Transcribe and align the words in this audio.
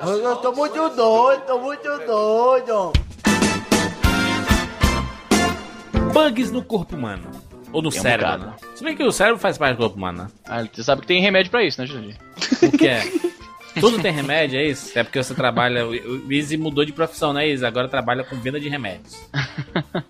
Eu 0.00 0.36
tô 0.36 0.52
muito 0.52 0.88
doido, 0.90 1.40
tô 1.46 1.58
muito 1.58 1.82
doido. 2.06 2.92
Bugs 6.12 6.50
no 6.50 6.62
corpo 6.62 6.96
humano. 6.96 7.30
Ou 7.72 7.82
no 7.82 7.90
Tem 7.90 7.98
um 8.00 8.02
cérebro, 8.02 8.26
bocado. 8.26 8.46
né? 8.46 8.56
Se 8.74 8.82
bem 8.84 8.96
que 8.96 9.02
o 9.02 9.12
cérebro 9.12 9.38
faz 9.38 9.58
parte 9.58 9.76
do 9.76 9.78
corpo 9.80 9.96
humano, 9.96 10.22
né? 10.22 10.28
Ah, 10.46 10.62
você 10.64 10.82
sabe 10.82 11.02
que 11.02 11.06
tem 11.06 11.20
remédio 11.20 11.50
pra 11.50 11.62
isso, 11.64 11.80
né, 11.80 11.86
Jurandir? 11.86 12.16
O 12.62 12.78
que 12.78 12.88
é? 12.88 13.02
Tudo 13.78 14.00
tem 14.00 14.10
remédio, 14.10 14.58
é 14.58 14.64
isso? 14.64 14.98
É 14.98 15.04
porque 15.04 15.22
você 15.22 15.34
trabalha. 15.34 15.86
O 15.86 16.32
Easy 16.32 16.56
mudou 16.56 16.84
de 16.84 16.92
profissão, 16.92 17.32
né, 17.32 17.46
Easy? 17.46 17.64
Agora 17.66 17.86
trabalha 17.88 18.24
com 18.24 18.36
venda 18.36 18.58
de 18.58 18.68
remédios. 18.68 19.16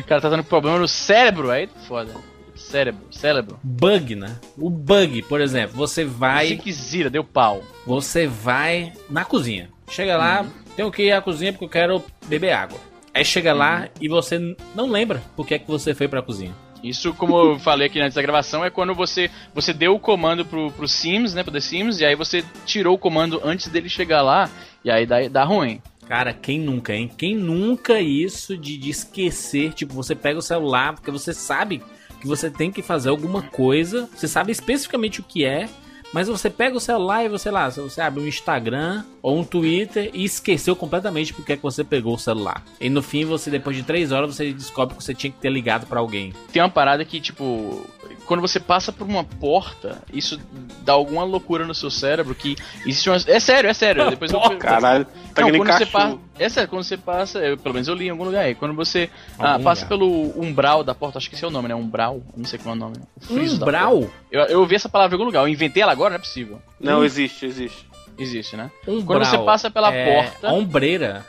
O 0.00 0.04
cara 0.08 0.20
tá 0.20 0.30
tendo 0.30 0.42
problema 0.42 0.78
no 0.78 0.88
cérebro, 0.88 1.50
aí 1.50 1.68
foda. 1.86 2.10
Cérebro, 2.58 3.06
cérebro. 3.10 3.58
Bug, 3.62 4.14
né? 4.14 4.36
O 4.56 4.68
bug, 4.68 5.22
por 5.22 5.40
exemplo, 5.40 5.76
você 5.76 6.04
vai. 6.04 6.48
Ziquezira, 6.48 7.08
deu 7.08 7.24
pau. 7.24 7.62
Você 7.86 8.26
vai 8.26 8.92
na 9.08 9.24
cozinha. 9.24 9.70
Chega 9.88 10.16
lá, 10.16 10.44
tenho 10.76 10.90
que 10.90 11.04
ir 11.04 11.12
à 11.12 11.22
cozinha 11.22 11.52
porque 11.52 11.64
eu 11.64 11.68
quero 11.68 12.04
beber 12.26 12.52
água. 12.52 12.78
Aí 13.14 13.24
chega 13.24 13.54
lá 13.54 13.88
e 14.00 14.08
você 14.08 14.38
não 14.74 14.88
lembra 14.90 15.22
por 15.34 15.46
que 15.46 15.54
é 15.54 15.58
que 15.58 15.66
você 15.66 15.94
foi 15.94 16.08
pra 16.08 16.22
cozinha. 16.22 16.54
Isso, 16.82 17.12
como 17.14 17.36
eu 17.36 17.58
falei 17.60 17.86
aqui 17.86 18.00
antes 18.00 18.14
da 18.14 18.22
gravação, 18.22 18.64
é 18.64 18.70
quando 18.70 18.94
você, 18.94 19.30
você 19.54 19.72
deu 19.72 19.94
o 19.94 20.00
comando 20.00 20.44
pro, 20.44 20.70
pro 20.72 20.86
Sims, 20.86 21.34
né, 21.34 21.42
pro 21.42 21.52
The 21.52 21.60
Sims, 21.60 22.00
e 22.00 22.04
aí 22.04 22.14
você 22.14 22.44
tirou 22.64 22.94
o 22.94 22.98
comando 22.98 23.40
antes 23.42 23.68
dele 23.68 23.88
chegar 23.88 24.22
lá, 24.22 24.48
e 24.84 24.90
aí 24.90 25.06
dá, 25.06 25.26
dá 25.28 25.44
ruim. 25.44 25.80
Cara, 26.06 26.32
quem 26.32 26.58
nunca, 26.58 26.94
hein? 26.94 27.10
Quem 27.18 27.34
nunca 27.34 28.00
isso 28.00 28.56
de, 28.56 28.78
de 28.78 28.88
esquecer? 28.88 29.74
Tipo, 29.74 29.92
você 29.92 30.14
pega 30.14 30.38
o 30.38 30.42
celular 30.42 30.94
porque 30.94 31.10
você 31.10 31.34
sabe 31.34 31.82
que 32.20 32.26
você 32.26 32.50
tem 32.50 32.70
que 32.70 32.82
fazer 32.82 33.08
alguma 33.08 33.42
coisa, 33.42 34.08
você 34.14 34.28
sabe 34.28 34.52
especificamente 34.52 35.20
o 35.20 35.24
que 35.24 35.44
é, 35.44 35.68
mas 36.12 36.26
você 36.26 36.48
pega 36.48 36.76
o 36.76 36.80
celular 36.80 37.24
e 37.24 37.28
você 37.28 37.50
lá, 37.50 37.68
você 37.68 38.00
abre 38.00 38.22
um 38.22 38.26
Instagram 38.26 39.04
ou 39.20 39.38
um 39.38 39.44
Twitter 39.44 40.10
e 40.14 40.24
esqueceu 40.24 40.74
completamente 40.74 41.34
porque 41.34 41.52
é 41.52 41.56
que 41.56 41.62
você 41.62 41.84
pegou 41.84 42.14
o 42.14 42.18
celular. 42.18 42.64
E 42.80 42.88
no 42.88 43.02
fim, 43.02 43.24
você 43.24 43.50
depois 43.50 43.76
de 43.76 43.82
três 43.82 44.10
horas, 44.10 44.34
você 44.34 44.52
descobre 44.52 44.96
que 44.96 45.04
você 45.04 45.14
tinha 45.14 45.30
que 45.30 45.38
ter 45.38 45.50
ligado 45.50 45.86
pra 45.86 46.00
alguém. 46.00 46.32
Tem 46.50 46.62
uma 46.62 46.70
parada 46.70 47.04
que, 47.04 47.20
tipo, 47.20 47.84
quando 48.28 48.42
você 48.42 48.60
passa 48.60 48.92
por 48.92 49.06
uma 49.06 49.24
porta, 49.24 50.02
isso 50.12 50.38
dá 50.84 50.92
alguma 50.92 51.24
loucura 51.24 51.66
no 51.66 51.74
seu 51.74 51.90
cérebro 51.90 52.34
que 52.34 52.56
existe 52.84 53.08
uma... 53.08 53.16
É 53.26 53.40
sério, 53.40 53.70
é 53.70 53.72
sério. 53.72 54.08
Depois 54.10 54.30
eu... 54.30 54.38
Caralho, 54.58 55.06
tá 55.34 55.40
Não, 55.40 55.50
quando 55.50 55.72
você 55.72 55.86
passa. 55.86 56.18
É 56.38 56.48
sério, 56.50 56.68
quando 56.68 56.82
você 56.84 56.96
passa. 56.98 57.38
eu- 57.38 57.56
pelo 57.56 57.72
menos 57.72 57.88
eu 57.88 57.94
li 57.94 58.06
em 58.06 58.10
algum 58.10 58.24
lugar 58.24 58.44
aí. 58.44 58.54
Quando 58.54 58.74
você 58.74 59.08
ah, 59.38 59.58
passa 59.58 59.86
lugar. 59.86 59.88
pelo 59.88 60.40
umbral 60.40 60.84
da 60.84 60.94
porta, 60.94 61.16
acho 61.16 61.30
que 61.30 61.36
esse 61.36 61.44
é 61.44 61.48
o 61.48 61.50
nome, 61.50 61.68
né? 61.68 61.74
Umbral? 61.74 62.20
Não 62.36 62.44
sei 62.44 62.58
qual 62.58 62.74
é 62.74 62.76
o 62.76 62.80
nome. 62.80 62.96
O 63.30 63.34
da 63.34 63.64
Umbral? 63.64 64.10
Eu, 64.30 64.42
eu 64.42 64.60
ouvi 64.60 64.74
essa 64.74 64.90
palavra 64.90 65.14
em 65.14 65.16
algum 65.16 65.24
lugar. 65.24 65.40
Eu 65.40 65.48
inventei 65.48 65.82
ela 65.82 65.92
agora, 65.92 66.10
não 66.10 66.16
é 66.16 66.20
possível. 66.20 66.60
Não, 66.78 67.02
existe, 67.02 67.46
existe. 67.46 67.88
Existe, 68.18 68.56
né? 68.56 68.70
Umbral. 68.86 69.20
Quando 69.20 69.24
você 69.24 69.38
passa 69.38 69.70
pela 69.70 69.90
é, 69.90 70.22
porta. 70.22 70.52
Ombreira. 70.52 71.24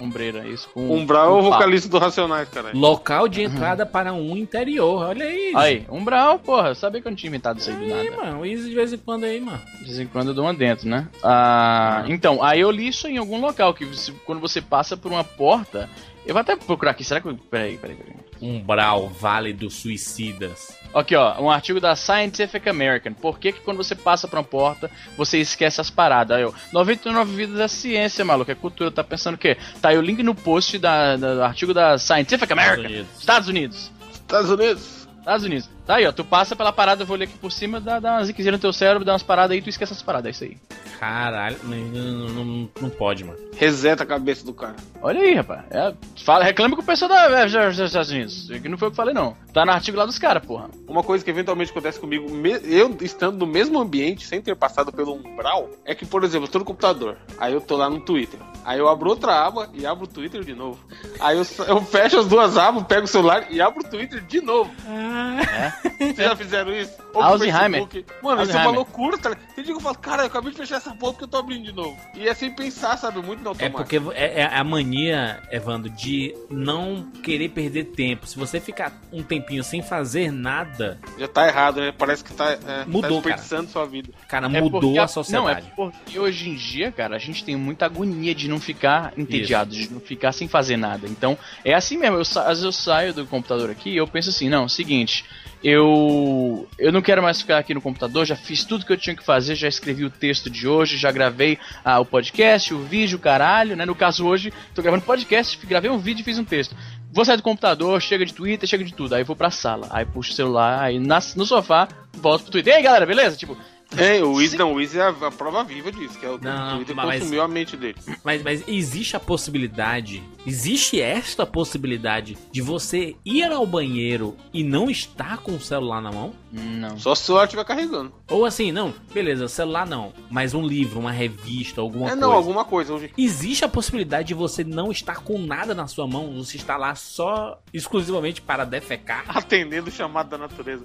Ombreira, 0.00 0.46
isso. 0.48 0.68
Com, 0.72 0.90
Umbral 0.96 1.26
é 1.36 1.40
o 1.40 1.42
com 1.44 1.50
vocalista 1.50 1.88
do 1.88 1.98
Racionais, 1.98 2.48
cara. 2.48 2.70
Local 2.74 3.28
de 3.28 3.42
entrada 3.42 3.84
para 3.84 4.12
um 4.12 4.36
interior. 4.36 5.02
Olha 5.08 5.24
aí. 5.24 5.52
Aí, 5.54 5.86
umbral, 5.90 6.38
porra. 6.38 6.68
Eu 6.68 6.74
sabia 6.74 7.00
que 7.02 7.06
eu 7.06 7.10
não 7.10 7.16
tinha 7.16 7.28
inventado 7.28 7.58
isso 7.58 7.70
aí 7.70 7.76
do 7.76 7.94
Aí, 7.94 8.10
nada. 8.10 8.24
mano. 8.24 8.46
Isso 8.46 8.68
de 8.68 8.74
vez 8.74 8.92
em 8.92 8.98
quando 8.98 9.24
aí, 9.24 9.40
mano. 9.40 9.60
De 9.78 9.84
vez 9.84 9.98
em 10.00 10.06
quando 10.06 10.28
eu 10.28 10.34
dou 10.34 10.44
uma 10.44 10.54
dentro, 10.54 10.88
né? 10.88 11.06
Ah, 11.22 12.04
então, 12.08 12.42
aí 12.42 12.60
eu 12.60 12.70
li 12.70 12.88
isso 12.88 13.06
em 13.06 13.18
algum 13.18 13.40
local, 13.40 13.74
que 13.74 13.84
você- 13.84 14.12
quando 14.24 14.40
você 14.40 14.60
passa 14.60 14.96
por 14.96 15.12
uma 15.12 15.22
porta. 15.24 15.88
Eu 16.30 16.34
vou 16.34 16.42
até 16.42 16.54
procurar 16.54 16.92
aqui, 16.92 17.02
será 17.02 17.20
que. 17.20 17.26
eu- 17.28 17.34
Peraí, 17.50 17.76
peraí, 17.76 17.96
peraí. 17.96 18.14
Umbral, 18.40 19.08
Vale 19.08 19.52
dos 19.52 19.74
Suicidas. 19.74 20.78
Aqui, 20.94 21.14
ó, 21.16 21.40
um 21.42 21.50
artigo 21.50 21.80
da 21.80 21.96
Scientific 21.96 22.68
American. 22.68 23.12
Por 23.12 23.38
que, 23.38 23.50
que 23.52 23.60
quando 23.60 23.76
você 23.78 23.94
passa 23.96 24.28
pra 24.28 24.38
uma 24.38 24.44
porta, 24.44 24.88
você 25.16 25.38
esquece 25.38 25.80
as 25.80 25.90
paradas? 25.90 26.36
Aí, 26.36 26.44
ó, 26.44 26.52
99 26.72 27.34
vidas 27.34 27.58
é 27.58 27.66
ciência, 27.68 28.24
maluco, 28.24 28.50
é 28.50 28.54
cultura. 28.54 28.90
Tá 28.92 29.02
pensando 29.02 29.34
o 29.34 29.38
quê? 29.38 29.56
Tá 29.82 29.88
aí 29.88 29.98
o 29.98 30.00
link 30.00 30.22
no 30.22 30.34
post 30.34 30.78
da, 30.78 31.16
da- 31.16 31.34
do 31.34 31.42
artigo 31.42 31.74
da 31.74 31.98
Scientific 31.98 32.50
American. 32.52 32.84
Unidos. 32.84 33.06
Estados 33.18 33.48
Unidos. 33.48 33.90
Estados 34.12 34.50
Unidos. 34.50 35.08
Estados 35.18 35.44
Unidos. 35.44 35.70
Tá 35.84 35.96
aí, 35.96 36.06
ó, 36.06 36.12
tu 36.12 36.24
passa 36.24 36.54
pela 36.56 36.72
parada, 36.72 37.02
eu 37.02 37.06
vou 37.06 37.16
ler 37.16 37.24
aqui 37.24 37.36
por 37.38 37.50
cima, 37.52 37.80
dá, 37.80 37.98
dá 37.98 38.12
uma 38.12 38.24
ziquezinha 38.24 38.52
no 38.52 38.58
teu 38.58 38.72
cérebro, 38.72 39.04
dá 39.04 39.12
umas 39.12 39.22
paradas 39.22 39.50
aí, 39.50 39.60
tu 39.60 39.68
esquece 39.68 39.92
as 39.92 40.00
paradas, 40.00 40.26
é 40.28 40.30
isso 40.30 40.44
aí. 40.44 40.56
Caralho, 40.98 41.56
não, 41.64 41.76
não, 41.78 42.44
não- 42.44 42.68
não 42.82 42.90
pode, 42.90 43.24
mano. 43.24 43.38
Reseta 43.56 44.02
a 44.02 44.06
cabeça 44.06 44.44
do 44.44 44.52
cara. 44.52 44.76
Olha 45.00 45.20
aí, 45.20 45.34
rapaz. 45.34 45.62
É, 45.70 45.94
fala, 46.24 46.44
reclama 46.44 46.76
com 46.76 46.82
o 46.82 46.84
pessoal 46.84 47.08
da, 47.08 47.44
dos 47.46 47.78
Estados 47.78 48.10
Unidos. 48.10 48.48
Que 48.62 48.68
não 48.68 48.76
foi 48.76 48.88
o 48.88 48.90
que 48.90 48.94
eu 48.94 48.96
falei, 48.96 49.14
não. 49.14 49.34
Tá 49.52 49.64
no 49.64 49.72
artigo 49.72 49.96
lá 49.98 50.06
dos 50.06 50.18
caras, 50.18 50.44
porra. 50.44 50.70
Uma 50.86 51.02
coisa 51.02 51.24
que 51.24 51.30
eventualmente 51.30 51.70
acontece 51.70 51.98
comigo, 51.98 52.26
eu 52.64 52.96
estando 53.00 53.38
no 53.38 53.46
mesmo 53.46 53.78
ambiente, 53.78 54.26
sem 54.26 54.40
ter 54.40 54.54
passado 54.56 54.92
pelo 54.92 55.14
umbral, 55.14 55.68
é 55.84 55.94
que, 55.94 56.06
por 56.06 56.22
exemplo, 56.24 56.46
eu 56.46 56.50
tô 56.50 56.58
no 56.60 56.64
computador, 56.64 57.16
aí 57.38 57.52
eu 57.52 57.60
tô 57.60 57.76
lá 57.76 57.88
no 57.90 58.00
Twitter. 58.00 58.38
Aí 58.64 58.78
eu 58.78 58.88
abro 58.88 59.08
outra 59.08 59.46
aba 59.46 59.70
e 59.72 59.86
abro 59.86 60.04
o 60.04 60.08
Twitter 60.08 60.44
de 60.44 60.54
novo. 60.54 60.78
Aí 61.18 61.36
eu, 61.38 61.46
eu 61.66 61.82
fecho 61.82 62.18
as 62.18 62.26
duas 62.26 62.58
abas, 62.58 62.84
pego 62.84 63.04
o 63.04 63.08
celular 63.08 63.46
e 63.50 63.60
abro 63.60 63.80
o 63.84 63.88
Twitter 63.88 64.20
de 64.20 64.40
novo. 64.42 64.70
Vocês 65.98 66.16
já 66.16 66.36
fizeram 66.36 66.72
isso? 66.72 66.92
Ou 67.14 67.22
Alzheimer. 67.22 67.86
Facebook? 67.86 68.04
Mano, 68.22 68.42
isso 68.42 68.56
é 68.56 68.60
uma 68.62 68.70
loucura, 68.70 69.18
tá 69.18 69.30
ligado? 69.30 69.46
Tem 69.54 69.64
dia 69.64 69.72
que 69.74 69.78
eu 69.78 69.82
falo, 69.82 69.98
cara, 69.98 70.22
eu 70.22 70.26
acabei 70.26 70.50
de 70.52 70.58
fechar 70.58 70.76
essa 70.76 70.94
porta 70.94 71.18
que 71.18 71.24
eu 71.24 71.28
tô 71.28 71.38
abrindo 71.38 71.64
de 71.64 71.72
novo. 71.72 71.96
E 72.14 72.28
é 72.28 72.34
sem 72.34 72.50
pensar, 72.54 72.96
sabe? 72.98 73.20
Muito 73.22 73.40
no 73.40 73.46
É 73.46 73.48
automático. 73.50 73.76
porque 73.78 73.96
é, 74.14 74.40
é 74.42 74.44
a 74.56 74.62
mania, 74.64 75.42
Evandro, 75.50 75.90
de 75.90 76.34
não 76.50 77.10
querer 77.22 77.48
perder 77.50 77.84
tempo. 77.84 78.26
Se 78.26 78.38
você 78.38 78.60
ficar 78.60 78.92
um 79.12 79.22
tempinho 79.40 79.64
sem 79.64 79.82
fazer 79.82 80.30
nada, 80.30 80.98
Já 81.18 81.26
tá 81.28 81.46
errado, 81.48 81.80
né? 81.80 81.92
Parece 81.96 82.22
que 82.22 82.32
tá, 82.32 82.50
é, 82.52 82.84
Mudou, 82.86 83.02
tá 83.02 83.08
desperdiçando 83.08 83.70
sua 83.70 83.86
vida. 83.86 84.10
cara, 84.28 84.46
É 84.46 84.60
mudou 84.60 84.80
porque 84.80 84.98
a 84.98 85.00
Não, 85.00 85.04
é 85.04 85.08
sociedade. 85.08 85.72
porque 85.74 86.18
hoje 86.18 86.50
em 86.50 86.54
dia, 86.54 86.92
cara, 86.92 87.16
a 87.16 87.18
gente 87.18 87.44
tem 87.44 87.56
muita 87.56 87.86
agonia 87.86 88.34
de 88.34 88.48
não 88.48 88.60
ficar 88.60 89.12
entediado, 89.16 89.70
de 89.70 89.90
não 89.92 90.00
ficar 90.00 90.32
sem 90.32 90.46
fazer 90.46 90.76
nada. 90.76 91.06
Então, 91.08 91.36
é 91.64 91.74
assim 91.74 91.96
mesmo. 91.96 92.16
Eu, 92.16 92.20
às 92.22 92.34
vezes 92.48 92.64
eu 92.64 92.72
saio 92.72 93.14
do 93.14 93.26
computador 93.26 93.70
aqui 93.70 93.90
e 93.90 93.96
eu 93.96 94.06
penso 94.06 94.30
assim, 94.30 94.48
não, 94.48 94.68
seguinte, 94.68 95.24
eu 95.62 96.66
eu 96.78 96.92
não 96.92 97.02
quero 97.02 97.22
mais 97.22 97.40
ficar 97.40 97.58
aqui 97.58 97.74
no 97.74 97.80
computador, 97.80 98.24
já 98.24 98.36
fiz 98.36 98.64
tudo 98.64 98.84
que 98.84 98.92
eu 98.92 98.96
tinha 98.96 99.14
que 99.14 99.24
fazer, 99.24 99.54
já 99.54 99.68
escrevi 99.68 100.04
o 100.04 100.10
texto 100.10 100.48
de 100.50 100.66
hoje, 100.66 100.96
já 100.96 101.10
gravei 101.12 101.58
ah, 101.84 102.00
o 102.00 102.04
podcast, 102.04 102.72
o 102.72 102.82
vídeo, 102.82 103.16
o 103.16 103.20
caralho, 103.20 103.76
né? 103.76 103.84
No 103.84 103.94
caso 103.94 104.26
hoje, 104.26 104.52
tô 104.74 104.82
gravando 104.82 105.04
podcast, 105.04 105.58
gravei 105.66 105.90
um 105.90 105.98
vídeo 105.98 106.22
e 106.22 106.24
fiz 106.24 106.38
um 106.38 106.44
texto. 106.44 106.74
Vou 107.12 107.24
sair 107.24 107.36
do 107.36 107.42
computador, 107.42 108.00
chega 108.00 108.24
de 108.24 108.32
Twitter, 108.32 108.68
chega 108.68 108.84
de 108.84 108.94
tudo. 108.94 109.14
Aí 109.14 109.24
vou 109.24 109.34
pra 109.34 109.50
sala, 109.50 109.88
aí 109.90 110.04
puxo 110.04 110.30
o 110.32 110.34
celular, 110.34 110.80
aí 110.80 110.98
nas- 110.98 111.34
no 111.34 111.44
sofá, 111.44 111.88
volto 112.14 112.42
pro 112.42 112.52
Twitter. 112.52 112.72
E 112.72 112.76
aí, 112.76 112.82
galera, 112.82 113.04
beleza? 113.06 113.36
Tipo, 113.36 113.56
É, 113.96 114.22
o 114.22 114.34
Wiz 114.34 114.52
não, 114.54 114.72
o 114.72 114.74
Wiz 114.76 114.94
é 114.94 115.02
a, 115.02 115.08
a 115.08 115.30
prova 115.30 115.64
viva 115.64 115.90
disso, 115.90 116.18
que 116.18 116.24
é 116.24 116.30
o 116.30 116.38
Não, 116.38 116.76
Twitter 116.76 116.94
mas- 116.94 117.20
consumiu 117.20 117.42
a 117.42 117.48
mente 117.48 117.76
dele. 117.76 117.96
Mas, 118.22 118.42
mas 118.42 118.64
existe 118.68 119.16
a 119.16 119.20
possibilidade, 119.20 120.22
existe 120.46 121.00
esta 121.00 121.44
possibilidade 121.44 122.38
de 122.52 122.62
você 122.62 123.16
ir 123.24 123.50
ao 123.50 123.66
banheiro 123.66 124.36
e 124.52 124.62
não 124.62 124.88
estar 124.90 125.38
com 125.38 125.52
o 125.52 125.60
celular 125.60 126.00
na 126.00 126.12
mão? 126.12 126.32
não. 126.52 126.98
Só 126.98 127.14
se 127.14 127.22
o 127.22 127.26
celular 127.26 127.44
estiver 127.44 127.64
carregando. 127.64 128.12
Ou 128.28 128.44
assim, 128.44 128.72
não, 128.72 128.92
beleza, 129.12 129.48
celular 129.48 129.86
não, 129.86 130.12
mas 130.30 130.52
um 130.54 130.66
livro, 130.66 130.98
uma 130.98 131.12
revista, 131.12 131.80
alguma 131.80 132.06
é, 132.06 132.10
coisa. 132.10 132.20
não, 132.20 132.32
alguma 132.32 132.64
coisa. 132.64 132.92
Hoje... 132.92 133.12
Existe 133.16 133.64
a 133.64 133.68
possibilidade 133.68 134.28
de 134.28 134.34
você 134.34 134.64
não 134.64 134.90
estar 134.90 135.18
com 135.22 135.38
nada 135.38 135.74
na 135.74 135.86
sua 135.86 136.06
mão, 136.06 136.32
você 136.34 136.56
está 136.56 136.76
lá 136.76 136.94
só 136.94 137.60
exclusivamente 137.72 138.40
para 138.42 138.64
defecar? 138.64 139.24
Atendendo 139.36 139.88
o 139.88 139.92
chamado 139.92 140.30
da 140.30 140.38
natureza. 140.38 140.84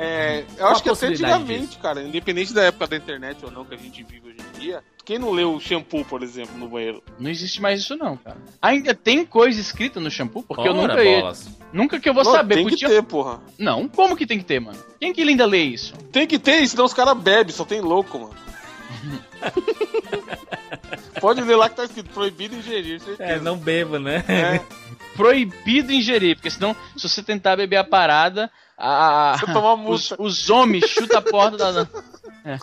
É, 0.00 0.40
eu 0.50 0.56
Qual 0.56 0.70
acho 0.72 0.82
que 0.82 0.88
até 0.90 1.06
antigamente, 1.08 1.76
cara, 1.78 2.02
independente 2.02 2.54
da 2.54 2.62
época 2.62 2.86
da 2.86 2.96
internet 2.96 3.44
ou 3.44 3.50
não 3.50 3.64
que 3.64 3.74
a 3.74 3.78
gente 3.78 4.02
vive 4.04 4.28
hoje 4.28 4.36
em 4.54 4.58
dia, 4.60 4.80
quem 5.04 5.18
não 5.18 5.30
leu 5.32 5.52
o 5.54 5.60
shampoo, 5.60 6.04
por 6.04 6.22
exemplo, 6.22 6.56
no 6.56 6.68
banheiro? 6.68 7.02
Não 7.18 7.28
existe 7.28 7.60
mais 7.60 7.80
isso 7.80 7.96
não, 7.96 8.16
cara. 8.16 8.36
Ainda 8.62 8.94
tem 8.94 9.24
coisa 9.26 9.60
escrita 9.60 9.98
no 9.98 10.08
shampoo? 10.10 10.44
Porque 10.44 10.68
eu 10.68 10.72
Ora, 10.72 10.88
nunca 10.94 11.02
ia, 11.04 11.20
bolas. 11.20 11.48
Nunca 11.72 11.98
que 11.98 12.08
eu 12.08 12.14
vou 12.14 12.22
Não, 12.22 12.30
saber. 12.30 12.54
tem 12.54 12.64
que 12.66 12.70
podia- 12.70 12.88
ter, 12.88 13.02
porra. 13.02 13.40
Não, 13.58 13.88
como 13.88 14.16
que 14.16 14.24
tem 14.26 14.38
que 14.38 14.44
ter, 14.44 14.60
mano? 14.60 14.78
Quem 15.00 15.12
que 15.12 15.20
ainda 15.22 15.44
lê 15.46 15.62
isso? 15.64 15.94
Tem 16.12 16.26
que 16.28 16.38
ter, 16.38 16.64
senão 16.68 16.84
os 16.84 16.94
caras 16.94 17.18
bebem, 17.18 17.52
só 17.52 17.64
tem 17.64 17.80
louco, 17.80 18.18
mano. 18.20 18.34
Pode 21.20 21.40
ler 21.40 21.56
lá 21.56 21.68
que 21.68 21.76
tá 21.76 21.84
escrito 21.84 22.10
proibido 22.10 22.54
ingerir, 22.54 23.00
certeza. 23.00 23.32
É, 23.32 23.40
não 23.40 23.56
beba, 23.56 23.98
né? 23.98 24.24
É, 24.28 24.60
Proibido 25.16 25.92
ingerir, 25.92 26.36
porque 26.36 26.50
senão, 26.50 26.76
se 26.96 27.08
você 27.08 27.22
tentar 27.22 27.56
beber 27.56 27.76
a 27.76 27.84
parada, 27.84 28.48
a, 28.78 29.36
Você 29.38 29.44
os, 29.52 30.10
multa. 30.10 30.22
os 30.22 30.50
homens 30.50 30.84
chutam 30.88 31.18
a 31.18 31.22
porta 31.22 31.56
da. 31.56 31.88
É. 32.44 32.54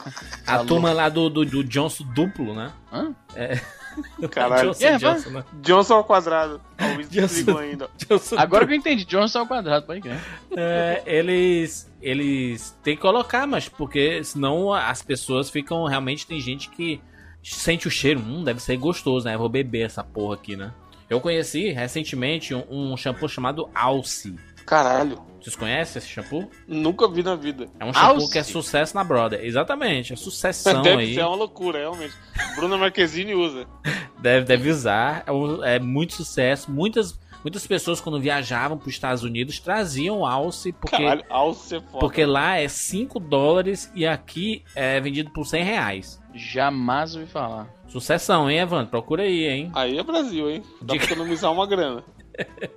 A 0.47 0.59
Tá 0.59 0.63
turma 0.65 0.94
lá 0.94 1.09
do, 1.09 1.29
do, 1.29 1.45
do 1.45 1.63
Johnson 1.63 2.06
duplo, 2.13 2.53
né? 2.56 2.71
Hã? 2.91 3.13
Caralho. 4.31 4.69
Johnson, 4.73 4.85
É, 4.85 4.97
Johnson, 4.97 5.29
né? 5.29 5.44
Johnson 5.62 5.94
ao 5.95 6.03
quadrado. 6.03 6.62
Wiz 6.97 7.09
Johnson. 7.09 7.57
ainda. 7.57 7.89
Johnson 7.97 8.35
Agora 8.38 8.65
que 8.65 8.73
eu 8.73 8.77
entendi, 8.77 9.06
Johnson 9.06 9.39
ao 9.39 9.47
quadrado, 9.47 9.85
pode 9.85 10.01
crer. 10.01 10.19
É, 10.56 11.03
eles 11.06 11.91
eles 12.01 12.77
têm 12.83 12.95
que 12.95 13.01
colocar, 13.01 13.47
mas 13.47 13.67
porque 13.67 14.23
senão 14.23 14.71
as 14.73 15.01
pessoas 15.01 15.50
ficam 15.50 15.85
realmente 15.85 16.27
tem 16.27 16.39
gente 16.39 16.69
que 16.69 17.01
sente 17.44 17.88
o 17.88 17.91
cheiro, 17.91 18.19
hum, 18.19 18.44
deve 18.44 18.59
ser 18.62 18.77
gostoso, 18.77 19.25
né? 19.25 19.35
Eu 19.35 19.39
vou 19.39 19.50
beber 19.50 19.85
essa 19.85 20.03
porra 20.03 20.35
aqui, 20.35 20.56
né? 20.56 20.73
Eu 21.09 21.21
conheci 21.21 21.69
recentemente 21.71 22.53
um, 22.56 22.63
um 22.94 22.97
shampoo 22.97 23.29
chamado 23.29 23.69
Alce. 23.73 24.35
Caralho. 24.65 25.19
Vocês 25.41 25.56
conhecem 25.56 26.00
esse 26.00 26.07
shampoo? 26.09 26.50
Nunca 26.67 27.07
vi 27.07 27.21
na 27.21 27.35
vida. 27.35 27.67
É 27.79 27.85
um 27.85 27.94
shampoo 27.94 28.13
Alce. 28.15 28.31
que 28.31 28.39
é 28.39 28.44
sucesso 28.44 28.95
na 28.95 29.03
Brother. 29.03 29.39
Exatamente, 29.44 30.12
é 30.12 30.15
sucessão 30.15 30.81
Deve 30.81 31.03
aí. 31.03 31.13
ser 31.13 31.21
uma 31.23 31.35
loucura, 31.35 31.79
realmente. 31.79 32.15
Bruna 32.56 32.75
Marquezine 32.77 33.35
usa. 33.35 33.67
Deve, 34.19 34.45
deve 34.45 34.69
usar. 34.71 35.23
É, 35.27 35.31
um- 35.31 35.63
é 35.63 35.77
muito 35.77 36.13
sucesso. 36.15 36.71
Muitas, 36.71 37.19
muitas 37.44 37.67
pessoas, 37.67 38.01
quando 38.01 38.19
viajavam 38.19 38.75
para 38.75 38.88
os 38.88 38.94
Estados 38.95 39.21
Unidos, 39.21 39.59
traziam 39.59 40.25
alce, 40.25 40.71
porque, 40.71 40.97
Caralho, 40.97 41.23
alce 41.29 41.75
é 41.75 41.79
foda. 41.79 42.00
porque 42.00 42.25
lá 42.25 42.57
é 42.57 42.67
5 42.67 43.19
dólares 43.19 43.91
e 43.94 44.03
aqui 44.07 44.63
é 44.73 45.00
vendido 45.00 45.29
por 45.29 45.45
100 45.45 45.63
reais. 45.63 46.19
Jamais 46.33 47.13
ouvi 47.15 47.27
falar. 47.27 47.67
Sucessão, 47.88 48.50
hein, 48.50 48.57
Evandro? 48.59 48.88
Procura 48.89 49.21
aí, 49.21 49.45
hein? 49.45 49.71
Aí 49.75 49.95
é 49.97 50.03
Brasil, 50.03 50.50
hein? 50.50 50.63
Dá 50.81 50.94
Diga- 50.94 51.06
pra 51.06 51.13
economizar 51.15 51.51
uma 51.51 51.67
grana. 51.67 52.03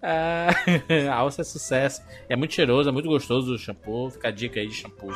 Ah, 0.00 0.48
alce 1.16 1.40
é 1.40 1.44
sucesso. 1.44 2.02
É 2.28 2.36
muito 2.36 2.54
cheiroso, 2.54 2.88
é 2.88 2.92
muito 2.92 3.08
gostoso 3.08 3.54
o 3.54 3.58
shampoo. 3.58 4.10
Fica 4.10 4.28
a 4.28 4.30
dica 4.30 4.60
aí 4.60 4.68
de 4.68 4.74
shampoo. 4.74 5.12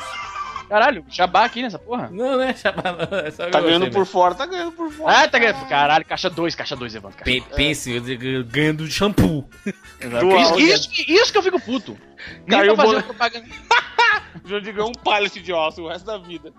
Caralho, 0.67 1.05
jabá 1.09 1.45
aqui 1.45 1.61
nessa 1.61 1.79
porra. 1.79 2.09
Não, 2.11 2.37
né? 2.37 2.53
Chapa, 2.57 2.81
não. 2.91 3.17
É 3.19 3.31
só 3.31 3.49
Tá 3.49 3.61
ganhando 3.61 3.83
mesmo. 3.85 3.93
por 3.99 4.05
fora, 4.05 4.35
tá 4.35 4.45
ganhando 4.45 4.71
por 4.73 4.91
fora. 4.91 5.17
Ah, 5.19 5.27
tá 5.27 5.39
ganhando. 5.39 5.67
Caralho, 5.67 6.05
caixa 6.05 6.29
2, 6.29 6.55
caixa 6.55 6.75
2, 6.75 6.95
Evandro. 6.95 7.17
Caixa 7.17 7.31
Pe- 7.41 7.55
Pense, 7.55 7.91
eu 7.91 8.01
digo, 8.01 8.43
ganhando 8.49 8.85
shampoo. 8.87 9.47
Isso, 9.61 10.59
isso, 10.59 10.89
isso 11.11 11.31
que 11.31 11.37
eu 11.37 11.43
fico 11.43 11.59
puto. 11.61 11.97
Nem 12.47 12.59
Caiu 12.59 12.75
pra 12.75 12.85
fazer 12.85 12.97
o 12.97 13.03
propaganda. 13.03 13.45
O 14.43 14.47
João 14.49 14.61
Digão 14.61 14.87
é 14.87 14.89
um 14.89 14.93
pallet 14.93 15.39
de 15.41 15.51
alce 15.51 15.79
o 15.81 15.87
resto 15.87 16.05
da 16.05 16.17
vida. 16.17 16.51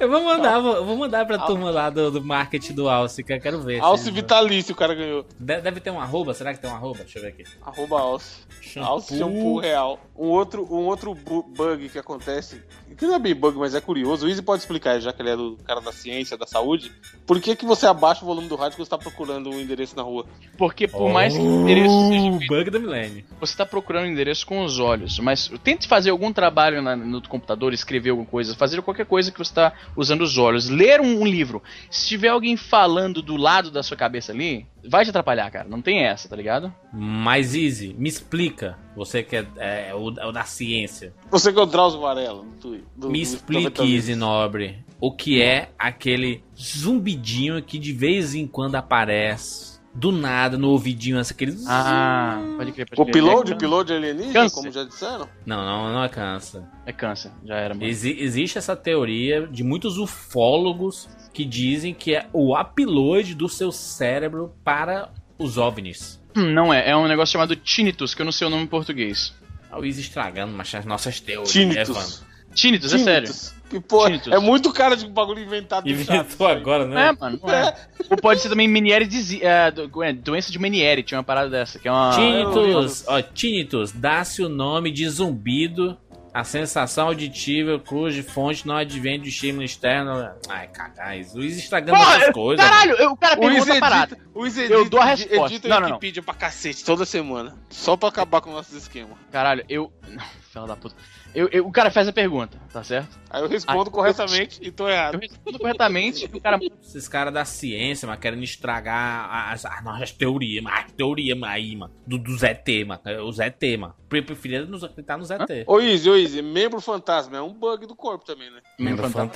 Eu 0.00 0.08
vou 0.08 0.22
mandar, 0.24 0.58
vou, 0.60 0.74
eu 0.76 0.84
vou 0.84 0.96
mandar 0.96 1.26
pra 1.26 1.38
turma 1.38 1.70
lá 1.70 1.90
do, 1.90 2.10
do 2.10 2.24
marketing 2.24 2.72
do 2.72 2.88
Alce, 2.88 3.22
que 3.22 3.32
eu 3.34 3.40
quero 3.40 3.60
ver. 3.60 3.80
Alce 3.80 4.04
Vocês- 4.04 4.14
vitalício 4.16 4.72
o 4.72 4.76
cara 4.76 4.94
ganhou. 4.94 5.26
De- 5.38 5.60
Deve 5.60 5.78
ter 5.78 5.90
um 5.90 6.00
arroba, 6.00 6.32
será 6.32 6.54
que 6.54 6.60
tem 6.60 6.70
um 6.70 6.74
arroba? 6.74 7.00
Deixa 7.00 7.18
eu 7.18 7.22
ver 7.22 7.28
aqui. 7.28 7.44
Arroba 7.60 8.00
alce. 8.00 8.40
Shampoo. 8.62 8.88
Alce 8.90 9.18
shampoo 9.18 9.58
real. 9.60 10.00
Um 10.16 10.28
outro, 10.28 10.62
um 10.74 10.86
outro 10.86 11.14
bu- 11.14 11.42
bug 11.42 11.88
que 11.90 11.98
acontece, 11.98 12.62
que 13.00 13.06
não 13.06 13.14
é 13.14 13.18
bem 13.18 13.34
bug, 13.34 13.58
mas 13.58 13.74
é 13.74 13.80
curioso. 13.80 14.26
O 14.26 14.28
Easy 14.28 14.42
pode 14.42 14.62
explicar, 14.62 15.00
já 15.00 15.12
que 15.12 15.20
ele 15.22 15.30
é 15.30 15.36
do 15.36 15.56
cara 15.64 15.80
da 15.80 15.90
ciência, 15.90 16.36
da 16.36 16.46
saúde. 16.46 16.92
Por 17.26 17.40
que, 17.40 17.56
que 17.56 17.64
você 17.66 17.86
abaixa 17.86 18.22
o 18.22 18.26
volume 18.26 18.46
do 18.48 18.54
rádio 18.56 18.76
quando 18.76 18.84
você 18.86 18.90
tá 18.90 18.98
procurando 18.98 19.50
um 19.50 19.58
endereço 19.60 19.96
na 19.96 20.02
rua? 20.02 20.26
Porque 20.58 20.86
por 20.86 21.10
mais 21.10 21.34
que 21.34 21.40
o 21.42 21.62
endereço 21.62 22.08
seja 22.08 22.20
Oh, 22.30 22.38
bug 22.46 22.70
do 22.70 22.78
milênio. 22.80 23.24
você 23.40 23.56
tá 23.56 23.64
procurando 23.66 24.04
o 24.04 24.08
endereço 24.08 24.46
com 24.46 24.62
os 24.64 24.78
olhos, 24.78 25.18
mas 25.18 25.50
tente 25.64 25.88
fazer 25.88 26.10
algum 26.10 26.32
trabalho 26.32 26.80
na- 26.82 26.94
no 26.94 27.20
computador, 27.26 27.72
escrever 27.72 28.10
alguma 28.10 28.28
coisa, 28.28 28.54
fazer 28.54 28.80
qualquer 28.82 29.06
coisa 29.06 29.32
que 29.32 29.38
você 29.38 29.54
tá 29.54 29.72
usando 29.96 30.20
os 30.22 30.36
olhos, 30.38 30.68
ler 30.68 31.00
um, 31.00 31.22
um 31.22 31.26
livro. 31.26 31.62
Se 31.90 32.06
tiver 32.06 32.28
alguém 32.28 32.56
falando 32.56 33.22
do 33.22 33.36
lado 33.36 33.70
da 33.70 33.82
sua 33.82 33.96
cabeça 33.96 34.32
ali, 34.32 34.66
vai 34.88 35.04
te 35.04 35.10
atrapalhar, 35.10 35.50
cara. 35.50 35.68
Não 35.68 35.80
tem 35.82 36.04
essa, 36.04 36.28
tá 36.28 36.36
ligado? 36.36 36.72
Mas 36.92 37.54
Easy, 37.54 37.94
me 37.98 38.08
explica. 38.08 38.78
Você 38.96 39.22
que 39.22 39.36
é, 39.36 39.46
é 39.58 39.94
o, 39.94 40.10
é 40.18 40.26
o 40.26 40.32
da 40.32 40.44
ciência. 40.44 41.12
Você 41.30 41.52
que 41.52 41.58
é 41.58 41.62
o 41.62 41.66
Drauzio 41.66 42.00
Varela. 42.00 42.42
Do, 42.44 42.50
twi- 42.60 42.84
do, 42.96 43.08
Me 43.10 43.18
do 43.18 43.22
explique, 43.22 43.62
90 43.64 43.82
vezes. 43.82 43.96
Easy 44.08 44.14
Nobre, 44.16 44.84
o 45.00 45.12
que 45.12 45.40
é 45.42 45.70
aquele 45.78 46.42
zumbidinho 46.58 47.62
que 47.62 47.78
de 47.78 47.92
vez 47.92 48.34
em 48.34 48.46
quando 48.46 48.74
aparece. 48.76 49.70
Do 49.92 50.12
nada, 50.12 50.56
no 50.56 50.68
ouvidinho, 50.68 51.18
assim, 51.18 51.34
aquele. 51.34 51.56
Ah, 51.66 52.40
pode 52.56 52.70
crer, 52.70 52.86
pode 52.88 53.00
O 53.00 53.04
crer. 53.04 53.12
piloto, 53.12 53.50
é, 53.50 53.54
o 53.56 53.58
piloto 53.58 53.92
alienígena, 53.92 54.32
Câncer. 54.34 54.54
como 54.54 54.70
já 54.70 54.84
disseram? 54.84 55.28
Não, 55.44 55.64
não, 55.64 55.92
não 55.92 56.04
é 56.04 56.08
câncer. 56.08 56.62
é 56.86 56.92
câncer, 56.92 57.32
já 57.44 57.56
era, 57.56 57.74
mano. 57.74 57.84
Exi- 57.88 58.16
existe 58.20 58.56
essa 58.56 58.76
teoria 58.76 59.48
de 59.48 59.64
muitos 59.64 59.98
ufólogos 59.98 61.08
que 61.32 61.44
dizem 61.44 61.94
que 61.94 62.14
é 62.14 62.26
o 62.32 62.58
upload 62.58 63.34
do 63.34 63.48
seu 63.48 63.70
cérebro 63.72 64.52
para 64.64 65.10
os 65.38 65.56
OVNIs. 65.58 66.20
Hum, 66.36 66.52
Não 66.52 66.72
é, 66.72 66.90
é 66.90 66.96
um 66.96 67.08
negócio 67.08 67.32
chamado 67.32 67.56
tinnitus, 67.56 68.14
que 68.14 68.22
eu 68.22 68.24
não 68.24 68.32
sei 68.32 68.46
o 68.46 68.50
nome 68.50 68.64
em 68.64 68.66
português. 68.66 69.34
A 69.70 69.76
Luiz 69.76 69.98
estragando 69.98 70.52
mas 70.56 70.74
as 70.74 70.84
nossas 70.84 71.20
teorias. 71.20 71.52
Tinnitus. 71.52 72.24
Tinnitus, 72.54 72.92
é 72.92 72.98
sério. 72.98 73.32
Que 73.68 73.80
Tinnitus. 73.80 74.32
é 74.32 74.38
muito 74.40 74.72
cara 74.72 74.96
de 74.96 75.06
bagulho 75.06 75.40
inventado 75.40 75.88
Inventou 75.88 76.48
agora, 76.48 76.84
Não 76.84 76.98
é, 76.98 77.12
né? 77.12 77.18
mano, 77.20 77.38
não 77.40 77.48
é. 77.54 77.72
Ou 78.10 78.16
pode 78.16 78.40
ser 78.40 78.48
também 78.48 78.66
Meniere 78.66 79.08
é, 79.40 79.72
é, 80.08 80.12
doença 80.12 80.50
de 80.50 80.58
Meniere, 80.58 81.04
tinha 81.04 81.18
uma 81.18 81.24
parada 81.24 81.48
dessa, 81.48 81.78
que 81.78 81.86
é 81.86 81.92
uma... 81.92 82.10
Tinnitus, 82.10 83.04
ó, 83.06 83.22
tinnitus, 83.22 83.92
dá-se 83.92 84.42
o 84.42 84.48
nome 84.48 84.90
de 84.90 85.08
zumbido, 85.08 85.96
a 86.32 86.44
sensação 86.44 87.08
auditiva 87.08 87.78
cuja 87.78 88.22
fonte 88.22 88.66
não 88.66 88.76
advém 88.76 89.18
do 89.20 89.26
estímulo 89.26 89.64
externo. 89.64 90.30
Ai, 90.48 90.68
cagais, 90.68 91.34
Luiz 91.34 91.56
estragando 91.58 91.98
Porra, 91.98 92.16
essas 92.16 92.32
coisas. 92.32 92.64
Caralho, 92.64 92.92
eu- 92.96 93.10
o 93.12 93.16
cara 93.16 93.34
O 93.36 93.40
pergunta 93.40 93.62
Izzy 93.62 93.72
a 93.72 93.80
parada. 93.80 94.14
edita, 94.14 94.30
o 94.34 94.40
Eu 94.40 94.46
edita, 94.46 94.90
dou 94.90 95.00
a 95.00 95.04
resposta. 95.04 95.46
edita 95.54 95.68
Não, 95.68 95.76
o 95.76 95.80
não, 95.80 95.88
não. 95.88 95.94
Wikipedia 95.96 96.22
pra 96.22 96.34
cacete 96.34 96.84
toda 96.84 97.04
semana. 97.04 97.56
Só 97.68 97.96
pra 97.96 98.08
acabar 98.08 98.40
com 98.40 98.52
nossos 98.52 98.74
esquemas. 98.74 99.16
Caralho, 99.32 99.64
eu... 99.68 99.92
Não, 100.08 100.24
fela 100.52 100.66
da 100.68 100.76
puta. 100.76 100.94
Eu, 101.34 101.48
eu- 101.52 101.66
o 101.66 101.70
cara 101.72 101.90
faz 101.90 102.08
a 102.08 102.12
pergunta, 102.12 102.58
tá 102.72 102.82
certo? 102.82 103.18
Aí 103.30 103.40
eu 103.42 103.48
respondo 103.48 103.88
Ah, 103.88 103.92
corretamente 103.92 104.58
e 104.62 104.70
tô 104.72 104.88
Eu 104.88 104.92
errado. 104.92 105.18
respondo 105.18 105.58
corretamente 105.58 106.24
e 106.32 106.36
o 106.36 106.40
cara... 106.40 106.58
Esses 106.82 107.06
caras 107.06 107.32
da 107.32 107.44
ciência, 107.44 108.08
mas 108.08 108.18
querendo 108.18 108.42
estragar 108.42 109.50
as, 109.52 109.64
as 109.64 109.84
nossas 109.84 110.10
teorias, 110.12 110.62
mas 110.62 110.86
as 110.86 110.92
teorias 110.92 111.38
aí, 111.44 111.76
mano. 111.76 111.92
Do, 112.06 112.18
do 112.18 112.36
ZT, 112.36 112.84
mano. 112.84 113.00
O 113.26 113.32
ZT, 113.32 113.76
mano. 113.76 113.94
Eu 114.10 114.24
preferia 114.24 114.64
nos 114.66 114.82
acreditar 114.82 115.16
no 115.16 115.24
ZT. 115.24 115.64
Ô 115.66 115.80
Izzy, 115.80 116.10
ô 116.10 116.16
Izzy, 116.16 116.42
membro 116.42 116.80
fantasma 116.80 117.36
é 117.36 117.40
um 117.42 117.52
bug 117.54 117.86
do 117.86 117.94
corpo 117.94 118.24
também, 118.24 118.50
né? 118.50 118.60
Membro 118.78 119.08
fantasma. 119.08 119.26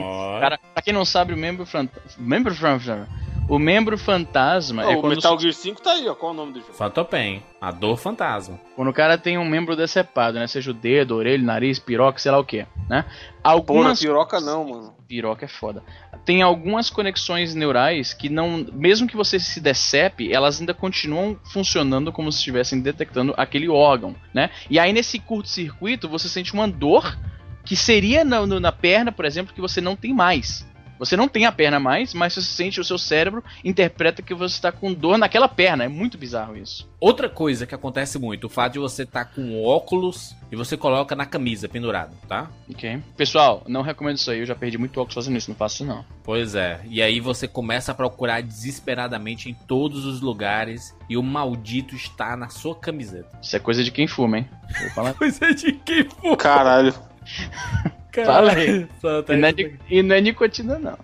ó. 0.06 0.40
Cara, 0.40 0.58
pra 0.74 0.82
quem 0.82 0.92
não 0.92 1.04
sabe, 1.04 1.32
o 1.32 1.36
membro 1.36 1.64
fantasma... 1.64 2.02
Membro 2.18 2.54
fantasma... 2.54 3.08
O 3.48 3.58
membro 3.58 3.96
fantasma 3.96 4.84
Ó, 4.84 4.90
é 4.90 4.96
o 4.96 5.00
quando, 5.00 5.16
Metal 5.16 5.38
Gear 5.38 5.54
5 5.54 5.80
tá 5.80 5.92
aí, 5.92 6.06
ó. 6.06 6.14
Qual 6.14 6.32
o 6.32 6.34
nome 6.34 6.52
do 6.52 6.60
jogo? 6.60 6.74
Fantopen, 6.74 7.42
a 7.58 7.70
dor 7.70 7.96
fantasma. 7.96 8.60
quando 8.76 8.88
o 8.88 8.92
cara 8.92 9.16
tem 9.16 9.38
um 9.38 9.44
membro 9.44 9.74
decepado, 9.74 10.38
né? 10.38 10.46
Seja 10.46 10.70
o 10.70 10.74
dedo, 10.74 11.16
orelha, 11.16 11.42
nariz, 11.42 11.78
piroca, 11.78 12.18
sei 12.18 12.30
lá 12.30 12.38
o 12.38 12.44
que, 12.44 12.66
né? 12.88 13.02
Porra, 13.02 13.08
Algumas 13.42 14.00
piroca 14.00 14.38
não, 14.38 14.68
mano. 14.68 14.94
piroca 15.08 15.46
é 15.46 15.48
foda. 15.48 15.82
Tem 16.26 16.42
algumas 16.42 16.90
conexões 16.90 17.54
neurais 17.54 18.12
que 18.12 18.28
não, 18.28 18.66
mesmo 18.70 19.08
que 19.08 19.16
você 19.16 19.40
se 19.40 19.60
decepe, 19.60 20.30
elas 20.30 20.60
ainda 20.60 20.74
continuam 20.74 21.38
funcionando 21.44 22.12
como 22.12 22.30
se 22.30 22.38
estivessem 22.38 22.80
detectando 22.80 23.32
aquele 23.34 23.66
órgão, 23.66 24.14
né? 24.34 24.50
E 24.68 24.78
aí 24.78 24.92
nesse 24.92 25.18
curto-circuito 25.18 26.06
você 26.06 26.28
sente 26.28 26.52
uma 26.52 26.68
dor 26.68 27.16
que 27.64 27.74
seria 27.74 28.24
na, 28.24 28.46
na 28.46 28.72
perna, 28.72 29.10
por 29.10 29.24
exemplo, 29.24 29.54
que 29.54 29.60
você 29.60 29.80
não 29.80 29.96
tem 29.96 30.12
mais. 30.12 30.67
Você 30.98 31.16
não 31.16 31.28
tem 31.28 31.46
a 31.46 31.52
perna 31.52 31.78
mais, 31.78 32.14
mas 32.14 32.34
você 32.34 32.42
sente 32.42 32.80
o 32.80 32.84
seu 32.84 32.98
cérebro 32.98 33.42
interpreta 33.64 34.22
que 34.22 34.34
você 34.34 34.54
está 34.54 34.72
com 34.72 34.92
dor 34.92 35.18
naquela 35.18 35.48
perna. 35.48 35.84
É 35.84 35.88
muito 35.88 36.18
bizarro 36.18 36.56
isso. 36.56 36.88
Outra 37.00 37.28
coisa 37.28 37.66
que 37.66 37.74
acontece 37.74 38.18
muito, 38.18 38.44
o 38.44 38.50
fato 38.50 38.74
de 38.74 38.78
você 38.78 39.04
estar 39.04 39.26
com 39.26 39.62
óculos 39.64 40.34
e 40.50 40.56
você 40.56 40.76
coloca 40.76 41.14
na 41.14 41.26
camisa 41.26 41.68
pendurado, 41.68 42.16
tá? 42.26 42.50
Ok. 42.68 43.00
Pessoal, 43.16 43.62
não 43.68 43.82
recomendo 43.82 44.16
isso 44.16 44.30
aí. 44.30 44.40
Eu 44.40 44.46
já 44.46 44.54
perdi 44.54 44.78
muito 44.78 44.98
óculos 44.98 45.14
fazendo 45.14 45.36
isso. 45.36 45.50
Não 45.50 45.56
faço 45.56 45.76
isso 45.76 45.84
não. 45.84 46.04
Pois 46.24 46.54
é. 46.54 46.80
E 46.88 47.00
aí 47.00 47.20
você 47.20 47.46
começa 47.46 47.92
a 47.92 47.94
procurar 47.94 48.42
desesperadamente 48.42 49.48
em 49.48 49.54
todos 49.54 50.04
os 50.04 50.20
lugares 50.20 50.96
e 51.08 51.16
o 51.16 51.22
maldito 51.22 51.94
está 51.94 52.36
na 52.36 52.48
sua 52.48 52.74
camiseta. 52.74 53.38
Isso 53.40 53.56
é 53.56 53.60
coisa 53.60 53.84
de 53.84 53.90
quem 53.90 54.06
fuma, 54.06 54.38
hein? 54.38 54.48
Vou 54.80 54.90
falar. 54.90 55.14
Coisa 55.14 55.54
de 55.54 55.72
quem 55.72 56.04
for. 56.04 56.36
Caralho. 56.36 57.07
Fala 58.24 58.52
aí. 58.52 58.86
Tá 59.00 59.34
E 59.34 59.36
não, 59.36 59.48
é 59.48 59.52
e 59.90 60.02
não 60.02 60.16
é 60.16 60.20
nicotina, 60.20 60.78
não. 60.78 60.98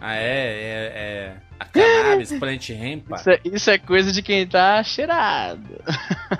Ah, 0.00 0.16
é, 0.16 0.24
é, 0.24 0.92
é. 0.94 1.36
A 1.60 1.64
cannabis, 1.66 2.32
plant 2.40 2.70
hemp, 2.70 3.04
Isso 3.14 3.30
é, 3.30 3.40
isso 3.44 3.70
é 3.70 3.78
coisa 3.78 4.10
de 4.10 4.22
quem 4.22 4.46
tá 4.46 4.82
cheirado. 4.82 5.80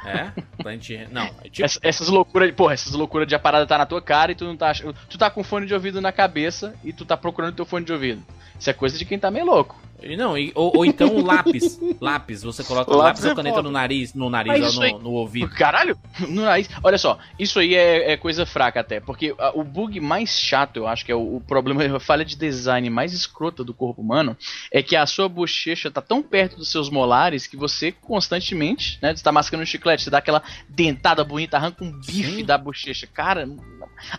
é? 0.07 0.33
Plant 0.61 0.89
hemp. 0.91 1.11
Não, 1.13 1.27
é 1.45 1.49
tipo, 1.51 1.65
Ess- 1.67 1.79
essas 1.83 2.09
loucuras, 2.09 2.49
de- 2.49 2.55
porra, 2.55 2.73
essas 2.75 2.93
loucuras 2.95 3.29
de 3.29 3.35
a 3.35 3.39
parada 3.39 3.67
tá 3.67 3.77
na 3.79 3.87
tua 3.87 4.01
cara 4.03 4.33
e 4.33 4.35
tu 4.35 4.45
não 4.47 4.57
tá. 4.57 4.73
Tu 5.09 5.19
tá 5.19 5.31
com 5.31 5.45
fone 5.45 5.67
de 5.67 5.75
ouvido 5.75 6.01
na 6.01 6.11
cabeça 6.11 6.75
e 6.83 6.93
tu 6.93 7.05
tá 7.05 7.17
procurando 7.17 7.55
teu 7.55 7.67
fone 7.67 7.85
de 7.85 7.93
ouvido. 7.93 8.25
Isso 8.59 8.71
é 8.71 8.73
coisa 8.73 8.97
de 8.99 9.05
quem 9.05 9.19
tá 9.19 9.31
meio 9.31 9.45
louco. 9.47 9.81
Não, 10.17 10.37
e- 10.37 10.53
ou, 10.55 10.73
ou 10.77 10.85
então 10.85 11.09
o 11.15 11.25
lápis. 11.25 11.81
Lápis, 12.01 12.43
você 12.43 12.65
coloca 12.65 12.91
o 12.91 12.97
Lápis 12.97 13.21
lápis 13.21 13.25
ou 13.25 13.31
é 13.31 13.35
caneta 13.35 13.57
foda. 13.57 13.69
no 13.69 13.73
nariz, 13.73 14.15
no 14.15 14.29
nariz 14.29 14.77
ou 14.77 14.93
no, 14.93 14.99
no 14.99 15.11
ouvido. 15.13 15.51
Caralho! 15.55 15.97
No 16.29 16.43
nariz. 16.43 16.69
Olha 16.83 16.99
só, 16.99 17.19
isso 17.39 17.59
aí 17.61 17.75
é, 17.75 18.13
é 18.13 18.17
coisa 18.17 18.45
fraca 18.45 18.81
até. 18.81 18.99
Porque 19.01 19.35
ah, 19.39 19.53
o 19.55 19.63
bug 19.63 20.01
mais 20.01 20.39
chato, 20.39 20.77
eu 20.79 20.87
acho 20.89 21.05
que 21.05 21.13
é 21.13 21.15
o, 21.15 21.37
o 21.37 21.41
problema, 21.41 21.97
a 21.97 22.01
falha 22.01 22.25
de 22.25 22.37
design 22.37 22.89
mais 22.91 23.13
escrota 23.13 23.63
do 23.63 23.73
corpo 23.73 24.03
humano, 24.03 24.37
é 24.73 24.83
que 24.83 24.97
a 24.97 25.07
sua 25.07 25.29
bochecha 25.29 25.91
tá 25.91 26.01
tão 26.01 26.23
perto 26.23 26.57
dos 26.57 26.71
seus 26.71 26.91
molares 26.91 27.47
que 27.47 27.57
você 27.57 27.93
constantemente, 27.93 28.99
né? 29.01 29.15
Você 29.15 29.23
tá 29.23 29.31
mascando 29.31 29.63
um 29.63 29.67
chiclete, 29.67 30.03
você 30.03 30.11
dá 30.11 30.19
aquela 30.19 30.43
dentada 30.69 31.23
bonita, 31.23 31.57
arranca 31.57 31.85
um 31.85 31.93
bife 31.93 32.37
Sim. 32.37 32.45
da 32.45 32.59
bochecha. 32.59 33.07
Cara. 33.07 33.49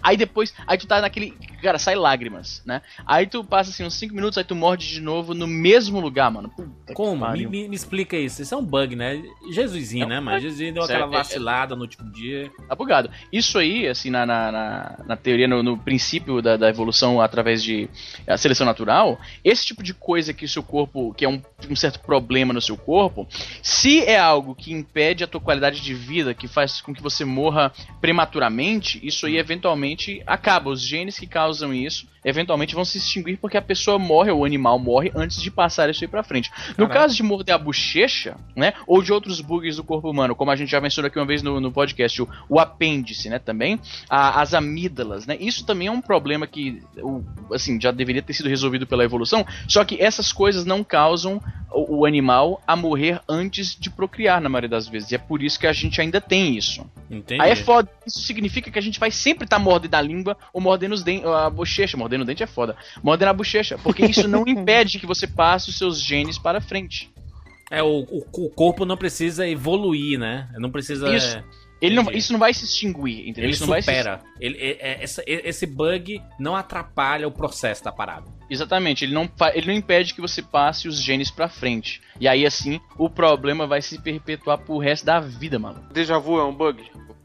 Aí 0.01 0.15
depois, 0.15 0.53
aí 0.65 0.77
tu 0.77 0.87
tá 0.87 1.01
naquele 1.01 1.31
cara, 1.61 1.77
sai 1.77 1.95
lágrimas, 1.95 2.61
né? 2.65 2.81
Aí 3.05 3.27
tu 3.27 3.43
passa 3.43 3.69
assim 3.69 3.83
uns 3.83 3.95
5 3.95 4.13
minutos, 4.15 4.37
aí 4.37 4.43
tu 4.43 4.55
morde 4.55 4.87
de 4.87 5.01
novo 5.01 5.33
no 5.33 5.47
mesmo 5.47 5.72
lugar, 5.99 6.31
mano. 6.31 6.49
Puta 6.49 6.93
Como? 6.93 7.29
Me, 7.31 7.45
me, 7.45 7.67
me, 7.67 7.75
explica 7.75 8.17
isso. 8.17 8.41
Isso 8.41 8.53
é 8.53 8.57
um 8.57 8.63
bug, 8.63 8.95
né? 8.95 9.21
Jesusinho, 9.51 10.07
né? 10.07 10.19
Mas 10.19 10.41
Jesusinho 10.41 10.73
deu 10.73 10.83
aquela 10.83 11.05
vacilada 11.05 11.75
no 11.75 11.81
último 11.81 12.11
dia. 12.11 12.51
Tá 12.67 12.75
bugado. 12.75 13.09
Isso 13.31 13.57
aí, 13.57 13.87
assim, 13.87 14.09
na, 14.09 14.25
na, 14.25 14.51
na, 14.51 14.99
na 15.07 15.17
teoria, 15.17 15.47
no, 15.47 15.63
no 15.63 15.77
princípio 15.77 16.41
da, 16.41 16.57
da, 16.57 16.69
evolução 16.69 17.21
através 17.21 17.63
de 17.63 17.89
a 18.27 18.37
seleção 18.37 18.65
natural, 18.65 19.19
esse 19.43 19.65
tipo 19.65 19.83
de 19.83 19.93
coisa 19.93 20.33
que 20.33 20.45
o 20.45 20.49
seu 20.49 20.63
corpo, 20.63 21.13
que 21.13 21.25
é 21.25 21.29
um, 21.29 21.41
um 21.69 21.75
certo 21.75 21.99
problema 21.99 22.53
no 22.53 22.61
seu 22.61 22.77
corpo, 22.77 23.27
se 23.61 24.03
é 24.03 24.17
algo 24.17 24.55
que 24.55 24.73
impede 24.73 25.23
a 25.23 25.27
tua 25.27 25.41
qualidade 25.41 25.81
de 25.81 25.93
vida, 25.93 26.33
que 26.33 26.47
faz 26.47 26.81
com 26.81 26.93
que 26.93 27.01
você 27.01 27.25
morra 27.25 27.71
prematuramente, 28.01 28.99
isso 29.03 29.25
aí 29.25 29.37
eventualmente 29.37 30.21
acaba. 30.25 30.69
Os 30.69 30.81
genes 30.81 31.19
que 31.19 31.27
causam 31.27 31.73
isso 31.73 32.07
eventualmente 32.23 32.75
vão 32.75 32.85
se 32.85 32.97
extinguir 32.97 33.37
porque 33.37 33.57
a 33.57 33.61
pessoa 33.61 33.99
morre, 33.99 34.31
ou 34.31 34.41
o 34.41 34.45
animal 34.45 34.79
morre, 34.79 35.11
antes 35.15 35.41
de 35.41 35.51
passar 35.51 35.89
isso 35.89 36.03
aí 36.03 36.07
pra 36.07 36.23
frente. 36.23 36.51
No 36.69 36.87
Caraca. 36.87 36.93
caso 36.93 37.15
de 37.15 37.23
morder 37.23 37.55
a 37.55 37.57
bochecha, 37.57 38.35
né? 38.55 38.73
Ou 38.87 39.01
de 39.01 39.11
outros 39.11 39.41
bugs 39.41 39.77
do 39.77 39.83
corpo 39.83 40.09
humano, 40.09 40.35
como 40.35 40.51
a 40.51 40.55
gente 40.55 40.71
já 40.71 40.81
mencionou 40.81 41.07
aqui 41.07 41.19
uma 41.19 41.25
vez 41.25 41.41
no, 41.41 41.59
no 41.59 41.71
podcast, 41.71 42.21
o, 42.21 42.29
o 42.49 42.59
apêndice, 42.59 43.29
né? 43.29 43.39
Também, 43.39 43.79
a, 44.09 44.41
as 44.41 44.53
amígdalas, 44.53 45.25
né? 45.25 45.37
Isso 45.39 45.65
também 45.65 45.87
é 45.87 45.91
um 45.91 46.01
problema 46.01 46.47
que, 46.47 46.81
assim, 47.51 47.79
já 47.79 47.91
deveria 47.91 48.21
ter 48.21 48.33
sido 48.33 48.49
resolvido 48.49 48.85
pela 48.87 49.03
evolução, 49.03 49.45
só 49.67 49.83
que 49.83 50.01
essas 50.01 50.31
coisas 50.31 50.65
não 50.65 50.83
causam 50.83 51.41
o, 51.71 51.99
o 51.99 52.05
animal 52.05 52.61
a 52.67 52.75
morrer 52.75 53.19
antes 53.27 53.75
de 53.75 53.89
procriar, 53.89 54.41
na 54.41 54.49
maioria 54.49 54.69
das 54.69 54.87
vezes. 54.87 55.11
E 55.11 55.15
é 55.15 55.17
por 55.17 55.41
isso 55.41 55.59
que 55.59 55.67
a 55.67 55.73
gente 55.73 55.99
ainda 55.99 56.21
tem 56.21 56.55
isso. 56.55 56.85
Entendi. 57.09 57.41
Aí 57.41 57.51
é 57.51 57.55
foda. 57.55 57.89
Isso 58.05 58.21
significa 58.21 58.69
que 58.69 58.79
a 58.79 58.81
gente 58.81 58.99
vai 58.99 59.11
sempre 59.11 59.45
estar 59.45 59.57
tá 59.57 59.63
mordendo 59.63 59.95
a 59.95 60.01
língua 60.01 60.37
ou 60.53 60.61
mordendo 60.61 60.93
os 60.93 61.03
dentes, 61.03 61.25
a 61.25 61.49
bochecha, 61.49 61.97
mordendo 61.97 62.12
o 62.21 62.25
dente 62.25 62.43
é 62.43 62.47
foda. 62.47 62.75
Mordendo 63.01 63.29
a 63.29 63.33
bochecha, 63.33 63.77
porque 63.77 64.05
isso 64.05 64.27
não 64.27 64.43
impede 64.47 64.99
que 64.99 65.07
você 65.07 65.25
passe 65.25 65.69
os 65.69 65.77
seus 65.77 65.99
genes 65.99 66.37
para 66.37 66.61
frente. 66.61 67.11
É, 67.71 67.81
o, 67.81 68.01
o, 68.01 68.45
o 68.45 68.49
corpo 68.51 68.85
não 68.85 68.95
precisa 68.95 69.47
evoluir, 69.47 70.19
né? 70.19 70.47
Não 70.57 70.69
precisa. 70.69 71.13
Isso. 71.13 71.37
É... 71.37 71.43
Ele 71.81 71.95
não, 71.95 72.09
isso 72.13 72.31
não 72.31 72.39
vai 72.39 72.53
se 72.53 72.63
extinguir, 72.63 73.27
entendeu? 73.27 73.43
Ele 73.43 73.51
isso 73.51 73.65
supera. 73.65 74.19
Se... 74.19 74.25
Ele, 74.39 74.57
é, 74.57 74.77
é, 74.79 75.03
essa, 75.03 75.21
esse 75.27 75.65
bug 75.65 76.21
não 76.39 76.55
atrapalha 76.55 77.27
o 77.27 77.31
processo 77.31 77.83
da 77.83 77.91
parada. 77.91 78.25
Exatamente, 78.49 79.03
ele 79.03 79.13
não, 79.13 79.29
ele 79.53 79.67
não 79.67 79.73
impede 79.73 80.13
que 80.13 80.21
você 80.21 80.41
passe 80.41 80.87
os 80.87 81.01
genes 81.01 81.29
pra 81.29 81.49
frente. 81.49 82.01
E 82.21 82.27
aí, 82.27 82.45
assim, 82.45 82.79
o 82.97 83.09
problema 83.09 83.67
vai 83.67 83.81
se 83.81 83.99
perpetuar 83.99 84.59
pro 84.59 84.77
resto 84.77 85.05
da 85.05 85.19
vida, 85.19 85.59
mano. 85.59 85.85
Deja 85.91 86.17
vu 86.17 86.39
é 86.39 86.45
um 86.45 86.53
bug? 86.53 86.81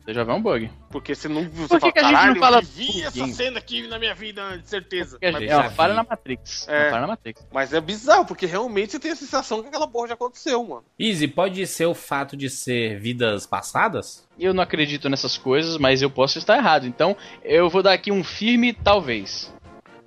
Deja 0.08 0.24
vu 0.24 0.30
é 0.30 0.34
um 0.34 0.40
bug. 0.40 0.70
Porque 0.88 1.14
você 1.14 1.28
não 1.28 1.46
você 1.50 1.78
Por 1.78 1.80
que, 1.80 1.80
fala, 1.80 1.92
que 1.92 1.98
a 1.98 2.24
gente 2.24 2.34
não 2.34 2.40
fala. 2.40 2.58
Eu 2.60 2.62
vi 2.62 3.02
essa 3.02 3.26
cena 3.26 3.58
aqui 3.58 3.86
na 3.86 3.98
minha 3.98 4.14
vida, 4.14 4.56
de 4.56 4.66
certeza. 4.66 5.18
Porque 5.20 5.26
a 5.26 5.62
gente 5.62 5.74
para 5.76 5.92
na 5.92 6.02
Matrix. 6.02 6.66
É, 6.66 6.88
para 6.88 7.02
na 7.02 7.06
Matrix. 7.08 7.46
Mas 7.52 7.74
é 7.74 7.80
bizarro, 7.82 8.24
porque 8.24 8.46
realmente 8.46 8.92
você 8.92 8.98
tem 8.98 9.10
a 9.10 9.16
sensação 9.16 9.60
que 9.60 9.68
aquela 9.68 9.86
porra 9.86 10.08
já 10.08 10.14
aconteceu, 10.14 10.64
mano. 10.66 10.84
Easy, 10.98 11.28
pode 11.28 11.66
ser 11.66 11.84
o 11.84 11.94
fato 11.94 12.38
de 12.38 12.48
ser 12.48 12.98
vidas 12.98 13.46
passadas? 13.46 14.26
Eu 14.38 14.54
não 14.54 14.62
acredito 14.62 15.10
nessas 15.10 15.36
coisas, 15.36 15.76
mas 15.76 16.00
eu 16.00 16.08
posso 16.08 16.38
estar 16.38 16.56
errado. 16.56 16.86
Então, 16.86 17.14
eu 17.44 17.68
vou 17.68 17.82
dar 17.82 17.92
aqui 17.92 18.10
um 18.10 18.24
firme 18.24 18.72
talvez. 18.72 19.52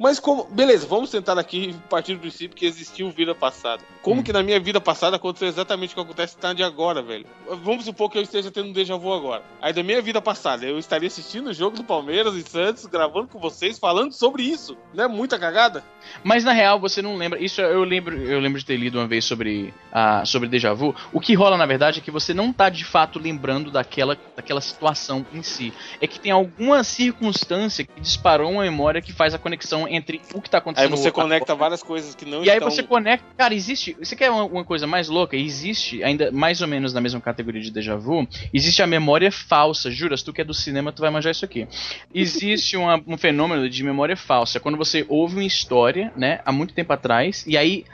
Mas 0.01 0.19
como. 0.19 0.45
Beleza, 0.45 0.87
vamos 0.87 1.11
tentar 1.11 1.37
aqui 1.37 1.75
partir 1.87 2.15
do 2.15 2.21
princípio 2.21 2.57
que 2.57 2.65
existiu 2.65 3.11
vida 3.11 3.35
passada. 3.35 3.83
Como 4.01 4.21
hum. 4.21 4.23
que 4.23 4.33
na 4.33 4.41
minha 4.41 4.59
vida 4.59 4.81
passada 4.81 5.15
aconteceu 5.15 5.47
exatamente 5.47 5.91
o 5.91 5.95
que 5.95 6.01
acontece 6.01 6.35
na 6.41 6.53
de 6.53 6.63
agora, 6.63 7.03
velho? 7.03 7.27
Vamos 7.63 7.85
supor 7.85 8.09
que 8.09 8.17
eu 8.17 8.23
esteja 8.23 8.49
tendo 8.49 8.69
um 8.69 8.73
déjà 8.73 8.97
vu 8.97 9.13
agora. 9.13 9.43
Aí 9.61 9.71
da 9.71 9.83
minha 9.83 10.01
vida 10.01 10.19
passada, 10.19 10.65
eu 10.65 10.79
estaria 10.79 11.05
assistindo 11.05 11.51
o 11.51 11.53
jogo 11.53 11.77
do 11.77 11.83
Palmeiras 11.83 12.33
e 12.33 12.41
Santos, 12.41 12.87
gravando 12.87 13.27
com 13.27 13.37
vocês, 13.37 13.77
falando 13.77 14.11
sobre 14.11 14.41
isso. 14.41 14.75
Não 14.91 15.03
é 15.03 15.07
muita 15.07 15.37
cagada? 15.37 15.83
Mas 16.23 16.43
na 16.43 16.51
real, 16.51 16.79
você 16.79 16.99
não 16.99 17.15
lembra. 17.15 17.39
Isso 17.39 17.61
eu 17.61 17.83
lembro, 17.83 18.17
eu 18.17 18.39
lembro 18.39 18.57
de 18.57 18.65
ter 18.65 18.77
lido 18.77 18.97
uma 18.97 19.07
vez 19.07 19.23
sobre, 19.23 19.71
a, 19.91 20.25
sobre 20.25 20.49
déjà 20.49 20.73
vu. 20.73 20.95
O 21.13 21.19
que 21.19 21.35
rola, 21.35 21.57
na 21.57 21.67
verdade, 21.67 21.99
é 21.99 22.01
que 22.01 22.09
você 22.09 22.33
não 22.33 22.51
tá 22.51 22.69
de 22.69 22.85
fato 22.85 23.19
lembrando 23.19 23.69
daquela, 23.69 24.17
daquela 24.35 24.61
situação 24.61 25.23
em 25.31 25.43
si. 25.43 25.71
É 26.01 26.07
que 26.07 26.19
tem 26.19 26.31
alguma 26.31 26.83
circunstância 26.83 27.85
que 27.85 28.01
disparou 28.01 28.49
uma 28.49 28.63
memória 28.63 28.99
que 28.99 29.13
faz 29.13 29.35
a 29.35 29.37
conexão 29.37 29.90
entre 29.95 30.21
o 30.33 30.41
que 30.41 30.49
tá 30.49 30.57
acontecendo. 30.59 30.91
Aí 30.93 30.97
você 30.99 31.11
conecta 31.11 31.55
várias 31.55 31.83
coisas 31.83 32.15
que 32.15 32.25
não 32.25 32.39
E 32.39 32.47
estão... 32.47 32.53
aí 32.53 32.59
você 32.59 32.83
conecta. 32.83 33.25
Cara, 33.37 33.53
existe. 33.53 33.95
Você 33.99 34.15
quer 34.15 34.29
uma, 34.29 34.45
uma, 34.45 34.63
coisa 34.63 34.87
mais 34.87 35.09
louca? 35.09 35.35
Existe, 35.35 36.03
ainda 36.03 36.31
mais 36.31 36.61
ou 36.61 36.67
menos 36.67 36.93
na 36.93 37.01
mesma 37.01 37.19
categoria 37.19 37.61
de 37.61 37.71
déjà 37.71 37.95
vu, 37.95 38.27
existe 38.53 38.81
a 38.81 38.87
memória 38.87 39.31
falsa. 39.31 39.91
Juras, 39.91 40.23
tu 40.23 40.33
que 40.33 40.41
é 40.41 40.43
do 40.43 40.53
cinema, 40.53 40.91
tu 40.91 41.01
vai 41.01 41.09
manjar 41.09 41.31
isso 41.31 41.45
aqui. 41.45 41.67
Existe 42.13 42.77
uma, 42.77 43.01
um 43.05 43.17
fenômeno 43.17 43.69
de 43.69 43.83
memória 43.83 44.15
falsa. 44.15 44.59
Quando 44.59 44.77
você 44.77 45.05
ouve 45.07 45.35
uma 45.35 45.43
história, 45.43 46.11
né, 46.15 46.39
há 46.45 46.51
muito 46.51 46.73
tempo 46.73 46.93
atrás, 46.93 47.43
e 47.47 47.57
aí 47.57 47.85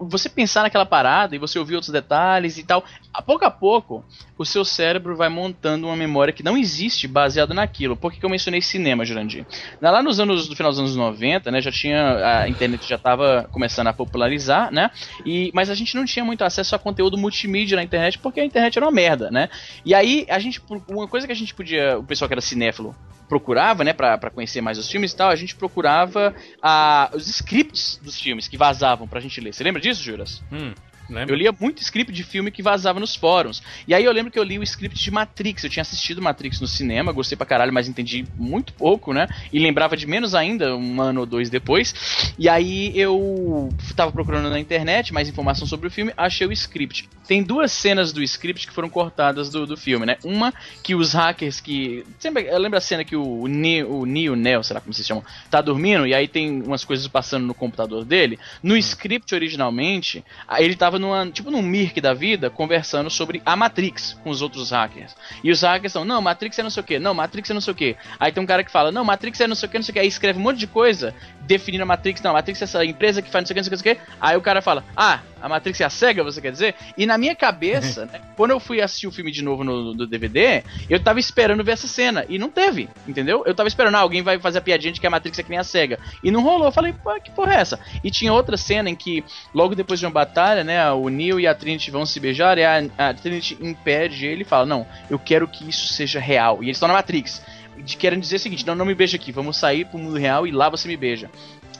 você 0.00 0.28
pensar 0.28 0.62
naquela 0.62 0.86
parada 0.86 1.34
e 1.34 1.38
você 1.38 1.58
ouvir 1.58 1.74
outros 1.74 1.92
detalhes 1.92 2.58
e 2.58 2.64
tal, 2.64 2.84
a 3.12 3.20
pouco 3.20 3.44
a 3.44 3.50
pouco, 3.50 4.04
o 4.38 4.44
seu 4.44 4.64
cérebro 4.64 5.16
vai 5.16 5.28
montando 5.28 5.86
uma 5.86 5.96
memória 5.96 6.32
que 6.32 6.42
não 6.42 6.56
existe 6.56 7.08
baseado 7.08 7.52
naquilo. 7.52 7.96
Por 7.96 8.12
que 8.12 8.24
eu 8.24 8.30
mencionei 8.30 8.62
cinema, 8.62 9.04
Jurandir? 9.04 9.44
Lá 9.80 10.02
nos 10.02 10.20
anos, 10.20 10.48
no 10.48 10.56
final 10.56 10.70
dos 10.70 10.78
anos 10.78 10.96
90, 10.96 11.50
né, 11.50 11.60
já 11.60 11.70
tinha, 11.70 12.42
a 12.42 12.48
internet 12.48 12.88
já 12.88 12.96
estava 12.96 13.48
começando 13.52 13.88
a 13.88 13.92
popularizar, 13.92 14.72
né, 14.72 14.90
e, 15.26 15.50
mas 15.54 15.68
a 15.68 15.74
gente 15.74 15.94
não 15.96 16.04
tinha 16.04 16.24
muito 16.24 16.42
acesso 16.42 16.74
a 16.74 16.78
conteúdo 16.78 17.18
multimídia 17.18 17.76
na 17.76 17.82
internet 17.82 18.18
porque 18.18 18.40
a 18.40 18.44
internet 18.44 18.76
era 18.76 18.86
uma 18.86 18.92
merda, 18.92 19.30
né, 19.30 19.48
e 19.84 19.94
aí 19.94 20.26
a 20.28 20.38
gente, 20.38 20.60
uma 20.88 21.08
coisa 21.08 21.26
que 21.26 21.32
a 21.32 21.36
gente 21.36 21.54
podia, 21.54 21.98
o 21.98 22.04
pessoal 22.04 22.28
que 22.28 22.34
era 22.34 22.40
cinéfilo, 22.40 22.94
procurava, 23.32 23.82
né, 23.82 23.94
para 23.94 24.30
conhecer 24.30 24.60
mais 24.60 24.76
os 24.76 24.90
filmes 24.90 25.12
e 25.12 25.16
tal, 25.16 25.30
a 25.30 25.36
gente 25.36 25.54
procurava 25.54 26.34
ah, 26.62 27.10
os 27.14 27.26
scripts 27.28 27.98
dos 28.02 28.20
filmes 28.20 28.46
que 28.46 28.58
vazavam 28.58 29.08
pra 29.08 29.20
gente 29.20 29.40
ler. 29.40 29.54
Você 29.54 29.64
lembra 29.64 29.80
disso, 29.80 30.02
Juras? 30.02 30.42
Hum. 30.52 30.74
Lembra? 31.12 31.34
Eu 31.34 31.38
lia 31.38 31.54
muito 31.58 31.82
script 31.82 32.12
de 32.12 32.24
filme 32.24 32.50
que 32.50 32.62
vazava 32.62 32.98
nos 32.98 33.14
fóruns. 33.14 33.62
E 33.86 33.94
aí 33.94 34.04
eu 34.04 34.12
lembro 34.12 34.32
que 34.32 34.38
eu 34.38 34.42
li 34.42 34.58
o 34.58 34.62
script 34.62 34.98
de 34.98 35.10
Matrix. 35.10 35.64
Eu 35.64 35.70
tinha 35.70 35.82
assistido 35.82 36.22
Matrix 36.22 36.60
no 36.60 36.66
cinema, 36.66 37.12
gostei 37.12 37.36
pra 37.36 37.46
caralho, 37.46 37.72
mas 37.72 37.88
entendi 37.88 38.24
muito 38.36 38.72
pouco, 38.72 39.12
né? 39.12 39.28
E 39.52 39.58
lembrava 39.58 39.96
de 39.96 40.06
menos 40.06 40.34
ainda, 40.34 40.74
um 40.76 41.00
ano 41.00 41.20
ou 41.20 41.26
dois 41.26 41.50
depois. 41.50 42.34
E 42.38 42.48
aí 42.48 42.92
eu 42.98 43.68
tava 43.94 44.10
procurando 44.10 44.48
na 44.48 44.58
internet 44.58 45.12
mais 45.12 45.28
informação 45.28 45.66
sobre 45.66 45.88
o 45.88 45.90
filme, 45.90 46.12
achei 46.16 46.46
o 46.46 46.52
script. 46.52 47.08
Tem 47.26 47.42
duas 47.42 47.72
cenas 47.72 48.12
do 48.12 48.22
script 48.22 48.66
que 48.66 48.72
foram 48.72 48.88
cortadas 48.88 49.50
do, 49.50 49.66
do 49.66 49.76
filme, 49.76 50.06
né? 50.06 50.16
Uma 50.24 50.52
que 50.82 50.94
os 50.94 51.12
hackers 51.12 51.60
que. 51.60 52.04
Sempre, 52.18 52.46
eu 52.46 52.58
lembro 52.58 52.78
a 52.78 52.80
cena 52.80 53.04
que 53.04 53.16
o 53.16 53.46
Neo, 53.46 54.00
o 54.00 54.06
Neo, 54.06 54.34
Neo, 54.34 54.62
será 54.62 54.80
como 54.80 54.92
se 54.92 55.04
chama? 55.04 55.22
Tá 55.50 55.60
dormindo 55.60 56.06
e 56.06 56.14
aí 56.14 56.26
tem 56.26 56.62
umas 56.62 56.84
coisas 56.84 57.06
passando 57.06 57.46
no 57.46 57.54
computador 57.54 58.04
dele. 58.04 58.38
No 58.62 58.74
hum. 58.74 58.78
script 58.78 59.34
originalmente, 59.34 60.24
ele 60.58 60.74
tava 60.74 60.98
numa, 61.02 61.30
tipo 61.30 61.50
num 61.50 61.60
Mirk 61.60 62.00
da 62.00 62.14
vida, 62.14 62.48
conversando 62.48 63.10
sobre 63.10 63.42
a 63.44 63.54
Matrix 63.54 64.14
com 64.22 64.30
os 64.30 64.40
outros 64.40 64.70
hackers. 64.70 65.14
E 65.44 65.50
os 65.50 65.60
hackers 65.60 65.92
são, 65.92 66.04
não, 66.04 66.22
Matrix 66.22 66.58
é 66.58 66.62
não 66.62 66.70
sei 66.70 66.82
o 66.82 66.86
que, 66.86 66.98
não, 66.98 67.12
Matrix 67.12 67.50
é 67.50 67.54
não 67.54 67.60
sei 67.60 67.72
o 67.72 67.76
que. 67.76 67.96
Aí 68.18 68.32
tem 68.32 68.42
um 68.42 68.46
cara 68.46 68.64
que 68.64 68.70
fala, 68.70 68.90
não, 68.90 69.04
Matrix 69.04 69.40
é 69.40 69.46
não 69.46 69.54
sei 69.54 69.68
o 69.68 69.70
que, 69.70 69.78
não 69.78 69.84
sei 69.84 69.92
o 69.92 69.94
que, 69.94 70.00
aí 70.00 70.06
escreve 70.06 70.38
um 70.38 70.42
monte 70.42 70.58
de 70.58 70.66
coisa 70.66 71.14
definindo 71.40 71.82
a 71.82 71.86
Matrix, 71.86 72.22
não, 72.22 72.30
a 72.30 72.34
Matrix 72.34 72.62
é 72.62 72.64
essa 72.64 72.84
empresa 72.84 73.20
que 73.20 73.30
faz 73.30 73.42
não 73.42 73.46
sei 73.48 73.52
o 73.52 73.54
que, 73.54 73.70
não 73.70 73.78
sei 73.78 73.92
o 73.92 73.96
que. 73.96 74.02
Aí 74.20 74.36
o 74.36 74.40
cara 74.40 74.62
fala, 74.62 74.84
ah, 74.96 75.20
a 75.42 75.48
Matrix 75.48 75.80
é 75.80 75.84
a 75.84 75.90
SEGA, 75.90 76.22
você 76.22 76.40
quer 76.40 76.52
dizer? 76.52 76.74
E 76.96 77.04
na 77.04 77.18
minha 77.18 77.34
cabeça, 77.34 78.06
né, 78.06 78.20
quando 78.36 78.52
eu 78.52 78.60
fui 78.60 78.80
assistir 78.80 79.08
o 79.08 79.12
filme 79.12 79.32
de 79.32 79.42
novo 79.42 79.64
no, 79.64 79.92
no, 79.92 80.06
DVD, 80.06 80.62
eu 80.88 81.00
tava 81.00 81.18
esperando 81.18 81.64
ver 81.64 81.72
essa 81.72 81.88
cena. 81.88 82.24
E 82.28 82.38
não 82.38 82.48
teve, 82.48 82.88
entendeu? 83.06 83.42
Eu 83.44 83.54
tava 83.54 83.68
esperando, 83.68 83.96
ah, 83.96 84.00
alguém 84.00 84.22
vai 84.22 84.38
fazer 84.38 84.58
a 84.58 84.62
piadinha 84.62 84.92
de 84.92 85.00
que 85.00 85.06
a 85.06 85.10
Matrix 85.10 85.38
é 85.38 85.42
que 85.42 85.50
nem 85.50 85.58
a 85.58 85.64
SEGA. 85.64 85.98
E 86.22 86.30
não 86.30 86.42
rolou. 86.42 86.66
Eu 86.66 86.72
falei, 86.72 86.92
pô, 86.92 87.12
que 87.20 87.30
porra 87.32 87.54
é 87.54 87.60
essa? 87.60 87.80
E 88.04 88.10
tinha 88.10 88.32
outra 88.32 88.56
cena 88.56 88.88
em 88.88 88.94
que, 88.94 89.24
logo 89.52 89.74
depois 89.74 89.98
de 89.98 90.06
uma 90.06 90.12
batalha, 90.12 90.62
né, 90.62 90.90
o 90.92 91.08
Neo 91.08 91.40
e 91.40 91.46
a 91.46 91.54
Trinity 91.54 91.90
vão 91.90 92.06
se 92.06 92.20
beijar 92.20 92.56
e 92.56 92.64
a, 92.64 92.84
a 92.96 93.12
Trinity 93.12 93.58
impede 93.60 94.26
ele 94.26 94.42
e 94.42 94.46
fala, 94.46 94.64
não, 94.64 94.86
eu 95.10 95.18
quero 95.18 95.48
que 95.48 95.68
isso 95.68 95.92
seja 95.92 96.20
real. 96.20 96.62
E 96.62 96.66
eles 96.66 96.76
estão 96.76 96.88
na 96.88 96.94
Matrix. 96.94 97.42
De, 97.76 97.96
querem 97.96 98.20
dizer 98.20 98.36
o 98.36 98.38
seguinte, 98.38 98.66
não, 98.66 98.74
não 98.74 98.84
me 98.84 98.94
beija 98.94 99.16
aqui, 99.16 99.32
vamos 99.32 99.56
sair 99.56 99.86
pro 99.86 99.98
mundo 99.98 100.18
real 100.18 100.46
e 100.46 100.52
lá 100.52 100.68
você 100.68 100.86
me 100.86 100.96
beija. 100.96 101.30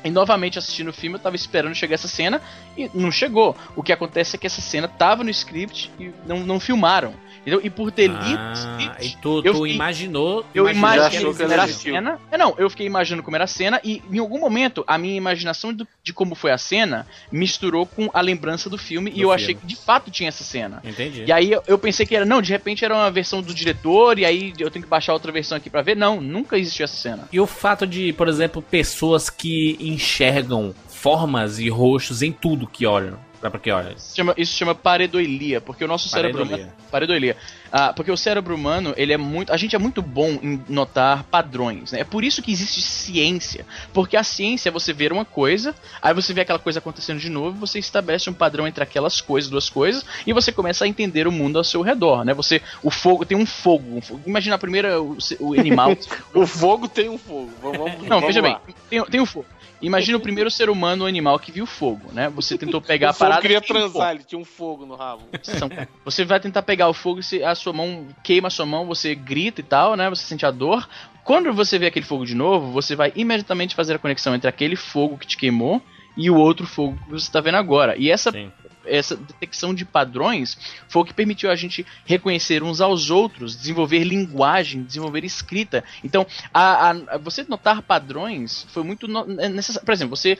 E 0.04 0.10
novamente 0.10 0.58
assistindo 0.58 0.88
o 0.88 0.92
filme, 0.92 1.16
eu 1.16 1.20
tava 1.20 1.36
esperando 1.36 1.74
chegar 1.74 1.94
essa 1.94 2.08
cena 2.08 2.40
e 2.76 2.90
não 2.94 3.10
chegou. 3.10 3.56
O 3.76 3.82
que 3.82 3.92
acontece 3.92 4.36
é 4.36 4.38
que 4.38 4.46
essa 4.46 4.60
cena 4.60 4.88
tava 4.88 5.22
no 5.22 5.30
script 5.30 5.90
e 5.98 6.10
não, 6.26 6.40
não 6.40 6.60
filmaram. 6.60 7.14
Entendeu? 7.42 7.60
E 7.64 7.68
por 7.68 7.90
ter 7.90 8.06
lido 8.06 8.38
ah, 8.38 8.96
e 9.00 9.10
tu, 9.16 9.42
tu 9.42 9.54
fiquei, 9.54 9.74
imaginou. 9.74 10.46
Eu 10.54 10.68
imaginei 10.68 11.34
como 11.34 11.52
era 11.52 11.64
a 11.64 11.68
cena. 11.68 12.20
É, 12.30 12.38
não, 12.38 12.54
eu 12.56 12.70
fiquei 12.70 12.86
imaginando 12.86 13.22
como 13.22 13.36
era 13.36 13.44
a 13.44 13.48
cena 13.48 13.80
e 13.82 14.00
em 14.10 14.18
algum 14.18 14.38
momento 14.38 14.84
a 14.86 14.96
minha 14.96 15.16
imaginação 15.16 15.74
do, 15.74 15.86
de 16.04 16.12
como 16.12 16.36
foi 16.36 16.52
a 16.52 16.58
cena 16.58 17.04
misturou 17.32 17.84
com 17.84 18.08
a 18.14 18.20
lembrança 18.20 18.70
do 18.70 18.78
filme 18.78 19.10
do 19.10 19.16
e 19.16 19.22
eu 19.22 19.28
filme. 19.28 19.34
achei 19.34 19.54
que 19.56 19.66
de 19.66 19.74
fato 19.74 20.08
tinha 20.08 20.28
essa 20.28 20.44
cena. 20.44 20.80
Entendi. 20.84 21.24
E 21.26 21.32
aí 21.32 21.50
eu, 21.50 21.62
eu, 21.66 21.78
pensei 21.78 22.06
que 22.06 22.14
era, 22.14 22.24
não, 22.24 22.40
de 22.40 22.52
repente 22.52 22.84
era 22.84 22.94
uma 22.94 23.10
versão 23.10 23.42
do 23.42 23.52
diretor 23.52 24.20
e 24.20 24.24
aí 24.24 24.52
eu 24.56 24.70
tenho 24.70 24.84
que 24.84 24.88
baixar 24.88 25.12
outra 25.12 25.32
versão 25.32 25.58
aqui 25.58 25.68
para 25.68 25.82
ver. 25.82 25.96
Não, 25.96 26.20
nunca 26.20 26.56
existiu 26.56 26.84
essa 26.84 26.94
cena. 26.94 27.28
E 27.32 27.40
o 27.40 27.46
fato 27.46 27.84
de, 27.84 28.12
por 28.12 28.28
exemplo, 28.28 28.62
pessoas 28.62 29.28
que 29.28 29.76
enxergam 29.92 30.74
formas 30.88 31.58
e 31.58 31.68
rostos 31.68 32.22
em 32.22 32.32
tudo 32.32 32.66
que 32.66 32.86
olham. 32.86 33.18
Pra 33.50 33.58
que 33.58 33.72
olha? 33.72 33.92
Isso 33.96 34.14
chama, 34.14 34.34
isso 34.36 34.56
chama 34.56 34.72
pareidoilia, 34.72 35.60
porque 35.60 35.84
o 35.84 35.88
nosso 35.88 36.08
pareidolia. 36.08 36.56
cérebro. 36.56 36.72
Pareidoilia. 36.92 37.36
Ah, 37.72 37.92
porque 37.92 38.12
o 38.12 38.16
cérebro 38.16 38.54
humano, 38.54 38.94
ele 38.96 39.12
é 39.12 39.16
muito. 39.16 39.52
A 39.52 39.56
gente 39.56 39.74
é 39.74 39.78
muito 39.80 40.00
bom 40.00 40.38
em 40.40 40.62
notar 40.68 41.24
padrões, 41.24 41.90
né? 41.90 42.00
É 42.00 42.04
por 42.04 42.22
isso 42.22 42.40
que 42.40 42.52
existe 42.52 42.80
ciência. 42.80 43.66
Porque 43.92 44.16
a 44.16 44.22
ciência 44.22 44.68
é 44.68 44.72
você 44.72 44.92
ver 44.92 45.12
uma 45.12 45.24
coisa, 45.24 45.74
aí 46.00 46.14
você 46.14 46.32
vê 46.32 46.42
aquela 46.42 46.60
coisa 46.60 46.78
acontecendo 46.78 47.18
de 47.18 47.28
novo, 47.28 47.58
você 47.58 47.80
estabelece 47.80 48.30
um 48.30 48.34
padrão 48.34 48.66
entre 48.68 48.84
aquelas 48.84 49.20
coisas, 49.20 49.50
duas 49.50 49.68
coisas, 49.68 50.04
e 50.24 50.32
você 50.32 50.52
começa 50.52 50.84
a 50.84 50.88
entender 50.88 51.26
o 51.26 51.32
mundo 51.32 51.58
ao 51.58 51.64
seu 51.64 51.82
redor, 51.82 52.24
né? 52.24 52.32
Você. 52.34 52.62
O 52.80 52.90
fogo 52.92 53.24
tem 53.24 53.36
um 53.36 53.46
fogo. 53.46 53.96
Um 53.96 54.00
fogo. 54.00 54.22
Imagina 54.24 54.54
a 54.54 54.58
primeira. 54.58 55.02
O, 55.02 55.18
o 55.40 55.54
animal. 55.54 55.96
o 56.32 56.46
fogo 56.46 56.86
tem 56.86 57.08
um 57.08 57.18
fogo. 57.18 57.50
Vamos, 57.60 58.02
Não, 58.02 58.20
vamos 58.20 58.26
veja 58.26 58.40
lá. 58.40 58.60
bem, 58.64 58.74
tem, 58.88 59.04
tem 59.06 59.20
o 59.20 59.26
fogo. 59.26 59.46
Imagina 59.82 60.16
o 60.16 60.20
primeiro 60.20 60.50
ser 60.50 60.70
humano 60.70 61.02
ou 61.02 61.08
animal 61.08 61.38
que 61.38 61.50
viu 61.52 61.66
fogo, 61.66 62.12
né? 62.12 62.30
Você 62.30 62.56
tentou 62.56 62.80
pegar 62.82 63.10
a 63.10 63.12
fogo 63.12 63.24
parada. 63.30 63.42
queria 63.42 63.58
e 63.58 63.60
tem 63.60 63.76
um 63.76 63.80
transar, 63.80 64.14
ele 64.14 64.24
tinha 64.24 64.38
um 64.38 64.44
fogo 64.44 64.86
no 64.86 64.94
rabo. 64.94 65.22
São- 65.42 65.68
Você 66.04 66.24
vai 66.24 66.38
tentar 66.40 66.62
pegar 66.62 66.88
o 66.88 66.94
fogo 66.94 67.20
e 67.20 67.22
se 67.22 67.42
a 67.42 67.54
sua 67.54 67.72
mão 67.72 68.06
queima 68.22 68.48
a 68.48 68.50
sua 68.50 68.64
mão, 68.64 68.86
você 68.86 69.14
grita 69.14 69.60
e 69.60 69.64
tal, 69.64 69.96
né? 69.96 70.08
Você 70.08 70.24
sente 70.24 70.46
a 70.46 70.50
dor. 70.50 70.88
Quando 71.24 71.52
você 71.52 71.78
vê 71.78 71.86
aquele 71.86 72.06
fogo 72.06 72.24
de 72.24 72.34
novo, 72.34 72.70
você 72.72 72.96
vai 72.96 73.12
imediatamente 73.14 73.74
fazer 73.74 73.94
a 73.94 73.98
conexão 73.98 74.34
entre 74.34 74.48
aquele 74.48 74.76
fogo 74.76 75.18
que 75.18 75.26
te 75.26 75.36
queimou 75.36 75.80
e 76.16 76.30
o 76.30 76.36
outro 76.36 76.66
fogo 76.66 76.96
que 77.04 77.10
você 77.10 77.26
está 77.26 77.40
vendo 77.40 77.56
agora. 77.56 77.96
E 77.96 78.10
essa, 78.10 78.30
Sim. 78.32 78.50
Essa 78.86 79.16
detecção 79.16 79.72
de 79.74 79.84
padrões 79.84 80.56
foi 80.88 81.02
o 81.02 81.04
que 81.04 81.14
permitiu 81.14 81.50
a 81.50 81.56
gente 81.56 81.86
reconhecer 82.04 82.62
uns 82.62 82.80
aos 82.80 83.10
outros, 83.10 83.56
desenvolver 83.56 84.04
linguagem, 84.04 84.82
desenvolver 84.82 85.24
escrita. 85.24 85.82
Então, 86.02 86.26
a, 86.52 86.90
a- 86.90 87.18
você 87.18 87.44
notar 87.48 87.82
padrões 87.82 88.66
foi 88.70 88.82
muito 88.82 89.06
no- 89.08 89.40
é 89.40 89.48
necessário. 89.48 89.84
Por 89.86 89.92
exemplo, 89.92 90.16
você 90.16 90.38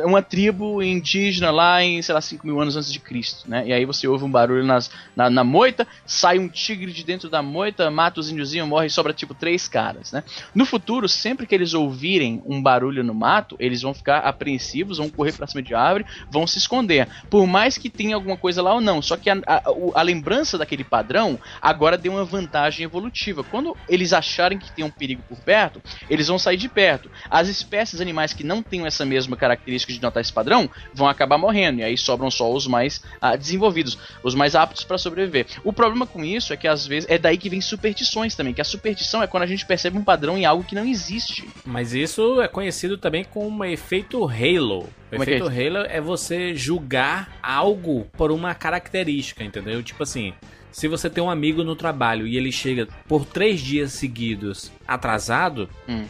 é 0.00 0.06
uma 0.06 0.22
tribo 0.22 0.82
indígena 0.82 1.50
lá 1.50 1.82
em, 1.82 2.00
sei 2.02 2.14
lá, 2.14 2.20
5 2.20 2.46
mil 2.46 2.60
anos 2.60 2.76
antes 2.76 2.92
de 2.92 2.98
Cristo, 2.98 3.48
né? 3.48 3.66
E 3.66 3.72
aí 3.72 3.84
você 3.84 4.06
ouve 4.08 4.24
um 4.24 4.30
barulho 4.30 4.64
nas, 4.64 4.90
na, 5.14 5.28
na 5.30 5.44
moita, 5.44 5.86
sai 6.06 6.38
um 6.38 6.48
tigre 6.48 6.92
de 6.92 7.04
dentro 7.04 7.28
da 7.28 7.42
moita, 7.42 7.90
mata 7.90 8.20
os 8.20 8.30
índiozinhos, 8.30 8.68
morre 8.68 8.86
e 8.86 8.90
sobra 8.90 9.12
tipo 9.12 9.34
três 9.34 9.68
caras, 9.68 10.12
né? 10.12 10.22
No 10.54 10.64
futuro, 10.64 11.08
sempre 11.08 11.46
que 11.46 11.54
eles 11.54 11.74
ouvirem 11.74 12.42
um 12.46 12.62
barulho 12.62 13.02
no 13.04 13.14
mato, 13.14 13.56
eles 13.58 13.82
vão 13.82 13.92
ficar 13.94 14.18
apreensivos, 14.18 14.98
vão 14.98 15.08
correr 15.10 15.32
pra 15.32 15.46
cima 15.46 15.62
de 15.62 15.74
árvore, 15.74 16.06
vão 16.30 16.46
se 16.46 16.58
esconder. 16.58 17.08
Por 17.28 17.46
mais 17.46 17.76
que 17.76 17.83
tenha 17.90 18.14
alguma 18.14 18.36
coisa 18.36 18.62
lá 18.62 18.74
ou 18.74 18.80
não. 18.80 19.00
Só 19.00 19.16
que 19.16 19.30
a, 19.30 19.36
a, 19.46 19.62
a 19.94 20.02
lembrança 20.02 20.58
daquele 20.58 20.84
padrão 20.84 21.38
agora 21.60 21.96
deu 21.96 22.12
uma 22.12 22.24
vantagem 22.24 22.84
evolutiva. 22.84 23.44
Quando 23.44 23.76
eles 23.88 24.12
acharem 24.12 24.58
que 24.58 24.72
tem 24.72 24.84
um 24.84 24.90
perigo 24.90 25.22
por 25.28 25.38
perto, 25.38 25.82
eles 26.08 26.28
vão 26.28 26.38
sair 26.38 26.56
de 26.56 26.68
perto. 26.68 27.10
As 27.30 27.48
espécies 27.48 28.00
animais 28.00 28.32
que 28.32 28.44
não 28.44 28.62
tenham 28.62 28.86
essa 28.86 29.04
mesma 29.04 29.36
característica 29.36 29.92
de 29.92 30.00
notar 30.00 30.20
esse 30.20 30.32
padrão 30.32 30.68
vão 30.92 31.08
acabar 31.08 31.38
morrendo. 31.38 31.80
E 31.80 31.84
aí 31.84 31.96
sobram 31.96 32.30
só 32.30 32.52
os 32.52 32.66
mais 32.66 33.02
ah, 33.20 33.36
desenvolvidos, 33.36 33.98
os 34.22 34.34
mais 34.34 34.54
aptos 34.54 34.84
para 34.84 34.98
sobreviver. 34.98 35.46
O 35.62 35.72
problema 35.72 36.06
com 36.06 36.24
isso 36.24 36.52
é 36.52 36.56
que 36.56 36.68
às 36.68 36.86
vezes 36.86 37.08
é 37.08 37.18
daí 37.18 37.36
que 37.36 37.50
vem 37.50 37.60
superstições 37.60 38.34
também. 38.34 38.54
Que 38.54 38.60
a 38.60 38.64
superstição 38.64 39.22
é 39.22 39.26
quando 39.26 39.42
a 39.42 39.46
gente 39.46 39.66
percebe 39.66 39.98
um 39.98 40.04
padrão 40.04 40.36
em 40.36 40.44
algo 40.44 40.64
que 40.64 40.74
não 40.74 40.84
existe. 40.84 41.48
Mas 41.64 41.92
isso 41.92 42.40
é 42.40 42.48
conhecido 42.48 42.96
também 42.98 43.24
como 43.24 43.64
efeito 43.64 44.24
Halo. 44.24 44.84
O 44.84 45.10
Como 45.10 45.22
é 45.22 45.26
que 45.26 45.32
é 45.32 45.36
efeito 45.36 45.46
Halo 45.46 45.86
é 45.88 46.00
você 46.00 46.54
julgar 46.54 47.36
algo 47.42 47.73
por 48.16 48.30
uma 48.30 48.54
característica, 48.54 49.42
entendeu? 49.44 49.82
Tipo 49.82 50.02
assim, 50.02 50.32
se 50.72 50.88
você 50.88 51.08
tem 51.08 51.22
um 51.22 51.30
amigo 51.30 51.62
no 51.62 51.76
trabalho 51.76 52.26
e 52.26 52.36
ele 52.36 52.50
chega 52.50 52.88
por 53.06 53.24
três 53.24 53.60
dias 53.60 53.92
seguidos 53.92 54.72
atrasado, 54.86 55.68
Hum. 55.88 56.04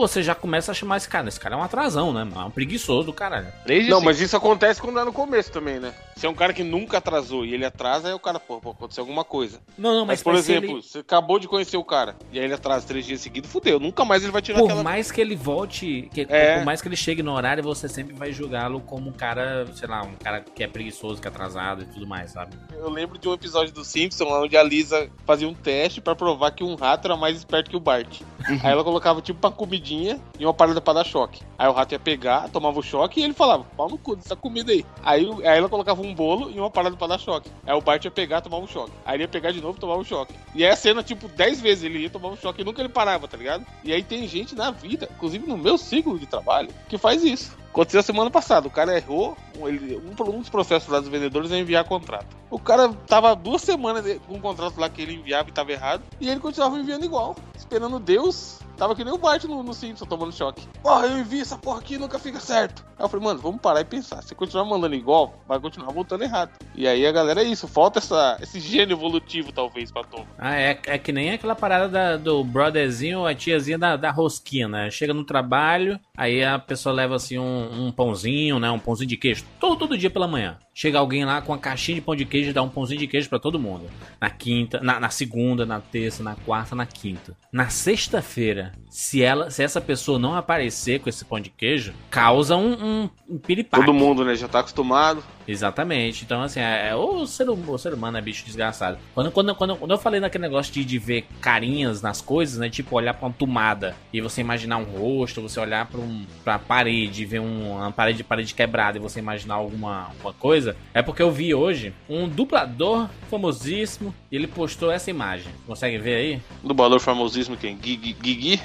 Você 0.00 0.22
já 0.22 0.34
começa 0.34 0.72
a 0.72 0.74
chamar 0.74 0.96
esse 0.96 1.08
cara. 1.08 1.28
Esse 1.28 1.38
cara 1.38 1.54
é 1.54 1.58
um 1.58 1.62
atrasão, 1.62 2.12
né? 2.12 2.26
É 2.34 2.38
um 2.40 2.50
preguiçoso 2.50 3.06
do 3.06 3.12
caralho. 3.12 3.46
Não, 3.66 3.74
dias 3.82 4.02
mas 4.02 4.20
isso 4.20 4.36
acontece 4.36 4.80
quando 4.80 4.98
é 4.98 5.04
no 5.04 5.12
começo 5.12 5.50
também, 5.52 5.78
né? 5.78 5.92
Se 6.16 6.26
é 6.26 6.28
um 6.28 6.34
cara 6.34 6.52
que 6.52 6.62
nunca 6.62 6.98
atrasou 6.98 7.46
e 7.46 7.54
ele 7.54 7.64
atrasa, 7.64 8.08
aí 8.08 8.14
o 8.14 8.18
cara, 8.18 8.38
pô, 8.38 8.60
pô 8.60 8.70
aconteceu 8.70 9.02
alguma 9.02 9.24
coisa. 9.24 9.58
Não, 9.78 9.90
não, 9.92 10.00
Mas, 10.00 10.18
mas, 10.18 10.22
por 10.22 10.34
exemplo, 10.34 10.70
ele- 10.72 10.82
você 10.82 10.98
acabou 10.98 11.38
de 11.38 11.48
conhecer 11.48 11.76
o 11.78 11.84
cara 11.84 12.14
e 12.32 12.38
aí 12.38 12.44
ele 12.44 12.52
atrasa 12.54 12.86
três 12.86 13.06
dias 13.06 13.20
seguidos, 13.20 13.50
fudeu. 13.50 13.80
Nunca 13.80 14.04
mais 14.04 14.22
ele 14.22 14.32
vai 14.32 14.42
tirar 14.42 14.58
por 14.58 14.66
aquela. 14.66 14.82
mais 14.82 15.10
que 15.10 15.20
ele 15.20 15.34
volte, 15.36 16.08
que- 16.12 16.26
É. 16.28 16.56
por 16.58 16.64
mais 16.64 16.82
que 16.82 16.88
ele 16.88 16.96
chegue 16.96 17.22
no 17.22 17.32
horário, 17.32 17.62
você 17.62 17.88
sempre 17.88 18.14
vai 18.14 18.32
julgá-lo 18.32 18.80
como 18.80 19.08
um 19.08 19.12
cara, 19.12 19.66
sei 19.74 19.88
lá, 19.88 20.02
um 20.02 20.14
cara 20.14 20.40
que 20.40 20.62
é 20.62 20.66
preguiçoso, 20.66 21.20
que 21.20 21.26
é 21.26 21.30
atrasado 21.30 21.82
e 21.82 21.86
tudo 21.86 22.06
mais, 22.06 22.32
sabe? 22.32 22.54
Eu 22.72 22.90
lembro 22.90 23.18
de 23.18 23.28
um 23.28 23.32
episódio 23.32 23.72
do 23.72 23.84
Simpson 23.84 24.24
lá 24.24 24.40
onde 24.42 24.56
a 24.56 24.62
Lisa 24.62 25.08
fazia 25.26 25.48
um 25.48 25.54
teste 25.54 26.00
pra 26.00 26.14
provar 26.14 26.50
que 26.50 26.62
um 26.62 26.74
rato 26.74 27.06
era 27.06 27.16
mais 27.16 27.36
esperto 27.38 27.70
que 27.70 27.76
o 27.76 27.80
Bart. 27.80 28.20
aí 28.62 28.72
ela 28.72 28.84
colocava 28.84 29.20
tipo 29.22 29.46
uma 29.46 29.52
comidinha 29.52 29.89
e 29.94 30.44
uma 30.44 30.54
parada 30.54 30.80
pra 30.80 30.92
dar 30.92 31.04
choque. 31.04 31.42
Aí 31.58 31.68
o 31.68 31.72
rato 31.72 31.92
ia 31.92 31.98
pegar, 31.98 32.48
tomava 32.48 32.78
o 32.78 32.82
choque 32.82 33.20
e 33.20 33.24
ele 33.24 33.34
falava: 33.34 33.64
pau 33.76 33.88
no 33.88 33.98
cu 33.98 34.16
dessa 34.16 34.36
comida 34.36 34.72
aí. 34.72 34.84
Aí, 35.02 35.26
aí 35.44 35.58
ela 35.58 35.68
colocava 35.68 36.02
um 36.02 36.14
bolo 36.14 36.50
e 36.50 36.58
uma 36.58 36.70
parada 36.70 36.96
pra 36.96 37.06
dar 37.06 37.18
choque. 37.18 37.50
Aí 37.66 37.74
o 37.74 37.80
Bart 37.80 38.04
ia 38.04 38.10
pegar, 38.10 38.40
tomava 38.40 38.62
um 38.62 38.68
choque. 38.68 38.92
Aí 39.04 39.16
ele 39.16 39.24
ia 39.24 39.28
pegar 39.28 39.52
de 39.52 39.60
novo 39.60 39.78
tomava 39.78 40.00
um 40.00 40.04
choque. 40.04 40.34
E 40.54 40.64
aí 40.64 40.70
a 40.70 40.76
cena, 40.76 41.02
tipo, 41.02 41.28
10 41.28 41.60
vezes 41.60 41.84
ele 41.84 41.98
ia 41.98 42.10
tomar 42.10 42.28
um 42.28 42.36
choque 42.36 42.62
e 42.62 42.64
nunca 42.64 42.80
ele 42.80 42.88
parava, 42.88 43.28
tá 43.28 43.36
ligado? 43.36 43.66
E 43.84 43.92
aí 43.92 44.02
tem 44.02 44.26
gente 44.26 44.54
na 44.54 44.70
vida, 44.70 45.08
inclusive 45.16 45.46
no 45.46 45.56
meu 45.56 45.76
ciclo 45.76 46.18
de 46.18 46.26
trabalho, 46.26 46.68
que 46.88 46.98
faz 46.98 47.24
isso. 47.24 47.58
Aconteceu 47.70 48.02
semana 48.02 48.30
passada, 48.30 48.66
o 48.66 48.70
cara 48.70 48.96
errou, 48.96 49.36
ele- 49.64 49.96
um, 49.96 50.30
um 50.30 50.40
dos 50.40 50.48
processos 50.48 50.88
lá 50.88 50.98
dos 51.00 51.08
vendedores 51.08 51.52
é 51.52 51.58
enviar 51.58 51.84
contrato. 51.84 52.36
O 52.50 52.58
cara 52.58 52.92
tava 53.06 53.34
duas 53.36 53.62
semanas 53.62 54.04
com 54.26 54.34
um 54.34 54.40
contrato 54.40 54.78
lá 54.80 54.88
que 54.88 55.00
ele 55.02 55.14
enviava 55.14 55.48
e 55.48 55.52
tava 55.52 55.70
errado, 55.70 56.02
e 56.20 56.28
ele 56.28 56.40
continuava 56.40 56.76
enviando 56.78 57.04
igual, 57.04 57.36
esperando 57.56 58.00
Deus. 58.00 58.58
Tava 58.76 58.96
que 58.96 59.04
nem 59.04 59.12
o 59.12 59.18
Bart 59.18 59.44
no, 59.44 59.62
no 59.62 59.74
Simpson 59.74 60.06
tomando 60.06 60.32
choque. 60.32 60.66
Porra, 60.82 61.06
eu 61.06 61.18
envio 61.18 61.42
essa 61.42 61.58
porra 61.58 61.80
aqui 61.80 61.98
nunca 61.98 62.18
fica 62.18 62.40
certo. 62.40 62.82
Aí 62.98 63.04
eu 63.04 63.10
falei, 63.10 63.26
mano, 63.26 63.38
vamos 63.38 63.60
parar 63.60 63.82
e 63.82 63.84
pensar. 63.84 64.22
Se 64.22 64.34
continuar 64.34 64.64
mandando 64.64 64.94
igual, 64.94 65.34
vai 65.46 65.60
continuar 65.60 65.92
voltando 65.92 66.24
errado. 66.24 66.52
E 66.74 66.88
aí 66.88 67.06
a 67.06 67.12
galera 67.12 67.42
é 67.42 67.44
isso, 67.44 67.68
falta 67.68 67.98
essa, 67.98 68.38
esse 68.40 68.58
gênio 68.58 68.94
evolutivo, 68.96 69.52
talvez, 69.52 69.92
pra 69.92 70.02
Tom. 70.02 70.24
Ah, 70.38 70.56
é, 70.58 70.80
é 70.86 70.96
que 70.96 71.12
nem 71.12 71.30
aquela 71.30 71.54
parada 71.54 71.90
da- 71.90 72.16
do 72.16 72.42
brotherzinho, 72.42 73.26
a 73.26 73.34
tiazinha 73.34 73.76
da, 73.76 73.96
da 73.96 74.10
rosquinha, 74.10 74.66
né? 74.66 74.90
Chega 74.90 75.12
no 75.12 75.24
trabalho, 75.24 76.00
aí 76.20 76.44
a 76.44 76.58
pessoa 76.58 76.94
leva 76.94 77.16
assim 77.16 77.38
um, 77.38 77.86
um 77.86 77.90
pãozinho, 77.90 78.58
né? 78.58 78.70
Um 78.70 78.78
pãozinho 78.78 79.08
de 79.08 79.16
queijo, 79.16 79.42
todo, 79.58 79.74
todo 79.74 79.96
dia 79.96 80.10
pela 80.10 80.28
manhã. 80.28 80.58
Chega 80.72 80.98
alguém 80.98 81.24
lá 81.24 81.42
com 81.42 81.52
uma 81.52 81.58
caixinha 81.58 81.96
de 81.96 82.00
pão 82.00 82.14
de 82.16 82.24
queijo 82.24 82.50
e 82.50 82.52
dá 82.52 82.62
um 82.62 82.68
pãozinho 82.68 83.00
de 83.00 83.06
queijo 83.06 83.28
pra 83.28 83.38
todo 83.38 83.58
mundo. 83.58 83.84
Na 84.20 84.30
quinta, 84.30 84.80
na, 84.80 84.98
na 85.00 85.10
segunda, 85.10 85.66
na 85.66 85.80
terça, 85.80 86.22
na 86.22 86.34
quarta, 86.36 86.74
na 86.74 86.86
quinta. 86.86 87.36
Na 87.52 87.68
sexta-feira, 87.68 88.72
se 88.88 89.22
ela, 89.22 89.50
se 89.50 89.62
essa 89.62 89.80
pessoa 89.80 90.18
não 90.18 90.34
aparecer 90.34 91.00
com 91.00 91.08
esse 91.08 91.24
pão 91.24 91.40
de 91.40 91.50
queijo, 91.50 91.92
causa 92.08 92.56
um, 92.56 92.72
um, 92.72 93.10
um 93.28 93.38
piripaque. 93.38 93.84
Todo 93.84 93.92
mundo, 93.94 94.24
né, 94.24 94.34
já 94.34 94.48
tá 94.48 94.60
acostumado. 94.60 95.22
Exatamente. 95.46 96.24
Então, 96.24 96.42
assim, 96.42 96.60
é, 96.60 96.88
é- 96.90 96.94
o, 96.94 97.26
ser, 97.26 97.50
hum- 97.50 97.64
o 97.68 97.76
ser 97.78 97.92
humano 97.92 98.16
é 98.16 98.20
bicho 98.22 98.44
desgraçado. 98.44 98.96
Quando, 99.14 99.32
quando, 99.32 99.54
quando, 99.54 99.76
quando 99.76 99.90
eu 99.90 99.98
falei 99.98 100.20
naquele 100.20 100.42
negócio 100.42 100.72
de, 100.72 100.84
de 100.84 100.98
ver 100.98 101.26
carinhas 101.40 102.00
nas 102.00 102.20
coisas, 102.20 102.58
né? 102.58 102.70
Tipo, 102.70 102.94
olhar 102.96 103.14
pra 103.14 103.26
uma 103.26 103.34
tomada 103.34 103.96
e 104.12 104.20
você 104.20 104.40
imaginar 104.40 104.76
um 104.78 104.84
rosto, 104.84 105.42
você 105.42 105.58
olhar 105.58 105.86
pra, 105.86 106.00
um, 106.00 106.24
pra 106.44 106.58
parede 106.58 107.22
e 107.22 107.26
ver 107.26 107.40
um, 107.40 107.72
uma 107.72 107.90
parede, 107.90 108.22
parede 108.22 108.54
quebrada 108.54 108.96
e 108.98 109.00
você 109.00 109.18
imaginar 109.18 109.54
alguma, 109.54 110.04
alguma 110.08 110.32
coisa, 110.60 110.76
é 110.92 111.00
porque 111.02 111.22
eu 111.22 111.30
vi 111.30 111.54
hoje 111.54 111.92
um 112.08 112.28
dublador 112.28 113.08
famosíssimo 113.30 114.14
e 114.30 114.36
ele 114.36 114.46
postou 114.46 114.90
essa 114.92 115.10
imagem. 115.10 115.50
Consegue 115.66 115.98
ver 115.98 116.14
aí? 116.16 116.42
Dublador 116.62 117.00
famosíssimo 117.00 117.56
quem? 117.56 117.78
Gigi? 117.82 118.14
Gigi? 118.22 118.60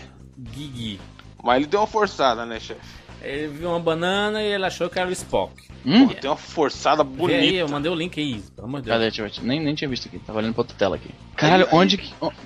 Gigi. 0.53 0.99
Mas 1.41 1.58
ele 1.58 1.67
deu 1.67 1.79
uma 1.79 1.88
forçada, 1.88 2.45
né, 2.45 2.60
chefe? 2.60 2.81
Ele 3.21 3.47
viu 3.47 3.69
uma 3.69 3.79
banana 3.79 4.41
e 4.43 4.45
ele 4.51 4.65
achou 4.65 4.89
que 4.89 4.99
era 4.99 5.08
o 5.10 5.12
Spock. 5.13 5.53
Hum? 5.86 6.08
Pô, 6.08 6.13
Tem 6.15 6.29
uma 6.29 6.36
forçada 6.36 7.03
Vê 7.03 7.10
aí, 7.12 7.15
bonita. 7.17 7.53
eu 7.58 7.69
mandei 7.69 7.91
o 7.91 7.95
link 7.95 8.19
aí, 8.19 8.41
pelo 8.55 8.67
amor 8.67 8.81
de 8.81 8.88
Deus. 8.88 8.95
Cadê? 8.97 9.10
Deixa 9.23 9.41
eu. 9.41 9.45
Nem, 9.47 9.60
nem 9.63 9.73
tinha 9.73 9.89
visto 9.89 10.08
aqui. 10.08 10.19
Tava 10.19 10.39
olhando 10.39 10.53
pra 10.53 10.62
outra 10.62 10.75
tela 10.77 10.95
aqui. 10.95 11.10
Caralho, 11.36 11.67
onde 11.71 11.97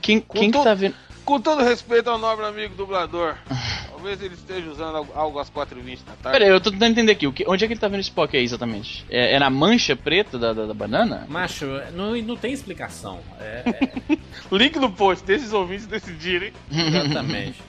Quem, 0.02 0.20
Com 0.22 0.38
quem 0.40 0.52
que 0.52 0.64
tá 0.64 0.74
vendo? 0.74 0.96
Com 1.26 1.40
todo 1.40 1.64
respeito 1.64 2.10
ao 2.10 2.18
nobre 2.18 2.46
amigo 2.46 2.76
dublador, 2.76 3.36
talvez 4.00 4.22
ele 4.22 4.34
esteja 4.34 4.70
usando 4.72 5.08
algo- 5.14 5.40
às 5.40 5.50
4h20 5.50 6.00
da 6.06 6.14
tarde. 6.14 6.32
Pera 6.40 6.46
aí, 6.46 6.50
eu 6.50 6.62
tô 6.62 6.72
tentando 6.72 6.92
entender 6.92 7.12
aqui. 7.12 7.28
o 7.28 7.34
que- 7.34 7.44
onde 7.48 7.64
é 7.64 7.68
que 7.68 7.74
ele 7.74 7.80
tá 7.80 7.88
vendo 7.90 8.00
esse 8.00 8.10
Spock 8.10 8.36
aí 8.36 8.44
exatamente? 8.44 9.06
É, 9.10 9.36
é 9.36 9.40
na 9.40 9.50
mancha 9.50 9.96
preta 9.96 10.40
da, 10.40 10.54
da, 10.54 10.66
da 10.66 10.74
banana? 10.74 11.26
Macho, 11.28 11.66
não, 11.94 12.16
não 12.22 12.36
tem 12.38 12.54
explicação. 12.54 13.20
É, 13.40 13.64
é- 13.66 14.18
Link 14.56 14.78
no 14.80 14.90
post, 14.92 15.26
deixa 15.26 15.46
os 15.46 15.54
ouvintes 15.54 15.86
decidirem. 15.86 16.54
exatamente. 16.72 17.62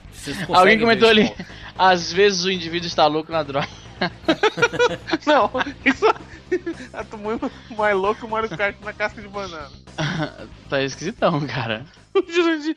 Alguém 0.49 0.79
comentou 0.79 1.09
ali. 1.09 1.31
Às 1.77 2.11
vezes 2.13 2.43
o 2.45 2.51
indivíduo 2.51 2.87
está 2.87 3.05
louco 3.07 3.31
na 3.31 3.43
droga. 3.43 3.67
Não, 5.25 5.51
isso 5.85 6.05
é 6.93 7.03
tô 7.03 7.17
muito 7.17 7.51
mais 7.77 7.95
louco 7.95 8.19
que 8.21 8.25
o 8.25 8.29
Mario 8.29 8.49
Kart 8.49 8.75
na 8.83 8.93
casca 8.93 9.21
de 9.21 9.27
banana. 9.27 9.69
tá 10.69 10.81
esquisitão, 10.81 11.45
cara. 11.47 11.85
O 12.13 12.21
Jurandir- 12.31 12.75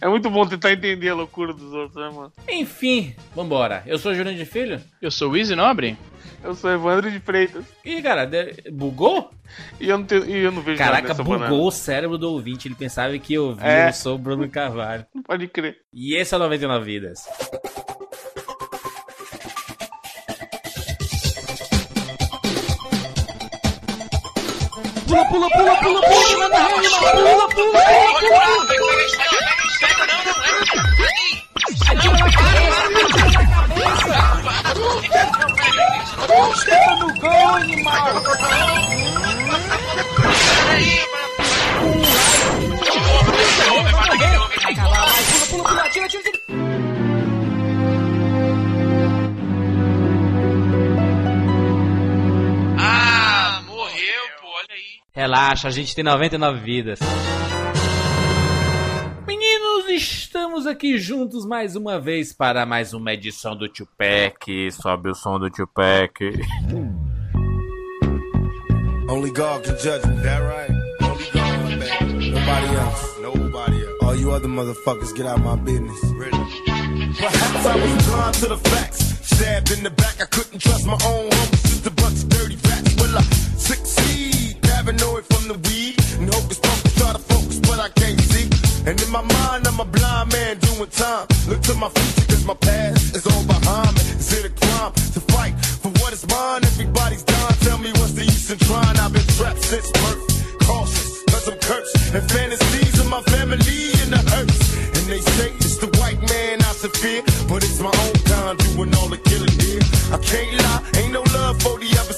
É 0.00 0.08
muito 0.08 0.30
bom 0.30 0.46
tentar 0.46 0.72
entender 0.72 1.10
a 1.10 1.14
loucura 1.14 1.52
dos 1.52 1.72
outros, 1.72 1.96
né, 1.96 2.10
mano? 2.10 2.32
Enfim, 2.48 3.14
vambora. 3.34 3.82
Eu 3.86 3.98
sou 3.98 4.12
o 4.12 4.14
de 4.34 4.44
Filho. 4.46 4.80
Eu 5.00 5.10
sou 5.10 5.30
o 5.32 5.36
Easy 5.36 5.54
Nobre? 5.54 5.96
Eu 6.42 6.54
sou 6.54 6.70
Evandro 6.70 7.10
de 7.10 7.18
Freitas 7.20 7.64
Ih, 7.84 8.02
cara, 8.02 8.30
bugou? 8.70 9.30
e 9.80 9.88
eu 9.88 9.96
não, 9.96 10.04
tenho, 10.04 10.26
e 10.28 10.42
eu 10.44 10.52
não 10.52 10.60
vejo 10.60 10.78
nada 10.78 10.92
Caraca, 11.02 11.14
bugou 11.14 11.38
banana. 11.38 11.54
o 11.54 11.70
cérebro 11.70 12.18
do 12.18 12.30
ouvinte. 12.30 12.68
Ele 12.68 12.74
pensava 12.74 13.18
que 13.18 13.32
eu 13.34 13.54
vi, 13.54 13.64
É. 13.64 13.88
eu 13.88 13.92
sou 13.94 14.14
o 14.16 14.18
Bruno 14.18 14.48
Carvalho. 14.48 15.06
Não 15.14 15.22
pode 15.22 15.48
crer. 15.48 15.78
E 15.92 16.14
esse 16.16 16.34
é 16.34 16.36
o 16.36 16.40
99 16.40 16.84
Vidas. 16.84 17.24
Pula, 25.14 25.24
pula, 25.30 25.48
pula, 25.50 25.74
pula, 25.80 26.00
pula, 26.00 26.38
manda 26.38 26.58
rede, 26.68 26.88
pula, 26.90 27.22
pula, 27.22 27.46
pula, 27.54 27.78
pula. 27.78 29.04
Ah, 45.66 46.93
Relaxa, 55.16 55.68
a 55.68 55.70
gente 55.70 55.94
tem 55.94 56.02
99 56.02 56.58
vidas. 56.58 56.98
Meninos, 59.24 59.88
estamos 59.88 60.66
aqui 60.66 60.98
juntos 60.98 61.46
mais 61.46 61.76
uma 61.76 62.00
vez 62.00 62.32
para 62.32 62.66
mais 62.66 62.92
uma 62.92 63.12
edição 63.12 63.56
do 63.56 63.68
Tupac. 63.68 64.72
Sobe 64.72 65.10
o 65.10 65.14
som 65.14 65.38
do 65.38 65.48
Tupac. 65.48 66.20
Only 69.08 69.30
God 69.30 69.62
can 69.62 69.78
judge 69.78 70.04
me. 70.04 70.16
That 70.20 70.42
right? 70.42 70.72
Only 71.00 71.30
God, 71.30 71.78
baby. 71.78 72.30
Nobody 72.30 72.74
else. 72.74 73.20
Nobody 73.22 73.84
else. 73.84 74.02
All 74.02 74.16
you 74.16 74.32
other 74.32 74.48
motherfuckers 74.48 75.14
get 75.14 75.26
out 75.26 75.38
my 75.38 75.54
business. 75.54 76.02
Really? 76.16 76.44
Perhaps 77.14 77.66
I 77.66 77.76
was 77.76 78.06
blind 78.08 78.34
to 78.34 78.46
the 78.48 78.56
facts. 78.56 78.98
Stabbed 79.22 79.70
in 79.70 79.84
the 79.84 79.90
back, 79.90 80.20
I 80.20 80.26
couldn't 80.26 80.58
trust 80.58 80.84
my 80.86 80.94
own 81.06 81.30
homies. 81.30 81.62
Just 81.62 81.86
a 81.86 81.90
bunch 81.92 82.20
of 82.24 82.28
dirty 82.30 82.56
facts. 82.56 82.96
Will 82.96 83.16
I 83.16 83.22
succeed? 83.56 84.33
Paranoid 84.84 85.24
from 85.24 85.48
the 85.48 85.56
weed. 85.64 85.96
And 86.20 86.28
hocus 86.28 86.60
pocus, 86.60 86.94
try 87.00 87.12
to 87.12 87.18
focus, 87.18 87.58
but 87.60 87.80
I 87.80 87.88
can't 87.88 88.20
see. 88.20 88.52
And 88.84 89.00
in 89.00 89.10
my 89.10 89.22
mind, 89.22 89.66
I'm 89.66 89.80
a 89.80 89.84
blind 89.84 90.32
man 90.32 90.58
doing 90.58 90.90
time. 90.92 91.26
Look 91.48 91.62
to 91.72 91.74
my 91.74 91.88
future, 91.88 92.26
cause 92.28 92.44
my 92.44 92.54
past 92.54 93.16
is 93.16 93.26
all 93.26 93.44
behind 93.48 93.96
me. 93.96 94.02
Is 94.20 94.28
it 94.36 94.44
a 94.44 94.52
crime 94.52 94.92
to 95.16 95.20
fight 95.32 95.56
for 95.80 95.88
what 96.04 96.12
is 96.12 96.28
mine? 96.28 96.64
Everybody's 96.64 97.22
dying. 97.24 97.56
Tell 97.64 97.78
me 97.78 97.90
what's 97.96 98.12
the 98.12 98.24
use 98.24 98.50
in 98.50 98.58
trying? 98.58 98.96
I've 99.00 99.12
been 99.12 99.24
trapped 99.40 99.62
since 99.64 99.90
birth. 99.90 100.20
Cautious, 100.68 101.24
cause 101.32 101.48
I'm 101.48 101.58
cursed. 101.64 101.96
And 102.12 102.24
fantasies 102.30 103.00
of 103.00 103.08
my 103.08 103.22
family 103.32 103.88
in 104.04 104.12
the 104.12 104.20
hurts. 104.36 104.60
And 105.00 105.04
they 105.08 105.22
say 105.32 105.48
it's 105.64 105.78
the 105.78 105.88
white 105.96 106.20
man 106.28 106.60
I 106.60 106.72
fear. 106.92 107.22
But 107.48 107.64
it's 107.64 107.80
my 107.80 107.88
own 108.04 108.16
kind 108.28 108.58
doing 108.60 108.92
all 109.00 109.08
the 109.08 109.16
killing 109.16 109.56
here. 109.64 109.80
I 110.12 110.18
can't 110.20 110.52
lie, 110.60 111.00
ain't 111.00 111.12
no 111.12 111.22
love 111.32 111.56
for 111.62 111.78
the 111.80 111.88
other 111.96 112.12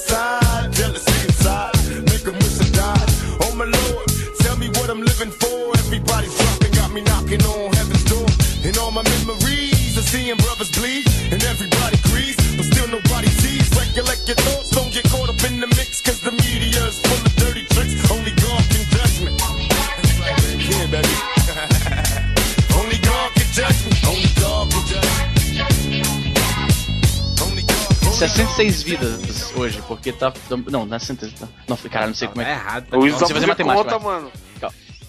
66 28.16 28.83
vidas 28.83 29.52
hoje, 29.55 29.83
porque 29.87 30.11
tá. 30.12 30.33
Não, 30.70 30.87
não 30.87 30.96
é 30.96 30.98
60. 30.98 31.29
Não, 31.68 31.76
caralho, 31.76 32.09
não 32.09 32.14
sei 32.14 32.29
como 32.29 32.42
Tá 32.42 32.48
é 32.48 32.55
que. 32.55 32.61
errado. 32.61 32.87
O 32.96 33.00
Você 33.02 33.09
Isaac 33.09 33.33
fazer 33.33 33.46
matemática, 33.46 33.85
conta, 33.85 33.98
mano. 33.98 34.33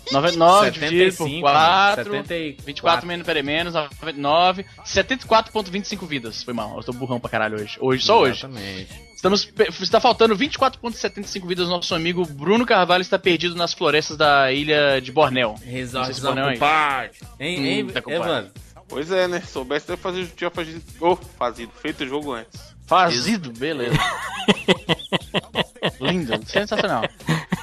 99 0.10 0.72
dividido 0.72 1.04
por 1.18 1.28
75, 1.28 1.42
4, 1.42 2.04
74. 2.06 2.66
24 2.66 3.08
menos, 3.08 3.26
peraí, 3.26 3.44
menos, 3.44 3.74
99, 3.74 4.66
74.25 4.86 6.08
vidas. 6.08 6.44
Foi 6.44 6.54
mal, 6.54 6.78
eu 6.78 6.84
tô 6.84 6.94
burrão 6.94 7.20
pra 7.20 7.30
caralho 7.30 7.56
hoje. 7.62 7.78
Hoje, 7.82 8.06
só 8.06 8.22
hoje. 8.22 8.40
Exatamente. 8.40 8.88
Estamos, 9.14 9.52
está 9.82 10.00
faltando 10.00 10.34
24.75 10.38 11.46
vidas. 11.48 11.68
Nosso 11.68 11.94
amigo 11.94 12.26
Bruno 12.26 12.66
Carvalho 12.66 13.02
está 13.02 13.20
perdido 13.20 13.56
nas 13.56 13.74
florestas 13.74 14.16
da 14.16 14.50
ilha 14.52 15.02
de 15.02 15.12
Bornéu. 15.12 15.50
Não 15.52 15.58
sei 15.58 15.72
Resort 15.72 16.14
se 16.14 16.22
Bornéu 16.22 16.46
é 16.50 16.54
isso. 16.54 16.60
compadre. 16.62 17.12
Hein, 17.40 17.60
Hum, 17.60 17.66
hein, 17.66 17.88
tá. 17.88 18.02
Evandro? 18.08 18.52
Pois 18.88 19.12
é, 19.12 19.28
né? 19.28 19.42
Soubesse, 19.42 19.90
eu 19.90 19.98
fazer, 19.98 20.26
tinha 20.38 20.50
fazido, 20.50 20.82
oh, 21.02 21.18
fazido, 21.38 21.72
feito 21.82 22.06
o 22.06 22.08
jogo 22.08 22.32
antes. 22.32 22.77
Fazido, 22.88 23.52
beleza. 23.52 23.98
Lindo, 26.00 26.40
sensacional. 26.48 27.04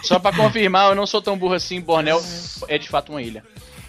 Só 0.03 0.19
pra 0.19 0.37
confirmar, 0.37 0.91
eu 0.91 0.95
não 0.95 1.07
sou 1.07 1.23
tão 1.23 1.37
burro 1.37 1.55
assim. 1.55 1.81
Bornéu 1.81 2.23
é 2.69 2.77
de 2.77 2.89
fato 2.89 3.11
uma 3.11 3.23
ilha. 3.23 3.43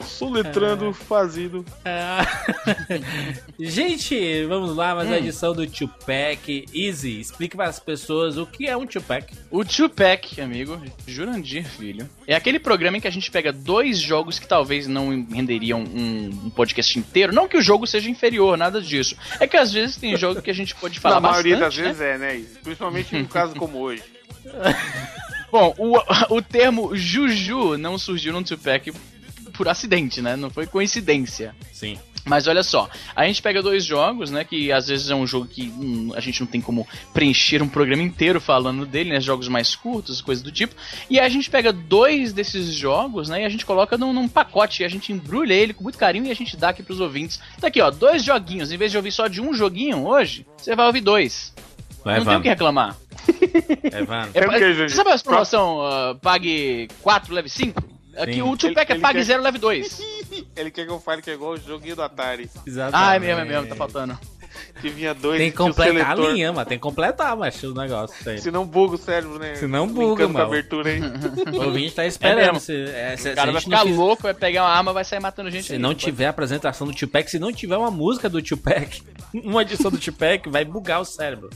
Soletrando, 0.06 0.94
fazido. 1.08 1.66
Gente, 3.60 4.46
vamos 4.46 4.76
lá, 4.76 4.94
Hum. 4.94 4.96
mais 4.98 5.08
uma 5.10 5.18
edição 5.18 5.54
do 5.54 5.66
Tupac. 5.68 6.66
Easy, 6.74 7.20
explique 7.20 7.56
para 7.56 7.68
as 7.70 7.80
pessoas 7.80 8.38
o 8.38 8.46
que 8.46 8.68
é 8.68 8.76
um 8.78 8.86
Tupac. 8.86 9.34
O 9.50 9.64
Tupac, 9.66 10.40
amigo, 10.40 10.82
Jurandir 11.08 11.66
Filho, 11.66 12.10
é 12.28 12.36
aquele 12.36 12.60
programa 12.60 12.98
em 12.98 13.02
que 13.02 13.08
a 13.08 13.12
gente 13.12 13.30
pega 13.32 13.52
dois 13.52 14.00
jogos 14.00 14.40
que 14.40 14.48
talvez 14.48 14.88
não 14.88 15.26
renderiam 15.32 15.82
um, 15.82 16.30
um 16.46 16.50
podcast 16.50 16.98
inteiro. 16.98 17.34
Não 17.34 17.48
que 17.48 17.58
o 17.58 17.62
jogo 17.62 17.86
seja 17.88 18.10
inferior, 18.10 18.58
nada 18.58 18.82
disso. 18.82 19.16
É 19.40 19.48
que 19.48 19.58
às 19.58 19.72
vezes 19.74 19.98
tem 19.98 20.16
jogo 20.18 20.42
que 20.42 20.52
a 20.52 20.56
gente 20.56 20.76
pode 20.76 21.00
falar 21.00 21.16
Na 21.16 21.30
maioria 21.30 21.58
das 21.58 21.76
bastante, 21.76 21.82
né? 21.82 21.88
vezes 21.88 22.02
é, 22.02 22.18
né? 22.18 22.36
Izzy? 22.38 22.60
Principalmente 22.64 23.16
no 23.16 23.28
caso 23.28 23.56
como 23.56 23.80
hoje. 23.80 24.04
Bom, 25.52 25.74
o, 25.78 26.36
o 26.36 26.42
termo 26.42 26.96
Juju 26.96 27.78
não 27.78 27.98
surgiu 27.98 28.34
no 28.34 28.44
Tupac 28.44 28.92
por 29.56 29.68
acidente, 29.68 30.22
né? 30.22 30.36
Não 30.36 30.50
foi 30.50 30.66
coincidência. 30.66 31.56
Sim. 31.72 31.98
Mas 32.26 32.48
olha 32.48 32.64
só, 32.64 32.90
a 33.16 33.26
gente 33.28 33.40
pega 33.40 33.62
dois 33.62 33.86
jogos, 33.86 34.32
né? 34.32 34.44
Que 34.44 34.72
às 34.72 34.88
vezes 34.88 35.12
é 35.12 35.16
um 35.16 35.28
jogo 35.28 35.46
que 35.46 35.68
hum, 35.68 36.12
a 36.16 36.20
gente 36.20 36.42
não 36.42 36.48
tem 36.48 36.60
como 36.60 36.88
preencher 37.14 37.62
um 37.62 37.68
programa 37.70 38.02
inteiro 38.02 38.42
falando 38.42 38.84
dele, 38.84 39.12
né? 39.12 39.22
Jogos 39.22 39.48
mais 39.48 39.76
curtos, 39.76 40.22
coisas 40.22 40.44
do 40.44 40.52
tipo. 40.52 40.74
E 41.08 41.20
aí 41.20 41.26
a 41.26 41.30
gente 41.30 41.52
pega 41.52 41.72
dois 41.72 42.34
desses 42.34 42.74
jogos, 42.74 43.30
né? 43.30 43.44
E 43.44 43.46
a 43.46 43.50
gente 43.50 43.64
coloca 43.64 43.96
num, 43.96 44.12
num 44.12 44.28
pacote, 44.28 44.82
e 44.82 44.86
a 44.86 44.90
gente 44.90 45.14
embrulha 45.14 45.54
ele 45.54 45.74
com 45.74 45.84
muito 45.84 46.00
carinho 46.00 46.26
e 46.26 46.32
a 46.32 46.36
gente 46.36 46.58
dá 46.58 46.70
aqui 46.70 46.82
pros 46.82 47.00
ouvintes. 47.00 47.40
Tá 47.62 47.68
aqui, 47.68 47.80
ó, 47.80 47.92
dois 47.92 48.24
joguinhos. 48.24 48.72
Em 48.72 48.78
vez 48.78 48.90
de 48.90 48.98
ouvir 48.98 49.12
só 49.12 49.28
de 49.28 49.40
um 49.40 49.54
joguinho 49.54 50.08
hoje, 50.08 50.48
você 50.58 50.76
vai 50.76 50.88
ouvir 50.88 51.02
dois. 51.02 51.54
Vai, 52.04 52.18
não 52.20 52.26
tem 52.26 52.38
o 52.38 52.42
que 52.42 52.50
reclamar. 52.50 52.96
É, 54.34 54.40
É 54.40 54.74
gente, 54.74 54.92
você 54.92 54.96
sabe 54.96 55.12
a 55.12 55.18
promoção 55.18 55.82
ah, 55.82 56.16
pague 56.22 56.88
4, 57.02 57.34
leve 57.34 57.50
5? 57.50 57.95
Aqui 58.18 58.34
Sim. 58.36 58.42
o 58.44 58.56
Tupac 58.58 58.92
é 58.92 58.98
quer- 59.00 59.24
0, 59.24 59.44
leve 59.44 59.58
2. 59.58 60.00
Ele 60.56 60.72
quer 60.72 60.86
que 60.86 60.92
eu 60.92 61.00
fale 61.00 61.22
que 61.22 61.30
é 61.30 61.34
igual 61.34 61.52
o 61.54 61.58
joguinho 61.58 61.96
do 61.96 62.02
Atari. 62.02 62.50
Ah, 62.94 63.16
é 63.16 63.20
mesmo, 63.20 63.42
é 63.42 63.46
mesmo, 63.46 63.68
tá 63.68 63.76
faltando. 63.76 64.18
Que 64.80 64.88
vinha 64.90 65.14
dois 65.14 65.38
Tem 65.38 65.52
que 65.52 65.58
completar 65.58 66.12
a 66.12 66.16
linha, 66.16 66.54
mano. 66.54 66.66
Tem 66.66 66.78
que 66.78 66.82
completar, 66.82 67.36
macho, 67.36 67.72
o 67.72 67.74
negócio. 67.74 68.30
aí. 68.30 68.38
Senão 68.40 68.66
buga 68.66 68.96
o 68.96 68.98
cérebro, 68.98 69.38
né? 69.38 69.56
Senão 69.56 69.86
Brincando 69.86 70.08
buga, 70.10 70.24
com 70.26 70.30
a 70.30 70.34
mano. 70.34 70.46
abertura 70.46 70.90
aí. 70.92 71.02
O 71.60 71.66
ouvinte 71.66 71.94
tá 71.94 72.04
É 72.04 72.08
esperando. 72.08 72.54
mesmo. 72.54 72.60
se, 72.62 72.74
é, 72.74 73.16
se, 73.18 73.28
O 73.28 73.32
se 73.32 73.36
cara 73.36 73.52
vai 73.52 73.54
não 73.56 73.62
ficar 73.62 73.80
fizer- 73.84 73.96
louco, 73.98 74.24
vai 74.24 74.34
pegar 74.34 74.64
uma 74.64 74.70
arma, 74.70 74.94
vai 74.94 75.04
sair 75.04 75.20
matando 75.20 75.52
gente. 75.52 75.68
Se 75.68 75.74
aí. 75.74 75.80
não 75.80 75.94
tiver 75.94 76.28
a 76.28 76.30
apresentação 76.30 76.88
do 76.88 76.94
Tupac, 76.94 77.30
se 77.30 77.38
não 77.38 77.52
tiver 77.52 77.76
uma 77.76 77.92
música 77.92 78.30
do 78.30 78.42
Tupac, 78.42 79.02
uma 79.44 79.62
edição 79.62 79.92
do 79.92 79.98
Tupac, 79.98 80.48
vai 80.50 80.64
bugar 80.64 81.02
o 81.02 81.06
cérebro. 81.06 81.50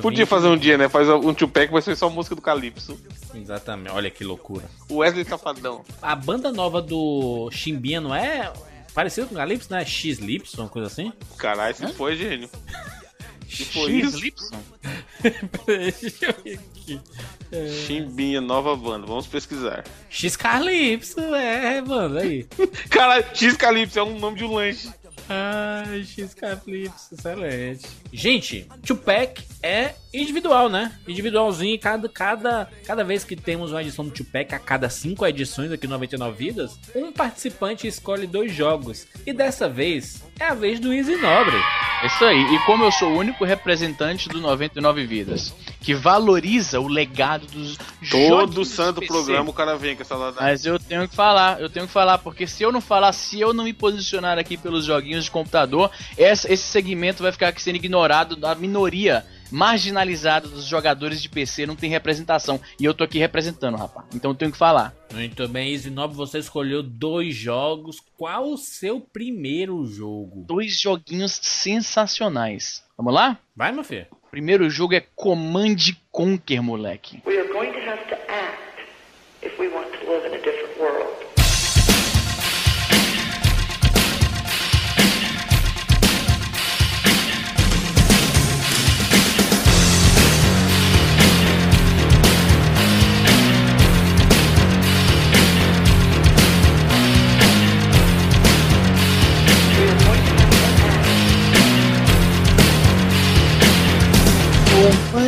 Podia 0.00 0.26
fazer 0.26 0.48
um 0.48 0.56
dia, 0.56 0.78
né? 0.78 0.88
Faz 0.88 1.08
um 1.08 1.34
Tupac, 1.34 1.70
vai 1.70 1.82
ser 1.82 1.96
só 1.96 2.08
música 2.08 2.34
do 2.34 2.42
Calypso. 2.42 2.98
Exatamente, 3.34 3.92
olha 3.92 4.10
que 4.10 4.24
loucura. 4.24 4.64
O 4.88 4.96
Wesley 4.96 5.24
Safadão. 5.24 5.84
A 6.00 6.14
banda 6.14 6.52
nova 6.52 6.80
do 6.80 7.50
Chimbinha 7.52 8.00
não 8.00 8.14
é 8.14 8.52
parecido 8.94 9.26
com 9.28 9.34
o 9.34 9.38
Calypso, 9.38 9.72
né? 9.72 9.84
X-Lips, 9.84 10.54
uma 10.54 10.68
coisa 10.68 10.86
assim? 10.86 11.12
Caralho, 11.36 11.72
esse 11.72 11.86
foi 11.92 12.16
gênio. 12.16 12.48
Foi 13.72 14.00
X 14.00 14.08
isso. 14.08 14.18
Lipson? 14.18 14.62
Deixa 15.66 16.26
eu 16.26 16.34
ver 16.42 16.58
aqui. 16.58 17.00
Chimbinha, 17.86 18.40
nova 18.40 18.74
banda. 18.76 19.06
Vamos 19.06 19.26
pesquisar. 19.26 19.84
X-Calypso, 20.10 21.20
é, 21.34 21.80
mano, 21.80 22.18
aí. 22.18 22.44
Caralho, 22.90 23.24
X 23.34 23.56
Calypso 23.56 23.98
é 23.98 24.02
um 24.02 24.18
nome 24.18 24.38
de 24.38 24.44
um 24.44 24.52
lanche. 24.52 24.90
Ai, 25.28 26.04
X-Calypso, 26.04 27.14
excelente. 27.14 27.86
Gente, 28.12 28.66
Tupac 28.84 29.42
é 29.66 29.96
individual, 30.14 30.68
né? 30.68 30.92
Individualzinho, 31.06 31.78
cada, 31.78 32.08
cada, 32.08 32.70
cada 32.86 33.04
vez 33.04 33.24
que 33.24 33.36
temos 33.36 33.72
uma 33.72 33.82
edição 33.82 34.04
do 34.04 34.10
Tupac, 34.10 34.54
a 34.54 34.58
cada 34.58 34.88
cinco 34.88 35.26
edições 35.26 35.72
aqui 35.72 35.86
no 35.86 35.96
99 35.96 36.36
Vidas, 36.36 36.78
um 36.94 37.10
participante 37.12 37.86
escolhe 37.86 38.26
dois 38.26 38.52
jogos. 38.52 39.06
E 39.26 39.32
dessa 39.32 39.68
vez, 39.68 40.22
é 40.38 40.44
a 40.44 40.54
vez 40.54 40.78
do 40.78 40.92
Easy 40.92 41.16
Nobre. 41.16 41.56
Isso 42.04 42.24
aí. 42.24 42.54
E 42.54 42.58
como 42.60 42.84
eu 42.84 42.92
sou 42.92 43.10
o 43.10 43.18
único 43.18 43.44
representante 43.44 44.28
do 44.28 44.40
99 44.40 45.06
Vidas 45.06 45.54
que 45.80 45.94
valoriza 45.94 46.80
o 46.80 46.88
legado 46.88 47.46
dos 47.46 47.78
Todo 48.10 48.64
santo 48.64 49.00
PC, 49.00 49.12
programa 49.12 49.50
o 49.50 49.52
cara 49.52 49.76
vem 49.76 49.96
com 49.96 50.02
essa 50.02 50.14
ladada. 50.14 50.42
Mas 50.42 50.66
eu 50.66 50.78
tenho 50.78 51.08
que 51.08 51.14
falar, 51.14 51.60
eu 51.60 51.70
tenho 51.70 51.86
que 51.86 51.92
falar, 51.92 52.18
porque 52.18 52.46
se 52.46 52.62
eu 52.62 52.70
não 52.70 52.80
falar, 52.80 53.12
se 53.12 53.40
eu 53.40 53.52
não 53.52 53.64
me 53.64 53.72
posicionar 53.72 54.38
aqui 54.38 54.56
pelos 54.56 54.84
joguinhos 54.84 55.24
de 55.24 55.30
computador, 55.30 55.90
esse 56.16 56.56
segmento 56.58 57.22
vai 57.22 57.32
ficar 57.32 57.52
sendo 57.58 57.76
ignorado 57.76 58.36
da 58.36 58.54
minoria 58.54 59.24
marginalizada 59.50 60.48
dos 60.48 60.64
jogadores 60.64 61.20
de 61.20 61.28
PC, 61.28 61.66
não 61.66 61.76
tem 61.76 61.90
representação. 61.90 62.60
E 62.78 62.84
eu 62.84 62.94
tô 62.94 63.04
aqui 63.04 63.18
representando, 63.18 63.76
rapaz. 63.76 64.06
Então 64.14 64.30
eu 64.30 64.34
tenho 64.34 64.52
que 64.52 64.58
falar. 64.58 64.94
Muito 65.12 65.48
bem, 65.48 65.72
Easy 65.72 65.90
Nobre, 65.90 66.16
você 66.16 66.38
escolheu 66.38 66.82
dois 66.82 67.34
jogos. 67.34 68.02
Qual 68.16 68.50
o 68.50 68.58
seu 68.58 69.00
primeiro 69.00 69.86
jogo? 69.86 70.44
Dois 70.46 70.80
joguinhos 70.80 71.38
sensacionais. 71.42 72.82
Vamos 72.96 73.12
lá? 73.12 73.38
Vai, 73.54 73.72
meu 73.72 73.84
filho. 73.84 74.06
O 74.10 74.30
primeiro 74.30 74.68
jogo 74.68 74.94
é 74.94 75.04
Command 75.14 75.76
Conquer, 76.10 76.62
moleque. 76.62 77.22
We 77.26 77.38
are 77.38 77.48
going 77.48 77.72
to 77.72 77.78
have 77.90 78.04
to 78.08 78.14
act 78.30 78.82
if 79.42 79.58
we 79.58 79.68
want 79.68 79.88
to 79.92 80.10
live 80.10 80.26
in 80.26 80.34
a 80.34 80.38
different 80.38 80.78
world. 80.78 80.95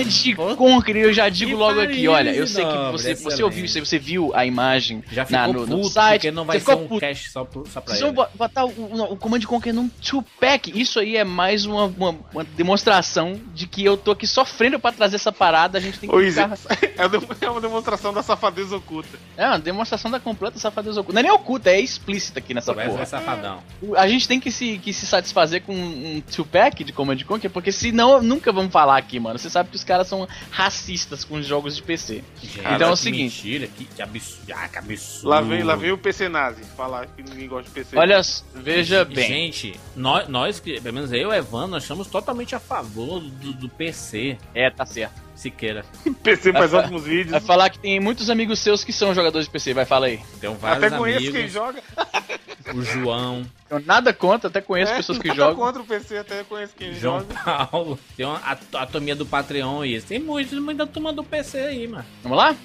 To 0.04 0.08
act 0.08 0.34
Command 0.36 0.56
Conquer, 0.56 0.96
eu 0.96 1.12
já 1.12 1.28
digo 1.28 1.50
Que 1.52 1.56
logo 1.56 1.80
aqui, 1.80 2.08
olha, 2.08 2.30
eu 2.30 2.46
sei 2.46 2.64
que 2.64 2.92
você, 2.92 3.14
você 3.14 3.42
ouviu 3.42 3.64
isso, 3.64 3.78
aí, 3.78 3.84
você 3.84 3.98
viu 3.98 4.30
a 4.34 4.44
imagem 4.46 5.02
Já 5.10 5.24
ficou 5.24 5.40
na, 5.40 5.46
no, 5.48 5.66
no 5.66 5.76
puto, 5.78 5.88
site, 5.90 6.20
porque 6.22 6.30
não 6.30 6.44
vai 6.44 6.60
ser 6.60 6.74
um 6.74 6.86
puto. 6.88 7.00
cash 7.00 7.30
só, 7.30 7.44
pro- 7.44 7.64
só 7.68 7.80
pra 7.80 7.94
Vocês 7.94 8.02
ele. 8.06 8.12
vão 8.12 8.24
bo- 8.24 8.30
botar 8.34 8.64
o, 8.64 8.68
o, 8.70 9.12
o 9.12 9.16
Command 9.16 9.40
Conquer 9.42 9.72
num 9.72 9.88
2-pack. 10.02 10.78
Isso 10.78 10.98
aí 11.00 11.16
é 11.16 11.24
mais 11.24 11.64
uma, 11.66 11.84
uma, 11.84 12.14
uma 12.32 12.44
demonstração 12.44 13.40
de 13.54 13.66
que 13.66 13.84
eu 13.84 13.96
tô 13.96 14.12
aqui 14.12 14.26
sofrendo 14.26 14.78
pra 14.78 14.92
trazer 14.92 15.16
essa 15.16 15.32
parada. 15.32 15.78
A 15.78 15.80
gente 15.80 15.98
tem 15.98 16.08
que 16.08 16.16
Izzy, 16.16 16.40
ficar... 16.42 16.58
é 16.96 17.06
uma- 17.06 17.36
é 17.40 17.50
uma 17.50 17.60
demonstração 17.60 18.12
da 18.12 18.22
safadeza 18.22 18.76
oculta. 18.76 19.18
É 19.36 19.46
uma 19.46 19.58
demonstração 19.58 20.10
da 20.10 20.20
completa 20.20 20.58
safadeza 20.58 21.00
oculta. 21.00 21.14
Não 21.14 21.20
é 21.20 21.22
nem 21.24 21.32
oculta, 21.32 21.70
é 21.70 21.80
explícita 21.80 22.38
aqui 22.38 22.54
nessa 22.54 22.72
porra. 22.74 23.04
Safadão. 23.06 23.58
O- 23.82 23.96
A 23.96 24.06
gente 24.06 24.28
tem 24.28 24.38
que 24.40 24.50
se, 24.50 24.78
que 24.78 24.92
se 24.92 25.06
satisfazer 25.06 25.62
com 25.62 25.74
um 25.74 26.22
2-pack 26.30 26.84
de 26.84 26.92
Command 26.92 27.18
Conquer, 27.26 27.48
porque 27.50 27.72
senão 27.72 28.22
nunca 28.22 28.52
vamos 28.52 28.72
falar 28.72 28.96
aqui, 28.98 29.18
mano. 29.18 29.38
Você 29.38 29.48
sabe 29.50 29.70
que 29.70 29.76
os 29.76 29.84
caras 29.88 30.06
são 30.06 30.28
racistas 30.50 31.24
com 31.24 31.36
os 31.36 31.46
jogos 31.46 31.74
de 31.74 31.82
PC. 31.82 32.22
Gente, 32.40 32.60
Então 32.60 32.88
é 32.88 32.90
o 32.90 32.90
que 32.92 32.98
seguinte. 32.98 33.44
Mentira, 33.44 33.66
que, 33.66 33.84
que 33.86 34.02
absurdo. 34.02 34.52
Ah, 34.54 34.68
que 34.68 34.78
absurdo. 34.78 35.28
Lá 35.28 35.40
vem, 35.40 35.62
lá 35.62 35.74
vem 35.74 35.90
o 35.90 35.98
PC 35.98 36.28
nazi 36.28 36.62
falar 36.76 37.06
que 37.06 37.22
ninguém 37.22 37.48
gosta 37.48 37.64
de 37.64 37.70
PC. 37.70 37.98
Olha, 37.98 38.20
veja 38.54 39.04
bem. 39.04 39.26
Gente, 39.26 39.80
nós, 39.96 40.28
nós, 40.28 40.60
pelo 40.60 40.92
menos 40.92 41.10
eu 41.12 41.32
e 41.32 41.36
Evan, 41.38 41.66
nós 41.66 41.82
estamos 41.82 42.06
totalmente 42.06 42.54
a 42.54 42.60
favor 42.60 43.20
do, 43.20 43.52
do 43.52 43.68
PC, 43.68 44.36
É, 44.54 44.70
tá 44.70 44.84
certo. 44.86 45.27
Siqueira. 45.38 45.84
PC 46.24 46.52
faz 46.52 46.74
ótimos 46.74 47.04
vídeos. 47.04 47.30
Vai 47.30 47.40
falar 47.40 47.70
que 47.70 47.78
tem 47.78 48.00
muitos 48.00 48.28
amigos 48.28 48.58
seus 48.58 48.82
que 48.82 48.92
são 48.92 49.14
jogadores 49.14 49.46
de 49.46 49.52
PC, 49.52 49.72
vai, 49.72 49.84
fala 49.84 50.06
aí. 50.06 50.18
Tem 50.40 50.52
vários 50.56 50.84
Até 50.84 50.96
conheço 50.98 51.20
quem 51.20 51.28
amigos, 51.30 51.52
joga. 51.52 51.82
o 52.74 52.82
João, 52.82 53.46
Eu 53.70 53.78
nada 53.80 54.12
contra, 54.12 54.48
até 54.48 54.60
conheço 54.60 54.92
É, 54.92 54.96
pessoas 54.96 55.18
que 55.18 55.28
nada 55.28 55.40
jogam. 55.40 55.56
contra 55.56 55.80
o 55.80 55.86
PC, 55.86 56.18
até 56.18 56.42
conheço 56.42 56.74
quem 56.76 56.92
João 56.92 57.20
joga. 57.20 57.66
Paulo, 57.70 57.98
tem 58.16 58.26
uma, 58.26 58.38
a, 58.38 58.58
a 58.82 58.86
turminha 58.86 59.14
do 59.14 59.24
Patreon 59.24 59.84
e 59.84 59.94
isso. 59.94 60.08
Tem 60.08 60.18
muitos, 60.18 60.58
muita 60.58 60.84
turma 60.88 61.12
do 61.12 61.22
PC 61.22 61.58
aí, 61.60 61.86
mano. 61.86 62.04
Vamos 62.24 62.36
lá? 62.36 62.56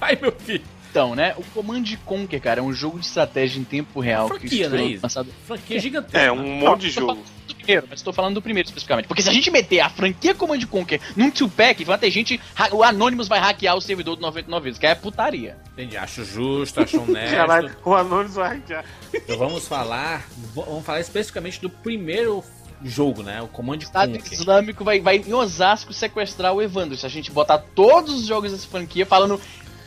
Vai, 0.00 0.16
meu 0.20 0.32
filho. 0.32 0.64
Então, 0.94 1.12
né? 1.16 1.34
O 1.36 1.42
Command 1.46 1.82
Conquer, 2.04 2.40
cara, 2.40 2.60
é 2.60 2.62
um 2.62 2.72
jogo 2.72 3.00
de 3.00 3.06
estratégia 3.06 3.58
em 3.58 3.64
tempo 3.64 3.98
real. 3.98 4.30
que 4.30 4.38
Franquia, 4.38 4.70
foi 4.70 4.92
né, 4.92 4.98
lançado- 5.02 5.28
Franquia 5.44 5.80
gigantesca. 5.80 6.18
É, 6.20 6.30
um 6.30 6.60
monte 6.60 6.82
de 6.82 6.90
jogo. 6.90 7.18
do 7.48 7.54
primeiro, 7.56 7.84
mas 7.90 8.00
tô 8.00 8.12
falando 8.12 8.34
do 8.34 8.40
primeiro 8.42 8.68
especificamente. 8.68 9.08
Porque 9.08 9.20
se 9.20 9.28
a 9.28 9.32
gente 9.32 9.50
meter 9.50 9.80
a 9.80 9.90
franquia 9.90 10.36
Command 10.36 10.60
Conquer 10.70 11.00
num 11.16 11.32
2-pack, 11.32 11.82
vai 11.84 11.98
ter 11.98 12.12
gente. 12.12 12.40
O 12.70 12.84
Anonymous 12.84 13.26
vai 13.26 13.40
hackear 13.40 13.74
o 13.74 13.80
servidor 13.80 14.14
do 14.14 14.22
99 14.22 14.62
vezes, 14.62 14.78
que 14.78 14.86
é 14.86 14.94
putaria. 14.94 15.56
Entendi. 15.72 15.96
Acho 15.96 16.24
justo, 16.24 16.80
acho 16.80 17.00
honesto. 17.02 17.34
Caralho, 17.34 17.76
o 17.84 17.92
Anônimos 17.92 18.36
vai 18.36 18.62
já. 18.68 18.84
Então 19.12 19.36
vamos 19.36 19.66
falar. 19.66 20.24
Vamos 20.54 20.84
falar 20.84 21.00
especificamente 21.00 21.60
do 21.60 21.68
primeiro 21.68 22.44
jogo, 22.84 23.24
né? 23.24 23.42
O 23.42 23.48
Command 23.48 23.78
Estado 23.78 24.12
Conquer. 24.12 24.32
Islâmico 24.32 24.84
vai, 24.84 25.00
vai 25.00 25.16
em 25.16 25.32
Osasco 25.34 25.92
sequestrar 25.92 26.52
o 26.52 26.62
Evandro. 26.62 26.96
Se 26.96 27.04
a 27.04 27.08
gente 27.08 27.32
botar 27.32 27.58
todos 27.58 28.14
os 28.14 28.26
jogos 28.26 28.52
dessa 28.52 28.68
franquia 28.68 29.04
falando 29.04 29.40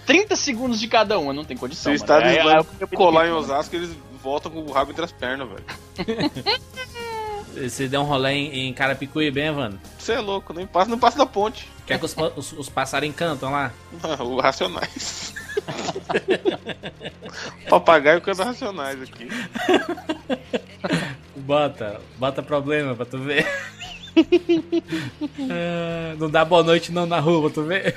30 0.08 0.36
segundos 0.36 0.80
de 0.80 0.88
cada 0.88 1.20
um, 1.20 1.32
não 1.34 1.44
tem 1.46 1.56
Se 1.56 1.62
condição. 1.62 1.92
o 1.92 1.94
mano. 1.94 2.04
Estado 2.04 2.26
É- 2.26 2.36
é- 2.36 2.40
Islâmico 2.40 2.76
é- 2.82 2.88
colar 2.88 3.28
em 3.28 3.32
Osasco, 3.32 3.76
eles 3.76 3.92
voltam 4.24 4.52
com 4.52 4.62
o 4.62 4.72
rabo 4.72 4.90
entre 4.92 5.06
as 5.06 5.12
pernas, 5.12 5.48
velho. 5.50 5.64
Você 7.70 7.88
deu 7.88 8.02
um 8.02 8.04
rolê 8.04 8.32
em, 8.34 8.68
em 8.70 8.74
Carapicuí, 8.74 9.32
bem, 9.32 9.48
Evandro? 9.48 9.80
Você 9.98 10.14
é 10.14 10.20
louco, 10.20 10.54
nem 10.54 10.66
passa, 10.68 10.90
não 10.90 11.00
passa 11.00 11.18
da 11.18 11.26
ponte. 11.26 11.68
Quer 11.86 12.00
que 12.00 12.06
os, 12.06 12.16
os, 12.36 12.54
os 12.54 12.70
passarinhos 12.70 13.16
cantam 13.16 13.52
lá? 13.52 13.72
o 14.20 14.40
Racionais. 14.40 15.34
Papagaio 17.70 18.22
canta 18.22 18.44
Racionais 18.46 19.02
aqui. 19.02 19.28
Bota, 21.36 22.00
bota 22.18 22.42
problema 22.44 22.96
pra 22.96 23.06
tu 23.06 23.18
ver. 23.20 23.46
Ah, 25.50 26.16
não 26.18 26.30
dá 26.30 26.44
boa 26.44 26.64
noite 26.64 26.92
não 26.92 27.06
na 27.06 27.20
rua, 27.20 27.42
pra 27.44 27.50
tu 27.52 27.64
ver. 27.64 27.96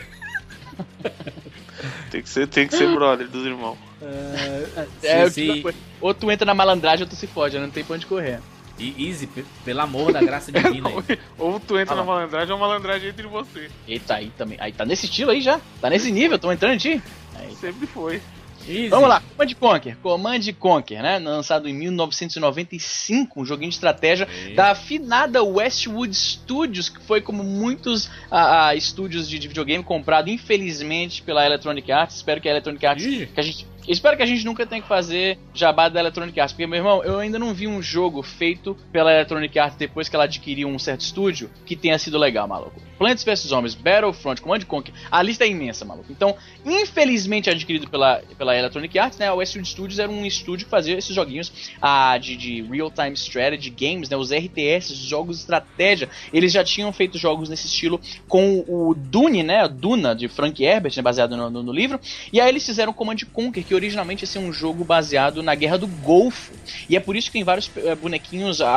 Tem 2.11 2.23
que 2.23 2.29
ser, 2.29 2.47
tem 2.49 2.67
que 2.67 2.75
ser 2.77 2.89
brother 2.95 3.29
dos 3.29 3.45
irmãos. 3.47 3.79
É, 4.03 4.87
Sim, 5.01 5.17
outra 5.19 5.31
sim. 5.31 5.63
coisa. 5.63 5.79
ou 6.01 6.15
tu 6.15 6.31
entra 6.31 6.45
na 6.47 6.55
malandragem 6.55 7.05
ou 7.05 7.09
tu 7.09 7.15
se 7.17 7.27
fode, 7.27 7.59
não 7.59 7.71
tem 7.71 7.85
pra 7.85 7.97
onde 7.97 8.07
correr. 8.07 8.41
E 8.79 9.09
Easy, 9.09 9.27
pe- 9.27 9.45
pelo 9.65 9.81
amor 9.83 10.11
da 10.13 10.21
graça 10.23 10.51
divina 10.53 10.89
aí. 10.89 11.19
Ou 11.39 11.61
tu 11.61 11.79
entra 11.79 11.95
Ah, 11.95 11.99
na 11.99 12.05
malandragem 12.05 12.53
ou 12.53 12.59
malandragem 12.59 13.11
entre 13.11 13.27
você. 13.27 13.69
Eita, 13.87 14.15
aí 14.15 14.33
também. 14.39 14.57
Aí 14.61 14.73
tá 14.73 14.87
nesse 14.87 15.05
estilo 15.07 15.31
aí 15.33 15.41
já. 15.43 15.61
Tá 15.83 15.91
nesse 15.91 16.11
nível, 16.11 16.39
tô 16.39 16.51
entrando 16.51 16.75
em 16.75 16.79
ti. 16.79 17.03
Aí. 17.39 17.55
Sempre 17.57 17.87
foi. 17.87 18.23
Easy. 18.71 18.89
Vamos 18.89 19.09
lá, 19.09 19.21
Command 19.37 19.55
Conquer. 19.55 19.97
Command 19.97 20.53
Conquer, 20.59 21.03
né? 21.03 21.19
Lançado 21.19 21.69
em 21.69 21.75
1995, 21.75 23.41
um 23.41 23.45
joguinho 23.45 23.71
de 23.71 23.75
estratégia 23.75 24.29
da 24.55 24.71
afinada 24.71 25.43
Westwood 25.43 26.15
Studios, 26.15 26.89
que 26.89 27.01
foi 27.01 27.21
como 27.21 27.43
muitos 27.43 28.09
ah, 28.31 28.75
estúdios 28.75 29.29
de, 29.29 29.39
de 29.39 29.49
videogame 29.49 29.83
comprado, 29.83 30.31
infelizmente, 30.31 31.23
pela 31.23 31.45
Electronic 31.45 31.91
Arts. 31.91 32.17
Espero 32.17 32.41
que 32.41 32.49
a 32.49 32.53
Electronic 32.53 32.87
Arts. 32.87 33.05
Ih. 33.05 33.27
Que 33.27 33.41
a 33.41 33.43
gente, 33.43 33.67
espero 33.89 34.17
que 34.17 34.23
a 34.23 34.27
gente 34.27 34.45
nunca 34.45 34.67
tenha 34.67 34.81
que 34.83 34.89
fazer 34.89 35.39
jabá 35.55 35.89
da 35.89 36.01
Electronic 36.01 36.39
Arts, 36.39 36.53
porque, 36.53 36.67
meu 36.67 36.79
irmão, 36.79 37.03
eu 37.05 37.19
ainda 37.19 37.39
não 37.39 37.53
vi 37.55 37.67
um 37.67 37.81
jogo 37.83 38.23
feito 38.23 38.77
pela 38.93 39.13
Electronic 39.13 39.59
Arts 39.59 39.77
depois 39.77 40.09
que 40.09 40.15
ela 40.17 40.25
adquiriu 40.25 40.69
um 40.69 40.79
certo 40.79 41.01
estúdio 41.01 41.51
que 41.67 41.75
tenha 41.77 41.99
sido 41.99 42.19
legal, 42.19 42.47
maluco. 42.47 42.81
Plants 42.99 43.25
vs 43.25 43.41
Zombies, 43.49 43.75
Battlefront, 43.75 44.43
Command 44.43 44.61
Conquer, 44.67 44.93
a 45.11 45.23
lista 45.23 45.45
é 45.45 45.49
imensa, 45.49 45.85
maluco. 45.85 46.11
Então, 46.11 46.37
infelizmente 46.65 47.49
adquirido 47.51 47.89
pela, 47.89 48.23
pela 48.37 48.57
Electronic 48.57 48.99
Arts, 48.99 49.19
né? 49.19 49.29
A 49.29 49.35
Westwood 49.35 49.69
Studios 49.69 49.99
era 49.99 50.11
um 50.11 50.25
estúdio 50.27 50.67
que 50.67 50.71
fazia 50.71 50.97
esses 50.99 51.15
joguinhos 51.15 51.71
ah, 51.81 52.17
de, 52.19 52.37
de 52.37 52.63
real-time 52.63 53.13
strategy 53.15 53.71
games, 53.71 54.09
né? 54.09 54.17
Os 54.17 54.31
RTS, 54.31 54.95
jogos 54.95 55.37
de 55.37 55.43
estratégia. 55.43 56.09
Eles 56.33 56.53
já 56.53 56.63
tinham 56.65 56.93
feito 56.93 57.19
jogos 57.19 57.49
nesse 57.49 57.67
estilo 57.67 58.01
com 58.29 58.65
o 58.69 58.95
Dune, 58.95 59.43
né? 59.43 59.67
Duna, 59.69 60.15
de 60.15 60.29
Frank 60.29 60.63
Herbert, 60.63 60.93
né, 60.97 61.03
baseado 61.03 61.37
no, 61.37 61.51
no- 61.51 61.63
no 61.63 61.73
livro. 61.73 61.99
E 62.33 62.41
aí 62.41 62.49
eles 62.49 62.65
fizeram 62.65 62.93
Command 62.93 63.17
Conquer, 63.33 63.65
que 63.65 63.75
originalmente 63.81 64.23
ia 64.25 64.27
ser 64.29 64.39
um 64.39 64.53
jogo 64.53 64.85
baseado 64.85 65.43
na 65.43 65.55
Guerra 65.55 65.79
do 65.79 65.89
Golfo. 65.89 66.59
E 66.89 66.97
é 66.97 67.01
por 67.01 67.17
isso 67.17 67.29
que 67.29 67.33
tem 67.35 67.45
vários 67.45 67.71
eh, 67.77 67.95
bonequinhos, 67.95 68.61
a, 68.61 68.69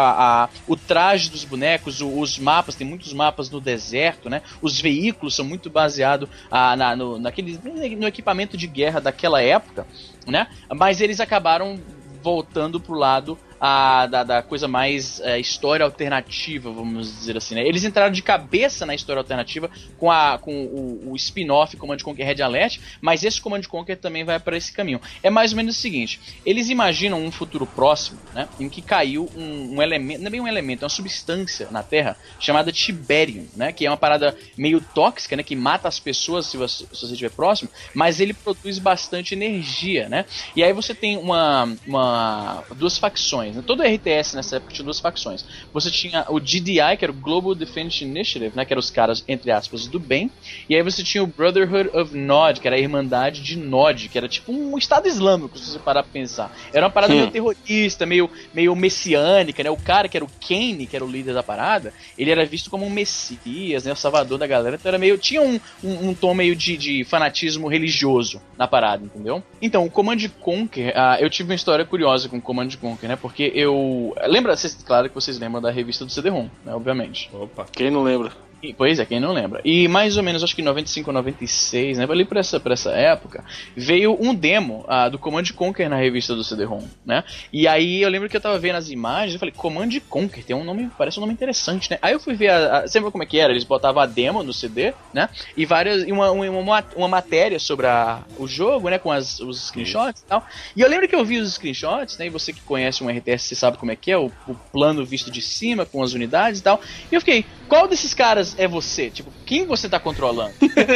a- 0.46 0.50
o 0.66 0.76
traje 0.76 1.30
dos 1.30 1.44
bonecos, 1.46 2.02
o- 2.02 2.20
os 2.20 2.38
mapas, 2.38 2.76
tem 2.76 2.88
muitos 2.88 3.14
mapas 3.14 3.50
no 3.50 3.60
deserto, 3.62 4.30
né? 4.30 4.42
Os 4.62 4.80
veículos 4.80 5.36
são 5.36 5.46
muito 5.46 5.70
baseados 5.70 6.30
na, 6.52 6.96
no, 6.96 7.20
no 7.20 8.08
equipamento 8.08 8.58
de 8.58 8.68
guerra 8.68 9.00
daquela 9.00 9.42
época, 9.42 9.88
né? 10.28 10.48
Mas 10.74 11.02
eles 11.02 11.20
acabaram 11.20 11.84
voltando 12.24 12.80
pro 12.80 12.96
lado 12.96 13.38
ah, 13.66 14.08
da, 14.08 14.26
da 14.26 14.42
coisa 14.42 14.68
mais 14.68 15.22
eh, 15.22 15.40
história 15.40 15.86
alternativa, 15.86 16.70
vamos 16.70 17.08
dizer 17.08 17.38
assim, 17.38 17.56
né? 17.56 17.66
Eles 17.66 17.86
entraram 17.86 18.12
de 18.12 18.22
cabeça 18.22 18.86
na 18.86 18.94
história 18.94 19.22
alternativa 19.22 19.72
com, 19.98 20.12
a, 20.12 20.38
com 20.38 20.66
o, 20.66 21.12
o 21.12 21.16
spin-off 21.16 21.78
Command 21.78 22.00
Conquer 22.00 22.26
Red 22.26 22.42
Alert, 22.42 22.80
mas 23.00 23.24
esse 23.24 23.40
Command 23.40 23.62
Conquer 23.62 23.96
também 23.96 24.26
vai 24.26 24.38
para 24.38 24.58
esse 24.58 24.74
caminho. 24.74 25.00
É 25.24 25.30
mais 25.30 25.54
ou 25.54 25.56
menos 25.56 25.78
o 25.78 25.80
seguinte: 25.80 26.20
eles 26.46 26.68
imaginam 26.68 27.24
um 27.24 27.32
futuro 27.32 27.66
próximo, 27.66 28.20
né? 28.34 28.50
Em 28.60 28.68
que 28.68 28.82
caiu 28.82 29.32
um, 29.34 29.78
um 29.78 29.82
elemento, 29.82 30.20
não 30.20 30.28
é 30.28 30.32
bem 30.32 30.42
um 30.42 30.48
elemento, 30.48 30.84
é 30.84 30.86
uma 30.86 30.90
substância 30.90 31.70
na 31.72 31.82
Terra 31.82 32.18
chamada 32.42 32.70
Tiberium, 32.70 33.48
né? 33.56 33.72
Que 33.72 33.86
é 33.86 33.90
uma 33.90 33.96
parada 33.96 34.36
meio 34.58 34.82
tóxica, 34.82 35.38
né? 35.38 35.44
Que 35.44 35.56
mata 35.56 35.88
as 35.88 36.02
pessoas 36.02 36.48
se 36.48 36.58
você, 36.58 36.86
se 36.92 37.00
você 37.00 37.14
estiver 37.14 37.32
próximo, 37.32 37.70
mas 37.94 38.20
ele 38.20 38.34
produz 38.34 38.78
bastante 38.78 39.34
energia, 39.34 40.10
né? 40.10 40.26
E 40.54 40.62
aí 40.62 40.74
você 40.74 40.94
tem 40.94 41.16
uma, 41.16 41.74
uma 41.88 42.62
duas 42.76 42.98
facções, 42.98 43.53
facções. 43.54 43.56
Né? 43.56 43.64
Todo 43.66 43.84
RTS 43.84 44.36
nessa 44.36 44.56
época 44.58 44.74
tinha 44.74 44.84
duas 44.84 45.00
facções. 45.00 45.46
Você 45.74 45.92
tinha 45.92 46.26
o 46.30 46.40
GDI, 46.40 46.98
que 46.98 47.06
era 47.06 47.12
o 47.12 47.16
Global 47.16 47.54
Defense 47.54 48.04
Initiative, 48.04 48.56
né? 48.56 48.66
Que 48.66 48.74
eram 48.74 48.80
os 48.80 48.90
caras, 48.90 49.24
entre 49.28 49.52
aspas, 49.52 49.88
do 49.88 50.00
bem. 50.00 50.32
E 50.70 50.76
aí 50.76 50.82
você 50.82 51.04
tinha 51.04 51.24
o 51.24 51.28
Brotherhood 51.28 51.90
of 51.96 52.16
Nod, 52.18 52.60
que 52.60 52.68
era 52.68 52.76
a 52.76 52.80
Irmandade 52.80 53.42
de 53.42 53.58
Nod, 53.58 54.10
que 54.10 54.18
era 54.18 54.28
tipo 54.28 54.52
um 54.52 54.78
Estado 54.78 55.08
Islâmico, 55.08 55.58
se 55.58 55.72
você 55.72 55.80
parar 55.80 56.04
pra 56.04 56.12
pensar. 56.12 56.56
Era 56.74 56.86
uma 56.86 56.92
parada 56.92 57.14
Hum. 57.14 57.18
meio 57.18 57.32
terrorista, 57.32 58.06
meio, 58.06 58.30
meio 58.54 58.76
messiânica, 58.76 59.64
né? 59.64 59.70
O 59.70 59.78
cara 59.78 60.08
que 60.08 60.18
era 60.18 60.26
o 60.26 60.30
Kane, 60.48 60.88
que 60.88 60.96
era 60.96 61.06
o 61.06 61.10
líder 61.10 61.34
da 61.34 61.44
parada, 61.44 61.94
ele 62.18 62.32
era 62.32 62.46
visto 62.46 62.70
como 62.70 62.86
um 62.86 62.90
messias, 62.90 63.84
né? 63.86 63.92
O 63.92 63.96
salvador 63.96 64.38
da 64.38 64.48
galera. 64.48 64.76
Então 64.76 64.90
era 64.90 64.98
meio. 64.98 65.18
Tinha 65.18 65.42
um, 65.42 65.60
um, 65.84 66.10
um 66.10 66.14
tom 66.14 66.34
meio 66.34 66.56
de, 66.56 66.78
de 66.78 67.04
fanatismo 67.04 67.68
religioso 67.68 68.42
na 68.58 68.68
parada, 68.68 69.06
entendeu? 69.06 69.44
Então, 69.62 69.86
o 69.86 69.92
Command 69.92 70.18
Conquer, 70.40 70.94
ah, 70.96 71.18
eu 71.20 71.30
tive 71.30 71.50
uma 71.50 71.56
história 71.56 71.86
curiosa 71.86 72.30
com 72.30 72.38
o 72.38 72.42
Command 72.42 72.70
Conquer, 72.80 73.08
né? 73.10 73.16
Porque 73.16 73.43
eu. 73.54 74.14
Lembra, 74.28 74.56
claro 74.86 75.10
que 75.10 75.16
vocês 75.16 75.40
lembram 75.40 75.62
da 75.62 75.72
revista 75.72 76.06
do 76.06 76.12
CD-ROM, 76.12 76.50
né? 76.66 76.74
Obviamente. 76.74 77.30
Opa. 77.34 77.66
Quem 77.72 77.90
não 77.90 78.04
lembra? 78.04 78.32
E, 78.64 78.74
pois 78.74 78.98
é, 78.98 79.06
quem 79.06 79.20
não 79.20 79.34
lembra. 79.34 79.60
E 79.66 79.90
mais 79.90 80.16
ou 80.16 80.24
menos, 80.24 80.42
acho 80.42 80.56
que 80.56 80.62
em 80.62 80.66
95 80.66 81.10
ou 81.10 81.14
96, 81.14 81.98
né? 81.98 82.08
Ali 82.10 82.24
por 82.24 82.38
essa, 82.38 82.62
por 82.62 82.72
essa 82.72 82.92
época, 82.92 83.44
veio 83.76 84.18
um 84.18 84.34
demo 84.34 84.86
ah, 84.88 85.10
do 85.10 85.20
Command 85.20 85.44
Conquer 85.54 85.90
na 85.90 85.98
revista 85.98 86.34
do 86.34 86.46
CD-ROM, 86.46 86.82
né? 87.06 87.26
E 87.52 87.68
aí 87.68 88.02
eu 88.02 88.10
lembro 88.10 88.30
que 88.30 88.38
eu 88.38 88.42
tava 88.42 88.58
vendo 88.58 88.78
as 88.78 88.90
imagens 88.90 89.36
e 89.36 89.38
falei, 89.38 89.54
Command 89.54 89.90
Conquer, 90.08 90.46
tem 90.46 90.56
um 90.56 90.64
nome, 90.64 90.90
parece 90.98 91.20
um 91.20 91.22
nome 91.22 91.34
interessante, 91.34 91.92
né? 91.92 92.00
Aí 92.02 92.14
eu 92.14 92.22
fui 92.22 92.36
ver, 92.36 92.52
a, 92.52 92.80
a, 92.80 92.86
lembra 92.94 93.12
como 93.12 93.24
é 93.24 93.26
que 93.26 93.38
era? 93.38 93.52
Eles 93.52 93.66
botavam 93.66 94.02
a 94.02 94.06
demo 94.06 94.42
no 94.44 94.54
CD, 94.54 94.94
né? 95.14 95.28
E 95.58 95.66
várias, 95.66 96.08
e 96.08 96.12
uma, 96.14 96.32
uma, 96.32 96.50
uma, 96.50 96.86
uma 96.96 97.08
matéria 97.10 97.60
sobre 97.60 97.88
a, 97.88 98.24
o 98.38 98.48
jogo, 98.48 98.90
né? 98.90 98.98
Com 98.98 99.12
as, 99.12 99.42
os 99.42 99.68
screenshots 99.68 100.22
e 100.22 100.26
tal. 100.26 100.48
E 100.74 100.80
eu 100.80 100.88
lembro 100.88 101.06
que 101.06 101.16
eu 101.16 101.26
vi 101.26 101.38
os 101.38 101.56
screenshots, 101.56 102.18
né? 102.18 102.28
E 102.28 102.30
você 102.30 102.54
que 102.54 102.62
conhece 102.62 103.04
um 103.04 103.10
RTS, 103.10 103.44
você 103.44 103.56
sabe 103.56 103.78
como 103.78 103.92
é 103.92 103.96
que 103.98 104.10
é, 104.10 104.18
o, 104.18 104.32
o 104.48 104.56
plano 104.72 105.06
visto 105.06 105.30
de 105.30 105.42
cima, 105.42 105.86
com 105.86 106.02
as 106.02 106.14
unidades 106.14 106.62
e 106.62 106.64
tal. 106.64 106.80
E 107.12 107.16
eu 107.16 107.20
fiquei, 107.20 107.46
qual 107.68 107.90
desses 107.90 108.14
caras 108.14 108.53
é 108.58 108.68
você? 108.68 109.10
Tipo, 109.10 109.32
quem 109.46 109.66
você 109.66 109.90
tá 109.90 110.00
controlando? 110.00 110.54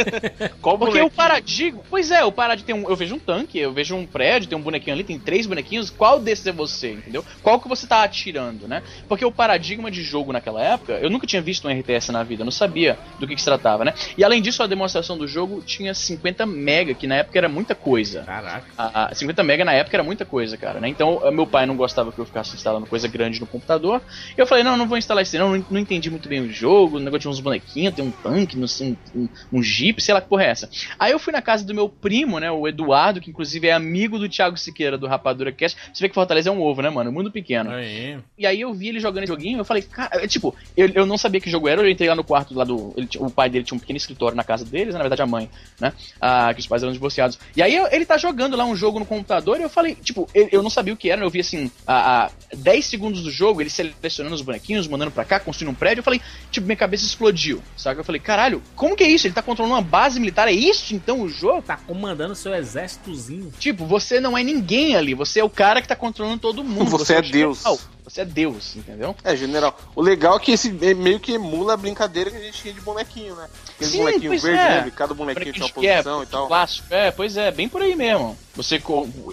Qual 0.60 0.78
Porque 0.78 0.98
bonequinho? 0.98 1.06
o 1.06 1.10
paradigma. 1.10 1.80
Pois 1.88 2.10
é, 2.10 2.24
o 2.24 2.32
paradigma 2.32 2.66
tem 2.66 2.74
um. 2.74 2.88
Eu 2.88 2.96
vejo 2.96 3.14
um 3.14 3.18
tanque, 3.18 3.58
eu 3.58 3.72
vejo 3.72 3.94
um 3.94 4.06
prédio, 4.06 4.48
tem 4.48 4.58
um 4.58 4.62
bonequinho 4.62 4.94
ali, 4.94 5.04
tem 5.04 5.18
três 5.18 5.46
bonequinhos. 5.46 5.90
Qual 5.90 6.18
desses 6.18 6.46
é 6.46 6.52
você, 6.52 6.92
entendeu? 6.92 7.24
Qual 7.42 7.60
que 7.60 7.68
você 7.68 7.86
tá 7.86 8.02
atirando, 8.02 8.66
né? 8.66 8.82
Porque 9.08 9.24
o 9.24 9.32
paradigma 9.32 9.90
de 9.90 10.02
jogo 10.02 10.32
naquela 10.32 10.62
época, 10.62 10.94
eu 10.94 11.10
nunca 11.10 11.26
tinha 11.26 11.42
visto 11.42 11.66
um 11.66 11.70
RTS 11.70 12.10
na 12.10 12.22
vida, 12.22 12.42
eu 12.42 12.44
não 12.44 12.52
sabia 12.52 12.98
do 13.18 13.26
que, 13.26 13.34
que 13.34 13.40
se 13.40 13.46
tratava, 13.46 13.84
né? 13.84 13.94
E 14.16 14.24
além 14.24 14.40
disso, 14.42 14.62
a 14.62 14.66
demonstração 14.66 15.16
do 15.16 15.26
jogo 15.26 15.62
tinha 15.62 15.94
50 15.94 16.46
mega, 16.46 16.94
que 16.94 17.06
na 17.06 17.16
época 17.16 17.38
era 17.38 17.48
muita 17.48 17.74
coisa. 17.74 18.22
Caraca. 18.22 18.66
A, 18.76 19.06
a 19.06 19.14
50 19.14 19.42
mega 19.42 19.64
na 19.64 19.72
época 19.72 19.96
era 19.96 20.04
muita 20.04 20.24
coisa, 20.24 20.56
cara, 20.56 20.80
né? 20.80 20.88
Então, 20.88 21.20
meu 21.32 21.46
pai 21.46 21.66
não 21.66 21.76
gostava 21.76 22.12
que 22.12 22.18
eu 22.18 22.26
ficasse 22.26 22.54
instalando 22.54 22.86
coisa 22.86 23.08
grande 23.08 23.40
no 23.40 23.46
computador. 23.46 24.00
Eu 24.36 24.46
falei, 24.46 24.64
não, 24.64 24.76
não 24.76 24.86
vou 24.86 24.98
instalar 24.98 25.22
isso, 25.22 25.36
não, 25.38 25.56
não, 25.56 25.64
não 25.70 25.80
entendi 25.80 26.10
muito 26.10 26.28
bem 26.28 26.40
o 26.40 26.50
jogo, 26.50 26.96
o 26.96 27.00
negócio 27.00 27.20
tinha 27.20 27.30
uns 27.30 27.40
bonequinhos, 27.48 27.94
tem 27.94 28.04
um 28.04 28.10
tanque, 28.10 28.56
não 28.56 28.68
sei, 28.68 28.96
um, 29.14 29.20
um, 29.22 29.28
um 29.54 29.62
jeep, 29.62 30.02
sei 30.02 30.14
lá 30.14 30.20
que 30.20 30.28
porra 30.28 30.44
é 30.44 30.50
essa. 30.50 30.70
Aí 30.98 31.12
eu 31.12 31.18
fui 31.18 31.32
na 31.32 31.42
casa 31.42 31.64
do 31.64 31.74
meu 31.74 31.88
primo, 31.88 32.38
né, 32.38 32.50
o 32.50 32.66
Eduardo, 32.68 33.20
que 33.20 33.30
inclusive 33.30 33.68
é 33.68 33.72
amigo 33.72 34.18
do 34.18 34.28
Thiago 34.28 34.56
Siqueira, 34.56 34.98
do 34.98 35.06
Rapadura 35.06 35.52
Cast. 35.52 35.78
Você 35.92 36.04
vê 36.04 36.08
que 36.08 36.14
Fortaleza 36.14 36.50
é 36.50 36.52
um 36.52 36.60
ovo, 36.60 36.82
né, 36.82 36.90
mano? 36.90 37.12
Mundo 37.12 37.30
pequeno. 37.30 37.70
Aí. 37.70 38.18
E 38.36 38.46
aí 38.46 38.60
eu 38.60 38.72
vi 38.72 38.88
ele 38.88 39.00
jogando 39.00 39.24
esse 39.24 39.32
joguinho, 39.32 39.58
eu 39.58 39.64
falei, 39.64 39.82
cara, 39.82 40.22
é, 40.22 40.26
tipo, 40.26 40.54
eu, 40.76 40.88
eu 40.94 41.06
não 41.06 41.18
sabia 41.18 41.40
que 41.40 41.50
jogo 41.50 41.68
era, 41.68 41.80
eu 41.80 41.88
entrei 41.88 42.08
lá 42.08 42.14
no 42.14 42.24
quarto 42.24 42.54
lá 42.54 42.64
do. 42.64 42.92
ele 42.96 43.08
o 43.18 43.30
pai 43.30 43.48
dele 43.48 43.64
tinha 43.64 43.76
um 43.76 43.80
pequeno 43.80 43.96
escritório 43.96 44.36
na 44.36 44.44
casa 44.44 44.64
deles, 44.64 44.94
na 44.94 45.00
verdade 45.00 45.22
a 45.22 45.26
mãe, 45.26 45.50
né? 45.80 45.92
Ah, 46.20 46.52
que 46.54 46.60
os 46.60 46.66
pais 46.66 46.82
eram 46.82 46.92
divorciados. 46.92 47.38
E 47.56 47.62
aí 47.62 47.74
ele 47.90 48.04
tá 48.04 48.16
jogando 48.16 48.56
lá 48.56 48.64
um 48.64 48.76
jogo 48.76 48.98
no 48.98 49.06
computador 49.06 49.58
e 49.58 49.62
eu 49.62 49.68
falei, 49.68 49.94
tipo, 49.94 50.28
eu, 50.34 50.48
eu 50.52 50.62
não 50.62 50.70
sabia 50.70 50.92
o 50.92 50.96
que 50.96 51.10
era, 51.10 51.22
eu 51.22 51.30
vi 51.30 51.40
assim, 51.40 51.70
a, 51.86 52.24
a 52.24 52.30
10 52.54 52.84
segundos 52.84 53.22
do 53.22 53.30
jogo, 53.30 53.60
ele 53.60 53.70
selecionando 53.70 54.34
os 54.34 54.42
bonequinhos, 54.42 54.86
mandando 54.86 55.10
pra 55.10 55.24
cá, 55.24 55.40
construindo 55.40 55.72
um 55.72 55.74
prédio, 55.74 56.00
eu 56.00 56.04
falei, 56.04 56.20
tipo, 56.50 56.66
minha 56.66 56.76
cabeça 56.76 57.04
explodiu, 57.04 57.28
sabe? 57.76 58.00
Eu 58.00 58.04
falei, 58.04 58.20
caralho, 58.20 58.62
como 58.74 58.96
que 58.96 59.04
é 59.04 59.08
isso? 59.08 59.26
Ele 59.26 59.34
tá 59.34 59.42
controlando 59.42 59.74
uma 59.76 59.82
base 59.82 60.18
militar, 60.18 60.48
é 60.48 60.52
isso 60.52 60.94
então 60.94 61.22
o 61.22 61.28
jogo? 61.28 61.62
Tá 61.62 61.76
comandando 61.76 62.34
seu 62.34 62.54
exércitozinho. 62.54 63.52
Tipo, 63.58 63.86
você 63.86 64.20
não 64.20 64.36
é 64.36 64.42
ninguém 64.42 64.96
ali, 64.96 65.14
você 65.14 65.40
é 65.40 65.44
o 65.44 65.50
cara 65.50 65.80
que 65.80 65.88
tá 65.88 65.96
controlando 65.96 66.38
todo 66.38 66.64
mundo. 66.64 66.90
Você 66.90 67.14
é 67.14 67.18
o 67.18 67.22
Deus. 67.22 67.58
general, 67.58 67.78
Você 68.08 68.22
é 68.22 68.24
Deus, 68.24 68.74
entendeu? 68.74 69.14
É, 69.22 69.36
general. 69.36 69.78
O 69.94 70.00
legal 70.00 70.36
é 70.36 70.40
que 70.40 70.52
esse 70.52 70.74
é 70.80 70.94
meio 70.94 71.20
que 71.20 71.32
emula 71.32 71.74
a 71.74 71.76
brincadeira 71.76 72.30
que 72.30 72.36
a 72.36 72.40
gente 72.40 72.62
tinha 72.62 72.72
de 72.72 72.80
bonequinho, 72.80 73.34
né? 73.36 73.48
Aqueles 73.74 73.92
Sim, 73.92 73.98
bonequinhos 73.98 74.40
pois 74.40 74.42
verdes, 74.42 74.64
é. 74.64 74.84
né? 74.84 74.92
Cada 74.96 75.14
bonequinho 75.14 75.52
tinha 75.52 75.66
uma 75.66 75.72
posição 75.72 76.22
e 76.22 76.26
tal. 76.26 76.46
Clássico. 76.46 76.86
É, 76.90 77.10
pois 77.10 77.36
é, 77.36 77.50
bem 77.50 77.68
por 77.68 77.82
aí 77.82 77.94
mesmo. 77.94 78.36
Você 78.58 78.82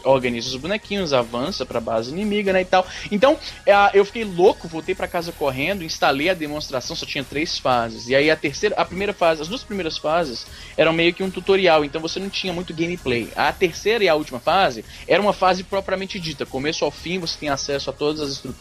organiza 0.03 0.49
os 0.49 0.55
bonequinhos, 0.55 1.11
avança 1.11 1.65
pra 1.65 1.81
base 1.81 2.11
inimiga, 2.11 2.53
né, 2.53 2.61
e 2.61 2.65
tal. 2.65 2.85
Então, 3.11 3.39
é, 3.65 3.73
eu 3.95 4.05
fiquei 4.05 4.23
louco, 4.23 4.67
voltei 4.67 4.93
pra 4.93 5.07
casa 5.07 5.31
correndo, 5.31 5.83
instalei 5.83 6.29
a 6.29 6.35
demonstração, 6.35 6.95
só 6.95 7.07
tinha 7.07 7.23
três 7.23 7.57
fases. 7.57 8.07
E 8.07 8.13
aí 8.13 8.29
a 8.29 8.35
terceira, 8.35 8.75
a 8.75 8.85
primeira 8.85 9.13
fase, 9.13 9.41
as 9.41 9.47
duas 9.47 9.63
primeiras 9.63 9.97
fases 9.97 10.45
eram 10.77 10.93
meio 10.93 11.11
que 11.11 11.23
um 11.23 11.31
tutorial, 11.31 11.83
então 11.83 11.99
você 11.99 12.19
não 12.19 12.29
tinha 12.29 12.53
muito 12.53 12.71
gameplay. 12.71 13.31
A 13.35 13.51
terceira 13.51 14.03
e 14.03 14.09
a 14.09 14.13
última 14.13 14.39
fase 14.39 14.85
era 15.07 15.19
uma 15.19 15.33
fase 15.33 15.63
propriamente 15.63 16.19
dita, 16.19 16.45
começo 16.45 16.85
ao 16.85 16.91
fim, 16.91 17.17
você 17.17 17.35
tem 17.39 17.49
acesso 17.49 17.89
a 17.89 17.93
todas 17.93 18.21
as 18.21 18.29
estruturas, 18.29 18.55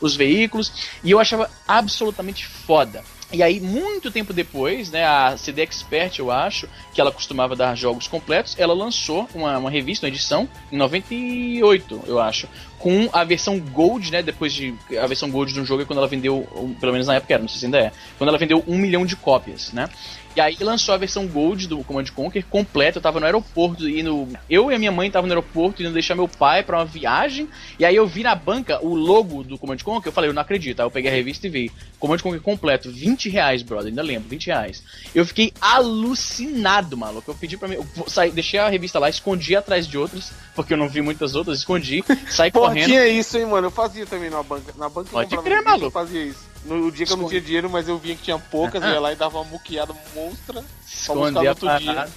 os 0.00 0.16
veículos, 0.16 0.72
e 1.02 1.10
eu 1.10 1.18
achava 1.18 1.50
absolutamente 1.66 2.46
foda. 2.46 3.02
E 3.30 3.42
aí, 3.42 3.60
muito 3.60 4.10
tempo 4.10 4.32
depois, 4.32 4.90
né, 4.90 5.04
a 5.04 5.36
CD 5.36 5.60
Expert, 5.60 6.18
eu 6.18 6.30
acho, 6.30 6.66
que 6.94 7.00
ela 7.00 7.12
costumava 7.12 7.54
dar 7.54 7.76
jogos 7.76 8.08
completos, 8.08 8.56
ela 8.58 8.72
lançou 8.72 9.28
uma, 9.34 9.58
uma 9.58 9.70
revista, 9.70 10.06
uma 10.06 10.10
edição, 10.10 10.48
em 10.72 10.78
98, 10.78 12.04
eu 12.06 12.18
acho, 12.18 12.48
com 12.78 13.06
a 13.12 13.24
versão 13.24 13.60
Gold, 13.60 14.10
né, 14.10 14.22
depois 14.22 14.54
de... 14.54 14.74
A 14.98 15.06
versão 15.06 15.30
Gold 15.30 15.52
de 15.52 15.60
um 15.60 15.64
jogo 15.66 15.82
é 15.82 15.84
quando 15.84 15.98
ela 15.98 16.08
vendeu, 16.08 16.48
pelo 16.80 16.92
menos 16.92 17.06
na 17.06 17.16
época 17.16 17.34
era, 17.34 17.42
não 17.42 17.48
sei 17.50 17.58
se 17.58 17.66
ainda 17.66 17.78
é, 17.78 17.92
quando 18.16 18.28
ela 18.28 18.38
vendeu 18.38 18.64
um 18.66 18.78
milhão 18.78 19.04
de 19.04 19.14
cópias, 19.14 19.72
né. 19.72 19.90
E 20.38 20.40
aí 20.40 20.56
lançou 20.60 20.94
a 20.94 20.98
versão 20.98 21.26
Gold 21.26 21.66
do 21.66 21.82
Command 21.82 22.04
Conquer 22.14 22.44
completa. 22.44 22.98
Eu 22.98 23.02
tava 23.02 23.18
no 23.18 23.26
aeroporto 23.26 23.88
indo. 23.88 24.28
Eu 24.48 24.70
e 24.70 24.74
a 24.76 24.78
minha 24.78 24.92
mãe 24.92 25.08
estavam 25.08 25.26
no 25.26 25.32
aeroporto 25.32 25.82
indo 25.82 25.90
deixar 25.90 26.14
meu 26.14 26.28
pai 26.28 26.62
pra 26.62 26.78
uma 26.78 26.84
viagem. 26.84 27.48
E 27.76 27.84
aí 27.84 27.96
eu 27.96 28.06
vi 28.06 28.22
na 28.22 28.36
banca 28.36 28.78
o 28.80 28.94
logo 28.94 29.42
do 29.42 29.58
Command 29.58 29.78
Conquer. 29.78 30.10
Eu 30.10 30.12
falei, 30.12 30.30
eu 30.30 30.34
não 30.34 30.40
acredito. 30.40 30.78
Aí 30.78 30.86
eu 30.86 30.92
peguei 30.92 31.10
a 31.10 31.14
revista 31.14 31.48
e 31.48 31.50
vi. 31.50 31.72
Command 31.98 32.18
Conquer 32.18 32.40
completo, 32.40 32.88
20 32.88 33.28
reais, 33.28 33.64
brother. 33.64 33.88
Ainda 33.88 34.00
lembro, 34.00 34.28
20 34.28 34.46
reais. 34.46 34.80
Eu 35.12 35.26
fiquei 35.26 35.52
alucinado, 35.60 36.96
maluco. 36.96 37.28
Eu 37.28 37.34
pedi 37.34 37.56
pra 37.56 37.66
mim. 37.66 37.74
Eu 37.74 38.08
sair, 38.08 38.30
deixei 38.30 38.60
a 38.60 38.68
revista 38.68 39.00
lá, 39.00 39.10
escondi 39.10 39.56
atrás 39.56 39.88
de 39.88 39.98
outras, 39.98 40.30
porque 40.54 40.72
eu 40.72 40.78
não 40.78 40.88
vi 40.88 41.02
muitas 41.02 41.34
outras, 41.34 41.58
escondi, 41.58 42.04
saí 42.30 42.52
Pô, 42.52 42.60
correndo. 42.60 42.86
tinha 42.86 43.08
isso, 43.08 43.36
hein, 43.36 43.46
mano. 43.46 43.66
Eu 43.66 43.72
fazia 43.72 44.06
também 44.06 44.30
na 44.30 44.40
banca. 44.44 44.72
Na 44.78 44.88
banca 44.88 45.10
Pode 45.10 45.36
crer, 45.38 45.64
maluco. 45.64 45.86
Eu 45.86 45.90
fazia 45.90 46.22
isso. 46.22 46.46
No 46.68 46.92
dia 46.92 47.06
que 47.06 47.12
eu 47.12 47.16
não 47.16 47.28
tinha 47.28 47.40
dinheiro, 47.40 47.70
mas 47.70 47.88
eu 47.88 47.98
via 47.98 48.14
que 48.14 48.22
tinha 48.22 48.38
poucas, 48.38 48.82
eu 48.82 48.90
ia 48.90 49.00
lá 49.00 49.12
e 49.12 49.16
dava 49.16 49.38
uma 49.38 49.44
muqueada 49.44 49.94
monstra. 50.14 50.62
No 51.08 51.24
a 51.48 51.54
parada. 51.54 52.10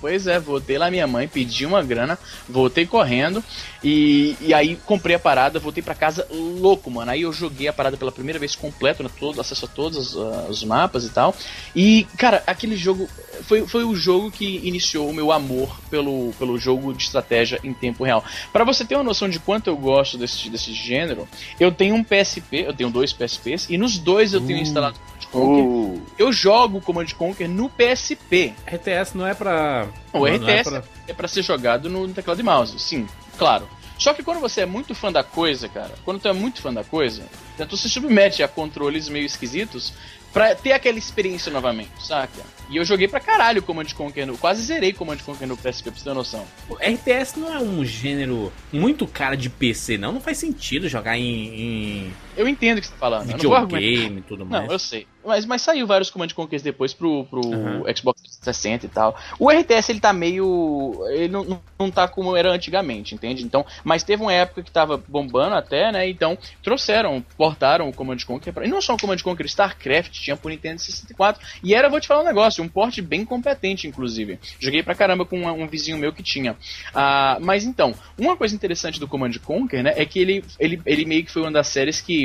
pois 0.00 0.26
é, 0.26 0.38
voltei 0.40 0.78
lá 0.78 0.90
minha 0.90 1.06
mãe, 1.06 1.28
pedi 1.28 1.64
uma 1.64 1.82
grana, 1.82 2.18
voltei 2.48 2.86
correndo 2.86 3.42
e, 3.84 4.34
e 4.40 4.54
aí 4.54 4.76
comprei 4.86 5.14
a 5.14 5.18
parada, 5.18 5.60
voltei 5.60 5.82
pra 5.82 5.94
casa 5.94 6.26
louco, 6.30 6.90
mano. 6.90 7.10
Aí 7.10 7.20
eu 7.22 7.32
joguei 7.32 7.68
a 7.68 7.72
parada 7.72 7.96
pela 7.98 8.10
primeira 8.10 8.38
vez 8.38 8.56
completo, 8.56 9.02
né, 9.02 9.10
todo, 9.20 9.40
acesso 9.40 9.66
a 9.66 9.68
todos 9.68 10.14
os, 10.14 10.16
ah, 10.16 10.46
os 10.48 10.64
mapas 10.64 11.04
e 11.04 11.10
tal. 11.10 11.34
E, 11.76 12.06
cara, 12.16 12.42
aquele 12.46 12.76
jogo 12.76 13.06
foi, 13.42 13.66
foi 13.66 13.84
o 13.84 13.94
jogo 13.94 14.30
que 14.30 14.60
iniciou 14.64 15.08
o 15.10 15.14
meu 15.14 15.30
amor 15.30 15.78
pelo, 15.90 16.32
pelo 16.38 16.56
jogo 16.58 16.94
de 16.94 17.02
estratégia 17.04 17.60
em 17.62 17.74
tempo 17.74 18.02
real. 18.04 18.24
Pra 18.52 18.64
você 18.64 18.84
ter 18.84 18.94
uma 18.94 19.04
noção 19.04 19.28
de 19.28 19.38
quanto 19.38 19.68
eu 19.68 19.76
gosto 19.76 20.16
desse, 20.16 20.48
desse 20.48 20.72
gênero, 20.72 21.28
eu 21.60 21.70
tenho 21.70 21.94
um 21.94 22.02
PSP, 22.02 22.64
eu 22.66 22.72
tenho 22.72 22.88
dois 22.90 23.12
PSPs, 23.12 23.66
e 23.68 23.76
nos 23.76 23.98
dois 23.98 24.32
eu 24.32 24.40
tenho 24.40 24.58
instalado 24.60 24.98
Command 25.30 25.46
Conquer. 25.46 25.64
Uh, 25.64 26.02
Eu 26.18 26.32
jogo 26.32 26.80
Command 26.80 27.06
Conquer 27.18 27.48
no 27.48 27.68
PSP. 27.68 28.54
RTS 28.66 29.14
não 29.16 29.26
é 29.26 29.34
pra. 29.34 29.88
O 30.12 30.20
não 30.20 30.26
é 30.28 30.36
RTS 30.36 30.70
pra- 30.70 30.82
é 31.08 31.12
pra 31.12 31.28
ser 31.28 31.42
jogado 31.42 31.90
no 31.90 32.08
teclado 32.08 32.40
e 32.40 32.42
mouse, 32.42 32.78
sim, 32.78 33.06
claro. 33.36 33.68
Só 33.98 34.12
que 34.12 34.22
quando 34.22 34.40
você 34.40 34.62
é 34.62 34.66
muito 34.66 34.94
fã 34.94 35.12
da 35.12 35.22
coisa, 35.22 35.68
cara, 35.68 35.94
quando 36.04 36.20
tu 36.20 36.28
é 36.28 36.32
muito 36.32 36.60
fã 36.60 36.72
da 36.72 36.82
coisa, 36.82 37.24
então 37.54 37.66
tu 37.66 37.76
se 37.76 37.88
submete 37.88 38.42
a 38.42 38.48
controles 38.48 39.08
meio 39.08 39.24
esquisitos 39.24 39.92
pra 40.32 40.52
ter 40.52 40.72
aquela 40.72 40.98
experiência 40.98 41.50
novamente, 41.52 42.04
saca? 42.04 42.42
E 42.68 42.76
eu 42.76 42.84
joguei 42.84 43.06
pra 43.06 43.20
caralho 43.20 43.62
Command 43.62 43.86
Conquer, 43.94 44.26
quase 44.36 44.62
zerei 44.62 44.92
Command 44.92 45.18
Conquer 45.18 45.46
no 45.46 45.56
PSP, 45.56 45.90
pra 45.90 45.98
você 45.98 46.04
ter 46.04 46.12
noção. 46.12 46.44
O 46.68 46.74
RTS 46.74 47.38
não 47.38 47.54
é 47.54 47.58
um 47.60 47.84
gênero 47.84 48.52
muito 48.72 49.06
cara 49.06 49.36
de 49.36 49.48
PC, 49.48 49.96
não. 49.96 50.10
Não 50.10 50.20
faz 50.20 50.38
sentido 50.38 50.88
jogar 50.88 51.16
em, 51.16 51.26
em 51.26 52.12
Eu 52.36 52.48
entendo 52.48 52.78
o 52.78 52.80
que 52.80 52.86
você 52.86 52.92
tá 52.92 52.98
falando, 52.98 53.26
videogame 53.26 54.18
e 54.18 54.22
tudo 54.22 54.44
mais. 54.44 54.64
Não, 54.64 54.72
eu 54.72 54.78
sei. 54.78 55.06
Mas, 55.24 55.46
mas 55.46 55.62
saiu 55.62 55.86
vários 55.86 56.10
Command 56.10 56.28
Conquers 56.28 56.62
depois 56.62 56.92
pro, 56.92 57.24
pro 57.24 57.40
Uhum. 57.40 57.84
Xbox 57.96 58.20
360 58.22 58.86
e 58.86 58.88
tal. 58.88 59.16
O 59.38 59.50
RTS 59.50 59.90
ele 59.90 60.00
tá 60.00 60.12
meio. 60.12 61.00
Ele 61.10 61.28
não, 61.28 61.44
não, 61.44 61.62
não 61.78 61.90
tá 61.90 62.06
como 62.06 62.36
era 62.36 62.52
antigamente, 62.52 63.14
entende? 63.14 63.42
Então, 63.42 63.64
mas 63.82 64.02
teve 64.02 64.22
uma 64.22 64.32
época 64.32 64.62
que 64.62 64.70
tava 64.70 64.96
bombando 64.96 65.54
até, 65.54 65.90
né? 65.90 66.08
Então, 66.08 66.36
trouxeram, 66.62 67.24
portaram 67.36 67.88
o 67.88 67.92
Command 67.92 68.18
Conquer 68.26 68.52
pra. 68.52 68.66
E 68.66 68.68
não 68.68 68.82
só 68.82 68.94
o 68.94 68.98
Command 68.98 69.18
Conquer, 69.18 69.46
StarCraft 69.46 70.12
tinha 70.12 70.36
pro 70.36 70.50
Nintendo 70.50 70.80
64. 70.80 71.42
E 71.62 71.74
era, 71.74 71.88
vou 71.88 72.00
te 72.00 72.06
falar 72.06 72.20
um 72.20 72.26
negócio, 72.26 72.62
um 72.62 72.68
porte 72.68 73.00
bem 73.00 73.24
competente, 73.24 73.86
inclusive. 73.88 74.38
Joguei 74.58 74.82
pra 74.82 74.94
caramba 74.94 75.24
com 75.24 75.38
um, 75.40 75.62
um 75.62 75.66
vizinho 75.66 75.96
meu 75.96 76.12
que 76.12 76.22
tinha. 76.22 76.56
Ah, 76.94 77.38
mas 77.40 77.64
então, 77.64 77.94
uma 78.18 78.36
coisa 78.36 78.54
interessante 78.54 79.00
do 79.00 79.08
Command 79.08 79.32
Conquer, 79.42 79.82
né, 79.82 79.94
é 79.96 80.04
que 80.04 80.18
ele, 80.18 80.44
ele, 80.58 80.80
ele 80.84 81.04
meio 81.04 81.24
que 81.24 81.30
foi 81.30 81.42
uma 81.42 81.52
das 81.52 81.68
séries 81.68 82.00
que 82.00 82.23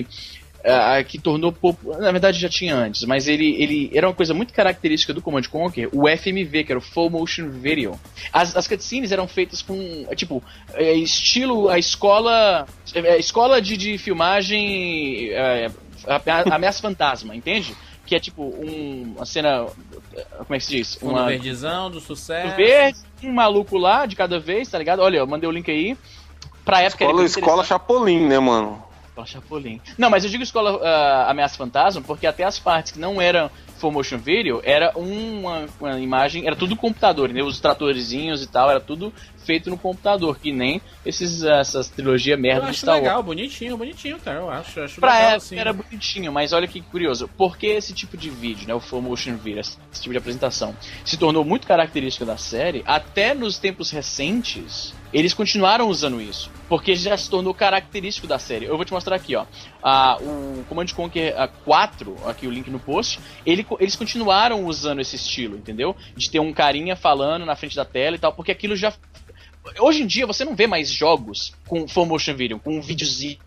que 1.07 1.17
tornou 1.17 1.51
popular. 1.53 1.99
Na 1.99 2.11
verdade 2.11 2.37
já 2.39 2.49
tinha 2.49 2.75
antes, 2.75 3.03
mas 3.05 3.27
ele, 3.27 3.55
ele 3.61 3.89
era 3.93 4.07
uma 4.07 4.13
coisa 4.13 4.33
muito 4.33 4.53
característica 4.53 5.13
do 5.13 5.21
Command 5.21 5.43
Conquer, 5.49 5.87
o 5.93 6.07
FMV, 6.07 6.63
que 6.65 6.71
era 6.71 6.79
o 6.79 6.81
Full 6.81 7.09
Motion 7.09 7.49
Video. 7.49 7.97
As, 8.33 8.55
as 8.55 8.67
cutscenes 8.67 9.11
eram 9.11 9.27
feitas 9.27 9.61
com, 9.61 10.05
tipo, 10.15 10.43
é, 10.73 10.93
estilo 10.93 11.69
a 11.69 11.79
escola. 11.79 12.67
é, 12.93 13.17
escola 13.17 13.61
de, 13.61 13.77
de 13.77 13.97
filmagem. 13.97 15.29
É, 15.31 15.71
a- 16.07 16.55
Ameaça 16.55 16.81
Fantasma, 16.81 17.35
entende? 17.35 17.75
Que 18.05 18.15
é 18.15 18.19
tipo 18.19 18.43
um, 18.43 19.13
uma 19.17 19.25
cena. 19.25 19.65
Como 20.39 20.55
é 20.55 20.57
que 20.57 20.65
se 20.65 20.71
diz? 20.77 20.95
Fundo 20.95 21.13
Uma, 21.13 21.27
verdezão, 21.27 21.89
do 21.91 21.99
sucesso. 22.01 22.55
verde, 22.55 22.97
um 23.23 23.31
maluco 23.31 23.77
lá 23.77 24.05
de 24.05 24.15
cada 24.15 24.39
vez, 24.39 24.67
tá 24.67 24.77
ligado? 24.77 24.99
Olha, 25.01 25.17
eu 25.19 25.27
mandei 25.27 25.47
o 25.47 25.51
link 25.51 25.69
aí. 25.69 25.95
Pra 26.65 26.81
época 26.81 27.03
Escola, 27.05 27.23
escola 27.25 27.63
Chapolin, 27.63 28.27
né, 28.27 28.39
mano? 28.39 28.83
Escola 29.19 29.25
Chapolin. 29.25 29.81
Não, 29.97 30.09
mas 30.09 30.23
eu 30.23 30.29
digo 30.29 30.43
escola 30.43 30.79
ah, 30.83 31.29
Ameaça 31.29 31.57
Fantasma 31.57 32.01
porque 32.01 32.25
até 32.27 32.43
as 32.43 32.59
partes 32.59 32.91
que 32.91 32.99
não 32.99 33.21
eram 33.21 33.49
full 33.77 33.91
motion 33.91 34.17
video 34.17 34.61
era 34.63 34.91
uma, 34.95 35.65
uma 35.79 35.99
imagem, 35.99 36.45
era 36.45 36.55
tudo 36.55 36.75
computador, 36.75 37.29
né? 37.29 37.41
Os 37.41 37.59
tratorzinhos 37.59 38.43
e 38.43 38.47
tal, 38.47 38.69
era 38.69 38.79
tudo 38.79 39.13
feito 39.45 39.69
no 39.69 39.77
computador, 39.77 40.37
que 40.37 40.51
nem 40.51 40.81
esses, 41.05 41.43
essas 41.43 41.87
trilogia 41.89 42.35
Eu 42.35 42.39
merda 42.39 42.65
de 42.65 42.69
acho 42.71 42.79
Star 42.79 42.95
legal, 42.95 43.23
bonitinho, 43.23 43.77
bonitinho, 43.77 44.19
cara. 44.19 44.39
Eu 44.39 44.49
acho, 44.49 44.81
acho 44.81 44.99
Pra 44.99 45.15
legal, 45.15 45.35
assim. 45.37 45.57
era 45.57 45.73
bonitinho, 45.73 46.31
mas 46.31 46.53
olha 46.53 46.67
que 46.67 46.81
curioso. 46.81 47.27
Por 47.29 47.57
que 47.57 47.67
esse 47.67 47.93
tipo 47.93 48.17
de 48.17 48.29
vídeo, 48.29 48.67
né, 48.67 48.73
o 48.73 48.79
full 48.79 49.01
motion 49.01 49.37
video, 49.37 49.61
esse 49.61 49.77
esse 49.91 50.01
tipo 50.01 50.11
de 50.11 50.19
apresentação, 50.19 50.75
se 51.03 51.17
tornou 51.17 51.43
muito 51.43 51.65
característica 51.65 52.25
da 52.25 52.37
série, 52.37 52.83
até 52.85 53.33
nos 53.33 53.57
tempos 53.57 53.89
recentes, 53.89 54.93
eles 55.13 55.33
continuaram 55.33 55.87
usando 55.87 56.21
isso. 56.21 56.51
Porque 56.67 56.95
já 56.95 57.17
se 57.17 57.29
tornou 57.29 57.53
característico 57.53 58.27
da 58.27 58.37
série. 58.37 58.65
Eu 58.65 58.75
vou 58.75 58.85
te 58.85 58.93
mostrar 58.93 59.15
aqui, 59.15 59.35
ó. 59.35 59.45
Ah, 59.81 60.17
o 60.21 60.63
Command 60.69 60.87
Conquer 60.95 61.35
ah, 61.37 61.47
4, 61.47 62.15
aqui 62.25 62.47
o 62.47 62.51
link 62.51 62.69
no 62.69 62.79
post, 62.79 63.19
ele, 63.45 63.65
eles 63.79 63.95
continuaram 63.95 64.65
usando 64.65 65.01
esse 65.01 65.15
estilo, 65.15 65.57
entendeu? 65.57 65.95
De 66.15 66.29
ter 66.29 66.39
um 66.39 66.53
carinha 66.53 66.95
falando 66.95 67.45
na 67.45 67.55
frente 67.55 67.75
da 67.75 67.85
tela 67.85 68.15
e 68.15 68.19
tal, 68.19 68.33
porque 68.33 68.51
aquilo 68.51 68.75
já 68.75 68.93
Hoje 69.77 70.01
em 70.03 70.07
dia 70.07 70.25
você 70.25 70.43
não 70.45 70.55
vê 70.55 70.65
mais 70.65 70.89
jogos 70.91 71.53
com 71.67 71.87
full 71.87 72.05
motion 72.05 72.33
video, 72.35 72.59
com 72.59 72.77
um 72.77 72.81
videozinho 72.81 73.37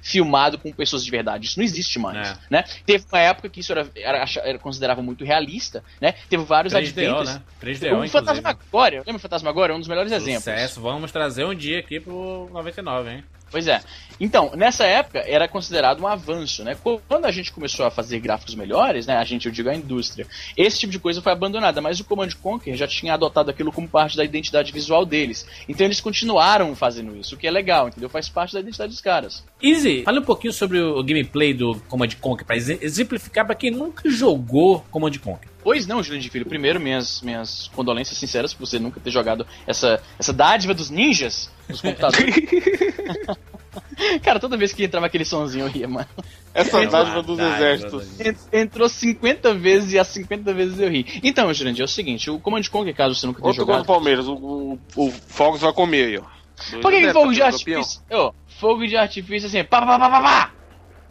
filmado 0.00 0.58
com 0.58 0.72
pessoas 0.72 1.04
de 1.04 1.10
verdade. 1.10 1.46
Isso 1.46 1.58
não 1.58 1.64
existe 1.64 1.98
mais, 1.98 2.28
É. 2.28 2.36
né? 2.48 2.64
Teve 2.86 3.04
uma 3.12 3.20
época 3.20 3.48
que 3.48 3.60
isso 3.60 3.72
era, 3.72 3.86
era, 3.96 4.24
era 4.42 4.58
considerado 4.58 5.02
muito 5.02 5.24
realista, 5.24 5.84
né? 6.00 6.14
Teve 6.30 6.44
vários 6.44 6.72
3DO, 6.72 6.78
adventures. 6.78 7.34
né? 7.34 7.42
3DO, 7.60 8.04
o 8.04 8.08
Fantasmagória, 8.08 8.98
lembra 9.00 9.16
o 9.16 9.20
Fantasmagória? 9.20 9.72
É 9.72 9.76
um 9.76 9.80
dos 9.80 9.88
melhores 9.88 10.12
exemplos. 10.12 10.44
Sucesso. 10.44 10.80
Vamos 10.80 11.12
trazer 11.12 11.44
um 11.44 11.54
dia 11.54 11.80
aqui 11.80 12.00
pro 12.00 12.48
99, 12.52 13.10
hein? 13.10 13.24
Pois 13.50 13.68
é. 13.68 13.80
Então, 14.18 14.50
nessa 14.54 14.84
época 14.84 15.18
era 15.26 15.46
considerado 15.48 16.00
um 16.02 16.06
avanço, 16.06 16.64
né? 16.64 16.76
Quando 17.08 17.24
a 17.26 17.30
gente 17.30 17.52
começou 17.52 17.84
a 17.86 17.90
fazer 17.90 18.18
gráficos 18.20 18.54
melhores, 18.54 19.06
né? 19.06 19.16
A 19.16 19.24
gente, 19.24 19.46
eu 19.46 19.52
digo 19.52 19.68
a 19.68 19.74
indústria, 19.74 20.26
esse 20.56 20.78
tipo 20.80 20.92
de 20.92 20.98
coisa 20.98 21.20
foi 21.20 21.32
abandonada, 21.32 21.80
mas 21.80 22.00
o 22.00 22.04
Command 22.04 22.30
Conquer 22.42 22.76
já 22.76 22.86
tinha 22.86 23.14
adotado 23.14 23.50
aquilo 23.50 23.70
como 23.72 23.88
parte 23.88 24.16
da 24.16 24.24
identidade 24.24 24.72
visual 24.72 25.04
deles. 25.04 25.46
Então 25.68 25.86
eles 25.86 26.00
continuaram 26.00 26.74
fazendo 26.74 27.16
isso, 27.16 27.34
o 27.34 27.38
que 27.38 27.46
é 27.46 27.50
legal, 27.50 27.88
entendeu? 27.88 28.08
Faz 28.08 28.28
parte 28.28 28.54
da 28.54 28.60
identidade 28.60 28.90
dos 28.92 29.00
caras. 29.00 29.44
Easy, 29.62 30.02
fale 30.04 30.18
um 30.18 30.24
pouquinho 30.24 30.52
sobre 30.52 30.80
o 30.80 31.02
gameplay 31.02 31.52
do 31.52 31.74
Command 31.88 32.08
Conquer, 32.20 32.44
pra 32.44 32.56
exe- 32.56 32.78
exemplificar 32.80 33.44
pra 33.46 33.54
quem 33.54 33.70
nunca 33.70 34.08
jogou 34.08 34.84
Command 34.90 35.12
Conquer. 35.22 35.48
Pois 35.62 35.84
não, 35.86 36.00
Juliano 36.02 36.22
de 36.22 36.30
Filho. 36.30 36.46
Primeiro, 36.46 36.78
minhas, 36.78 37.20
minhas 37.22 37.68
condolências 37.74 38.16
sinceras 38.18 38.54
por 38.54 38.66
você 38.66 38.78
nunca 38.78 39.00
ter 39.00 39.10
jogado 39.10 39.44
essa, 39.66 40.00
essa 40.16 40.32
dádiva 40.32 40.72
dos 40.72 40.90
ninjas 40.90 41.50
nos 41.68 41.80
computadores. 41.80 42.34
Cara, 44.22 44.38
toda 44.40 44.56
vez 44.56 44.72
que 44.72 44.84
entrava 44.84 45.06
aquele 45.06 45.24
sonzinho 45.24 45.66
eu 45.66 45.70
ria, 45.70 45.86
mano. 45.88 46.06
Essa 46.54 46.78
Sei 46.78 46.86
dádiva 46.86 47.22
dos 47.22 47.38
exércitos. 47.38 48.20
En- 48.20 48.60
Entrou 48.60 48.88
50 48.88 49.54
vezes 49.54 49.92
e 49.92 49.98
as 49.98 50.06
50 50.08 50.52
vezes 50.54 50.78
eu 50.80 50.88
ri. 50.88 51.20
Então, 51.22 51.52
Jurandir, 51.52 51.82
é 51.82 51.84
o 51.84 51.88
seguinte, 51.88 52.30
o 52.30 52.38
Command 52.40 52.62
Conquer, 52.70 52.94
caso 52.94 53.14
você 53.14 53.26
nunca 53.26 53.40
tenha 53.40 53.48
Outro 53.48 53.64
gol 53.66 53.74
do 53.74 53.78
jogado... 53.78 53.86
Palmeiras, 53.86 54.26
o, 54.28 54.34
o, 54.34 54.78
o 54.96 55.10
Fogos 55.28 55.60
vai 55.60 55.72
comer 55.72 56.06
aí, 56.06 56.18
ó. 56.18 56.22
Dois 56.70 56.82
Por 56.82 56.90
que, 56.90 57.00
que 57.06 57.12
fogo 57.12 57.32
de 57.32 57.42
artifício... 57.42 58.00
Fogo 58.58 58.86
de 58.86 58.96
artifício 58.96 59.48
assim, 59.48 59.62
pá, 59.64 59.82
pá, 59.84 59.98
pá, 59.98 60.08
pá, 60.10 60.20
pá, 60.22 60.52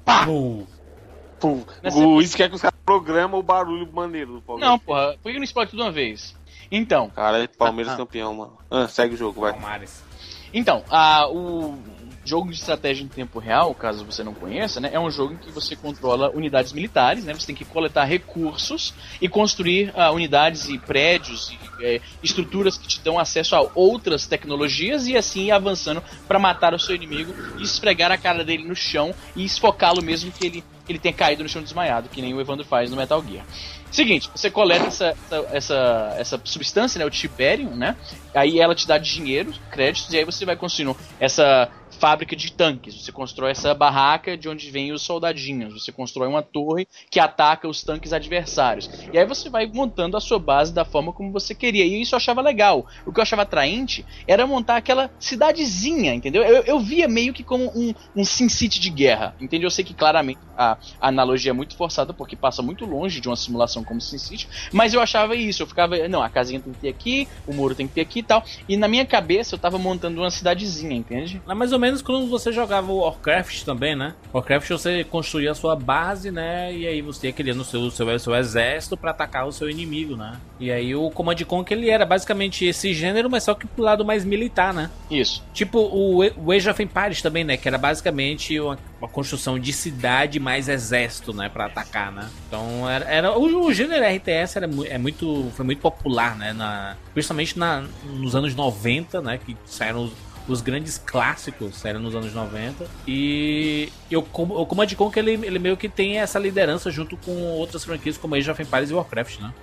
pá. 0.03 0.25
Pum. 0.25 1.63
Nessa- 1.83 1.97
O 1.97 2.13
Luiz 2.15 2.33
quer 2.33 2.49
que 2.49 2.55
os 2.55 2.61
caras 2.61 2.79
programem 2.85 3.37
o 3.37 3.43
barulho 3.43 3.87
maneiro 3.93 4.33
do 4.35 4.41
Palmeiras. 4.41 4.71
Não, 4.71 4.79
porra, 4.79 5.15
por 5.21 5.31
que 5.31 5.37
não 5.37 5.43
explode 5.43 5.69
tudo 5.69 5.79
de 5.81 5.85
uma 5.85 5.91
vez? 5.91 6.35
Então, 6.71 7.09
Cara, 7.11 7.47
Palmeiras 7.57 7.91
Ah, 7.91 7.95
ah. 7.95 7.97
campeão, 7.97 8.33
mano. 8.33 8.57
Ah, 8.71 8.87
segue 8.87 9.13
o 9.13 9.17
jogo, 9.17 9.41
vai. 9.41 9.51
Palmares. 9.53 10.03
Então, 10.51 10.83
a, 10.89 11.27
o 11.27 11.77
jogo 12.25 12.49
de 12.49 12.57
estratégia 12.57 13.03
em 13.03 13.07
tempo 13.07 13.39
real, 13.39 13.73
caso 13.75 14.03
você 14.03 14.23
não 14.23 14.33
conheça, 14.33 14.79
né, 14.79 14.89
é 14.91 14.99
um 14.99 15.11
jogo 15.11 15.33
em 15.33 15.37
que 15.37 15.51
você 15.51 15.75
controla 15.75 16.29
unidades 16.31 16.73
militares, 16.73 17.23
né, 17.23 17.33
você 17.33 17.47
tem 17.47 17.55
que 17.55 17.63
coletar 17.63 18.03
recursos 18.05 18.93
e 19.21 19.29
construir 19.29 19.93
ah, 19.95 20.11
unidades 20.11 20.67
e 20.67 20.77
prédios 20.77 21.51
e 21.51 21.59
eh, 21.81 22.01
estruturas 22.23 22.77
que 22.77 22.87
te 22.87 22.99
dão 23.01 23.19
acesso 23.19 23.55
a 23.55 23.69
outras 23.75 24.25
tecnologias 24.25 25.07
e 25.07 25.15
assim 25.15 25.45
ir 25.45 25.51
avançando 25.51 26.03
para 26.27 26.39
matar 26.39 26.73
o 26.73 26.79
seu 26.79 26.95
inimigo 26.95 27.33
e 27.57 27.63
esfregar 27.63 28.11
a 28.11 28.17
cara 28.17 28.43
dele 28.43 28.67
no 28.67 28.75
chão 28.75 29.13
e 29.35 29.45
esfocá-lo 29.45 30.01
mesmo 30.01 30.31
que 30.31 30.45
ele, 30.45 30.63
ele 30.87 30.99
tenha 30.99 31.13
caído 31.13 31.43
no 31.43 31.49
chão 31.49 31.61
desmaiado, 31.61 32.09
que 32.09 32.21
nem 32.21 32.33
o 32.33 32.41
Evandro 32.41 32.65
faz 32.65 32.89
no 32.89 32.97
Metal 32.97 33.23
Gear. 33.23 33.45
Seguinte, 33.91 34.29
você 34.35 34.51
coleta 34.51 34.87
essa, 34.87 35.15
essa, 35.31 35.47
essa, 35.53 36.15
essa 36.17 36.41
substância, 36.43 36.99
né, 36.99 37.05
o 37.05 37.09
Tiberium, 37.09 37.75
né? 37.75 37.95
Aí 38.33 38.59
ela 38.59 38.75
te 38.75 38.85
dá 38.85 38.97
dinheiro, 38.97 39.53
créditos, 39.71 40.11
e 40.11 40.17
aí 40.17 40.25
você 40.25 40.45
vai 40.45 40.57
construindo 40.57 40.97
essa 41.17 41.69
fábrica 41.95 42.35
de 42.35 42.51
tanques. 42.51 43.01
Você 43.01 43.11
constrói 43.11 43.51
essa 43.51 43.73
barraca 43.73 44.37
de 44.37 44.47
onde 44.47 44.69
vêm 44.69 44.91
os 44.91 45.01
soldadinhos. 45.01 45.73
Você 45.73 45.91
constrói 45.91 46.27
uma 46.27 46.43
torre 46.43 46.87
que 47.09 47.19
ataca 47.19 47.67
os 47.67 47.83
tanques 47.83 48.13
adversários. 48.13 48.89
E 49.11 49.17
aí 49.17 49.25
você 49.25 49.49
vai 49.49 49.65
montando 49.65 50.17
a 50.17 50.21
sua 50.21 50.39
base 50.39 50.73
da 50.73 50.85
forma 50.85 51.13
como 51.13 51.31
você 51.31 51.55
queria. 51.55 51.85
E 51.85 52.01
isso 52.01 52.15
eu 52.15 52.17
achava 52.17 52.41
legal. 52.41 52.85
O 53.05 53.11
que 53.11 53.19
eu 53.19 53.23
achava 53.23 53.43
atraente 53.43 54.05
era 54.27 54.45
montar 54.45 54.77
aquela 54.77 55.09
cidadezinha, 55.19 56.13
entendeu? 56.13 56.43
Eu, 56.43 56.63
eu 56.63 56.79
via 56.79 57.07
meio 57.07 57.33
que 57.33 57.43
como 57.43 57.71
um, 57.75 57.93
um 58.15 58.25
Sin 58.25 58.49
City 58.49 58.79
de 58.79 58.89
guerra, 58.89 59.35
entendeu? 59.39 59.67
Eu 59.67 59.71
sei 59.71 59.83
que 59.83 59.93
claramente 59.93 60.39
a, 60.57 60.77
a 60.99 61.07
analogia 61.07 61.51
é 61.51 61.53
muito 61.53 61.75
forçada 61.75 62.13
porque 62.13 62.35
passa 62.35 62.61
muito 62.61 62.85
longe 62.85 63.19
de 63.19 63.27
uma 63.27 63.35
simulação 63.35 63.83
como 63.83 64.01
Sin 64.01 64.17
City, 64.17 64.47
mas 64.71 64.93
eu 64.93 65.01
achava 65.01 65.35
isso. 65.35 65.63
Eu 65.63 65.67
ficava, 65.67 66.07
não, 66.07 66.21
a 66.21 66.29
casinha 66.29 66.59
tem 66.59 66.73
que 66.73 66.79
ter 66.79 66.89
aqui, 66.89 67.27
o 67.47 67.53
muro 67.53 67.75
tem 67.75 67.87
que 67.87 67.93
ter 67.93 68.01
aqui 68.01 68.19
e 68.19 68.23
tal. 68.23 68.43
E 68.67 68.77
na 68.77 68.87
minha 68.87 69.05
cabeça 69.05 69.55
eu 69.55 69.59
tava 69.59 69.77
montando 69.77 70.21
uma 70.21 70.31
cidadezinha, 70.31 70.95
entende? 70.95 71.41
Mais 71.45 71.71
ou 71.71 71.79
menos 71.79 71.84
quando 72.01 72.27
você 72.27 72.51
jogava 72.51 72.91
o 72.91 72.99
Warcraft 72.99 73.63
também, 73.63 73.95
né? 73.95 74.13
Warcraft 74.33 74.69
você 74.69 75.03
construía 75.03 75.51
a 75.51 75.55
sua 75.55 75.75
base, 75.75 76.31
né? 76.31 76.73
E 76.73 76.87
aí 76.87 77.01
você 77.01 77.27
ia 77.27 77.33
criando 77.33 77.61
o 77.61 77.65
seu, 77.65 77.89
seu, 77.91 78.19
seu 78.19 78.35
exército 78.35 78.97
pra 78.97 79.11
atacar 79.11 79.47
o 79.47 79.51
seu 79.51 79.69
inimigo, 79.69 80.15
né? 80.15 80.39
E 80.59 80.71
aí 80.71 80.95
o 80.95 81.09
Command 81.09 81.35
Conquer 81.45 81.77
ele 81.77 81.89
era 81.89 82.05
basicamente 82.05 82.65
esse 82.65 82.93
gênero, 82.93 83.29
mas 83.29 83.43
só 83.43 83.53
que 83.53 83.67
pro 83.67 83.83
lado 83.83 84.05
mais 84.05 84.23
militar, 84.23 84.73
né? 84.73 84.89
Isso. 85.09 85.43
Tipo 85.53 85.79
o, 85.79 86.23
o 86.37 86.51
Age 86.51 86.69
of 86.69 86.81
Empires 86.81 87.21
também, 87.21 87.43
né? 87.43 87.57
Que 87.57 87.67
era 87.67 87.77
basicamente 87.77 88.59
uma, 88.59 88.77
uma 88.99 89.07
construção 89.07 89.59
de 89.59 89.73
cidade 89.73 90.39
mais 90.39 90.69
exército, 90.69 91.33
né? 91.33 91.49
Pra 91.49 91.65
atacar, 91.65 92.11
né? 92.11 92.29
Então 92.47 92.89
era, 92.89 93.05
era 93.05 93.37
o, 93.37 93.65
o 93.65 93.73
gênero 93.73 94.05
RTS 94.05 94.57
era, 94.57 94.69
é 94.87 94.97
muito, 94.97 95.51
foi 95.55 95.65
muito 95.65 95.81
popular, 95.81 96.35
né? 96.37 96.53
Na, 96.53 96.95
principalmente 97.13 97.57
na, 97.57 97.83
nos 98.05 98.35
anos 98.35 98.55
90, 98.55 99.21
né? 99.21 99.39
Que 99.43 99.55
saíram 99.65 100.05
os, 100.05 100.13
os 100.47 100.61
grandes 100.61 100.97
clássicos, 100.97 101.75
saíram 101.77 101.99
nos 101.99 102.15
anos 102.15 102.33
90. 102.33 102.85
E, 103.07 103.91
e 104.09 104.15
o, 104.17 104.21
Com- 104.21 104.43
o 104.43 104.65
Command 104.65 104.87
Conquer 104.95 105.19
ele, 105.27 105.45
ele 105.45 105.59
meio 105.59 105.75
que 105.77 105.89
tem 105.89 106.19
essa 106.19 106.37
liderança 106.39 106.91
junto 106.91 107.17
com 107.17 107.31
outras 107.31 107.83
franquias 107.83 108.17
como 108.17 108.35
Age 108.35 108.49
of 108.51 108.61
Empires 108.61 108.89
e 108.91 108.93
Warcraft, 108.93 109.39
né? 109.39 109.53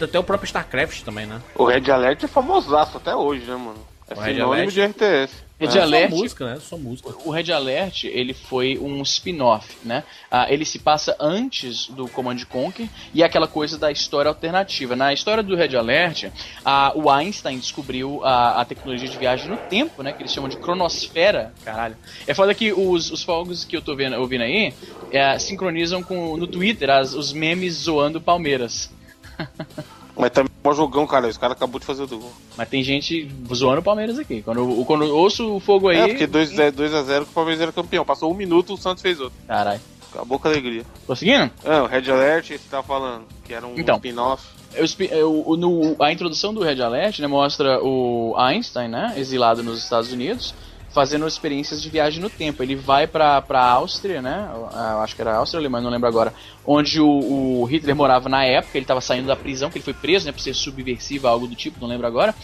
Até 0.00 0.18
o 0.18 0.24
próprio 0.24 0.46
StarCraft 0.46 1.02
também, 1.02 1.26
né? 1.26 1.40
O 1.54 1.64
Red 1.64 1.90
Alert 1.90 2.24
é 2.24 2.28
famosaço 2.28 2.96
até 2.96 3.14
hoje, 3.14 3.44
né, 3.46 3.56
mano? 3.56 3.78
É 4.08 4.14
O 4.14 4.20
Red 4.20 4.34
sinônimo 4.34 4.52
Alert- 4.54 4.72
de 4.72 4.80
RTS. 4.82 5.44
Red 5.66 5.68
É 5.68 5.80
só 5.80 5.82
Alert- 5.82 6.10
música, 6.10 6.44
né? 6.54 6.60
Só 6.60 6.76
música. 6.76 7.08
O 7.24 7.30
Red 7.30 7.52
Alert, 7.52 8.04
ele 8.04 8.34
foi 8.34 8.78
um 8.78 9.00
spin-off, 9.02 9.76
né? 9.84 10.04
Ah, 10.30 10.46
ele 10.52 10.64
se 10.64 10.78
passa 10.78 11.16
antes 11.20 11.88
do 11.88 12.08
Command 12.08 12.38
Conquer 12.48 12.88
e 13.14 13.22
é 13.22 13.26
aquela 13.26 13.46
coisa 13.48 13.78
da 13.78 13.90
história 13.90 14.28
alternativa. 14.28 14.96
Na 14.96 15.12
história 15.12 15.42
do 15.42 15.54
Red 15.56 15.76
Alert, 15.76 16.30
ah, 16.64 16.92
o 16.94 17.10
Einstein 17.10 17.58
descobriu 17.58 18.24
a, 18.24 18.60
a 18.60 18.64
tecnologia 18.64 19.08
de 19.08 19.16
viagem 19.16 19.48
no 19.48 19.56
tempo, 19.56 20.02
né? 20.02 20.12
Que 20.12 20.22
eles 20.22 20.32
chamam 20.32 20.48
de 20.48 20.56
cronosfera, 20.56 21.52
caralho. 21.64 21.96
É 22.26 22.34
foda 22.34 22.54
que 22.54 22.72
os, 22.72 23.10
os 23.10 23.22
fogos 23.22 23.64
que 23.64 23.76
eu 23.76 23.82
tô 23.82 23.94
vendo, 23.96 24.16
ouvindo 24.16 24.42
aí 24.42 24.72
é, 25.10 25.38
sincronizam 25.38 26.02
com 26.02 26.36
no 26.36 26.46
Twitter 26.46 26.90
as- 26.90 27.14
os 27.14 27.32
memes 27.32 27.74
zoando 27.74 28.18
o 28.18 28.20
Palmeiras. 28.20 28.90
Mas 30.16 30.30
também 30.30 30.51
um 30.70 30.74
jogão, 30.74 31.06
cara. 31.06 31.26
Os 31.26 31.36
caras 31.36 31.56
acabou 31.56 31.80
de 31.80 31.86
fazer 31.86 32.02
o 32.04 32.06
gol. 32.08 32.32
Mas 32.56 32.68
tem 32.68 32.82
gente 32.84 33.28
zoando 33.52 33.80
o 33.80 33.82
Palmeiras 33.82 34.18
aqui. 34.18 34.42
Quando, 34.42 34.58
eu- 34.58 34.84
quando 34.84 35.04
eu 35.04 35.16
ouço 35.16 35.56
o 35.56 35.60
fogo 35.60 35.88
aí. 35.88 35.98
É, 35.98 36.08
porque 36.08 36.26
2x0 36.26 37.24
que 37.24 37.30
o 37.30 37.34
Palmeiras 37.34 37.60
era 37.62 37.72
campeão. 37.72 38.04
Passou 38.04 38.30
um 38.30 38.34
minuto, 38.34 38.74
o 38.74 38.76
Santos 38.76 39.02
fez 39.02 39.18
outro. 39.20 39.36
Caralho. 39.46 39.80
Acabou 40.12 40.38
com 40.38 40.46
a 40.46 40.50
alegria. 40.50 40.82
Prosseguindo? 41.06 41.50
É, 41.64 41.80
o 41.80 41.86
Red 41.86 42.10
Alert, 42.10 42.48
você 42.48 42.60
tava 42.70 42.82
falando, 42.82 43.24
que 43.46 43.54
era 43.54 43.66
um 43.66 43.74
Então. 43.78 43.96
spin-off. 43.96 44.44
Eu 44.74 44.84
expi- 44.84 45.08
eu- 45.10 45.42
o- 45.46 45.56
no- 45.56 45.96
a 46.02 46.12
introdução 46.12 46.52
do 46.54 46.62
Red 46.62 46.80
Alert 46.82 47.18
né, 47.20 47.26
mostra 47.26 47.82
o 47.82 48.34
Einstein, 48.38 48.88
né, 48.88 49.14
exilado 49.16 49.62
nos 49.62 49.82
Estados 49.82 50.12
Unidos, 50.12 50.54
fazendo 50.92 51.26
experiências 51.26 51.82
de 51.82 51.88
viagem 51.88 52.20
no 52.20 52.28
tempo. 52.28 52.62
Ele 52.62 52.76
vai 52.76 53.06
pra, 53.06 53.40
pra 53.40 53.64
Áustria, 53.64 54.20
né? 54.20 54.48
eu 54.52 55.00
acho 55.00 55.16
que 55.16 55.22
era 55.22 55.36
Áustria 55.36 55.58
ou 55.58 55.62
Alemanha, 55.62 55.84
não 55.84 55.90
lembro 55.90 56.08
agora. 56.08 56.34
Onde 56.64 57.00
o, 57.00 57.60
o 57.60 57.64
Hitler 57.64 57.96
morava 57.96 58.28
na 58.28 58.44
época, 58.44 58.76
ele 58.76 58.84
estava 58.84 59.00
saindo 59.00 59.26
da 59.26 59.36
prisão, 59.36 59.70
que 59.70 59.78
ele 59.78 59.84
foi 59.84 59.94
preso, 59.94 60.26
né? 60.26 60.32
Por 60.32 60.40
ser 60.40 60.54
subversivo, 60.54 61.26
algo 61.26 61.46
do 61.46 61.54
tipo, 61.54 61.80
não 61.80 61.88
lembro 61.88 62.06
agora. 62.06 62.34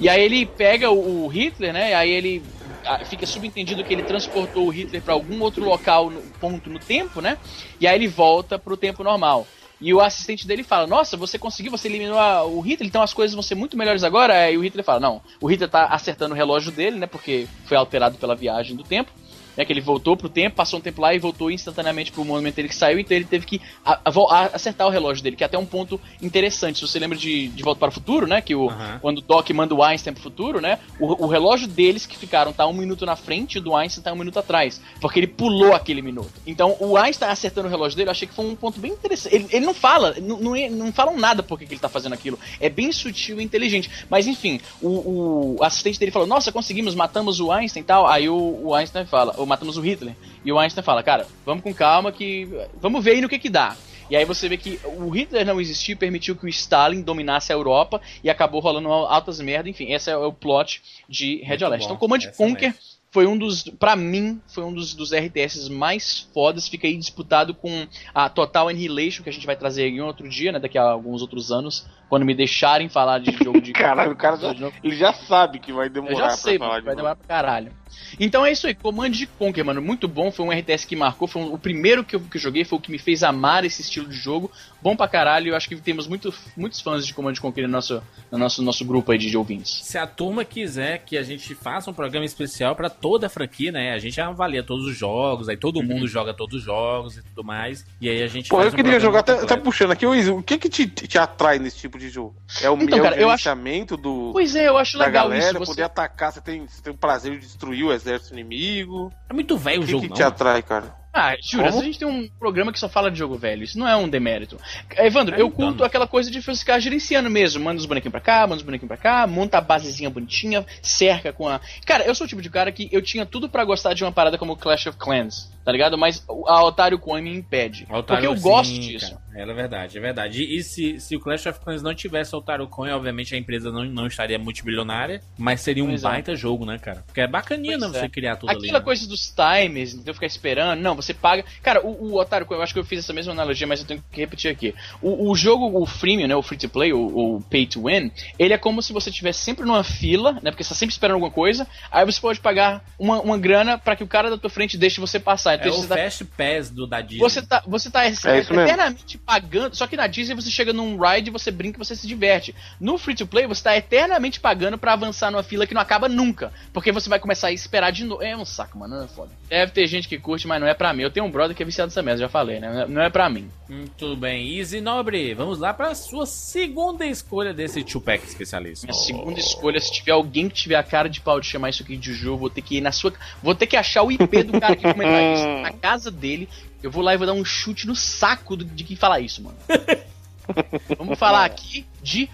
E 0.00 0.08
aí 0.08 0.22
ele 0.22 0.44
pega 0.44 0.90
o, 0.90 1.24
o 1.24 1.28
Hitler, 1.28 1.72
né? 1.72 1.90
E 1.90 1.94
aí 1.94 2.10
ele 2.10 2.42
ah, 2.84 3.04
fica 3.04 3.24
subentendido 3.26 3.84
que 3.84 3.92
ele 3.92 4.02
transportou 4.02 4.66
o 4.66 4.70
Hitler 4.70 5.00
para 5.00 5.14
algum 5.14 5.40
outro 5.40 5.64
local, 5.64 6.10
no, 6.10 6.20
ponto 6.40 6.68
no 6.68 6.78
tempo, 6.78 7.20
né? 7.20 7.38
E 7.80 7.86
aí 7.86 7.96
ele 7.96 8.08
volta 8.08 8.58
pro 8.58 8.76
tempo 8.76 9.04
normal. 9.04 9.46
E 9.82 9.92
o 9.92 10.00
assistente 10.00 10.46
dele 10.46 10.62
fala: 10.62 10.86
Nossa, 10.86 11.16
você 11.16 11.38
conseguiu, 11.38 11.72
você 11.72 11.88
eliminou 11.88 12.18
a- 12.18 12.44
o 12.44 12.60
Hitler, 12.60 12.86
então 12.88 13.02
as 13.02 13.12
coisas 13.12 13.34
vão 13.34 13.42
ser 13.42 13.56
muito 13.56 13.76
melhores 13.76 14.04
agora. 14.04 14.50
E 14.50 14.56
o 14.56 14.62
Hitler 14.62 14.84
fala: 14.84 15.00
Não, 15.00 15.20
o 15.40 15.46
Hitler 15.50 15.68
tá 15.68 15.86
acertando 15.86 16.34
o 16.34 16.36
relógio 16.36 16.70
dele, 16.70 16.98
né? 16.98 17.06
Porque 17.06 17.48
foi 17.64 17.76
alterado 17.76 18.16
pela 18.16 18.36
viagem 18.36 18.76
do 18.76 18.84
tempo. 18.84 19.10
Né, 19.56 19.64
que 19.64 19.72
ele 19.72 19.80
voltou 19.82 20.16
pro 20.16 20.28
tempo, 20.28 20.56
passou 20.56 20.78
um 20.78 20.82
tempo 20.82 21.00
lá 21.02 21.14
e 21.14 21.18
voltou 21.18 21.50
instantaneamente 21.50 22.10
pro 22.10 22.24
momento 22.24 22.54
dele 22.54 22.68
que 22.68 22.74
saiu, 22.74 22.98
então 22.98 23.14
ele 23.14 23.26
teve 23.26 23.44
que 23.44 23.60
a- 23.84 24.00
a- 24.04 24.50
acertar 24.54 24.86
o 24.86 24.90
relógio 24.90 25.22
dele, 25.22 25.36
que 25.36 25.42
é 25.42 25.46
até 25.46 25.58
um 25.58 25.66
ponto 25.66 26.00
interessante. 26.22 26.78
Se 26.78 26.86
você 26.88 26.98
lembra 26.98 27.18
de, 27.18 27.48
de 27.48 27.62
Volta 27.62 27.78
para 27.80 27.88
o 27.90 27.92
Futuro, 27.92 28.26
né? 28.26 28.40
Que 28.40 28.54
o, 28.54 28.68
quando 29.00 29.18
o 29.18 29.20
Doc 29.20 29.50
manda 29.50 29.74
o 29.74 29.82
Einstein 29.82 30.14
pro 30.14 30.22
futuro, 30.22 30.60
né? 30.60 30.78
O, 30.98 31.24
o 31.24 31.26
relógio 31.26 31.68
deles 31.68 32.06
que 32.06 32.16
ficaram 32.16 32.52
tá 32.52 32.66
um 32.66 32.72
minuto 32.72 33.04
na 33.04 33.16
frente 33.16 33.56
e 33.56 33.58
o 33.58 33.60
do 33.62 33.76
Einstein 33.76 34.02
tá 34.02 34.12
um 34.12 34.16
minuto 34.16 34.38
atrás. 34.38 34.80
Porque 35.00 35.18
ele 35.20 35.26
pulou 35.26 35.74
aquele 35.74 36.00
minuto. 36.02 36.32
Então 36.46 36.76
o 36.80 36.96
Einstein 36.96 37.30
acertando 37.30 37.68
o 37.68 37.70
relógio 37.70 37.96
dele, 37.96 38.08
eu 38.08 38.12
achei 38.12 38.26
que 38.26 38.34
foi 38.34 38.46
um 38.46 38.56
ponto 38.56 38.80
bem 38.80 38.92
interessante. 38.92 39.34
Ele, 39.34 39.46
ele 39.50 39.66
não 39.66 39.74
fala, 39.74 40.14
não, 40.20 40.38
não, 40.38 40.70
não 40.70 40.92
falam 40.92 41.16
nada 41.18 41.42
porque 41.42 41.66
que 41.66 41.74
ele 41.74 41.80
tá 41.80 41.88
fazendo 41.88 42.12
aquilo. 42.14 42.38
É 42.60 42.68
bem 42.70 42.90
sutil 42.92 43.40
e 43.40 43.44
inteligente. 43.44 43.90
Mas 44.08 44.26
enfim, 44.26 44.60
o, 44.80 45.56
o 45.58 45.64
assistente 45.64 45.98
dele 45.98 46.10
falou: 46.12 46.26
Nossa, 46.28 46.50
conseguimos, 46.52 46.94
matamos 46.94 47.40
o 47.40 47.50
Einstein 47.52 47.82
e 47.82 47.84
tal. 47.84 48.06
Aí 48.06 48.28
o, 48.28 48.60
o 48.64 48.74
Einstein 48.74 49.04
fala, 49.06 49.34
ou 49.42 49.46
matamos 49.46 49.76
o 49.76 49.80
Hitler. 49.80 50.14
E 50.44 50.52
o 50.52 50.58
Einstein 50.58 50.82
fala, 50.84 51.02
cara, 51.02 51.26
vamos 51.44 51.62
com 51.62 51.74
calma 51.74 52.10
que. 52.10 52.48
Vamos 52.80 53.04
ver 53.04 53.12
aí 53.12 53.20
no 53.20 53.28
que 53.28 53.38
que 53.38 53.50
dá. 53.50 53.76
E 54.10 54.16
aí 54.16 54.24
você 54.24 54.48
vê 54.48 54.56
que 54.56 54.78
o 54.84 55.08
Hitler 55.08 55.46
não 55.46 55.60
existiu 55.60 55.94
e 55.94 55.96
permitiu 55.96 56.36
que 56.36 56.44
o 56.44 56.48
Stalin 56.48 57.00
dominasse 57.00 57.52
a 57.52 57.54
Europa 57.54 58.00
e 58.22 58.28
acabou 58.28 58.60
rolando 58.60 58.88
altas 58.88 59.40
merda. 59.40 59.68
Enfim, 59.70 59.92
esse 59.92 60.10
é 60.10 60.16
o 60.16 60.32
plot 60.32 60.82
de 61.08 61.36
Red 61.36 61.48
Muito 61.48 61.64
Alert. 61.64 61.80
bom, 61.80 61.86
Então, 61.86 61.96
Command. 61.96 62.18
Conquer 62.36 62.74
foi 63.12 63.26
um 63.26 63.36
dos, 63.36 63.64
pra 63.78 63.94
mim, 63.94 64.40
foi 64.48 64.64
um 64.64 64.72
dos, 64.72 64.94
dos 64.94 65.12
RTS 65.12 65.68
mais 65.70 66.26
fodas. 66.32 66.66
Fica 66.66 66.86
aí 66.86 66.96
disputado 66.96 67.52
com 67.52 67.86
a 68.14 68.28
Total 68.30 68.68
Annihilation, 68.68 69.22
que 69.22 69.28
a 69.28 69.32
gente 69.32 69.46
vai 69.46 69.54
trazer 69.54 69.86
em 69.88 70.00
outro 70.00 70.26
dia, 70.30 70.50
né? 70.50 70.58
Daqui 70.58 70.78
a 70.78 70.82
alguns 70.82 71.20
outros 71.20 71.52
anos, 71.52 71.86
quando 72.12 72.26
me 72.26 72.34
deixarem 72.34 72.90
falar 72.90 73.20
de 73.20 73.32
jogo 73.42 73.58
de. 73.58 73.72
Caralho, 73.72 74.12
o 74.12 74.16
cara 74.16 74.36
já, 74.36 74.70
ele 74.84 74.94
já 74.94 75.14
sabe 75.14 75.58
que 75.58 75.72
vai 75.72 75.88
demorar 75.88 76.12
Eu 76.12 76.18
já 76.18 76.26
pra 76.26 76.36
sei, 76.36 76.58
falar 76.58 76.68
mano, 76.72 76.80
de 76.82 76.86
vai 76.88 76.94
demorar 76.94 77.16
pra 77.16 77.26
caralho. 77.26 77.72
Então 78.20 78.44
é 78.44 78.52
isso 78.52 78.66
aí, 78.66 78.74
Command 78.74 79.12
Conquer, 79.38 79.64
mano, 79.64 79.80
muito 79.80 80.06
bom, 80.08 80.30
foi 80.30 80.44
um 80.46 80.50
RTS 80.52 80.86
que 80.86 80.96
marcou, 80.96 81.26
foi 81.28 81.42
um- 81.42 81.52
o 81.54 81.58
primeiro 81.58 82.02
que 82.04 82.16
eu, 82.16 82.20
que 82.20 82.36
eu 82.36 82.40
joguei, 82.40 82.64
foi 82.64 82.78
o 82.78 82.80
que 82.82 82.90
me 82.90 82.98
fez 82.98 83.22
amar 83.22 83.64
esse 83.64 83.80
estilo 83.82 84.06
de 84.08 84.14
jogo, 84.16 84.50
bom 84.82 84.96
pra 84.96 85.06
caralho, 85.08 85.48
eu 85.48 85.56
acho 85.56 85.68
que 85.68 85.76
temos 85.76 86.06
muito, 86.06 86.32
muitos 86.56 86.80
fãs 86.80 87.06
de 87.06 87.12
Command 87.14 87.34
Conquer 87.34 87.62
no 87.62 87.68
nosso, 87.68 88.02
no 88.30 88.38
nosso, 88.38 88.62
nosso 88.62 88.84
grupo 88.84 89.12
aí 89.12 89.18
de 89.18 89.34
ouvintes. 89.36 89.80
Se 89.84 89.98
a 89.98 90.06
turma 90.06 90.44
quiser 90.44 90.98
que 91.04 91.16
a 91.18 91.22
gente 91.22 91.54
faça 91.54 91.90
um 91.90 91.94
programa 91.94 92.24
especial 92.24 92.74
pra 92.74 92.88
toda 92.90 93.26
a 93.26 93.30
franquia, 93.30 93.70
né? 93.72 93.92
A 93.92 93.98
gente 93.98 94.18
avalia 94.20 94.62
todos 94.62 94.86
os 94.86 94.96
jogos, 94.96 95.48
aí 95.48 95.56
todo 95.56 95.82
mundo 95.82 96.06
joga 96.08 96.32
todos 96.34 96.58
os 96.60 96.64
jogos 96.64 97.16
e 97.18 97.22
tudo 97.22 97.44
mais. 97.44 97.84
E 98.00 98.08
aí 98.08 98.22
a 98.22 98.26
gente 98.26 98.48
Pô, 98.48 98.56
faz 98.56 98.68
eu 98.68 98.72
um 98.72 98.76
queria 98.76 99.00
jogar, 99.00 99.20
até 99.20 99.56
puxando 99.56 99.92
aqui, 99.92 100.06
o 100.06 100.42
que 100.42 100.58
que 100.58 100.68
te, 100.68 100.86
te 100.86 101.18
atrai 101.18 101.58
nesse 101.58 101.76
tipo 101.78 101.98
de 101.98 102.01
jogo? 102.08 102.34
É 102.60 102.68
o, 102.70 102.74
Então, 102.80 102.98
é 102.98 103.02
cara, 103.02 103.16
o 103.16 103.18
eu 103.18 103.30
acho- 103.30 103.42
gerenciamento 103.44 103.96
do, 103.96 104.30
Pois 104.32 104.54
é, 104.56 104.68
eu 104.68 104.76
acho 104.78 104.98
da 104.98 105.06
legal 105.06 105.24
galera, 105.28 105.44
isso, 105.50 105.58
você... 105.58 105.66
poder 105.72 105.82
atacar, 105.84 106.32
você 106.32 106.40
tem, 106.40 106.66
você 106.66 106.82
tem 106.82 106.92
o 106.92 106.96
prazer 106.96 107.32
de 107.32 107.38
destruir 107.46 107.84
o 107.84 107.92
exército 107.92 108.32
inimigo. 108.34 109.12
É 109.30 109.32
muito 109.34 109.56
velho 109.56 109.80
O 109.80 109.82
o 109.82 109.86
que, 109.86 109.90
jogo, 109.92 110.02
que 110.04 110.08
não. 110.10 110.16
te 110.16 110.22
atrai, 110.22 110.62
cara? 110.62 111.00
Ah, 111.14 111.36
jura, 111.42 111.68
Como? 111.68 111.82
a 111.82 111.84
gente 111.84 111.98
tem 111.98 112.08
um 112.08 112.26
programa 112.38 112.72
que 112.72 112.78
só 112.78 112.88
fala 112.88 113.10
de 113.10 113.18
jogo 113.18 113.36
velho, 113.36 113.62
isso 113.64 113.78
não 113.78 113.86
é 113.86 113.94
um 113.94 114.08
demérito. 114.08 114.56
Evandro, 114.96 115.34
É, 115.34 115.42
eu 115.42 115.48
então. 115.48 115.66
curto 115.66 115.84
aquela 115.84 116.06
coisa 116.06 116.30
de 116.30 116.40
ficar 116.40 116.78
gerenciando 116.78 117.28
mesmo, 117.28 117.62
manda 117.62 117.78
os 117.78 117.84
bonequinhos 117.84 118.12
pra 118.12 118.20
cá, 118.22 118.40
manda 118.46 118.56
os 118.56 118.62
bonequinhos 118.62 118.88
pra 118.88 118.96
cá, 118.96 119.26
monta 119.26 119.58
a 119.58 119.60
basezinha 119.60 120.08
bonitinha, 120.08 120.64
cerca 120.80 121.30
com 121.30 121.46
a... 121.46 121.60
Cara, 121.84 122.04
eu 122.04 122.14
sou 122.14 122.24
o 122.24 122.28
tipo 122.28 122.40
de 122.40 122.48
cara 122.48 122.72
que 122.72 122.88
eu 122.90 123.02
tinha 123.02 123.26
tudo 123.26 123.46
pra 123.46 123.62
gostar 123.62 123.92
de 123.92 124.02
uma 124.02 124.10
parada 124.10 124.38
como 124.38 124.56
Clash 124.56 124.86
of 124.86 124.96
Clans, 124.96 125.52
tá 125.62 125.70
ligado? 125.70 125.98
Mas 125.98 126.24
a 126.46 126.64
Otário 126.64 126.98
Coin 126.98 127.20
me 127.20 127.34
impede. 127.36 127.84
Otário, 127.90 128.04
porque 128.06 128.26
eu 128.26 128.34
sim, 128.36 128.42
gosto 128.42 128.72
disso. 128.80 129.10
cara. 129.10 129.22
É 129.34 129.44
verdade, 129.46 129.98
é 129.98 130.00
verdade. 130.00 130.42
E, 130.42 130.58
e 130.58 130.62
se, 130.62 131.00
se 131.00 131.16
o 131.16 131.20
Clash 131.20 131.46
of 131.46 131.60
Clans 131.60 131.82
não 131.82 131.94
tivesse 131.94 132.34
o 132.34 132.38
Otário 132.38 132.66
Coin, 132.66 132.90
obviamente 132.90 133.34
a 133.34 133.38
empresa 133.38 133.70
não, 133.70 133.84
não 133.84 134.06
estaria 134.06 134.38
multibilionária, 134.38 135.20
mas 135.38 135.60
seria 135.60 135.82
um 135.82 135.88
Pois 135.88 136.02
é. 136.02 136.08
baita 136.08 136.36
jogo, 136.36 136.64
né, 136.66 136.78
cara? 136.78 137.02
Porque 137.06 137.20
é 137.20 137.26
bacaninha, 137.26 137.78
né, 137.78 137.86
é. 137.86 137.90
você 137.90 138.08
criar 138.08 138.36
tudo 138.36 138.50
ali. 138.50 138.60
Aquela 138.60 138.78
né? 138.78 138.84
coisa 138.84 139.06
dos 139.08 139.30
timers, 139.30 139.94
então 139.94 140.12
ficar 140.12 140.26
esperando. 140.26 140.80
Não, 140.80 140.94
você 140.94 141.14
paga. 141.14 141.44
Cara, 141.62 141.84
o, 141.84 142.12
o 142.12 142.20
Otário, 142.20 142.46
eu 142.50 142.62
acho 142.62 142.72
que 142.72 142.78
eu 142.78 142.84
fiz 142.84 142.98
essa 143.00 143.12
mesma 143.12 143.32
analogia, 143.32 143.66
mas 143.66 143.80
eu 143.80 143.86
tenho 143.86 144.04
que 144.10 144.20
repetir 144.20 144.50
aqui. 144.50 144.74
O, 145.00 145.30
o 145.30 145.34
jogo, 145.34 145.80
o 145.80 145.86
freemium, 145.86 146.28
né? 146.28 146.36
O 146.36 146.42
free 146.42 146.58
to 146.58 146.68
play, 146.68 146.92
o, 146.92 147.36
o 147.36 147.40
pay 147.42 147.66
to 147.66 147.84
win, 147.86 148.10
ele 148.38 148.52
é 148.52 148.58
como 148.58 148.82
se 148.82 148.92
você 148.92 149.10
estivesse 149.10 149.40
sempre 149.40 149.64
numa 149.64 149.82
fila, 149.84 150.32
né? 150.42 150.50
Porque 150.50 150.62
você 150.62 150.70
tá 150.70 150.74
sempre 150.74 150.92
esperando 150.92 151.14
alguma 151.14 151.32
coisa. 151.32 151.66
Aí 151.90 152.04
você 152.04 152.20
pode 152.20 152.40
pagar 152.40 152.84
uma, 152.98 153.20
uma 153.20 153.38
grana 153.38 153.78
pra 153.78 153.96
que 153.96 154.04
o 154.04 154.08
cara 154.08 154.28
da 154.28 154.36
tua 154.36 154.50
frente 154.50 154.76
deixe 154.76 155.00
você 155.00 155.18
passar. 155.18 155.54
Então 155.54 155.68
É 155.68 155.70
o 155.70 155.76
você 155.78 155.88
tá 155.88 155.96
Fast 155.96 156.24
Pass 156.24 156.70
do 156.70 156.86
da 156.86 157.00
Disney. 157.00 157.18
você 157.18 157.42
tá, 157.42 157.62
você 157.66 157.90
tá 157.90 158.04
É 158.04 158.10
eternamente 158.38 159.21
pagando. 159.26 159.74
Só 159.76 159.86
que 159.86 159.96
na 159.96 160.06
Disney 160.06 160.34
você 160.34 160.50
chega 160.50 160.72
num 160.72 160.98
ride, 160.98 161.30
você 161.30 161.50
brinca, 161.50 161.78
você 161.78 161.94
se 161.96 162.06
diverte. 162.06 162.54
No 162.80 162.98
free 162.98 163.14
to 163.14 163.26
play 163.26 163.46
você 163.46 163.62
tá 163.62 163.76
eternamente 163.76 164.40
pagando 164.40 164.76
pra 164.78 164.92
avançar 164.92 165.30
numa 165.30 165.42
fila 165.42 165.66
que 165.66 165.74
não 165.74 165.80
acaba 165.80 166.08
nunca. 166.08 166.52
Porque 166.72 166.92
você 166.92 167.08
vai 167.08 167.18
começar 167.18 167.48
a 167.48 167.52
esperar 167.52 167.90
de 167.92 168.04
novo. 168.04 168.22
É 168.22 168.36
um 168.36 168.44
saco, 168.44 168.78
mano. 168.78 169.02
É 169.02 169.06
foda. 169.08 169.30
Deve 169.48 169.72
ter 169.72 169.86
gente 169.86 170.08
que 170.08 170.18
curte, 170.18 170.46
mas 170.46 170.60
não 170.60 170.66
é 170.68 170.74
pra 170.74 170.92
mim. 170.92 171.02
Eu 171.02 171.10
tenho 171.10 171.26
um 171.26 171.30
brother 171.30 171.56
que 171.56 171.62
é 171.62 171.66
viciado 171.66 171.88
nessa 171.88 172.02
merda, 172.02 172.20
já 172.20 172.28
falei, 172.28 172.58
né? 172.60 172.86
Não 172.88 173.02
é- 173.02 173.10
pra 173.10 173.28
mim. 173.28 173.48
Muito 173.68 174.16
bem. 174.16 174.58
Easy 174.58 174.80
Nobre, 174.80 175.34
vamos 175.34 175.58
lá 175.58 175.72
pra 175.74 175.94
sua 175.94 176.26
segunda 176.26 177.06
escolha 177.06 177.52
desse 177.54 177.82
Tupac 177.84 178.24
especialista. 178.24 178.86
Minha 178.86 178.94
segunda 178.98 179.38
escolha, 179.38 179.80
se 179.80 179.92
tiver 179.92 180.12
alguém 180.12 180.48
que 180.48 180.54
tiver 180.54 180.76
a 180.76 180.82
cara 180.82 181.08
de 181.08 181.20
pau 181.20 181.38
de 181.40 181.46
chamar 181.46 181.70
isso 181.70 181.82
aqui 181.82 181.96
de 181.96 182.12
jogo, 182.12 182.38
vou 182.38 182.50
ter 182.50 182.62
que 182.62 182.76
ir 182.76 182.80
na 182.80 182.92
sua. 182.92 183.12
Vou 183.42 183.54
ter 183.54 183.66
que 183.66 183.76
achar 183.76 184.02
o 184.02 184.10
IP 184.12 184.42
do 184.42 184.60
cara 184.60 184.76
que 184.76 184.82
comentar 184.92 185.22
isso 185.34 185.46
na 185.62 185.72
casa 185.72 186.10
dele. 186.10 186.48
Eu 186.82 186.90
vou 186.90 187.02
lá 187.02 187.14
e 187.14 187.16
vou 187.16 187.26
dar 187.26 187.32
um 187.32 187.44
chute 187.44 187.86
no 187.86 187.94
saco 187.94 188.56
do- 188.56 188.64
de 188.64 188.82
quem 188.84 188.96
falar 188.96 189.20
isso, 189.20 189.42
mano. 189.42 189.56
Vamos 190.98 191.18
falar 191.18 191.44
aqui 191.46 191.86
de 192.02 192.28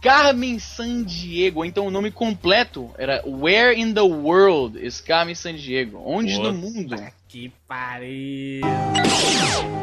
Carmen 0.00 0.58
Sandiego. 0.58 1.64
Então 1.64 1.86
o 1.86 1.90
nome 1.90 2.10
completo 2.10 2.90
era 2.98 3.22
Where 3.26 3.78
in 3.78 3.92
the 3.92 4.00
World 4.00 4.78
is 4.84 5.00
Carmen 5.00 5.34
Sandiego? 5.34 6.00
Onde 6.04 6.34
no 6.38 6.44
Puta 6.44 6.52
mundo? 6.52 6.96
Que 7.28 7.52
pariu. 7.68 8.62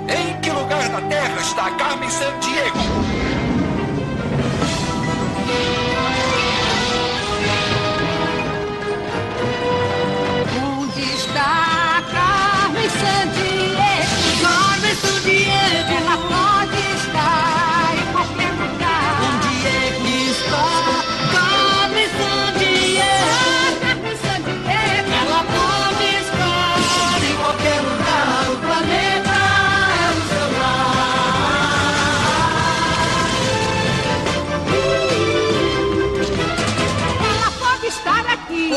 Em 0.10 0.42
que 0.42 0.50
lugar 0.50 0.90
da 0.90 1.02
Terra 1.08 1.42
está 1.42 1.72
Carmen 1.76 2.10
Sandiego? 2.10 2.80
Onde 10.64 11.02
está 11.14 12.04
Carmen 12.12 12.90
Sandiego? 12.90 13.55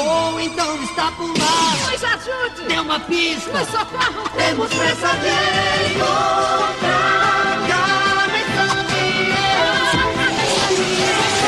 Ou 0.00 0.40
então 0.40 0.82
está 0.82 1.10
por 1.12 1.28
lá. 1.28 1.37
Nos 1.98 2.04
ajude. 2.04 2.62
Dê 2.68 2.78
uma 2.78 3.00
pista. 3.00 3.58
Nos 3.58 3.68
socorro. 3.70 4.30
Temos 4.36 4.72
pressa 4.72 5.08
de 5.16 5.34
encontrar 5.90 7.58
Carmen 7.66 8.44
Sandiego. 8.54 9.34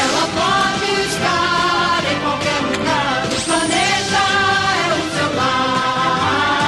Ela 0.03 0.27
pode 0.35 0.91
estar 1.07 2.03
em 2.11 2.19
qualquer 2.19 2.61
lugar. 2.67 3.27
O 3.27 3.41
planeta 3.45 4.23
é 4.75 4.91
o 4.93 4.99
seu 5.15 5.31
lar. 5.37 6.67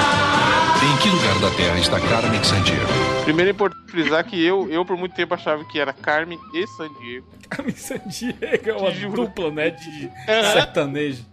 Em 0.84 0.96
que 0.98 1.08
lugar 1.08 1.36
da 1.40 1.50
Terra 1.56 1.78
está 1.80 1.98
Carmen 1.98 2.44
Sandiego? 2.44 2.86
Primeiro 3.24 3.50
é 3.50 3.52
importante 3.52 3.90
frisar 3.90 4.22
que 4.24 4.40
eu, 4.40 4.70
eu 4.70 4.84
por 4.84 4.96
muito 4.96 5.16
tempo 5.16 5.34
achava 5.34 5.64
que 5.64 5.80
era 5.80 5.92
Carmen 5.92 6.38
e 6.54 6.64
San 6.68 6.88
Diego. 7.00 7.26
Carmen 7.50 7.74
Sandiego 7.74 8.70
é 8.70 8.74
uma 8.74 8.92
dupla, 8.92 9.50
né, 9.50 9.70
de 9.70 10.08
sertanejo. 10.52 11.32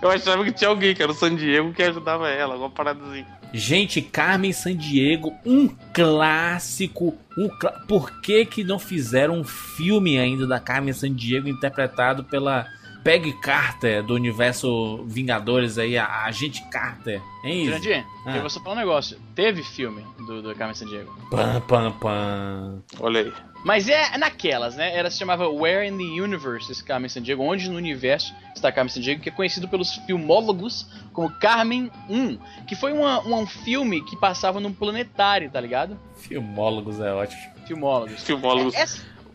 Eu 0.00 0.10
achava 0.10 0.44
que 0.44 0.52
tinha 0.52 0.68
alguém, 0.68 0.94
que 0.94 1.02
era 1.02 1.12
o 1.12 1.14
San 1.14 1.34
Diego, 1.34 1.72
que 1.72 1.82
ajudava 1.82 2.28
ela, 2.28 2.54
alguma 2.54 2.70
parada 2.70 3.00
assim. 3.04 3.24
Gente, 3.52 4.00
Carmen 4.00 4.52
Sandiego, 4.52 5.34
um 5.44 5.68
clássico. 5.92 7.16
Um 7.36 7.48
clá... 7.48 7.72
Por 7.88 8.20
que 8.20 8.44
que 8.44 8.62
não 8.62 8.78
fizeram 8.78 9.40
um 9.40 9.44
filme 9.44 10.18
ainda 10.18 10.46
da 10.46 10.60
Carmen 10.60 10.92
Sandiego 10.92 11.48
interpretado 11.48 12.22
pela 12.22 12.66
Peggy 13.02 13.32
Carter 13.32 14.02
do 14.02 14.14
universo 14.14 15.04
Vingadores 15.06 15.78
aí, 15.78 15.96
a 15.96 16.24
Agente 16.24 16.62
Carter? 16.70 17.20
Hein, 17.42 17.62
Izzy? 17.62 17.66
Jurandir, 17.66 18.06
Ah. 18.26 18.34
eu 18.36 18.40
vou 18.42 18.50
só 18.50 18.60
falar 18.60 18.76
um 18.76 18.78
negócio. 18.78 19.18
Teve 19.34 19.62
filme 19.62 20.04
do, 20.26 20.42
do 20.42 20.54
Carmen 20.54 20.74
Sandiego. 20.74 21.10
Pam, 21.30 21.60
pam, 21.62 21.92
pam. 21.92 22.82
Olha 23.00 23.20
aí. 23.22 23.32
Mas 23.64 23.88
é 23.88 24.16
naquelas, 24.16 24.74
né? 24.76 24.96
Ela 24.96 25.10
se 25.10 25.18
chamava 25.18 25.48
Where 25.48 25.86
in 25.86 25.96
the 25.98 26.22
Universe 26.22 26.70
is 26.72 26.80
Carmen 26.82 27.08
Sandiego? 27.10 27.42
Onde 27.42 27.68
no 27.68 27.76
universo 27.76 28.34
está 28.54 28.70
Carmen 28.72 28.92
Sandiego? 28.92 29.20
Que 29.22 29.28
é 29.28 29.32
conhecido 29.32 29.68
pelos 29.68 29.94
filmólogos 30.06 30.86
como 31.12 31.30
Carmen 31.30 31.90
1. 32.08 32.38
Que 32.66 32.74
foi 32.74 32.92
uma, 32.92 33.20
uma- 33.20 33.36
um 33.38 33.46
filme 33.46 34.02
que 34.04 34.16
passava 34.16 34.60
num 34.60 34.72
planetário, 34.72 35.50
tá 35.50 35.60
ligado? 35.60 35.98
Filmólogos 36.16 37.00
é 37.00 37.12
ótimo. 37.12 37.40
Filmólogos. 37.66 38.22
Filmólogos. 38.22 38.74
É- 38.74 38.82
é- 38.82 38.86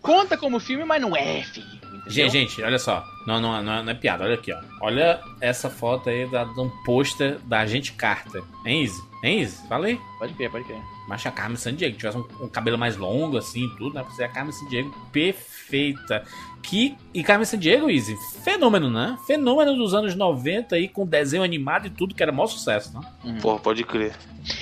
conta 0.02 0.36
como 0.38 0.60
filme, 0.60 0.84
mas 0.86 1.02
não 1.02 1.16
é 1.16 1.44
filme. 1.44 1.82
Entendeu? 2.06 2.30
Gente, 2.30 2.50
gente, 2.56 2.64
olha 2.64 2.80
só. 2.80 3.04
Não, 3.28 3.40
não, 3.42 3.62
não, 3.64 3.74
é- 3.74 3.84
não 3.84 3.92
é 3.92 3.96
piada, 3.96 4.24
olha 4.24 4.36
aqui, 4.36 4.52
ó. 4.54 4.60
Olha 4.82 5.20
essa 5.42 5.70
foto 5.70 6.10
aí 6.10 6.28
da, 6.28 6.44
de 6.44 6.60
um 6.60 6.70
pôster 6.86 7.40
da 7.46 7.60
Agente 7.62 7.94
Carter. 7.94 8.44
Hein, 8.66 8.84
Izzy? 8.84 9.04
Hein, 9.24 9.42
Izzy? 9.42 9.68
Fala 9.68 9.88
aí. 9.88 10.00
Pode 10.20 10.34
crer, 10.36 10.52
pode 10.52 10.64
crer. 10.66 10.80
Mas 11.08 11.26
a 11.26 11.32
Carmen 11.32 11.58
Sandiego, 11.58 11.98
tivesse 11.98 12.18
um, 12.18 12.26
um 12.42 12.48
cabelo 12.48 12.78
mais 12.78 12.96
longo, 12.98 13.38
assim, 13.38 13.68
tudo, 13.78 13.94
né? 13.96 14.04
Pra 14.04 14.12
ser 14.14 14.24
a 14.24 14.28
Carmen 14.28 14.52
Sandiego 14.52 14.92
perfeita. 15.12 16.24
Que, 16.62 16.96
e 17.14 17.24
Carmen 17.24 17.46
Sandiego, 17.46 17.92
Izzy, 17.92 18.18
fenômeno, 18.44 18.90
né? 18.90 19.18
Fenômeno 19.28 19.76
dos 19.76 19.94
anos 19.94 20.16
90 20.16 20.76
aí, 20.76 20.88
com 20.88 21.06
desenho 21.06 21.44
animado 21.44 21.86
e 21.86 21.90
tudo, 21.92 22.16
que 22.16 22.24
era 22.24 22.32
maior 22.32 22.48
sucesso, 22.48 22.92
né? 23.00 23.38
Porra, 23.40 23.60
pode 23.60 23.84
crer. 23.84 24.16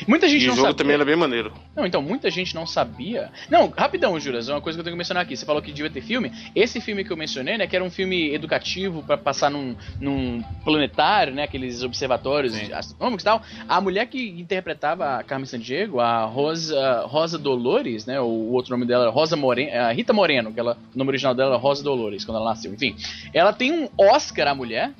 Muita 0.05 0.27
gente 0.27 0.41
E 0.41 0.45
o 0.45 0.49
não 0.49 0.55
jogo 0.55 0.67
sabia. 0.67 0.77
também 0.77 0.95
era 0.95 1.05
bem 1.05 1.15
maneiro. 1.15 1.53
Não, 1.75 1.85
então, 1.85 2.01
muita 2.01 2.29
gente 2.29 2.53
não 2.53 2.67
sabia. 2.67 3.31
Não, 3.49 3.67
rapidão, 3.75 4.19
Juras, 4.19 4.47
é 4.47 4.53
uma 4.53 4.61
coisa 4.61 4.77
que 4.77 4.81
eu 4.81 4.83
tenho 4.83 4.95
que 4.95 4.97
mencionar 4.97 5.23
aqui. 5.23 5.35
Você 5.35 5.45
falou 5.45 5.61
que 5.61 5.71
devia 5.71 5.89
ter 5.89 6.01
filme. 6.01 6.31
Esse 6.55 6.79
filme 6.79 7.03
que 7.03 7.11
eu 7.11 7.17
mencionei, 7.17 7.57
né, 7.57 7.65
que 7.65 7.75
era 7.75 7.83
um 7.83 7.89
filme 7.89 8.33
educativo 8.33 9.01
pra 9.01 9.17
passar 9.17 9.49
num, 9.49 9.75
num 9.99 10.43
planetário, 10.63 11.33
né, 11.33 11.43
aqueles 11.43 11.81
observatórios 11.81 12.53
astronômicos 12.71 13.23
e 13.23 13.25
tal. 13.25 13.41
A 13.67 13.81
mulher 13.81 14.05
que 14.05 14.29
interpretava 14.39 15.17
a 15.17 15.23
Carmen 15.23 15.47
Sandiego, 15.47 15.99
a 15.99 16.25
Rosa, 16.25 17.01
Rosa 17.07 17.39
Dolores, 17.39 18.05
né, 18.05 18.19
o 18.19 18.51
outro 18.51 18.71
nome 18.71 18.85
dela 18.85 19.05
era 19.05 19.11
Rosa 19.11 19.35
Moreno, 19.35 19.71
a 19.75 19.91
Rita 19.91 20.13
Moreno, 20.13 20.53
que 20.53 20.59
ela, 20.59 20.77
o 20.93 20.97
nome 20.97 21.09
original 21.09 21.33
dela 21.33 21.51
era 21.51 21.59
Rosa 21.59 21.83
Dolores, 21.83 22.23
quando 22.23 22.37
ela 22.37 22.49
nasceu. 22.49 22.73
Enfim, 22.73 22.95
ela 23.33 23.51
tem 23.51 23.71
um 23.71 23.89
Oscar, 23.97 24.47
a 24.47 24.55
mulher. 24.55 24.91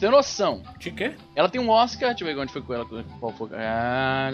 Você 0.00 0.06
tem 0.06 0.16
noção? 0.16 0.62
De 0.78 0.90
quê? 0.90 1.12
Ela 1.36 1.46
tem 1.46 1.60
um 1.60 1.68
Oscar, 1.68 2.08
deixa 2.08 2.24
eu 2.24 2.34
ver 2.34 2.40
onde 2.40 2.50
foi 2.50 2.62
com 2.62 2.72
ela. 2.72 2.86
Qual 2.86 3.32
foi? 3.34 3.50
Ah, 3.52 4.30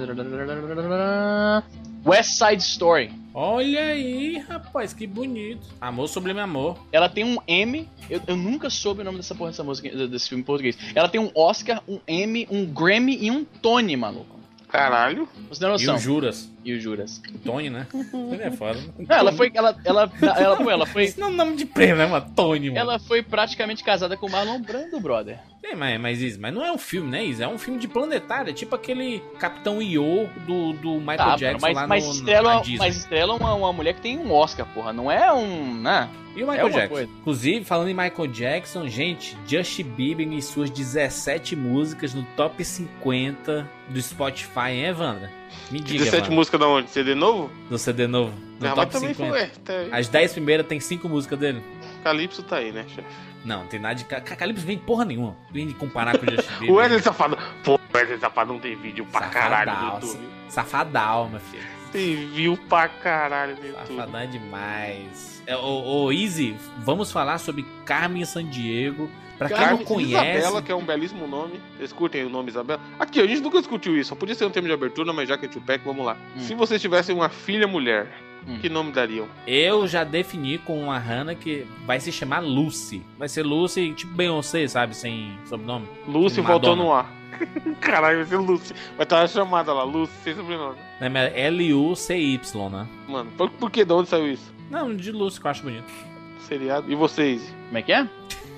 West 2.07 2.35
Side 2.39 2.63
Story. 2.63 3.11
Olha 3.35 3.87
aí, 3.87 4.39
rapaz, 4.39 4.93
que 4.93 5.09
bonito. 5.09 5.67
Amor 5.81 6.07
sublime 6.07 6.39
amor. 6.39 6.79
Ela 6.93 7.09
tem 7.09 7.25
um 7.25 7.39
M. 7.49 7.89
Eu, 8.09 8.23
eu 8.29 8.37
nunca 8.37 8.71
soube 8.71 9.01
o 9.01 9.05
nome 9.05 9.17
dessa 9.17 9.35
porra 9.35 9.51
dessa 9.51 9.65
música, 9.65 9.91
desse 10.07 10.29
filme 10.29 10.43
em 10.43 10.47
português. 10.47 10.79
Ela 10.95 11.09
tem 11.09 11.21
um 11.21 11.33
Oscar, 11.35 11.83
um 11.89 11.99
M, 12.07 12.47
um 12.49 12.65
Grammy 12.65 13.19
e 13.21 13.29
um 13.29 13.45
Tony, 13.45 13.97
maluco. 13.97 14.37
Caralho. 14.69 15.29
Você 15.49 15.61
tem 15.61 15.69
E 15.69 15.73
noção? 15.73 15.95
o 15.95 15.99
Juras. 15.99 16.51
E 16.65 16.73
o 16.75 16.81
Juras. 16.81 17.23
Tony, 17.45 17.71
né? 17.71 17.87
Ele 18.33 18.43
é 18.43 18.51
foda. 18.51 18.79
Não, 18.99 19.17
ela 19.17 19.33
foi. 19.33 19.51
Ela, 19.55 19.77
ela, 19.85 20.13
ela, 20.23 20.57
pô, 20.57 20.71
ela 20.71 20.87
foi. 20.87 21.05
Esse 21.05 21.19
não 21.21 21.29
é 21.29 21.31
um 21.31 21.35
nome 21.35 21.57
de 21.57 21.65
prêmio, 21.65 21.97
né, 21.97 22.07
mano? 22.07 22.31
Tony, 22.35 22.69
mano. 22.69 22.79
Ela 22.79 22.99
foi 22.99 23.23
praticamente 23.23 23.83
casada 23.85 24.17
com 24.17 24.27
o 24.27 24.31
Marlon 24.31 24.61
Brando, 24.61 24.99
brother. 25.01 25.39
É, 25.69 25.75
mas, 25.75 26.01
mas, 26.01 26.37
mas 26.39 26.55
não 26.55 26.65
é 26.65 26.71
um 26.73 26.79
filme, 26.79 27.11
né, 27.11 27.25
Izzy? 27.25 27.43
É 27.43 27.49
um 27.49 27.59
filme 27.59 27.79
de 27.79 27.89
planetário. 27.89 28.51
É 28.51 28.53
tipo 28.53 28.75
aquele 28.75 29.21
Capitão 29.39 29.83
Io 29.83 30.29
do, 30.47 30.73
do 30.75 30.95
Michael 31.01 31.17
Tá, 31.19 31.37
Jackson 31.37 31.67
mas, 31.67 31.77
lá 31.77 31.87
mas 31.87 32.05
no, 32.05 32.13
estrela, 32.13 32.55
na 32.55 32.61
Disney. 32.61 32.79
mas 32.79 32.97
estrela 32.97 33.33
é 33.35 33.37
uma, 33.37 33.55
uma 33.55 33.73
mulher 33.73 33.95
que 33.95 34.01
tem 34.01 34.19
um 34.19 34.33
Oscar, 34.33 34.67
porra. 34.73 34.93
Não 34.93 35.11
é 35.11 35.33
um. 35.33 35.75
Né? 35.75 36.09
E 36.37 36.43
o 36.45 36.49
É 36.49 36.51
Michael 36.51 36.67
uma 36.67 36.73
Jackson? 36.73 36.95
coisa. 36.95 37.11
Inclusive, 37.21 37.65
falando 37.65 37.89
em 37.89 37.95
Michael 37.95 38.27
Jackson, 38.29 38.87
gente, 38.89 39.37
Justin 39.47 39.85
Bieber 39.85 40.31
e 40.33 40.41
suas 40.43 40.71
17 40.71 41.57
músicas 41.57 42.13
no 42.15 42.23
top 42.37 42.63
50 42.63 43.69
do 43.89 44.01
Spotify, 44.03 44.71
hein, 44.71 44.85
Evandra? 44.87 45.31
Me 45.71 45.81
diga, 45.81 45.99
17 46.01 46.17
Evandra. 46.19 46.35
músicas 46.35 46.61
da 46.61 46.69
onde? 46.69 46.91
CD 46.91 47.15
novo? 47.15 47.51
Do 47.71 47.79
CD 47.79 48.07
novo. 48.07 48.33
No 48.61 48.67
Ah, 48.69 48.75
mas 48.75 48.75
top 48.75 48.93
também 48.93 49.15
50. 49.15 49.31
foi. 49.33 49.41
é, 49.41 49.51
tá- 49.91 49.97
As 49.97 50.09
10 50.09 50.33
primeiras 50.35 50.67
tem 50.67 50.79
5 50.81 51.09
músicas 51.09 51.39
dele. 51.39 51.63
Calypso 52.07 52.43
tá 52.43 52.57
aí, 52.57 52.71
né, 52.73 52.85
chefe? 52.89 53.09
Não, 53.45 53.61
não 53.61 53.67
tem 53.67 53.81
nada 53.81 53.95
de. 53.97 54.05
Ca- 54.05 54.21
Calypso 54.21 54.65
vem 54.65 54.79
porra 54.79 55.05
nenhuma. 55.05 55.37
Vem 55.51 55.67
de 55.67 55.75
comparar 55.75 56.17
com 56.19 56.25
o 56.27 56.31
Justin 56.31 56.53
Bieber. 56.61 56.71
O 56.71 56.75
Wesley 56.79 57.01
Safado. 57.03 57.37
Pô, 57.65 57.75
o 57.75 57.81
Wesley 57.97 58.19
Safado 58.19 58.53
não 58.53 58.61
tem 58.61 58.77
vídeo 58.77 59.05
pra 59.11 59.29
caralho 59.29 59.71
no 59.71 59.77
Safadal, 59.77 60.01
YouTube. 60.01 60.29
Safadal, 60.49 61.29
meu 61.29 61.41
filho. 61.41 61.63
Tem 61.93 62.15
view 62.31 62.57
pra 62.69 62.89
caralho 62.89 63.57
no 63.57 63.67
YouTube. 63.67 63.97
Safadão 63.97 64.21
é 64.21 64.27
demais. 64.27 65.43
É, 65.47 65.57
ô, 65.57 66.05
ô, 66.05 66.13
Easy, 66.13 66.57
vamos 66.79 67.11
falar 67.13 67.39
sobre 67.39 67.65
Carmen 67.85 68.25
Sandiego. 68.25 69.11
Pra 69.39 69.49
quem 69.49 69.57
Carmen 69.57 69.79
não 69.79 69.85
conhece. 69.85 70.39
Isabela, 70.39 70.63
que 70.63 70.73
é 70.73 70.75
um 70.75 70.85
belíssimo 70.85 71.27
nome. 71.27 71.61
Vocês 71.77 71.93
curtem 71.93 72.25
o 72.25 72.31
nome 72.31 72.49
Isabela? 72.51 72.81
Aqui, 72.99 73.21
a 73.21 73.27
gente 73.27 73.41
nunca 73.43 73.59
discutiu 73.59 73.97
isso. 73.97 74.09
Só 74.11 74.15
podia 74.15 74.35
ser 74.35 74.45
um 74.47 74.51
tema 74.51 74.67
de 74.67 74.73
abertura, 74.73 75.13
mas 75.13 75.29
já 75.29 75.37
que 75.37 75.45
é 75.47 75.49
Tupac, 75.49 75.85
vamos 75.85 76.05
lá. 76.07 76.17
Hum. 76.37 76.41
Se 76.41 76.55
vocês 76.55 76.81
tivessem 76.81 77.15
uma 77.15 77.29
filha 77.29 77.67
mulher, 77.67 78.07
Hum. 78.47 78.59
que 78.61 78.69
nome 78.69 78.93
dariam? 78.93 79.27
Eu 79.47 79.87
já 79.89 80.05
defini 80.05 80.59
com 80.59 80.85
uma 80.85 80.99
Hannah 80.99 81.35
que 81.35 81.67
vai 81.85 81.99
se 81.99 82.13
chamar 82.13 82.41
Lucy. 82.41 83.03
Vai 83.19 83.29
ser 83.29 83.43
Lucy, 83.43 83.93
tipo 83.93 84.15
Beyoncé, 84.15 84.67
sabe? 84.69 84.95
Sem 84.97 85.37
sobrenome. 85.47 85.87
Lucy 86.07 86.41
voltou 86.41 86.77
no 86.77 86.93
ar. 86.93 87.11
Caralho, 87.81 88.19
vai 88.19 88.27
ser 88.27 88.37
Lucy. 88.37 88.73
Vai 88.97 89.05
estar 89.05 89.23
a 89.23 89.29
chamada 89.29 89.73
lá, 89.73 89.83
Lucy, 89.83 90.13
sem 90.23 90.35
sobrenome. 90.35 90.77
É 91.01 91.47
L-U-C-Y, 91.47 92.71
né? 92.71 92.87
Mano, 93.09 93.31
por, 93.37 93.51
por 93.51 93.71
que? 93.71 93.85
De 93.85 93.93
onde 93.93 94.09
saiu 94.09 94.31
isso? 94.31 94.55
Não, 94.71 94.95
de 94.95 95.13
Lucy, 95.13 95.41
que 95.41 95.47
eu 95.47 95.51
acho 95.51 95.63
bonito. 95.63 95.93
Seriado? 96.41 96.91
E 96.91 96.95
vocês? 96.95 97.43
Como 97.67 97.79
é 97.79 97.83
que 97.83 97.93
é? 97.93 98.09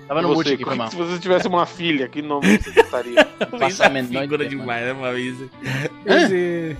Tava 0.06 0.22
no 0.22 0.28
Você, 0.28 0.36
mute 0.36 0.52
aqui, 0.54 0.64
foi 0.64 0.74
mal. 0.74 0.88
Se 0.88 0.96
você 0.96 1.18
tivesse 1.18 1.46
uma 1.46 1.66
filha, 1.66 2.08
que 2.08 2.22
nome 2.22 2.58
você 2.58 2.72
botaria? 2.72 3.28
Luiz 3.52 3.80
a 3.80 3.86
é 3.86 4.04
figura 4.04 4.48
demais, 4.48 4.84
né. 4.86 5.48
Hã? 6.06 6.14
Easy. 6.14 6.76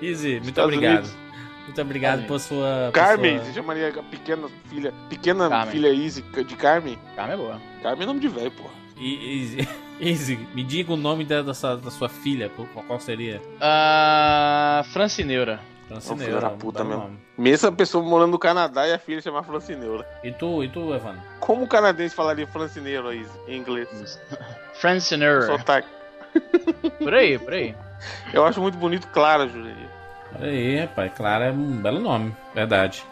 Easy, 0.00 0.32
muito 0.34 0.48
Estados 0.48 0.74
obrigado. 0.74 1.04
Unidos. 1.04 1.25
Muito 1.66 1.80
obrigado 1.82 2.20
Estados 2.22 2.46
por 2.46 2.54
sua. 2.54 2.86
por 2.86 2.92
Carmen, 2.92 3.36
sua- 3.38 3.46
você 3.46 3.52
chamaria 3.52 3.88
a 3.88 4.02
pequena 4.02 4.48
filha, 4.68 4.92
pequena 5.08 5.48
Carmen. 5.48 5.72
filha 5.72 5.88
Easy 5.88 6.22
de 6.22 6.56
Carmen? 6.56 6.98
Carmen 7.14 7.34
é 7.34 7.36
boa. 7.36 7.60
Carmen 7.82 8.02
é 8.02 8.06
nome 8.06 8.20
de 8.20 8.28
velho, 8.28 8.50
porra. 8.52 8.70
E- 8.96 9.42
Easy. 9.42 9.68
Easy, 10.00 10.36
me 10.54 10.62
diga 10.62 10.92
o 10.92 10.96
nome 10.96 11.24
da, 11.24 11.40
da, 11.42 11.54
sua, 11.54 11.76
da 11.76 11.90
sua 11.90 12.08
filha, 12.08 12.50
qual, 12.54 12.66
qual 12.86 13.00
seria? 13.00 13.40
Ah, 13.60 14.82
Francineura. 14.92 15.60
Francineira. 15.88 16.24
filho 16.32 16.40
da 16.40 16.50
puta 16.50 16.82
mesmo. 16.84 17.02
nome. 17.02 17.18
Mesmo 17.38 17.68
a 17.68 17.72
pessoa 17.72 18.02
morando 18.04 18.32
no 18.32 18.38
Canadá 18.38 18.86
e 18.88 18.92
a 18.92 18.98
filha 18.98 19.20
chamar 19.22 19.42
Francineura. 19.44 20.04
E 20.24 20.32
tu, 20.32 20.62
e 20.64 20.68
tu, 20.68 20.92
Evandro? 20.92 21.22
Como 21.38 21.64
o 21.64 21.68
canadense 21.68 22.14
falaria 22.14 22.46
Francineiro 22.46 23.08
aí, 23.08 23.24
em 23.46 23.56
inglês? 23.58 23.88
Francineura. 24.80 25.46
Sotaque. 25.46 25.88
Por 26.98 27.14
aí, 27.14 27.38
por 27.38 27.52
aí. 27.52 27.74
Eu 28.32 28.44
acho 28.44 28.60
muito 28.60 28.76
bonito 28.76 29.06
Clara, 29.08 29.48
Jurandir. 29.48 29.88
Olha 30.34 30.50
aí, 30.50 30.80
rapaz, 30.80 31.12
claro, 31.16 31.44
é 31.44 31.50
um 31.52 31.76
belo 31.78 32.00
nome, 32.00 32.34
verdade. 32.54 33.02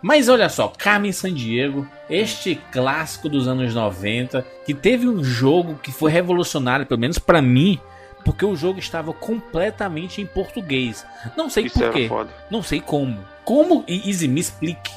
Mas 0.00 0.28
olha 0.28 0.48
só, 0.48 0.66
Carmen 0.68 1.12
Sandiego, 1.12 1.86
este 2.10 2.56
clássico 2.72 3.28
dos 3.28 3.46
anos 3.46 3.72
90, 3.72 4.44
que 4.66 4.74
teve 4.74 5.06
um 5.08 5.22
jogo 5.22 5.78
que 5.80 5.92
foi 5.92 6.10
revolucionário, 6.10 6.84
pelo 6.86 6.98
menos 7.00 7.18
pra 7.20 7.40
mim, 7.40 7.78
porque 8.24 8.44
o 8.44 8.56
jogo 8.56 8.80
estava 8.80 9.12
completamente 9.12 10.20
em 10.20 10.26
português. 10.26 11.06
Não 11.36 11.48
sei 11.48 11.66
Isso 11.66 11.78
por 11.78 11.90
quê, 11.92 12.08
foda. 12.08 12.30
não 12.50 12.62
sei 12.62 12.80
como. 12.80 13.18
Como, 13.44 13.84
e 13.86 14.08
Easy, 14.08 14.26
me 14.26 14.40
explique, 14.40 14.90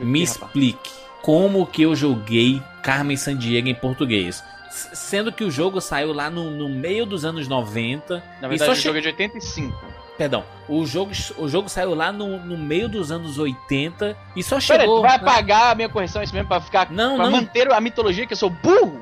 me 0.00 0.22
explique, 0.22 0.90
como 1.22 1.66
que 1.66 1.82
eu 1.82 1.94
joguei 1.96 2.62
Carmen 2.82 3.16
Sandiego 3.16 3.68
em 3.68 3.74
português. 3.74 4.44
Sendo 4.70 5.30
que 5.32 5.44
o 5.44 5.50
jogo 5.50 5.80
saiu 5.80 6.12
lá 6.12 6.28
no, 6.30 6.50
no 6.50 6.68
meio 6.68 7.04
dos 7.06 7.24
anos 7.24 7.46
90. 7.48 8.22
Na 8.40 8.46
e 8.46 8.50
verdade, 8.50 8.64
só 8.66 8.72
o 8.72 8.74
che- 8.76 8.82
jogo 8.82 8.98
é 8.98 9.00
de 9.02 9.08
85. 9.08 9.84
Perdão, 10.18 10.44
o 10.68 10.84
jogo, 10.86 11.10
o 11.38 11.48
jogo 11.48 11.68
saiu 11.68 11.94
lá 11.94 12.12
no, 12.12 12.38
no 12.38 12.56
meio 12.56 12.88
dos 12.88 13.10
anos 13.10 13.38
80 13.38 14.16
e 14.36 14.42
só 14.42 14.56
Pera, 14.56 14.80
chegou. 14.82 14.96
tu 14.98 15.02
vai 15.02 15.10
né? 15.12 15.16
apagar 15.16 15.72
a 15.72 15.74
minha 15.74 15.88
correção, 15.88 16.20
é 16.20 16.24
isso 16.24 16.34
mesmo, 16.34 16.48
pra 16.48 16.60
ficar. 16.60 16.90
Não, 16.90 17.16
pra 17.16 17.24
não. 17.24 17.32
manter 17.32 17.72
a 17.72 17.80
mitologia 17.80 18.26
que 18.26 18.32
eu 18.32 18.36
sou 18.36 18.50
burro? 18.50 19.00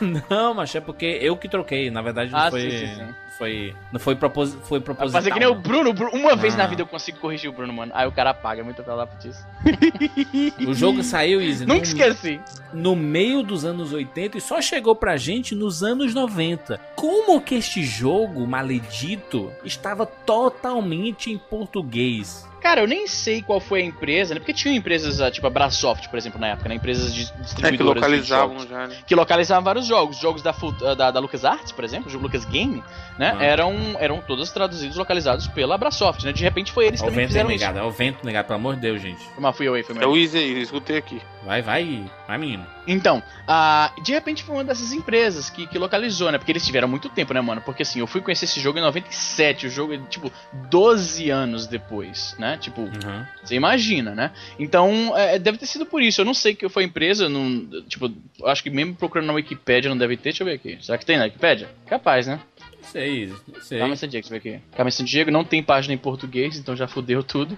Não, 0.30 0.54
mas 0.54 0.72
é 0.76 0.80
porque 0.80 1.04
eu 1.20 1.36
que 1.36 1.48
troquei. 1.48 1.90
Na 1.90 2.00
verdade, 2.02 2.30
não 2.30 2.38
Ah, 2.38 2.50
foi. 2.50 2.70
sim, 2.70 2.70
sim, 2.70 2.94
sim. 2.94 3.14
Foi 3.38 3.74
não 3.92 3.98
foi, 3.98 4.14
propos, 4.14 4.56
foi 4.62 4.80
proposital. 4.80 5.20
fazer 5.22 5.32
que 5.32 5.38
nem 5.38 5.48
o 5.48 5.54
não. 5.54 5.60
Bruno. 5.60 5.90
Uma 6.12 6.36
vez 6.36 6.54
na 6.56 6.64
Não. 6.64 6.70
vida 6.70 6.82
eu 6.82 6.86
consigo 6.86 7.18
corrigir 7.18 7.50
o 7.50 7.52
Bruno, 7.52 7.72
mano. 7.72 7.92
Aí 7.94 8.06
o 8.06 8.12
cara 8.12 8.30
apaga, 8.30 8.60
é 8.60 8.64
muito 8.64 8.82
lá 8.86 9.04
disso. 9.20 9.44
O 10.66 10.74
jogo 10.74 11.02
saiu, 11.02 11.40
Easy, 11.40 11.64
Nunca 11.66 11.78
no, 11.78 11.82
esqueci. 11.82 12.40
no 12.72 12.94
meio 12.96 13.42
dos 13.42 13.64
anos 13.64 13.92
80 13.92 14.38
e 14.38 14.40
só 14.40 14.60
chegou 14.60 14.94
pra 14.94 15.16
gente 15.16 15.54
nos 15.54 15.82
anos 15.82 16.14
90. 16.14 16.78
Como 16.94 17.40
que 17.40 17.54
este 17.56 17.82
jogo 17.82 18.46
maledito 18.46 19.52
estava 19.64 20.06
totalmente 20.06 21.30
em 21.30 21.38
português? 21.38 22.48
Cara, 22.62 22.80
eu 22.80 22.86
nem 22.86 23.06
sei 23.08 23.42
qual 23.42 23.58
foi 23.60 23.80
a 23.82 23.84
empresa, 23.84 24.34
né? 24.34 24.40
Porque 24.40 24.52
tinha 24.52 24.74
empresas, 24.74 25.20
ah, 25.20 25.30
tipo 25.30 25.46
a 25.46 25.50
Brasoft, 25.50 26.08
por 26.08 26.16
exemplo, 26.16 26.40
na 26.40 26.48
época, 26.48 26.68
né? 26.68 26.76
Empresas 26.76 27.12
de 27.12 27.22
É 27.22 27.26
que 27.26 27.42
distribuidoras 27.42 27.94
de 28.02 28.08
localizavam 28.08 28.54
jogos. 28.58 28.70
já, 28.70 28.86
né? 28.86 28.96
que 29.06 29.14
localizavam 29.14 29.64
vários 29.64 29.86
jogos. 29.86 30.16
Jogos 30.18 30.42
da, 30.42 30.52
Full- 30.52 30.72
da, 30.94 31.10
da 31.10 31.20
LucasArts, 31.20 31.72
por 31.72 31.84
exemplo, 31.84 32.08
o 32.08 32.10
jogo 32.10 32.24
Lucas 32.24 32.44
Game, 32.44 32.82
né? 33.18 33.36
Ah. 33.38 33.44
Eram, 33.44 33.74
eram 33.98 34.20
todas 34.20 34.50
traduzidos, 34.52 34.96
localizados 34.96 35.48
pela 35.48 35.74
Abrasoft, 35.74 36.24
né? 36.24 36.32
De 36.32 36.42
repente 36.42 36.70
foi 36.72 36.86
eles 36.86 37.00
também 37.00 37.14
que 37.14 37.16
vento 37.16 37.24
aí, 37.24 37.28
fizeram 37.28 37.50
isso. 37.50 37.58
negado. 37.64 37.78
É 37.78 37.82
o 37.82 37.90
vento 37.90 38.24
negado, 38.24 38.46
pelo 38.46 38.58
amor 38.58 38.74
de 38.76 38.80
Deus, 38.82 39.02
gente. 39.02 39.20
Mas 39.38 39.56
fui 39.56 39.66
eu 39.66 39.74
aí, 39.74 39.82
foi 39.82 39.96
É 39.96 39.98
meu. 39.98 40.10
o 40.12 40.16
Easy 40.16 40.38
aí, 40.38 40.52
eu 40.52 40.62
escutei 40.62 40.96
aqui. 40.98 41.20
Vai, 41.44 41.60
vai, 41.62 42.04
vai, 42.28 42.38
menino. 42.38 42.64
Então, 42.86 43.22
ah, 43.46 43.92
de 44.02 44.12
repente 44.12 44.42
foi 44.42 44.56
uma 44.56 44.64
dessas 44.64 44.92
empresas 44.92 45.48
que, 45.48 45.66
que 45.66 45.78
localizou, 45.78 46.30
né? 46.32 46.38
Porque 46.38 46.50
eles 46.52 46.64
tiveram 46.66 46.88
muito 46.88 47.08
tempo, 47.08 47.32
né, 47.32 47.40
mano? 47.40 47.60
Porque 47.60 47.82
assim, 47.82 48.00
eu 48.00 48.06
fui 48.06 48.20
conhecer 48.20 48.44
esse 48.46 48.60
jogo 48.60 48.78
em 48.78 48.82
97, 48.82 49.66
o 49.66 49.70
jogo 49.70 49.94
é 49.94 49.98
tipo 50.08 50.32
12 50.68 51.30
anos 51.30 51.66
depois, 51.66 52.34
né? 52.38 52.56
Tipo, 52.58 52.82
Uhum. 52.82 53.26
você 53.44 53.54
imagina, 53.54 54.14
né? 54.14 54.32
Então, 54.58 55.16
é, 55.16 55.38
deve 55.38 55.58
ter 55.58 55.66
sido 55.66 55.86
por 55.86 56.02
isso. 56.02 56.20
Eu 56.20 56.24
não 56.24 56.34
sei 56.34 56.54
que 56.54 56.68
foi 56.68 56.82
a 56.84 56.86
empresa, 56.86 57.28
não, 57.28 57.64
tipo, 57.88 58.10
acho 58.44 58.62
que 58.62 58.70
mesmo 58.70 58.94
procurando 58.94 59.26
na 59.28 59.32
Wikipedia 59.34 59.88
não 59.88 59.96
deve 59.96 60.16
ter. 60.16 60.30
Deixa 60.30 60.42
eu 60.42 60.46
ver 60.46 60.54
aqui. 60.54 60.78
Será 60.80 60.98
que 60.98 61.06
tem 61.06 61.16
na 61.18 61.24
Wikipedia? 61.24 61.68
Capaz, 61.86 62.26
né? 62.26 62.40
Não 62.82 62.88
sei, 62.88 63.32
não 63.46 63.60
sei. 63.60 63.78
Carmen 63.78 63.96
San 63.96 64.08
Diego, 64.08 64.28
deixa 64.28 64.34
eu 64.36 64.42
ver 64.42 64.56
aqui. 64.58 64.64
Carmen 64.76 64.90
San 64.90 65.04
Diego 65.04 65.30
não 65.30 65.44
tem 65.44 65.62
página 65.62 65.94
em 65.94 65.98
português, 65.98 66.58
então 66.58 66.74
já 66.76 66.88
fudeu 66.88 67.22
tudo. 67.22 67.56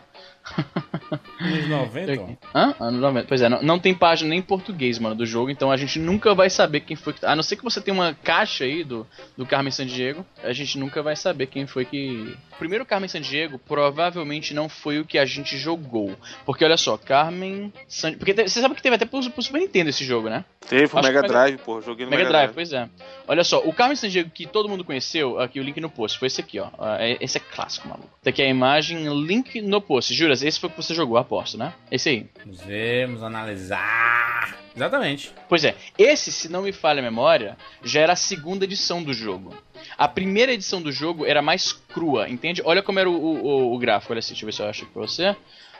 Anos 1.40 1.68
90, 1.68 2.12
ó. 2.20 2.24
Aqui. 2.24 2.38
Hã? 2.55 2.74
Anos 2.80 3.01
90. 3.01 3.26
Pois 3.28 3.42
é, 3.42 3.49
não, 3.49 3.62
não 3.62 3.78
tem 3.78 3.95
página 3.95 4.30
nem 4.30 4.38
em 4.38 4.42
português, 4.42 4.99
mano, 4.99 5.14
do 5.14 5.26
jogo, 5.26 5.51
então 5.51 5.70
a 5.70 5.76
gente 5.76 5.99
nunca 5.99 6.34
vai 6.34 6.49
saber 6.51 6.80
quem 6.80 6.97
foi 6.97 7.12
que. 7.12 7.24
A 7.24 7.34
não 7.34 7.42
ser 7.42 7.57
que 7.57 7.64
você 7.64 7.80
tenha 7.80 7.95
uma 7.95 8.14
caixa 8.14 8.64
aí 8.64 8.84
do, 8.84 9.07
do 9.36 9.47
Carmen 9.47 9.70
San 9.70 9.86
Diego, 9.86 10.24
a 10.42 10.53
gente 10.53 10.78
nunca 10.78 11.03
vai 11.03 11.16
saber 11.16 11.47
quem 11.47 11.66
foi 11.66 11.84
que. 11.84 12.36
O 12.53 12.57
primeiro 12.57 12.84
Carmen 12.86 13.09
San 13.09 13.20
Diego 13.20 13.59
provavelmente 13.59 14.55
não 14.55 14.68
foi 14.68 15.01
o 15.01 15.05
que 15.05 15.18
a 15.18 15.24
gente 15.24 15.57
jogou. 15.59 16.14
Porque 16.47 16.64
olha 16.64 16.76
só, 16.76 16.97
Carmen 16.97 17.72
San 17.88 18.14
Porque 18.14 18.32
te- 18.32 18.49
você 18.49 18.61
sabe 18.61 18.74
que 18.74 18.82
teve 18.82 18.95
até 18.97 19.05
pro, 19.05 19.28
pro 19.30 19.42
Super 19.42 19.61
Nintendo 19.61 19.90
esse 19.90 20.05
jogo, 20.05 20.28
né? 20.28 20.45
Teve 20.68 20.84
o 20.84 20.99
Acho 20.99 21.03
Mega 21.09 21.22
que 21.22 21.28
Drive, 21.28 21.59
pô. 21.59 21.80
Joguei 21.80 22.07
no 22.07 22.11
Mega 22.11 22.24
Drive, 22.28 22.53
pois 22.55 22.72
é. 22.72 22.88
Olha 23.28 23.45
só, 23.45 23.59
o 23.61 23.72
Carmen 23.72 23.97
San 23.97 24.09
Diego 24.09 24.30
que 24.30 24.47
todo 24.47 24.68
mundo 24.68 24.84
conheceu, 24.84 25.38
aqui 25.40 25.61
o 25.61 25.62
link 25.62 25.78
no 25.80 25.90
post, 25.90 26.18
foi 26.18 26.26
esse 26.26 26.40
aqui, 26.40 26.59
ó. 26.59 26.68
É- 26.99 27.18
Esse 27.20 27.38
é 27.38 27.40
clássico, 27.40 27.88
maluco. 27.88 28.09
Tá 28.22 28.30
aqui 28.30 28.40
a 28.42 28.49
imagem, 28.49 29.05
link 29.26 29.61
no 29.61 29.80
post. 29.80 30.14
Juras, 30.35 30.43
esse 30.43 30.59
foi 30.59 30.68
o 30.68 30.72
que 30.72 30.82
você 30.82 30.95
jogou, 30.95 31.16
aposto, 31.16 31.57
né? 31.57 31.72
Esse 31.91 32.09
aí. 32.09 32.26
Vamos 32.45 32.61
ver, 32.61 33.07
vamos 33.07 33.22
analisar. 33.22 34.59
Exatamente. 34.74 35.32
Pois 35.49 35.64
é, 35.64 35.76
esse, 35.97 36.32
se 36.32 36.49
não 36.49 36.62
me 36.62 36.72
falha 36.72 36.99
a 36.99 37.03
memória, 37.03 37.57
já 37.85 38.01
era 38.01 38.14
a 38.14 38.16
segunda 38.16 38.64
edição 38.64 39.03
do 39.03 39.14
jogo. 39.14 39.55
A 39.97 40.09
primeira 40.09 40.53
edição 40.53 40.82
do 40.82 40.91
jogo 40.91 41.24
era 41.24 41.41
mais 41.41 41.72
crua, 41.72 42.28
entende? 42.28 42.61
Olha 42.64 42.82
como 42.82 42.99
era 42.99 43.09
o, 43.09 43.14
o, 43.14 43.74
o 43.74 43.78
gráfico, 43.78 44.12
olha 44.12 44.18
assim, 44.18 44.30
deixa 44.30 44.45
eu 44.45 44.47
ver 44.47 44.53
se 44.53 44.62
eu 44.62 44.66
acho 44.66 44.82
aqui 44.82 44.93
pra 44.93 45.03
você. 45.03 45.37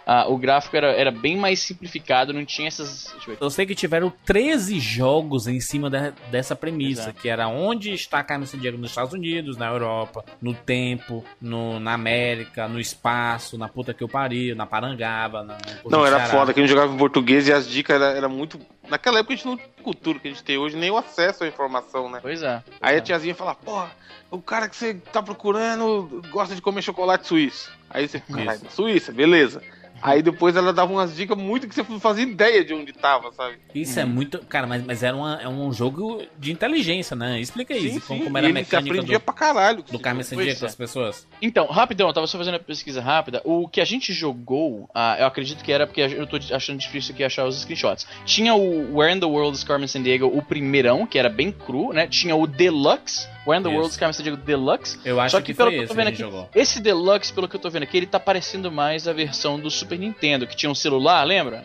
Ah, 0.07 0.27
o 0.29 0.37
gráfico 0.37 0.77
era, 0.77 0.89
era 0.89 1.11
bem 1.11 1.35
mais 1.37 1.61
simplificado, 1.61 2.33
não 2.33 2.45
tinha 2.45 2.69
essas. 2.69 3.15
Eu 3.41 3.49
sei 3.49 3.65
que 3.65 3.75
tiveram 3.75 4.13
13 4.27 4.79
jogos 4.79 5.47
em 5.47 5.59
cima 5.61 5.89
de- 5.89 6.13
dessa 6.31 6.55
premissa, 6.55 7.05
Exato. 7.05 7.21
que 7.23 7.29
era 7.29 7.49
onde 7.49 7.93
está 7.95 8.23
Carmen 8.23 8.47
San 8.47 8.59
Diego 8.59 8.77
nos 8.77 8.91
Estados 8.91 9.15
Unidos, 9.15 9.57
na 9.57 9.67
Europa, 9.67 10.23
no 10.43 10.53
tempo, 10.53 11.25
no, 11.41 11.81
na 11.81 11.95
América, 11.95 12.69
no 12.69 12.79
espaço, 12.79 13.57
na 13.57 13.67
puta 13.67 13.95
que 13.95 14.05
eu 14.05 14.09
pariu, 14.09 14.55
na 14.55 14.67
Parangaba, 14.67 15.43
na 15.43 15.57
Não, 15.87 16.05
era 16.05 16.17
Ceará. 16.17 16.31
foda, 16.33 16.53
que 16.53 16.61
a 16.61 16.63
gente 16.63 16.71
jogava 16.71 16.93
em 16.93 16.99
português 16.99 17.49
e 17.49 17.53
as 17.53 17.67
dicas 17.67 17.97
era, 17.97 18.13
era 18.17 18.29
muito. 18.29 18.61
Naquela 18.89 19.21
época 19.21 19.33
a 19.33 19.37
gente 19.37 19.47
não 19.47 19.57
tinha 19.57 19.69
cultura 19.83 20.19
que 20.19 20.29
a 20.29 20.31
gente 20.31 20.45
tem 20.45 20.59
hoje, 20.59 20.77
nem 20.77 20.91
o 20.91 20.99
acesso 20.99 21.45
à 21.45 21.49
informação, 21.49 22.11
né? 22.11 22.19
Pois 22.21 22.43
é. 22.43 22.63
pois 22.67 22.79
Aí 22.83 22.97
é. 22.97 22.99
a 22.99 23.01
tiazinha 23.01 23.35
fala, 23.35 23.55
porra, 23.55 23.91
o 24.31 24.43
cara 24.43 24.69
que 24.69 24.77
você 24.77 24.93
tá 24.95 25.23
procurando 25.23 26.23
gosta 26.31 26.55
de 26.55 26.61
comer 26.61 26.83
chocolate 26.83 27.27
suíço. 27.27 27.73
Aí 27.89 28.07
você 28.09 28.19
fica, 28.19 28.39
caralho, 28.39 28.61
Suíça, 28.71 29.13
beleza. 29.13 29.63
Aí 30.03 30.23
depois 30.23 30.55
ela 30.57 30.73
dava 30.73 30.93
umas 30.93 31.15
dicas 31.17 31.37
muito 31.37 31.67
que 31.69 31.75
você 31.75 31.85
não 31.89 31.99
fazia 32.01 32.25
ideia 32.25 32.65
de 32.65 32.75
onde 32.75 32.93
tava, 32.93 33.33
sabe? 33.33 33.57
Isso 33.75 33.99
é 33.99 34.05
muito. 34.05 34.39
Cara, 34.47 34.67
mas, 34.67 34.85
mas 34.85 35.03
era 35.03 35.17
uma- 35.17 35.41
é 35.41 35.49
um 35.49 35.73
jogo 35.73 36.23
de 36.39 36.53
inteligência, 36.53 37.17
né? 37.17 37.41
Explica 37.41 37.75
isso. 37.75 38.01
como, 38.07 38.25
como 38.25 38.37
e 38.37 38.39
era 38.39 38.47
a 38.47 38.51
ele 38.51 38.53
mecânica 38.61 38.93
aprendia 38.95 39.19
do, 39.19 39.23
pra 39.25 39.35
caralho. 39.35 39.83
do 39.83 39.99
Carmen 39.99 40.23
San 40.23 40.37
Pois 40.37 40.47
Diego 40.47 40.61
com 40.61 40.67
é. 40.67 40.69
as 40.69 40.75
pessoas. 40.75 41.27
Então, 41.41 41.67
rapidão, 41.67 42.09
eu 42.09 42.13
tava 42.13 42.27
só 42.27 42.37
fazendo 42.39 42.55
uma 42.55 42.61
pesquisa 42.61 43.01
rápida. 43.01 43.41
O 43.45 43.69
que 43.69 43.81
a 43.81 43.85
gente 43.85 44.13
jogou, 44.13 44.89
ah, 44.95 45.17
eu 45.19 45.27
acredito 45.27 45.63
que 45.65 45.73
era 45.73 45.87
porque 45.87 46.01
eu 46.01 46.27
tô 46.27 46.37
achando 46.55 46.79
difícil 46.79 47.15
aqui 47.15 47.25
achar 47.25 47.47
os 47.47 47.61
screenshots. 47.61 48.07
Tinha 48.25 48.55
o 48.55 48.97
Where 48.99 49.15
in 49.15 49.21
the 49.21 49.27
World 49.27 49.57
is 49.57 49.65
Carmen 49.65 49.89
San 49.89 50.03
Diego, 50.03 50.27
o 50.27 50.43
primeirão, 50.43 51.07
que 51.07 51.19
era 51.19 51.29
bem 51.29 51.51
cru, 51.51 51.93
né? 51.93 52.07
Tinha 52.07 52.37
o 52.37 52.47
Deluxe, 52.47 53.29
Where 53.47 53.59
in 53.61 53.63
the 53.63 53.69
Isso. 53.69 53.77
World 53.77 53.91
is 53.91 53.97
Carmen 53.99 54.13
San 54.15 54.23
Diego 54.23 54.37
Deluxe. 54.39 54.99
Eu 55.05 55.21
acho 55.21 55.33
Só 55.33 55.41
que, 55.41 55.47
que, 55.53 55.55
pelo 55.55 55.69
foi 55.69 55.73
que 55.75 55.79
eu 55.81 55.85
esse 55.85 55.89
tô 55.93 55.95
vendo 55.95 56.09
aqui, 56.09 56.19
jogou. 56.19 56.49
esse 56.55 56.81
Deluxe, 56.81 57.33
pelo 57.33 57.47
que 57.49 57.57
eu 57.57 57.61
tô 57.61 57.69
vendo 57.69 57.83
aqui, 57.83 57.97
ele 57.99 58.07
tá 58.07 58.19
parecendo 58.19 58.73
mais 58.73 59.07
a 59.07 59.13
versão 59.13 59.59
do 59.61 59.71
Super 59.71 59.99
Nintendo, 59.99 60.47
que 60.47 60.57
tinha 60.57 60.71
um 60.71 60.75
celular, 60.75 61.23
lembra? 61.25 61.65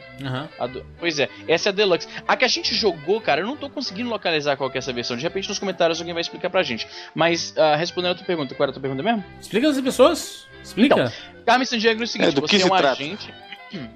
Do- 0.72 0.86
Pois 1.00 1.20
é, 1.20 1.30
essa 1.48 1.70
é 1.70 1.72
a 1.72 1.74
Deluxe. 1.74 2.08
A 2.28 2.36
que 2.36 2.44
a 2.44 2.48
gente 2.50 2.76
jogou, 2.76 3.22
cara, 3.22 3.42
eu 3.42 3.48
não 3.48 3.56
tô 3.56 3.70
conseguindo 3.70 4.10
localizar 4.10 4.58
qual 4.58 4.70
que 4.70 4.78
é 4.78 4.80
essa 4.80 4.92
versão. 4.92 5.16
De 5.16 5.24
repente 5.24 5.48
nos 5.48 5.58
comentários 5.60 6.00
alguém 6.00 6.14
vai 6.14 6.22
explicar 6.22 6.50
pra 6.50 6.64
gente. 6.64 6.86
Mas, 7.16 7.54
ah, 7.58 7.76
respondendo 7.76 8.12
a 8.12 8.16
tua 8.16 8.26
pergunta, 8.26 8.54
qual 8.56 8.66
era 8.66 8.72
a 8.72 8.74
tua 8.74 8.82
pergunta 8.82 9.02
mesmo? 9.02 9.24
Explica 9.40 9.70
as 9.70 9.80
pessoas. 9.80 10.48
Explica. 10.64 11.14
Carmen 11.46 11.66
San 11.66 11.78
Diego 11.78 12.02
é 12.02 12.04
o 12.04 12.08
seguinte, 12.08 12.30
É, 12.30 12.32
do 12.34 12.42
você 12.42 12.58
que 12.58 12.62
é 12.62 12.66
um 12.66 12.70
trata? 12.70 12.92
agente. 12.92 13.34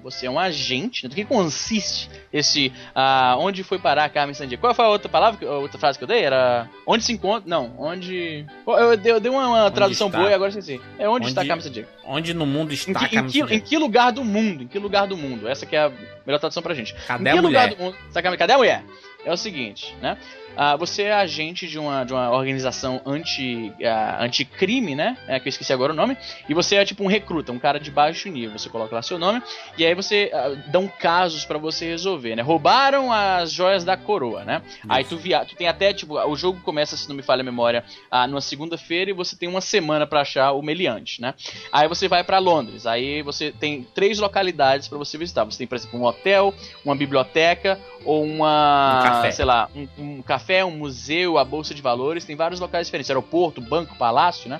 Você 0.03 0.25
é 0.25 0.29
um 0.29 0.37
agente. 0.39 1.03
né? 1.03 1.09
Do 1.09 1.15
que 1.15 1.25
consiste 1.25 2.09
esse. 2.31 2.71
ah, 2.93 3.35
onde 3.39 3.63
foi 3.63 3.79
parar 3.79 4.05
a 4.05 4.09
Carmen 4.09 4.33
San 4.33 4.47
Diego? 4.47 4.61
Qual 4.61 4.73
foi 4.73 4.85
a 4.85 4.89
outra 4.89 5.09
palavra, 5.09 5.39
que- 5.39 5.45
a 5.45 5.51
outra 5.53 5.79
frase 5.79 5.97
que 5.97 6.03
eu 6.03 6.07
dei? 6.07 6.21
Era. 6.23 6.69
Onde 6.85 7.03
se 7.03 7.13
encontra. 7.13 7.49
Não, 7.49 7.73
onde. 7.77 8.45
Qual- 8.65 8.79
Eu 8.79 8.97
dei, 8.97 9.11
eu 9.11 9.19
dei 9.19 9.31
uma, 9.31 9.47
uma 9.47 9.71
tradução 9.71 10.07
está? 10.07 10.19
boa 10.19 10.29
e 10.29 10.33
agora 10.33 10.49
esqueci. 10.49 10.79
É 10.99 11.07
onde, 11.07 11.21
Onde- 11.23 11.27
está 11.29 11.41
a 11.41 11.45
Carmen 11.45 11.63
San 11.63 11.71
Diego? 11.71 11.89
Onde 12.05 12.33
no 12.33 12.45
mundo 12.45 12.73
está 12.73 12.91
Em 12.91 12.93
que, 12.93 12.99
em, 13.05 13.09
Carmen 13.09 13.31
que, 13.31 13.39
San 13.39 13.53
em 13.53 13.59
que 13.59 13.77
lugar 13.77 14.11
do 14.11 14.23
mundo? 14.23 14.63
Em 14.63 14.67
que 14.67 14.77
lugar 14.79 15.07
do 15.07 15.17
mundo? 15.17 15.47
Essa 15.47 15.65
que 15.65 15.75
é 15.75 15.83
a 15.85 15.89
melhor 16.25 16.39
tradução 16.39 16.61
pra 16.61 16.73
gente. 16.73 16.93
Cadê 17.07 17.29
em 17.29 17.33
que 17.33 17.39
a 17.39 17.41
lugar 17.41 17.63
mulher? 17.63 17.75
do 17.77 17.83
mundo. 17.83 18.37
Cadê 18.37 18.53
a 18.53 18.57
mulher? 18.57 18.83
É 19.25 19.31
o 19.31 19.37
seguinte, 19.37 19.95
né? 20.01 20.17
Ah, 20.55 20.75
você 20.75 21.03
é 21.03 21.13
agente 21.13 21.67
de 21.67 21.79
uma, 21.79 22.03
de 22.03 22.13
uma 22.13 22.31
organização 22.31 23.01
anti, 23.05 23.71
ah, 23.83 24.23
anticrime, 24.23 24.95
né? 24.95 25.17
É, 25.27 25.39
que 25.39 25.47
eu 25.47 25.49
esqueci 25.49 25.73
agora 25.73 25.93
o 25.93 25.95
nome. 25.95 26.17
E 26.47 26.53
você 26.53 26.75
é 26.75 26.85
tipo 26.85 27.03
um 27.03 27.07
recruta, 27.07 27.51
um 27.51 27.59
cara 27.59 27.79
de 27.79 27.91
baixo 27.91 28.29
nível. 28.29 28.57
Você 28.57 28.69
coloca 28.69 28.95
lá 28.95 29.01
seu 29.01 29.17
nome 29.17 29.41
e 29.77 29.85
aí 29.85 29.95
você 29.95 30.31
ah, 30.33 30.49
dão 30.67 30.87
casos 30.87 31.45
pra 31.45 31.57
você 31.57 31.85
resolver, 31.85 32.35
né? 32.35 32.41
Roubaram 32.41 33.11
as 33.11 33.51
joias 33.51 33.83
da 33.83 33.97
coroa, 33.97 34.43
né? 34.43 34.61
Aí 34.87 35.03
tu 35.03 35.17
via, 35.17 35.45
tu 35.45 35.55
tem 35.55 35.67
até 35.67 35.93
tipo, 35.93 36.17
o 36.17 36.35
jogo 36.35 36.59
começa, 36.61 36.95
se 36.95 37.07
não 37.09 37.15
me 37.15 37.21
falha 37.23 37.41
a 37.41 37.43
memória, 37.43 37.83
ah, 38.11 38.27
numa 38.27 38.41
segunda-feira 38.41 39.11
e 39.11 39.13
você 39.13 39.35
tem 39.35 39.49
uma 39.49 39.61
semana 39.61 40.05
pra 40.05 40.21
achar 40.21 40.51
o 40.51 40.61
meliante, 40.61 41.21
né? 41.21 41.33
Aí 41.71 41.87
você 41.87 42.07
vai 42.07 42.23
pra 42.23 42.39
Londres. 42.39 42.85
Aí 42.85 43.21
você 43.21 43.51
tem 43.51 43.83
três 43.95 44.19
localidades 44.19 44.87
pra 44.87 44.97
você 44.97 45.17
visitar. 45.17 45.43
Você 45.43 45.57
tem, 45.57 45.67
por 45.67 45.75
exemplo, 45.75 45.99
um 45.99 46.03
hotel, 46.03 46.53
uma 46.85 46.95
biblioteca 46.95 47.79
ou 48.05 48.23
uma, 48.23 49.23
Um 49.27 49.31
sei 49.31 49.45
lá, 49.45 49.69
um, 49.75 49.87
um 49.97 50.21
café, 50.21 50.42
um 50.65 50.71
museu, 50.71 51.37
a 51.37 51.45
bolsa 51.45 51.73
de 51.73 51.81
valores. 51.81 52.25
Tem 52.25 52.35
vários 52.35 52.59
locais 52.59 52.87
diferentes, 52.87 53.09
aeroporto, 53.09 53.61
banco, 53.61 53.95
palácio, 53.97 54.49
né? 54.49 54.59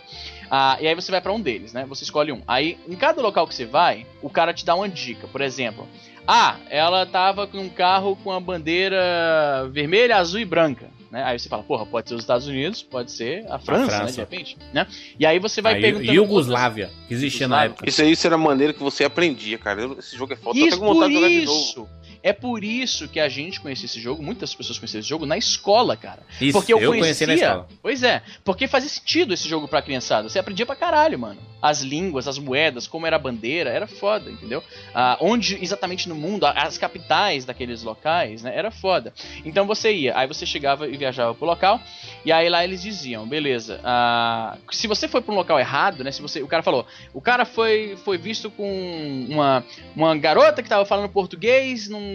Ah, 0.50 0.78
e 0.80 0.88
aí 0.88 0.96
você 0.96 1.12
vai 1.12 1.20
pra 1.20 1.34
um 1.34 1.42
deles, 1.42 1.74
né? 1.74 1.86
Você 1.88 2.04
escolhe 2.04 2.32
um. 2.32 2.42
Aí, 2.48 2.78
em 2.88 2.96
cada 2.96 3.22
local 3.22 3.48
que 3.48 3.56
você 3.56 3.66
vai, 3.66 4.06
o 4.22 4.30
cara 4.30 4.54
te 4.54 4.64
dá 4.64 4.76
uma 4.76 4.88
dica. 4.88 5.28
Por 5.28 5.42
exemplo, 5.42 5.88
ah, 6.28 6.58
ela 6.70 7.06
tava 7.06 7.48
com 7.48 7.58
um 7.58 7.70
carro 7.70 8.16
com 8.24 8.32
a 8.32 8.40
bandeira 8.40 9.68
vermelha, 9.72 10.18
azul 10.18 10.40
e 10.40 10.46
branca. 10.46 10.90
Né? 11.14 11.24
Aí 11.24 11.38
você 11.38 11.48
fala, 11.48 11.62
porra, 11.62 11.86
pode 11.86 12.10
ser 12.10 12.16
os 12.16 12.22
Estados 12.22 12.48
Unidos, 12.48 12.82
pode 12.82 13.12
ser 13.12 13.46
a 13.48 13.60
França, 13.60 13.92
né, 13.92 13.98
França. 13.98 14.14
de 14.14 14.20
repente, 14.20 14.58
né? 14.74 14.88
E 15.20 15.28
aí 15.28 15.38
você 15.38 15.62
vai 15.62 15.76
Aí, 15.76 15.82
perguntando... 15.82 16.12
Iugoslávia, 16.12 16.90
que 17.08 17.14
existia 17.14 17.48
na 17.48 17.58
Yugoslávia. 17.58 17.74
época. 17.74 17.90
Isso 17.90 18.02
aí 18.02 18.12
isso 18.12 18.26
era 18.26 18.36
a 18.36 18.40
maneira 18.40 18.74
que 18.74 18.82
você 18.82 19.04
aprendia, 19.04 19.60
cara. 19.60 19.96
Esse 20.00 20.18
jogo 20.18 20.34
é 20.34 20.36
foda, 20.36 20.58
tô 20.58 20.66
até 20.66 20.70
Isso, 20.70 20.80
com 20.80 20.86
vontade 20.92 21.14
de 21.14 21.20
jogar 21.20 21.30
de 21.30 21.46
novo. 21.46 21.90
É 22.24 22.32
por 22.32 22.64
isso 22.64 23.10
que 23.10 23.20
a 23.20 23.28
gente 23.28 23.60
conhecia 23.60 23.86
esse 23.86 24.00
jogo, 24.00 24.24
muitas 24.24 24.56
pessoas 24.56 24.80
conheciam 24.80 25.02
esse 25.02 25.10
jogo 25.10 25.26
na 25.26 25.38
escola, 25.38 25.98
cara. 25.98 26.24
Isso, 26.40 26.54
porque 26.54 26.74
eu, 26.74 26.80
eu 26.80 26.92
conhecia, 26.92 27.04
conheci 27.04 27.26
na 27.26 27.34
escola. 27.34 27.68
Pois 27.82 28.02
é, 28.02 28.22
porque 28.46 28.66
fazia 28.66 28.88
sentido 28.88 29.34
esse 29.34 29.48
jogo 29.50 29.68
pra 29.68 29.82
criançada. 29.82 30.30
Você 30.30 30.40
aprendia 30.40 30.66
pra 30.66 30.76
caralho, 30.76 31.20
mano. 31.20 31.42
As 31.62 31.82
línguas, 31.82 32.28
as 32.28 32.38
moedas, 32.38 32.88
como 32.88 33.06
era 33.06 33.18
a 33.18 33.20
bandeira, 33.20 33.70
era 33.70 33.88
foda, 33.88 34.32
entendeu? 34.32 34.64
Ah, 34.96 35.18
onde 35.20 35.62
exatamente 35.62 36.08
no 36.08 36.16
mundo, 36.16 36.46
as 36.46 36.78
capitais 36.78 37.44
daqueles 37.44 37.84
locais, 37.84 38.42
né? 38.42 38.56
Era 38.56 38.72
foda. 38.72 39.14
Então 39.44 39.68
você 39.68 39.94
ia, 39.94 40.18
aí 40.18 40.28
você 40.28 40.46
chegava 40.46 40.88
e 40.88 40.96
viajava 40.96 41.34
pro 41.36 41.46
local, 41.46 41.82
e 42.24 42.32
aí 42.32 42.48
lá 42.50 42.64
eles 42.64 42.82
diziam, 42.82 43.28
beleza, 43.28 43.82
ah, 43.84 44.58
se 44.72 44.88
você 44.88 45.08
foi 45.08 45.22
pra 45.22 45.34
um 45.34 45.38
local 45.38 45.60
errado, 45.60 46.04
né? 46.04 46.12
Se 46.12 46.22
você, 46.22 46.42
o 46.42 46.48
cara 46.48 46.64
falou, 46.64 46.86
o 47.14 47.20
cara 47.22 47.44
foi, 47.44 47.98
foi 48.04 48.18
visto 48.18 48.50
com 48.50 49.28
uma, 49.30 49.64
uma 49.96 50.16
garota 50.16 50.64
que 50.64 50.70
tava 50.70 50.86
falando 50.86 51.10
português 51.10 51.90
num, 51.90 52.13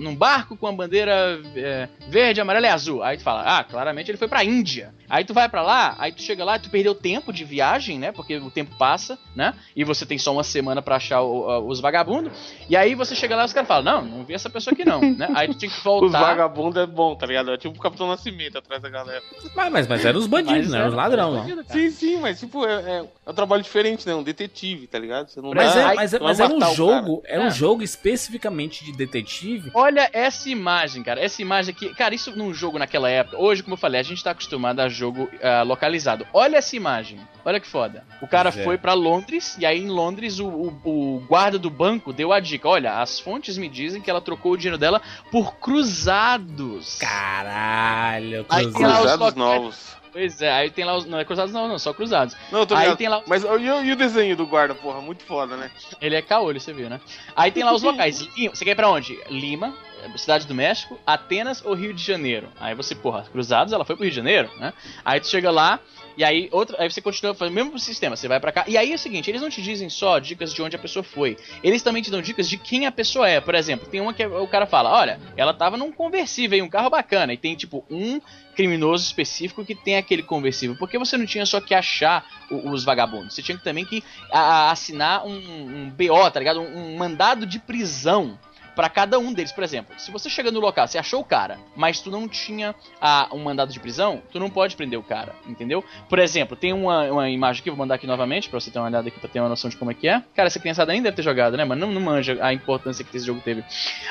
num 0.00 0.14
barco 0.14 0.56
com 0.56 0.66
a 0.66 0.72
bandeira 0.72 1.40
é, 1.56 1.88
verde, 2.08 2.40
amarela 2.40 2.66
e 2.66 2.70
azul. 2.70 3.02
Aí 3.02 3.16
tu 3.16 3.22
fala, 3.22 3.58
ah, 3.58 3.64
claramente 3.64 4.10
ele 4.10 4.18
foi 4.18 4.28
pra 4.28 4.44
Índia. 4.44 4.94
Aí 5.08 5.24
tu 5.24 5.34
vai 5.34 5.48
pra 5.48 5.60
lá, 5.62 5.94
aí 5.98 6.10
tu 6.12 6.22
chega 6.22 6.44
lá, 6.44 6.58
tu 6.58 6.70
perdeu 6.70 6.94
tempo 6.94 7.32
de 7.32 7.44
viagem, 7.44 7.98
né? 7.98 8.10
Porque 8.10 8.36
o 8.38 8.50
tempo 8.50 8.74
passa, 8.78 9.18
né? 9.36 9.54
E 9.76 9.84
você 9.84 10.06
tem 10.06 10.16
só 10.18 10.32
uma 10.32 10.42
semana 10.42 10.80
pra 10.80 10.96
achar 10.96 11.20
o- 11.22 11.68
os 11.68 11.78
vagabundos. 11.78 12.32
E 12.68 12.76
aí 12.76 12.94
você 12.94 13.14
chega 13.14 13.36
lá 13.36 13.42
e 13.42 13.46
os 13.46 13.52
caras 13.52 13.68
falam, 13.68 13.84
não, 13.84 14.02
não 14.18 14.24
vi 14.24 14.32
essa 14.34 14.48
pessoa 14.48 14.72
aqui 14.72 14.84
não, 14.84 15.00
né? 15.14 15.28
Aí 15.34 15.46
tu 15.48 15.54
tinha 15.58 15.70
que 15.70 15.76
Os 15.76 15.82
voltar. 15.84 16.20
vagabundos 16.20 16.82
é 16.82 16.86
bom, 16.86 17.14
tá 17.14 17.26
ligado? 17.26 17.52
É 17.52 17.58
tipo 17.58 17.76
o 17.76 17.80
Capitão 17.80 18.08
Nascimento 18.08 18.56
atrás 18.58 18.82
da 18.82 18.88
galera. 18.88 19.22
Mas, 19.54 19.72
mas, 19.72 19.86
mas 19.86 20.04
eram 20.04 20.18
os 20.18 20.26
bandidos, 20.26 20.62
Mas 20.62 20.70
né? 20.70 20.78
era- 20.78 20.88
os 20.88 20.94
ladrão, 20.94 21.28
era 21.28 21.32
não. 21.36 21.40
bandido, 21.42 21.64
cara. 21.64 21.78
Sim, 21.78 21.90
sim, 21.90 22.16
mas 22.18 22.40
tipo, 22.40 22.64
é, 22.66 22.72
é, 22.72 23.04
é 23.26 23.30
um 23.30 23.34
trabalho 23.34 23.62
diferente, 23.62 24.06
né? 24.06 24.14
Um 24.14 24.22
detetive, 24.22 24.86
tá 24.86 24.98
ligado? 24.98 25.28
Você 25.28 25.40
não 25.40 25.52
Mas, 25.54 25.74
dá- 25.74 25.80
é, 25.92 25.94
mas, 25.94 26.14
é- 26.14 26.18
mas 26.18 26.40
era 26.40 26.52
um 26.52 26.74
jogo, 26.74 27.22
era 27.26 27.42
um 27.42 27.46
É. 27.46 27.50
jogo 27.50 27.82
especificamente 27.82 28.84
de 28.84 28.92
detetive. 28.92 29.23
Detetive. 29.24 29.70
Olha 29.74 30.08
essa 30.12 30.48
imagem, 30.48 31.02
cara. 31.02 31.20
Essa 31.20 31.42
imagem 31.42 31.74
aqui. 31.74 31.94
Cara, 31.94 32.14
isso 32.14 32.36
num 32.36 32.52
jogo 32.54 32.78
naquela 32.78 33.08
época. 33.10 33.38
Hoje, 33.40 33.62
como 33.62 33.74
eu 33.74 33.78
falei, 33.78 34.00
a 34.00 34.04
gente 34.04 34.22
tá 34.22 34.30
acostumado 34.30 34.80
a 34.80 34.88
jogo 34.88 35.28
ah, 35.42 35.62
localizado. 35.62 36.26
Olha 36.32 36.56
essa 36.58 36.76
imagem. 36.76 37.18
Olha 37.44 37.60
que 37.60 37.66
foda. 37.66 38.04
O 38.22 38.26
cara 38.26 38.50
Pois 38.50 38.60
é. 38.60 38.64
foi 38.64 38.78
pra 38.78 38.94
Londres 38.94 39.56
e 39.58 39.66
aí 39.66 39.78
em 39.82 39.88
Londres 39.88 40.38
o, 40.38 40.46
o- 40.46 40.80
o 40.84 41.20
guarda 41.28 41.58
do 41.58 41.68
banco 41.68 42.12
deu 42.12 42.32
a 42.32 42.40
dica. 42.40 42.68
Olha, 42.68 43.00
as 43.00 43.20
fontes 43.20 43.58
me 43.58 43.68
dizem 43.68 44.00
que 44.00 44.08
ela 44.10 44.20
trocou 44.20 44.52
o 44.52 44.56
dinheiro 44.56 44.78
dela 44.78 45.00
por 45.30 45.56
cruzados. 45.56 46.96
Caralho, 46.98 48.46
Aí 48.48 48.70
Cruzados 48.72 49.12
locais. 49.18 49.34
novos. 49.34 49.94
Pois 50.14 50.40
é, 50.40 50.50
aí 50.50 50.70
tem 50.70 50.84
lá 50.84 50.96
os. 50.96 51.04
Não 51.04 51.18
é 51.18 51.24
cruzados, 51.24 51.52
não, 51.52 51.66
não, 51.66 51.76
só 51.78 51.92
cruzados. 51.92 52.36
Não, 52.52 52.60
eu 52.60 52.66
tô 52.66 52.74
Aí 52.74 52.82
ligado. 52.82 52.96
tem 52.96 53.08
lá- 53.08 53.20
Mas 53.26 53.42
e, 53.42 53.46
o- 53.46 53.84
e 53.84 53.90
o 53.92 53.96
desenho 53.96 54.36
do 54.36 54.46
guarda, 54.46 54.72
porra? 54.74 55.00
Muito 55.00 55.24
foda, 55.24 55.56
né? 55.56 55.70
Ele 56.00 56.14
é 56.14 56.22
caolho, 56.22 56.60
você 56.60 56.72
viu, 56.72 56.88
né? 56.88 57.00
Aí 57.34 57.50
tem 57.50 57.64
lá 57.64 57.74
os 57.74 57.82
locais. 57.82 58.20
Você 58.54 58.64
quer 58.64 58.70
ir 58.70 58.74
pra 58.76 58.88
onde? 58.88 59.18
Lima, 59.28 59.74
Cidade 60.16 60.46
do 60.46 60.54
México, 60.54 60.98
Atenas 61.04 61.64
ou 61.64 61.74
Rio 61.74 61.92
de 61.92 62.00
Janeiro? 62.02 62.48
Aí 62.60 62.74
você, 62.76 62.94
porra, 62.94 63.26
cruzados, 63.32 63.72
ela 63.72 63.84
foi 63.84 63.96
pro 63.96 64.04
Rio 64.04 64.10
de 64.10 64.16
Janeiro, 64.16 64.48
né? 64.58 64.72
Aí 65.04 65.18
tu 65.18 65.26
chega 65.26 65.50
lá, 65.50 65.80
e 66.16 66.24
aí 66.24 66.48
outra, 66.52 66.82
aí 66.82 66.90
você 66.90 67.00
continua 67.00 67.34
fazendo 67.34 67.52
o 67.52 67.54
mesmo 67.54 67.78
sistema, 67.78 68.16
você 68.16 68.28
vai 68.28 68.40
pra 68.40 68.52
cá. 68.52 68.64
E 68.66 68.76
aí 68.76 68.92
é 68.92 68.94
o 68.94 68.98
seguinte, 68.98 69.30
eles 69.30 69.42
não 69.42 69.50
te 69.50 69.62
dizem 69.62 69.88
só 69.88 70.18
dicas 70.18 70.52
de 70.52 70.62
onde 70.62 70.76
a 70.76 70.78
pessoa 70.78 71.02
foi. 71.02 71.36
Eles 71.62 71.82
também 71.82 72.02
te 72.02 72.10
dão 72.10 72.22
dicas 72.22 72.48
de 72.48 72.56
quem 72.56 72.86
a 72.86 72.92
pessoa 72.92 73.28
é. 73.28 73.40
Por 73.40 73.54
exemplo, 73.54 73.88
tem 73.88 74.00
uma 74.00 74.14
que 74.14 74.24
o 74.24 74.48
cara 74.48 74.66
fala: 74.66 74.92
"Olha, 74.92 75.20
ela 75.36 75.52
tava 75.52 75.76
num 75.76 75.92
conversível, 75.92 76.56
aí, 76.56 76.62
um 76.62 76.68
carro 76.68 76.90
bacana". 76.90 77.32
E 77.32 77.36
tem 77.36 77.54
tipo 77.56 77.84
um 77.90 78.20
criminoso 78.54 79.04
específico 79.04 79.64
que 79.64 79.74
tem 79.74 79.96
aquele 79.96 80.22
conversível. 80.22 80.76
Porque 80.78 80.98
você 80.98 81.16
não 81.16 81.26
tinha 81.26 81.44
só 81.44 81.60
que 81.60 81.74
achar 81.74 82.24
os 82.50 82.84
vagabundos. 82.84 83.34
Você 83.34 83.42
tinha 83.42 83.58
também 83.58 83.84
que 83.84 84.02
assinar 84.30 85.26
um, 85.26 85.36
um 85.36 85.90
BO, 85.90 86.30
tá 86.30 86.38
ligado? 86.38 86.60
Um, 86.60 86.94
um 86.94 86.96
mandado 86.96 87.46
de 87.46 87.58
prisão 87.58 88.38
pra 88.74 88.88
cada 88.88 89.18
um 89.18 89.32
deles. 89.32 89.52
Por 89.52 89.64
exemplo, 89.64 89.94
se 89.98 90.10
você 90.10 90.28
chega 90.28 90.50
no 90.50 90.60
local, 90.60 90.86
você 90.86 90.98
achou 90.98 91.20
o 91.20 91.24
cara, 91.24 91.58
mas 91.76 92.00
tu 92.00 92.10
não 92.10 92.28
tinha 92.28 92.74
ah, 93.00 93.28
um 93.32 93.38
mandado 93.38 93.72
de 93.72 93.80
prisão, 93.80 94.22
tu 94.32 94.38
não 94.38 94.50
pode 94.50 94.76
prender 94.76 94.98
o 94.98 95.02
cara, 95.02 95.34
entendeu? 95.46 95.84
Por 96.08 96.18
exemplo, 96.18 96.56
tem 96.56 96.72
uma, 96.72 97.04
uma 97.10 97.30
imagem 97.30 97.60
aqui, 97.60 97.70
vou 97.70 97.78
mandar 97.78 97.96
aqui 97.96 98.06
novamente 98.06 98.48
pra 98.48 98.60
você 98.60 98.70
ter 98.70 98.78
uma 98.78 98.88
olhada 98.88 99.08
aqui 99.08 99.18
pra 99.18 99.28
ter 99.28 99.40
uma 99.40 99.48
noção 99.48 99.70
de 99.70 99.76
como 99.76 99.90
é 99.90 99.94
que 99.94 100.08
é. 100.08 100.22
Cara, 100.34 100.46
essa 100.46 100.58
criançada 100.58 100.92
nem 100.92 101.02
deve 101.02 101.16
ter 101.16 101.22
jogado, 101.22 101.56
né? 101.56 101.64
Mas 101.64 101.78
não, 101.78 101.90
não 101.90 102.00
manja 102.00 102.38
a 102.40 102.52
importância 102.52 103.04
que 103.04 103.16
esse 103.16 103.26
jogo 103.26 103.40
teve. 103.40 103.64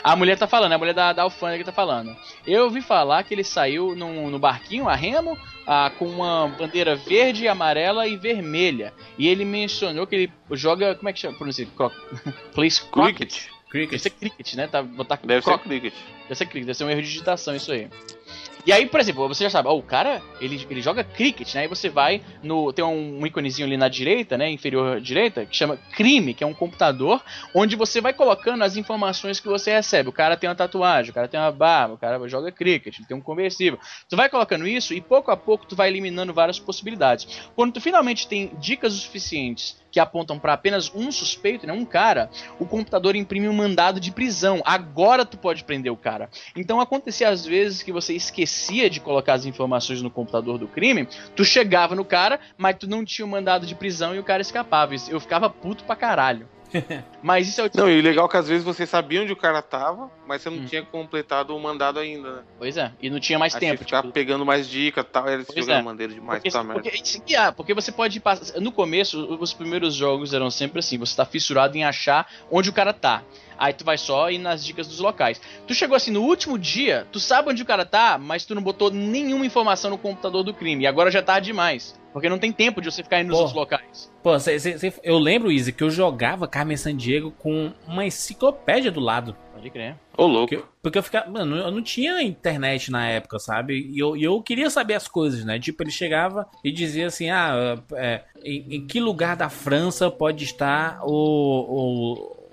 A 0.03 0.15
mulher 0.15 0.37
tá 0.37 0.47
falando, 0.47 0.73
a 0.73 0.77
mulher 0.77 0.93
da, 0.93 1.13
da 1.13 1.23
alfândega 1.23 1.63
tá 1.65 1.71
falando. 1.71 2.15
Eu 2.45 2.65
ouvi 2.65 2.81
falar 2.81 3.23
que 3.23 3.33
ele 3.33 3.43
saiu 3.43 3.95
no 3.95 4.39
barquinho, 4.39 4.89
a 4.89 4.95
remo, 4.95 5.37
ah, 5.65 5.91
com 5.97 6.05
uma 6.05 6.47
bandeira 6.47 6.95
verde, 6.95 7.47
amarela 7.47 8.07
e 8.07 8.17
vermelha. 8.17 8.93
E 9.17 9.27
ele 9.27 9.45
mencionou 9.45 10.05
que 10.07 10.15
ele 10.15 10.33
joga. 10.51 10.95
Como 10.95 11.09
é 11.09 11.13
que 11.13 11.19
chama? 11.19 11.37
Pronuncia? 11.37 11.67
Cro... 11.75 11.91
Police 12.53 12.83
Crockett. 12.85 13.52
Cricket. 13.73 13.89
Deve 13.89 14.03
ser 14.03 14.09
cricket, 14.11 14.53
né? 14.53 14.67
Tá, 14.67 14.83
botar 14.83 15.19
Deve 15.23 15.41
ser 15.41 15.57
cricket. 15.57 15.93
Deve 16.21 16.35
ser 16.35 16.45
cricket, 16.45 16.67
deve 16.67 16.77
ser 16.77 16.83
um 16.83 16.91
erro 16.91 17.01
de 17.01 17.07
digitação 17.07 17.55
isso 17.55 17.71
aí. 17.71 17.89
E 18.67 18.71
aí, 18.71 18.85
por 18.85 18.99
exemplo, 18.99 19.27
você 19.27 19.43
já 19.43 19.49
sabe, 19.49 19.67
ó, 19.67 19.75
o 19.75 19.81
cara, 19.81 20.21
ele, 20.39 20.63
ele 20.69 20.81
joga 20.81 21.03
cricket, 21.03 21.55
né? 21.55 21.61
Aí 21.61 21.67
você 21.67 21.89
vai 21.89 22.21
no. 22.43 22.71
Tem 22.71 22.85
um, 22.85 23.19
um 23.19 23.25
íconezinho 23.25 23.67
ali 23.67 23.75
na 23.75 23.89
direita, 23.89 24.37
né? 24.37 24.47
Inferior 24.49 25.01
direita, 25.01 25.43
que 25.47 25.57
chama 25.57 25.75
crime, 25.95 26.35
que 26.35 26.43
é 26.43 26.47
um 26.47 26.53
computador, 26.53 27.21
onde 27.53 27.75
você 27.75 27.99
vai 27.99 28.13
colocando 28.13 28.63
as 28.63 28.77
informações 28.77 29.39
que 29.39 29.47
você 29.47 29.71
recebe. 29.71 30.07
O 30.07 30.13
cara 30.13 30.37
tem 30.37 30.47
uma 30.47 30.55
tatuagem, 30.55 31.09
o 31.09 31.13
cara 31.13 31.27
tem 31.27 31.39
uma 31.39 31.51
barba, 31.51 31.95
o 31.95 31.97
cara 31.97 32.25
joga 32.29 32.51
cricket, 32.51 32.99
ele 32.99 33.07
tem 33.07 33.17
um 33.17 33.21
conversível. 33.21 33.79
Tu 34.07 34.15
vai 34.15 34.29
colocando 34.29 34.67
isso 34.67 34.93
e 34.93 35.01
pouco 35.01 35.31
a 35.31 35.35
pouco 35.35 35.65
tu 35.65 35.75
vai 35.75 35.89
eliminando 35.89 36.31
várias 36.31 36.59
possibilidades. 36.59 37.49
Quando 37.55 37.73
tu 37.73 37.81
finalmente 37.81 38.27
tem 38.27 38.51
dicas 38.59 38.93
o 38.93 38.97
suficientes 38.97 39.82
que 39.93 39.99
apontam 39.99 40.39
para 40.39 40.53
apenas 40.53 40.91
um 40.95 41.11
suspeito, 41.11 41.67
né, 41.67 41.71
um 41.71 41.85
cara, 41.85 42.27
o 42.59 42.65
computador 42.65 43.15
imprime 43.15 43.47
um 43.47 43.53
mandado 43.53 43.99
de 43.99 44.11
prisão. 44.11 44.59
Agora 44.65 45.23
tu 45.23 45.37
pode 45.37 45.63
prender 45.63 45.91
o 45.91 45.95
cara. 45.95 46.31
Então 46.55 46.81
acontecia 46.81 47.29
às 47.29 47.45
vezes 47.45 47.83
que 47.83 47.91
você 47.91 48.15
esquecia 48.15 48.89
de 48.89 48.99
colocar 48.99 49.35
as 49.35 49.45
informações 49.45 50.01
no 50.01 50.09
computador 50.09 50.57
do 50.57 50.67
crime, 50.67 51.07
tu 51.35 51.45
chegava 51.45 51.93
no 51.93 52.03
cara, 52.03 52.39
mas 52.57 52.75
tu 52.75 52.89
não 52.89 53.05
tinha 53.05 53.23
o 53.23 53.29
mandado 53.29 53.67
de 53.67 53.75
prisão 53.75 54.15
e 54.15 54.19
o 54.19 54.23
cara 54.23 54.41
escapava. 54.41 54.95
Eu 55.07 55.19
ficava 55.19 55.47
puto 55.47 55.83
pra 55.83 55.95
caralho. 55.95 56.49
Mas 57.21 57.47
isso 57.47 57.61
é 57.61 57.63
o 57.63 57.69
tipo. 57.69 57.81
Não, 57.83 57.89
e 57.89 57.99
o 57.99 58.03
legal 58.03 58.25
é 58.25 58.29
que 58.29 58.37
às 58.37 58.47
vezes 58.47 58.63
você 58.63 58.85
sabia 58.85 59.21
onde 59.21 59.31
o 59.31 59.35
cara 59.35 59.61
tava, 59.61 60.09
mas 60.27 60.41
você 60.41 60.49
não 60.49 60.57
Hum. 60.59 60.65
tinha 60.65 60.83
completado 60.83 61.55
o 61.55 61.59
mandado 61.59 61.99
ainda, 61.99 62.31
né? 62.37 62.41
Pois 62.57 62.75
é, 62.77 62.91
e 63.01 63.09
não 63.09 63.19
tinha 63.19 63.37
mais 63.39 63.53
Aí 63.55 63.59
tempo. 63.59 63.77
você 63.77 63.85
ficava 63.85 64.03
tipo, 64.03 64.13
pegando 64.13 64.45
mais 64.45 64.67
dicas 64.67 65.05
e 65.05 65.07
tal, 65.07 65.29
eles 65.29 65.45
Pois 65.47 65.59
jogando 65.65 65.79
é. 65.79 65.83
maneiro 65.83 66.13
demais, 66.13 66.39
Porque, 66.39 66.51
tá 66.51 66.63
merda. 66.63 66.81
porque, 66.83 67.35
há, 67.35 67.51
porque 67.51 67.73
você 67.73 67.91
pode 67.91 68.19
passar. 68.19 68.59
No 68.59 68.71
começo, 68.71 69.37
os 69.39 69.53
primeiros 69.53 69.93
jogos 69.93 70.33
eram 70.33 70.49
sempre 70.49 70.79
assim: 70.79 70.97
você 70.97 71.15
tá 71.15 71.25
fissurado 71.25 71.77
em 71.77 71.83
achar 71.83 72.27
onde 72.51 72.69
o 72.69 72.73
cara 72.73 72.91
tá. 72.93 73.23
Aí 73.57 73.73
tu 73.73 73.83
vai 73.85 73.97
só 73.97 74.29
ir 74.29 74.37
nas 74.37 74.63
dicas 74.65 74.87
dos 74.87 74.99
locais. 74.99 75.39
Tu 75.67 75.73
chegou 75.73 75.95
assim 75.95 76.11
no 76.11 76.21
último 76.23 76.57
dia, 76.57 77.07
tu 77.11 77.19
sabe 77.19 77.49
onde 77.49 77.61
o 77.61 77.65
cara 77.65 77.85
tá, 77.85 78.17
mas 78.17 78.45
tu 78.45 78.53
não 78.55 78.61
botou 78.61 78.89
nenhuma 78.91 79.45
informação 79.45 79.91
no 79.91 79.97
computador 79.97 80.43
do 80.43 80.53
crime. 80.53 80.83
E 80.83 80.87
agora 80.87 81.09
já 81.11 81.21
tá 81.21 81.39
demais. 81.39 82.01
Porque 82.11 82.29
não 82.29 82.37
tem 82.37 82.51
tempo 82.51 82.79
de 82.79 82.91
você 82.91 83.01
ficar 83.01 83.21
indo 83.21 83.29
nos 83.29 83.39
outros 83.39 83.55
locais. 83.55 84.11
Pô, 84.21 84.37
cê- 84.37 84.59
cê- 84.59 84.77
cê- 84.77 84.93
eu 85.03 85.17
lembro, 85.17 85.51
Easy, 85.51 85.73
que 85.73 85.83
eu 85.83 85.89
jogava 85.89 86.47
Carmen 86.47 86.77
Sandiego 86.77 87.31
com 87.31 87.71
uma 87.87 88.05
enciclopédia 88.05 88.91
do 88.91 88.99
lado. 88.99 89.35
Pode 89.51 89.67
crer. 89.71 89.95
Ô, 90.15 90.27
louco. 90.27 90.53
Porque, 90.55 90.65
porque 90.83 90.97
eu 90.99 91.01
ficava. 91.03 91.27
Mano, 91.31 91.55
eu 91.57 91.71
não 91.71 91.81
tinha 91.81 92.21
internet 92.21 92.91
na 92.91 93.07
época, 93.09 93.39
sabe? 93.39 93.89
E 93.91 93.97
eu, 93.97 94.15
eu 94.15 94.39
queria 94.43 94.69
saber 94.69 94.93
as 94.93 95.07
coisas, 95.07 95.43
né? 95.43 95.57
Tipo, 95.57 95.81
ele 95.81 95.89
chegava 95.89 96.47
e 96.63 96.71
dizia 96.71 97.07
assim: 97.07 97.31
ah, 97.31 97.79
é, 97.93 98.21
em, 98.45 98.75
em 98.75 98.85
que 98.85 98.99
lugar 98.99 99.35
da 99.35 99.49
França 99.49 100.11
pode 100.11 100.43
estar 100.43 100.99
o, 101.03 101.09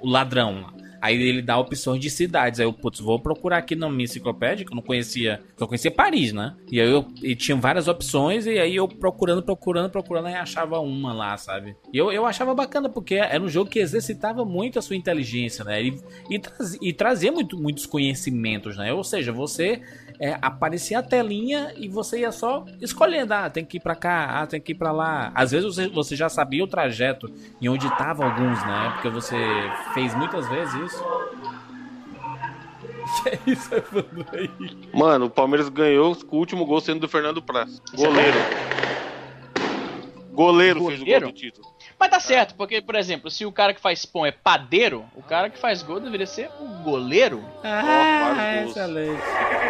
o, 0.01 0.07
o 0.07 0.09
ladrão? 0.09 0.73
Aí 1.01 1.21
ele 1.21 1.43
dá 1.43 1.59
opções 1.59 2.01
de 2.01 2.11
cidades. 2.11 2.61
Aí 2.61 2.67
eu, 2.67 2.73
putz, 2.73 3.01
vou 3.01 3.19
procurar 3.19 3.59
aqui 3.59 3.75
na 3.75 3.89
minha 3.89 4.05
enciclopédia, 4.05 4.65
que 4.67 4.73
eu 4.73 4.77
não 4.77 4.83
conhecia. 4.83 5.41
Que 5.57 5.63
eu 5.63 5.67
conhecia 5.67 5.91
Paris, 5.91 6.33
né? 6.33 6.55
E 6.71 6.81
aí 6.81 6.91
eu 6.91 7.07
e 7.23 7.35
tinha 7.35 7.57
várias 7.57 7.89
opções, 7.89 8.47
e 8.47 8.59
aí 8.59 8.77
eu 8.77 8.87
procurando, 8.87 9.43
procurando, 9.43 9.91
procurando, 9.91 10.27
aí 10.27 10.35
achava 10.35 10.79
uma 10.81 11.13
lá, 11.13 11.37
sabe? 11.37 11.77
E 11.93 11.99
eu, 11.99 12.13
eu 12.13 12.27
achava 12.27 12.55
bacana, 12.55 12.89
porque 12.89 13.15
era 13.15 13.43
um 13.43 13.49
jogo 13.49 13.71
que 13.71 13.79
exercitava 13.79 14.45
muito 14.45 14.79
a 14.79 14.83
sua 14.83 14.97
inteligência, 14.97 15.65
né? 15.65 15.83
E, 15.83 15.99
e, 16.31 16.39
traz- 16.39 16.79
e 16.81 16.93
trazia 16.93 17.33
muito, 17.33 17.59
muitos 17.61 17.87
conhecimentos, 17.87 18.77
né? 18.77 18.93
Ou 18.93 19.05
seja, 19.05 19.33
você 19.33 19.81
é, 20.21 20.37
aparecia 20.43 20.99
a 20.99 21.03
telinha 21.03 21.73
e 21.79 21.89
você 21.89 22.21
ia 22.21 22.31
só 22.31 22.67
escolhendo, 22.79 23.33
ah, 23.33 23.49
tem 23.49 23.65
que 23.65 23.79
ir 23.79 23.81
pra 23.81 23.97
cá, 23.97 24.43
ah, 24.43 24.47
tem 24.47 24.61
que 24.61 24.73
ir 24.73 24.75
pra 24.75 24.93
lá. 24.93 25.33
Às 25.35 25.51
vezes 25.51 25.65
você, 25.65 25.89
você 25.89 26.15
já 26.15 26.29
sabia 26.29 26.63
o 26.63 26.67
trajeto 26.67 27.33
e 27.59 27.71
onde 27.71 27.87
estavam 27.87 28.27
alguns, 28.27 28.63
né? 28.67 28.91
Porque 28.93 29.09
você 29.09 29.37
fez 29.95 30.15
muitas 30.15 30.47
vezes 30.47 30.75
isso. 30.75 31.05
Que 33.23 33.29
é 33.31 33.39
isso, 33.47 33.75
Evandro, 33.75 34.27
aí? 34.33 34.51
Mano, 34.93 35.25
o 35.25 35.31
Palmeiras 35.31 35.71
ganhou 35.71 36.15
com 36.15 36.37
o 36.37 36.39
último 36.39 36.67
gol 36.67 36.83
sendo 36.83 37.01
do 37.01 37.09
Fernando 37.09 37.41
Praz. 37.41 37.81
Goleiro. 37.95 38.39
Goleiro 40.33 40.85
fez 40.85 41.01
o 41.01 41.05
gol 41.07 41.21
do 41.21 41.33
título. 41.33 41.70
Mas 42.01 42.09
tá 42.09 42.19
certo, 42.19 42.55
porque, 42.55 42.81
por 42.81 42.95
exemplo, 42.95 43.31
se 43.31 43.45
o 43.45 43.53
cara 43.53 43.75
que 43.75 43.81
faz 43.81 44.07
pão 44.07 44.25
é 44.25 44.33
padeiro, 44.33 45.05
o 45.15 45.23
cara 45.23 45.51
que 45.51 45.59
faz 45.59 45.83
gol 45.83 46.01
deveria 46.01 46.27
ser 46.27 46.49
o 46.59 46.83
goleiro. 46.83 47.45
Ah, 47.63 48.61
gols. 48.63 48.71
excelente. 48.71 49.23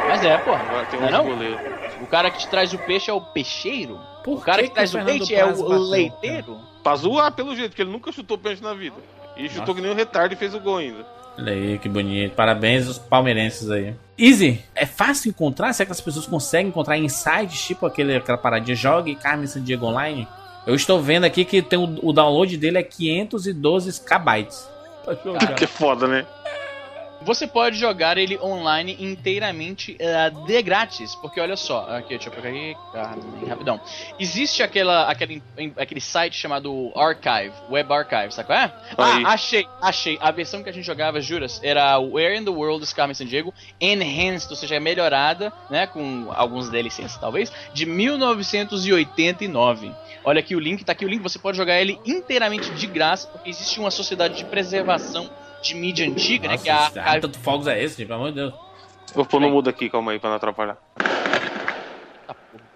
Mas 0.07 0.25
é, 0.25 0.39
porra. 0.39 0.61
Agora 0.61 0.87
tem 0.87 1.01
é 1.01 1.19
um 1.19 1.25
goleiro. 1.25 1.59
O 2.01 2.07
cara 2.07 2.31
que 2.31 2.39
te 2.39 2.47
traz 2.47 2.73
o 2.73 2.79
peixe 2.79 3.11
é 3.11 3.13
o 3.13 3.21
peixeiro. 3.21 3.99
Por 4.23 4.39
o 4.39 4.41
cara 4.41 4.63
que, 4.63 4.69
que 4.69 4.75
traz 4.75 4.95
o 4.95 5.03
leite 5.03 5.35
é 5.35 5.45
o 5.45 5.49
bateu, 5.49 5.79
leiteiro. 5.79 6.61
Pra 6.85 6.95
zoar 6.95 7.33
pelo 7.33 7.57
jeito, 7.57 7.71
porque 7.71 7.83
ele 7.83 7.91
nunca 7.91 8.13
chutou 8.13 8.39
pênalti 8.39 8.63
na 8.63 8.75
vida. 8.75 8.97
E 9.37 9.49
chutou 9.49 9.67
Nossa. 9.67 9.75
que 9.75 9.81
nem 9.81 9.91
um 9.91 9.97
retardo 9.97 10.33
e 10.33 10.37
fez 10.37 10.55
o 10.55 10.61
gol 10.61 10.77
ainda. 10.77 11.05
Olha 11.37 11.53
aí, 11.53 11.79
que 11.81 11.89
bonito. 11.89 12.37
Parabéns 12.37 12.87
aos 12.87 12.99
palmeirenses 12.99 13.69
aí. 13.73 13.93
Easy, 14.17 14.63
é 14.77 14.87
fácil 14.87 15.31
encontrar? 15.31 15.73
Será 15.73 15.87
que 15.87 15.93
as 15.93 16.01
pessoas 16.01 16.29
conseguem 16.29 16.69
encontrar 16.69 16.97
sites, 17.09 17.67
tipo 17.67 17.87
aquele, 17.87 18.15
aquela 18.15 18.39
paradinha 18.39 18.77
Jogue 18.77 19.17
Carmen 19.17 19.49
Sandiego 19.49 19.87
Online? 19.87 20.29
Eu 20.67 20.75
estou 20.75 21.01
vendo 21.01 21.25
aqui 21.25 21.45
que 21.45 21.63
tem 21.63 21.79
o, 21.79 21.99
o 22.03 22.13
download 22.13 22.57
dele 22.57 22.79
é 22.79 22.83
512 22.83 24.01
KB. 24.03 24.49
Jogar. 25.25 25.55
Que 25.55 25.67
foda, 25.67 26.07
né? 26.07 26.27
Você 27.23 27.47
pode 27.47 27.79
jogar 27.79 28.17
ele 28.17 28.39
online 28.39 28.97
inteiramente 28.99 29.97
eh, 29.99 30.31
de 30.47 30.63
grátis. 30.63 31.15
Porque 31.17 31.41
olha 31.41 31.57
só, 31.57 31.87
aqui, 31.91 32.11
deixa 32.11 32.29
eu 32.29 32.33
pegar 32.33 32.49
aqui, 32.49 32.77
ah, 32.95 33.15
rapidão. 33.49 33.81
Existe 34.19 34.63
aquela, 34.63 35.11
aquele, 35.11 35.43
aquele 35.77 36.01
site 36.01 36.37
chamado 36.37 36.93
Archive, 36.97 37.53
Web 37.71 37.93
Archive, 37.93 38.33
sabe 38.33 38.47
qual 38.47 38.59
é? 38.59 38.73
Aí. 38.97 39.25
Ah, 39.25 39.33
achei, 39.33 39.67
achei. 39.83 40.19
A 40.21 40.31
versão 40.31 40.63
que 40.63 40.71
a 40.71 40.73
gente 40.73 40.85
jogava, 40.85 41.21
juras, 41.21 41.61
era 41.63 41.99
Where 41.99 42.37
in 42.37 42.45
the 42.45 42.51
World 42.51 42.83
is 42.83 42.93
Carmen 42.93 43.15
Sandiego 43.15 43.53
Enhanced, 43.81 44.51
ou 44.51 44.57
seja, 44.57 44.77
é 44.77 44.81
melhorada, 44.81 45.53
né, 45.69 45.87
com 45.87 46.31
alguns 46.35 46.71
DLCs 46.71 47.19
talvez, 47.19 47.53
de 47.75 47.85
1989. 47.85 49.93
Olha 50.25 50.41
aqui 50.41 50.55
o 50.55 50.61
link, 50.61 50.85
tá 50.85 50.93
aqui 50.93 51.05
o 51.05 51.09
link, 51.09 51.23
você 51.23 51.39
pode 51.39 51.57
jogar 51.57 51.81
ele 51.81 51.99
inteiramente 52.05 52.71
de 52.73 52.87
graça, 52.87 53.29
porque 53.29 53.51
existe 53.51 53.81
uma 53.81 53.91
sociedade 53.91 54.37
de 54.37 54.45
preservação 54.45 55.31
de 55.63 55.75
mídia 55.75 56.07
antiga, 56.07 56.49
né, 56.49 56.55
Nossa, 56.55 56.65
que 56.65 56.71
é 56.71 56.73
a 56.73 56.77
ah, 56.77 57.05
Archive 57.05 57.21
tanto 57.21 57.39
fogos 57.39 57.67
é 57.67 57.83
esse, 57.83 57.99
gente? 57.99 58.09
Pelo 58.09 58.21
amor 58.21 58.31
de 58.31 58.37
Deus. 58.37 58.55
Vou 59.15 59.25
pôr 59.25 59.41
no 59.41 59.51
mudo 59.51 59.69
aqui, 59.69 59.91
calma 59.91 60.13
aí, 60.13 60.19
pra 60.19 60.31
não 60.31 60.37
atrapalhar. 60.37 60.79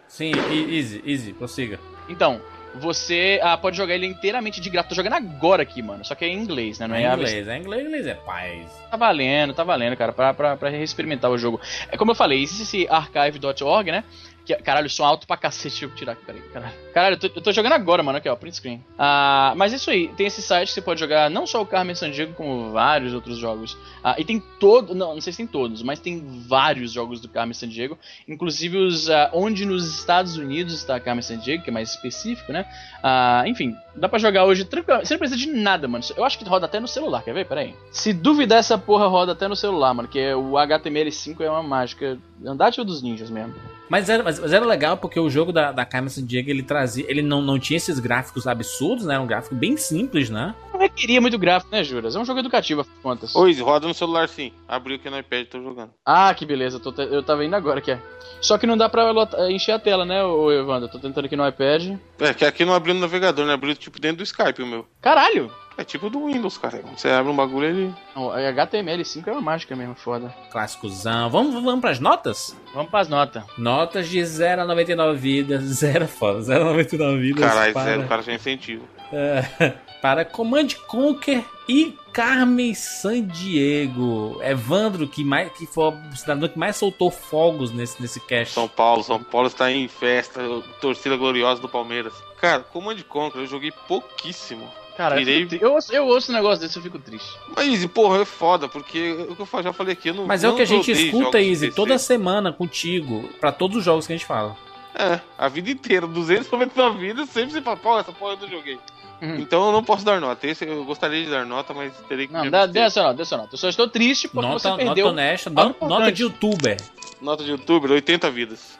Sim, 0.09 0.32
e- 0.51 0.76
easy, 0.78 1.03
easy, 1.07 1.32
prossiga. 1.32 1.78
Então, 2.09 2.41
você 2.74 3.41
ah, 3.43 3.57
pode 3.57 3.76
jogar 3.76 3.95
ele 3.95 4.07
inteiramente 4.07 4.61
de 4.61 4.68
graça. 4.68 4.89
Tô 4.89 4.95
jogando 4.95 5.14
agora 5.14 5.62
aqui, 5.62 5.80
mano. 5.80 6.05
Só 6.05 6.14
que 6.14 6.24
é 6.24 6.28
em 6.28 6.37
inglês, 6.37 6.78
né? 6.78 6.87
Não 6.87 6.95
é, 6.95 7.05
é 7.05 7.09
em 7.09 7.12
inglês, 7.12 7.49
é 7.49 7.59
inglês, 7.59 7.87
inglês 7.87 8.07
é 8.07 8.14
paz. 8.14 8.70
Tá 8.91 8.97
valendo, 8.97 9.55
tá 9.55 9.64
valendo, 9.64 9.97
cara, 9.97 10.12
pra, 10.12 10.35
pra, 10.35 10.57
pra 10.57 10.70
experimentar 10.70 11.30
o 11.30 11.39
jogo. 11.39 11.61
É 11.91 11.97
como 11.97 12.11
eu 12.11 12.14
falei, 12.14 12.43
existe 12.43 12.62
esse 12.62 12.89
archive.org, 12.89 13.91
né? 13.91 14.05
Que, 14.45 14.55
caralho, 14.57 14.90
som 14.90 15.05
alto 15.05 15.26
pra 15.26 15.36
cacete. 15.36 15.64
Deixa 15.70 15.84
eu 15.86 15.90
tirar 15.95 16.12
aqui, 16.12 16.24
peraí. 16.24 16.42
Caralho, 16.53 16.74
caralho 16.92 17.14
eu, 17.14 17.18
tô, 17.18 17.26
eu 17.38 17.42
tô 17.42 17.53
jogando 17.53 17.72
agora, 17.72 18.03
mano. 18.03 18.18
Aqui, 18.18 18.28
ó, 18.28 18.36
print 18.36 18.57
screen. 18.57 18.84
Ah, 18.99 19.55
mas 19.57 19.72
isso 19.72 19.90
aí, 19.90 20.09
tem 20.09 20.26
esse 20.26 20.42
site 20.42 20.68
que 20.68 20.74
você 20.74 20.82
pode 20.82 21.01
jogar 21.01 21.30
não 21.30 21.47
só 21.47 21.62
o 21.62 21.66
Carmen 21.66 21.95
Sandiego, 21.95 22.34
como 22.34 22.70
vários 22.70 23.14
outros 23.14 23.38
jogos. 23.38 23.76
Ah, 24.03 24.16
e 24.18 24.24
tem 24.24 24.42
todo. 24.61 24.95
Não, 24.95 25.14
não 25.14 25.20
sei 25.20 25.32
se 25.32 25.38
tem 25.38 25.47
todos, 25.47 25.82
mas 25.82 25.99
tem 25.99 26.42
vários 26.47 26.92
jogos 26.92 27.20
do 27.20 27.28
Carmen 27.28 27.55
Sandiego. 27.55 27.99
Inclusive 28.28 28.76
os. 28.76 29.09
ah, 29.09 29.30
onde 29.32 29.64
nos 29.64 29.99
Estados 29.99 30.36
Unidos 30.36 30.74
está 30.74 31.01
Carmen 31.01 31.22
Sandiego, 31.22 31.64
que 31.64 31.70
é 31.70 31.72
mais 31.72 31.90
específico, 31.90 32.53
né? 32.53 32.66
Ah, 33.03 33.45
enfim, 33.47 33.74
dá 33.97 34.09
pra 34.09 34.18
jogar 34.18 34.45
hoje 34.45 34.64
tranquilamente. 34.64 35.09
Você 35.09 35.14
não 35.14 35.18
precisa 35.18 35.40
de 35.40 35.51
nada, 35.51 35.88
mano. 35.88 36.05
Eu 36.14 36.24
acho 36.24 36.38
que 36.38 36.45
roda 36.45 36.66
até 36.66 36.78
no 36.78 36.88
celular, 36.88 37.22
quer 37.22 37.32
ver? 37.32 37.47
Pera 37.47 37.62
aí. 37.62 37.74
Se 37.90 38.12
duvidar, 38.12 38.59
essa 38.59 38.76
porra 38.76 39.07
roda 39.07 39.32
até 39.32 39.49
no 39.49 39.57
celular, 39.57 39.95
mano. 39.95 40.09
Que 40.09 40.18
é 40.18 40.36
o 40.36 40.53
HTML5 40.53 41.40
é 41.40 41.51
uma 41.51 41.62
mágica. 41.62 42.18
Andate 42.45 42.82
dos 42.84 43.03
ninjas 43.03 43.30
mesmo. 43.30 43.55
Mas 43.89 44.09
era, 44.09 44.22
mas, 44.22 44.39
mas 44.39 44.53
era 44.53 44.64
legal 44.64 44.97
porque 44.97 45.20
o 45.20 45.28
jogo 45.28 45.53
da, 45.53 45.70
da 45.70 45.85
Carmen 45.85 46.09
Sandiego 46.09 46.49
ele 46.51 46.62
trazia. 46.62 47.05
Ele 47.09 47.20
não, 47.22 47.43
não 47.43 47.59
tinha 47.59 47.76
esses 47.76 47.99
gráficos 47.99 48.47
absurdos, 48.47 49.05
né? 49.05 49.14
Era 49.14 49.22
um 49.22 49.26
gráfico 49.26 49.55
bem 49.55 49.76
simples, 49.76 50.30
né? 50.30 50.55
Não 50.72 50.80
requeria 50.80 51.20
muito 51.20 51.39
gráfico, 51.39 51.70
né, 51.70 51.85
Juras? 51.85 52.16
É 52.16 52.18
um 52.18 52.24
jogo 52.24 52.41
educativo, 52.41 52.80
afinal 52.80 52.97
de 52.97 53.03
contas. 53.03 53.35
Oi, 53.37 53.53
roda 53.61 53.87
no 53.87 53.95
celular 53.95 54.28
sim. 54.28 54.53
Abriu 54.66 54.97
aqui 54.97 55.09
no 55.11 55.18
iPad, 55.18 55.47
tô 55.47 55.62
jogando. 55.62 55.91
Ah, 56.05 56.32
que 56.35 56.45
beleza. 56.47 56.80
Tô 56.80 56.91
te- 56.93 57.03
eu 57.03 57.22
tava 57.22 57.45
indo 57.45 57.55
agora 57.55 57.80
que 57.80 57.91
é. 57.93 58.01
Só 58.41 58.59
que 58.59 58.66
não 58.66 58.76
dá 58.76 58.89
pra 58.89 59.12
encher 59.51 59.72
a 59.72 59.78
tela, 59.78 60.05
né, 60.05 60.22
ô 60.24 60.51
Evandro? 60.51 60.89
Tô 60.89 60.99
tentando 60.99 61.26
aqui 61.26 61.37
no 61.37 61.47
iPad. 61.47 61.97
É, 62.18 62.35
que 62.35 62.45
aqui 62.45 62.64
não 62.64 62.74
abriu 62.74 62.95
no 62.95 63.01
navegador, 63.01 63.47
né? 63.47 63.53
Abriu 63.53 63.74
tipo 63.76 64.01
dentro 64.01 64.18
do 64.18 64.22
Skype 64.24 64.62
o 64.62 64.66
meu. 64.66 64.87
Caralho! 65.01 65.51
É 65.77 65.83
tipo 65.85 66.09
do 66.09 66.27
Windows, 66.27 66.57
cara. 66.57 66.79
Quando 66.79 66.97
você 66.99 67.09
abre 67.09 67.33
um 67.33 67.37
bagulho, 67.37 67.66
ele. 67.66 67.95
Não, 68.14 68.31
a 68.31 68.39
HTML5 68.39 69.27
é 69.27 69.33
uma 69.33 69.41
mágica 69.41 69.75
mesmo, 69.75 69.95
foda. 69.97 70.33
Clássicozão. 70.51 71.29
Vamos, 71.31 71.55
vamos 71.55 71.81
pras 71.81 71.99
notas? 71.99 72.57
Vamos 72.72 72.91
pras 72.91 73.09
notas. 73.09 73.43
Notas 73.59 74.09
de 74.09 74.25
0 74.25 74.62
a 74.62 74.64
99 74.64 75.18
vidas. 75.18 75.62
0 75.79 76.07
foda. 76.07 76.43
0 76.43 76.62
a 76.62 76.66
99 76.66 77.18
vidas. 77.20 77.45
Caralho, 77.49 77.72
para, 77.72 77.85
zero, 77.85 78.03
o 78.03 78.09
cara 78.09 78.22
já 78.22 78.33
incentivo. 78.33 78.85
é, 79.12 79.72
para 80.01 80.25
Command 80.25 80.68
Conquer 80.87 81.45
e 81.68 81.97
Carmen 82.12 82.72
Sandiego. 82.75 84.39
Evandro, 84.43 85.09
que, 85.09 85.25
mais, 85.25 85.51
que 85.53 85.66
foi 85.66 85.89
o 85.89 86.16
cidadão 86.16 86.49
que 86.49 86.59
mais 86.59 86.77
soltou 86.77 87.11
fogos 87.11 87.72
nesse, 87.72 88.01
nesse 88.01 88.20
cast. 88.20 88.55
São 88.55 88.68
Paulo, 88.68 89.03
São 89.03 89.22
Paulo 89.22 89.49
está 89.49 89.72
em 89.72 89.89
festa, 89.89 90.41
torcida 90.81 91.16
gloriosa 91.16 91.61
do 91.61 91.68
Palmeiras. 91.68 92.12
Cara, 92.41 92.61
Command 92.62 92.99
Conquer 93.09 93.39
eu 93.41 93.47
joguei 93.47 93.72
pouquíssimo. 93.89 94.70
Cara, 94.97 95.20
eu, 95.20 95.49
eu, 95.61 95.72
ouço- 95.74 95.92
eu 95.92 96.07
ouço 96.07 96.30
um 96.30 96.34
negócio 96.34 96.61
desse, 96.61 96.76
eu 96.76 96.82
fico 96.82 96.99
triste. 96.99 97.28
Mas, 97.57 97.84
porra, 97.86 98.22
é 98.22 98.24
foda, 98.24 98.68
porque 98.68 99.12
o 99.28 99.34
que 99.34 99.42
eu 99.57 99.62
já 99.62 99.72
falei 99.72 99.92
aqui, 99.95 100.09
eu 100.09 100.14
não 100.14 100.26
Mas 100.26 100.45
é 100.45 100.49
o 100.49 100.55
que 100.55 100.62
a 100.62 100.66
gente 100.66 100.90
escuta, 100.92 101.40
Izzy, 101.40 101.72
toda 101.72 101.99
semana 101.99 102.53
contigo, 102.53 103.28
pra 103.40 103.51
todos 103.51 103.78
os 103.78 103.84
jogos 103.84 104.07
que 104.07 104.12
a 104.12 104.16
gente 104.16 104.26
fala. 104.26 104.57
É, 104.95 105.18
a 105.36 105.49
vida 105.49 105.70
inteira, 105.70 106.07
299 106.07 106.99
vidas, 106.99 107.28
sempre 107.28 107.51
você 107.53 107.61
fala, 107.61 107.76
pô, 107.76 107.99
essa 107.99 108.12
porra 108.12 108.34
eu 108.34 108.38
não 108.42 108.49
joguei. 108.49 108.78
Uhum. 109.20 109.36
Então 109.36 109.66
eu 109.66 109.72
não 109.72 109.82
posso 109.82 110.05
dar 110.05 110.20
nota. 110.20 110.47
Esse 110.47 110.64
eu 110.66 110.84
gostaria 110.84 111.24
de 111.24 111.30
dar 111.30 111.47
nota, 111.47 111.72
mas 111.72 111.92
terei 112.09 112.26
que. 112.26 112.32
Não, 112.32 112.49
dá, 112.51 112.66
dê 112.66 112.80
essa 112.80 113.03
nota, 113.03 113.14
dê 113.14 113.22
essa 113.22 113.36
nota. 113.36 113.55
Eu 113.55 113.59
só 113.59 113.68
estou 113.68 113.88
triste 113.88 114.28
porque 114.28 114.47
Nota, 114.47 114.59
você 114.59 114.68
nota 114.68 114.84
perdeu. 114.84 115.07
honesta, 115.09 115.51
algo 115.55 115.76
nota, 115.80 115.86
nota 115.88 116.12
de 116.12 116.22
youtuber. 116.22 116.76
Nota 117.20 117.42
de 117.42 117.51
youtuber, 117.51 117.90
80 117.90 118.30
vidas. 118.30 118.78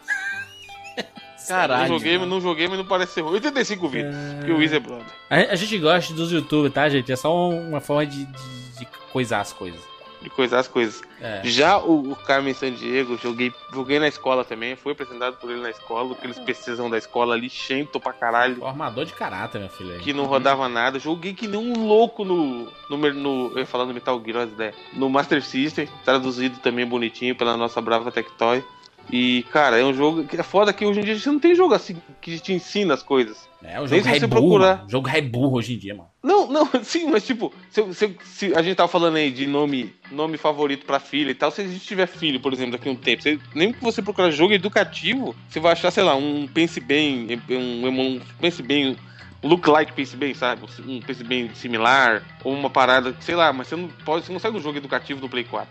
Caralho. 1.49 1.89
Não 1.89 1.99
joguei, 1.99 2.19
mas 2.19 2.29
não 2.29 2.41
joguei, 2.41 2.69
mas 2.69 2.79
não 2.79 2.85
parece 2.85 3.13
ser 3.15 3.21
ruim. 3.23 3.35
85 3.35 3.89
vidas. 3.89 4.15
Que 4.45 4.53
o 4.53 4.63
Easy 4.63 4.77
é 4.77 4.81
brother. 4.81 5.07
A, 5.29 5.37
a 5.37 5.55
gente 5.57 5.79
gosta 5.79 6.13
dos 6.15 6.33
youtubers, 6.33 6.73
tá, 6.73 6.89
gente? 6.89 7.11
É 7.11 7.17
só 7.17 7.51
uma 7.51 7.81
forma 7.81 8.07
de, 8.07 8.25
de, 8.25 8.79
de 8.79 8.87
coisar 9.13 9.41
as 9.41 9.53
coisas. 9.53 9.81
De 10.23 10.31
coisar 10.31 10.61
as 10.61 10.69
coisas. 10.69 11.03
É. 11.21 11.43
Já 11.45 11.77
o, 11.77 12.13
o 12.13 12.17
Carmen 12.17 12.55
Sandiego, 12.55 13.19
joguei, 13.19 13.53
joguei 13.71 13.99
na 13.99 14.09
escola 14.09 14.43
também. 14.43 14.75
Fui 14.75 14.93
apresentado 14.93 15.37
por 15.37 15.51
ele 15.51 15.61
na 15.61 15.69
escola. 15.69 16.15
Aqueles 16.15 16.39
precisam 16.39 16.89
da 16.89 16.97
escola 16.97 17.35
ali, 17.35 17.51
chento 17.51 18.01
pra 18.01 18.15
caralho. 18.15 18.57
Formador 18.57 19.05
de 19.05 19.13
caráter, 19.13 19.59
meu 19.59 19.69
filho. 19.69 19.99
Que 20.01 20.15
não 20.15 20.25
rodava 20.25 20.67
nada. 20.67 20.99
Joguei 20.99 21.35
que 21.35 21.47
nem 21.47 21.61
um 21.61 21.87
louco 21.87 22.25
no. 22.25 22.73
no, 22.89 22.97
no 22.97 23.53
eu 23.53 23.59
ia 23.59 23.67
falar 23.67 23.85
no 23.85 23.93
Metal 23.93 24.19
Gear, 24.25 24.45
as 24.45 24.51
ideias. 24.51 24.75
No 24.95 25.11
Master 25.11 25.43
System, 25.45 25.87
traduzido 26.07 26.59
também 26.61 26.87
bonitinho 26.87 27.37
pela 27.37 27.55
nossa 27.55 27.79
brava 27.83 28.11
Tectoy. 28.11 28.65
E, 29.11 29.45
cara, 29.53 29.79
é 29.79 29.85
um 29.85 29.93
jogo. 29.95 30.25
que 30.25 30.37
É 30.39 30.43
foda 30.43 30.73
que 30.73 30.85
hoje 30.85 31.01
em 31.01 31.05
dia 31.05 31.13
a 31.13 31.17
gente 31.17 31.27
não 31.29 31.39
tem 31.39 31.55
jogo 31.55 31.75
assim 31.75 31.97
que 32.21 32.39
te 32.41 32.53
ensina 32.53 32.95
as 32.95 33.03
coisas. 33.03 33.49
É, 33.63 33.79
o 33.79 33.87
Nem 33.87 33.89
jogo 33.89 34.03
se 34.05 34.09
é 34.11 34.19
você 34.21 34.27
burro. 34.27 34.41
procurar. 34.43 34.77
mano. 34.77 34.87
O 34.89 34.91
jogo 34.91 35.09
é 35.09 35.21
burro 35.21 35.57
hoje 35.59 35.75
em 35.75 35.79
dia, 35.79 35.95
mano. 35.95 36.09
Não, 36.23 36.47
não, 36.51 36.69
sim, 36.85 37.09
mas 37.11 37.25
tipo, 37.27 37.53
se, 37.71 37.95
se- 37.95 38.17
se 38.25 38.55
a 38.55 38.63
gente 38.63 38.77
tava 38.77 38.89
falando 38.89 39.17
aí 39.17 39.31
de 39.31 39.47
nome, 39.47 39.95
nome 40.11 40.37
favorito 40.37 40.85
pra 40.87 40.99
filha 41.01 41.31
e 41.31 41.35
tal, 41.35 41.51
se 41.51 41.61
a 41.63 41.67
gente 41.67 41.81
tiver 41.85 42.07
filho, 42.07 42.41
por 42.41 42.53
exemplo, 42.53 42.73
daqui 42.73 42.89
a 42.89 42.93
um 42.93 42.97
tempo, 42.97 43.23
você- 43.23 43.39
nem 43.55 43.73
que 43.73 43.83
você 43.83 44.03
procurar 44.03 44.31
jogo 44.31 44.53
educativo, 44.53 45.35
você 45.49 45.61
vai 45.61 45.73
achar, 45.73 45.91
sei 45.91 46.03
lá, 46.03 46.15
um 46.17 46.47
Pense 46.47 46.81
Bem, 46.81 47.27
um, 47.51 47.87
um 47.89 48.21
Pense 48.41 48.63
Bem, 48.63 48.97
um 49.43 49.49
look 49.49 49.67
like 49.69 49.93
Pense 49.93 50.17
Bem, 50.17 50.35
sabe? 50.35 50.63
Um 50.87 51.01
Pense 51.01 51.23
Bem 51.25 51.51
similar, 51.55 52.23
ou 52.43 52.53
uma 52.53 52.69
parada, 52.71 53.15
sei 53.21 53.35
lá, 53.35 53.53
mas 53.53 53.69
você 53.69 53.77
não 53.77 53.89
pode, 53.89 54.27
você 54.27 54.33
não 54.33 54.41
segue 54.41 54.57
um 54.57 54.63
jogo 54.63 54.79
educativo 54.79 55.21
no 55.21 55.29
Play 55.29 55.45
4, 55.45 55.71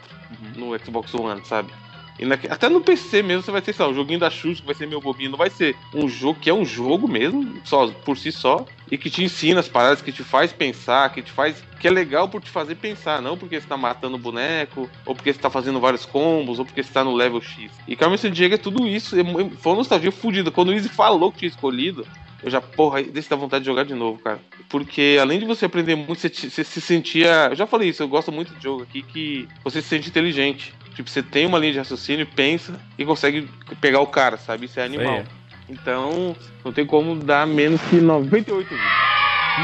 no 0.56 0.78
Xbox 0.80 1.14
One, 1.14 1.44
sabe? 1.46 1.72
Na- 2.20 2.36
até 2.49 2.70
no 2.70 2.80
PC 2.82 3.24
mesmo 3.24 3.41
você 3.43 3.51
vai 3.51 3.61
ter, 3.61 3.74
sei 3.74 3.86
lá, 3.86 3.91
o 3.91 3.95
joguinho 3.95 4.20
da 4.20 4.30
Xuxa 4.30 4.61
que 4.61 4.66
vai 4.68 4.76
ser 4.76 4.88
meu 4.88 5.01
bobinho. 5.01 5.32
Não 5.32 5.38
vai 5.38 5.49
ser 5.49 5.76
um 5.93 6.07
jogo 6.07 6.39
que 6.39 6.49
é 6.49 6.53
um 6.53 6.64
jogo 6.66 7.07
mesmo, 7.07 7.59
só 7.66 7.88
por 7.88 8.18
si 8.18 8.32
só, 8.32 8.66
e 8.91 8.97
que 8.97 9.09
te 9.09 9.24
ensina 9.24 9.59
as 9.59 9.68
paradas, 9.68 10.01
que 10.01 10.11
te 10.11 10.24
faz 10.24 10.53
pensar, 10.53 11.11
que 11.11 11.22
te 11.22 11.32
faz. 11.32 11.64
que 11.80 11.88
é 11.88 11.91
legal 11.91 12.30
por 12.30 12.41
te 12.41 12.49
fazer 12.49 12.76
pensar, 12.76 13.22
não 13.22 13.38
porque 13.38 13.59
você 13.59 13.68
tá 13.68 13.76
matando 13.76 14.18
boneco, 14.18 14.89
ou 15.05 15.14
porque 15.16 15.34
você 15.34 15.39
tá 15.39 15.49
fazendo 15.49 15.80
vários 15.80 16.05
combos, 16.05 16.59
ou 16.59 16.66
porque 16.66 16.82
você 16.84 16.93
tá 16.93 17.03
no 17.03 17.14
level 17.14 17.41
X. 17.41 17.72
E 17.88 17.95
Carmen 17.95 18.18
Sandiego 18.18 18.55
é 18.55 18.57
tudo 18.57 18.88
isso. 18.88 19.20
É, 19.20 19.24
mu- 19.24 19.49
foi 19.57 19.72
uma 19.72 19.80
nostalgia 19.80 20.11
fodida. 20.11 20.49
Quando 20.51 20.70
o 20.70 20.74
Easy 20.74 20.88
falou 20.89 21.32
que 21.32 21.39
tinha 21.39 21.49
escolhido, 21.49 22.05
eu 22.43 22.49
já, 22.49 22.61
porra, 22.61 23.01
desse 23.03 23.30
dá 23.30 23.36
vontade 23.36 23.64
de 23.64 23.70
jogar 23.70 23.84
de 23.86 23.93
novo, 23.95 24.20
cara. 24.20 24.39
Porque 24.70 25.18
além 25.22 25.39
de 25.39 25.45
você 25.45 25.66
aprender 25.66 25.95
muito, 25.95 26.20
você, 26.20 26.30
te- 26.30 26.49
você 26.49 26.64
se 26.64 26.80
sentia. 26.82 27.47
Eu 27.49 27.55
já 27.55 27.66
falei 27.66 27.89
isso, 27.89 28.03
eu 28.03 28.07
gosto 28.07 28.32
muito 28.32 28.53
de 28.53 28.64
jogo 28.64 28.84
aqui 28.84 29.01
que 29.01 29.47
você 29.64 29.82
se 29.82 29.88
sente 29.89 30.09
inteligente. 30.09 30.74
Tipo, 30.96 31.10
você 31.10 31.24
tem 31.24 31.46
uma 31.46 31.58
linha 31.58 31.74
de 31.74 31.78
raciocínio, 31.80 32.26
pensa 32.28 32.74
e 32.98 33.04
consegue 33.06 33.50
pegar 33.82 34.00
o 34.00 34.08
cara, 34.08 34.38
sabe? 34.38 34.66
Isso 34.66 34.80
é 34.80 34.84
animal. 34.84 35.24
Então, 35.70 36.36
não 36.64 36.72
tem 36.72 36.86
como 36.86 37.16
dar 37.16 37.48
menos 37.48 37.82
que 37.84 37.96
98 37.96 38.70
vídeos. 38.70 38.91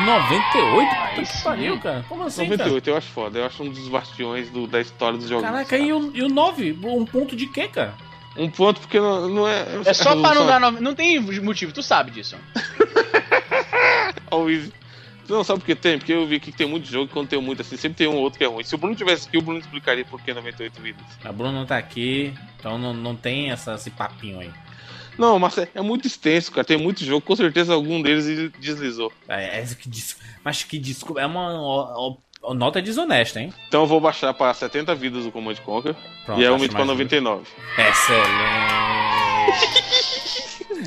98? 0.05 0.91
Aí 0.91 1.15
Puta 1.15 1.31
que 1.37 1.43
pariu, 1.43 1.79
cara. 1.79 2.05
Como 2.07 2.23
assim, 2.23 2.43
98 2.43 2.89
eu 2.89 2.97
acho 2.97 3.07
foda. 3.11 3.39
Eu 3.39 3.45
acho 3.45 3.63
um 3.63 3.69
dos 3.69 3.87
bastiões 3.87 4.49
do- 4.49 4.67
da 4.67 4.79
história 4.79 5.17
dos 5.17 5.27
cara? 5.27 5.41
jogos. 5.41 5.51
Caraca, 5.51 5.77
e 5.77 5.91
o, 5.91 6.11
e 6.15 6.21
o 6.23 6.29
9? 6.29 6.77
Um 6.83 7.05
ponto 7.05 7.35
de 7.35 7.47
quê, 7.47 7.67
cara? 7.67 7.93
Um 8.37 8.49
ponto 8.49 8.79
porque 8.81 8.99
não, 8.99 9.27
não 9.27 9.47
é. 9.47 9.65
É 9.85 9.93
só 9.93 10.15
pra 10.21 10.33
não 10.35 10.45
dar 10.45 10.59
nome. 10.59 10.79
Não 10.79 10.93
tem 10.95 11.19
motivo, 11.19 11.71
tu 11.73 11.81
sabe 11.83 12.11
disso. 12.11 12.35
Ó, 14.31 14.43
o 14.43 14.49
Easy. 14.49 14.71
Não, 15.29 15.43
sabe 15.43 15.59
por 15.59 15.65
que 15.67 15.75
tem? 15.75 15.97
Porque 15.97 16.11
eu 16.11 16.25
vi 16.25 16.39
que 16.39 16.51
tem 16.51 16.67
muito 16.67 16.87
jogo 16.87 17.05
e 17.05 17.13
quando 17.13 17.27
tem 17.27 17.39
muito 17.39 17.61
assim, 17.61 17.77
sempre 17.77 17.97
tem 17.97 18.07
um 18.07 18.15
ou 18.15 18.23
outro 18.23 18.39
que 18.39 18.43
é 18.43 18.47
ruim. 18.47 18.63
Se 18.63 18.73
o 18.73 18.77
Bruno 18.77 18.95
tivesse 18.95 19.27
aqui, 19.27 19.37
o 19.37 19.41
Bruno 19.41 19.59
explicaria 19.59 20.03
por 20.03 20.19
que 20.21 20.33
98 20.33 20.81
vidas. 20.81 21.05
A 21.23 21.31
Bruna 21.31 21.51
não 21.51 21.65
tá 21.65 21.77
aqui, 21.77 22.33
então 22.59 22.77
não, 22.77 22.93
não 22.93 23.15
tem 23.15 23.51
essa, 23.51 23.75
esse 23.75 23.91
papinho 23.91 24.39
aí. 24.39 24.51
Não, 25.19 25.37
mas 25.37 25.57
é, 25.57 25.69
é 25.75 25.81
muito 25.81 26.07
extenso, 26.07 26.51
cara. 26.51 26.63
Tem 26.63 26.77
muito 26.77 27.03
jogo, 27.03 27.21
com 27.21 27.35
certeza 27.35 27.73
algum 27.73 28.01
deles 28.01 28.25
ele 28.25 28.49
deslizou. 28.57 29.11
É, 29.27 29.59
é 29.59 29.65
que 29.65 29.89
des... 29.89 30.17
Mas 30.43 30.63
que 30.63 30.79
desculpa, 30.79 31.19
é 31.19 31.25
uma 31.25 31.61
ó, 31.61 32.15
ó, 32.41 32.53
nota 32.53 32.81
desonesta, 32.81 33.41
hein? 33.41 33.53
Então 33.67 33.81
eu 33.81 33.87
vou 33.87 33.99
baixar 33.99 34.33
pra 34.33 34.53
70 34.53 34.95
vidas 34.95 35.25
o 35.25 35.31
Command 35.31 35.55
Conquer 35.55 35.93
Pronto, 36.25 36.39
e 36.39 36.43
acho 36.45 36.53
aumento 36.53 36.71
pra 36.71 36.85
mais 36.85 36.97
99. 36.97 37.43
Excelente. 37.77 38.29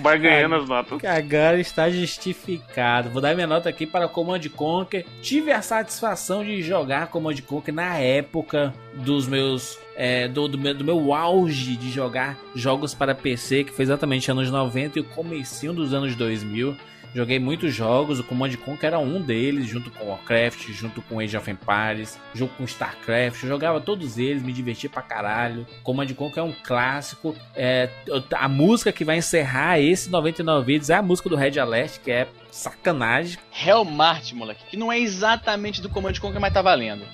Barganhando 0.01 0.55
as 0.57 0.69
notas. 0.69 1.01
Que 1.01 1.07
agora 1.07 1.61
está 1.61 1.91
justificado. 1.91 3.11
Vou 3.11 3.21
dar 3.21 3.35
minha 3.35 3.47
nota 3.47 3.69
aqui 3.69 3.87
para 3.87 4.09
Command 4.09 4.41
Conquer. 4.55 5.05
Tive 5.21 5.53
a 5.53 5.63
satisfação 5.63 6.45
de 6.45 6.63
jogar 6.63 7.09
Command 7.09 7.37
Conquer 7.47 7.73
na 7.73 7.97
época 7.99 8.73
dos 8.95 9.27
meus. 9.27 9.79
é, 9.97 10.29
do, 10.29 10.49
do 10.49 10.59
meu, 10.59 10.75
do 10.75 10.85
meu 10.85 11.15
auge 11.15 11.77
de 11.77 11.91
jogar 11.91 12.39
jogos 12.55 12.95
para 12.95 13.15
PC, 13.15 13.65
que 13.65 13.73
foi 13.73 13.85
exatamente 13.85 14.31
anos 14.31 14.51
90 14.51 14.99
e 14.99 15.03
o 15.03 15.05
comecinho 15.05 15.73
dos 15.73 15.93
anos 15.93 16.15
2000. 16.17 16.77
Joguei 17.15 17.39
muitos 17.39 17.75
jogos, 17.75 18.19
o 18.19 18.25
Command 18.25 18.57
Conquer 18.57 18.87
era 18.87 18.99
um 18.99 19.21
deles, 19.21 19.67
junto 19.67 19.91
com 19.91 20.07
Warcraft, 20.07 20.71
junto 20.71 21.03
com 21.03 21.21
Age 21.21 21.37
of 21.37 21.51
Empires, 21.51 22.19
junto 22.35 22.55
com 22.55 22.65
Starcraft. 22.65 23.43
Eu 23.43 23.49
jogava 23.51 23.81
todos 23.81 24.17
eles, 24.17 24.43
me 24.43 24.53
divertia 24.53 24.89
pra 24.89 25.03
caralho. 25.03 25.67
Command 25.83 26.09
Conquer 26.15 26.41
é 26.41 26.43
um 26.43 26.55
clássico. 26.65 27.37
É, 27.55 27.91
a 28.33 28.49
música 28.49 28.91
que 28.93 29.05
vai 29.05 29.19
encerrar 29.19 29.79
esse 29.79 30.09
99 30.09 30.65
vídeos 30.65 30.89
é 30.89 30.95
a 30.95 31.03
música 31.03 31.29
do 31.29 31.37
Red 31.37 31.59
Alert, 31.59 31.99
que 32.01 32.11
é 32.11 32.29
sacanagem. 32.51 33.39
Hellmart, 33.53 34.33
moleque. 34.33 34.65
Que 34.71 34.77
não 34.77 34.91
é 34.91 34.99
exatamente 34.99 35.83
do 35.83 35.91
Command 35.91 36.15
Conquer, 36.19 36.41
mas 36.41 36.55
tá 36.55 36.63
valendo. 36.63 37.05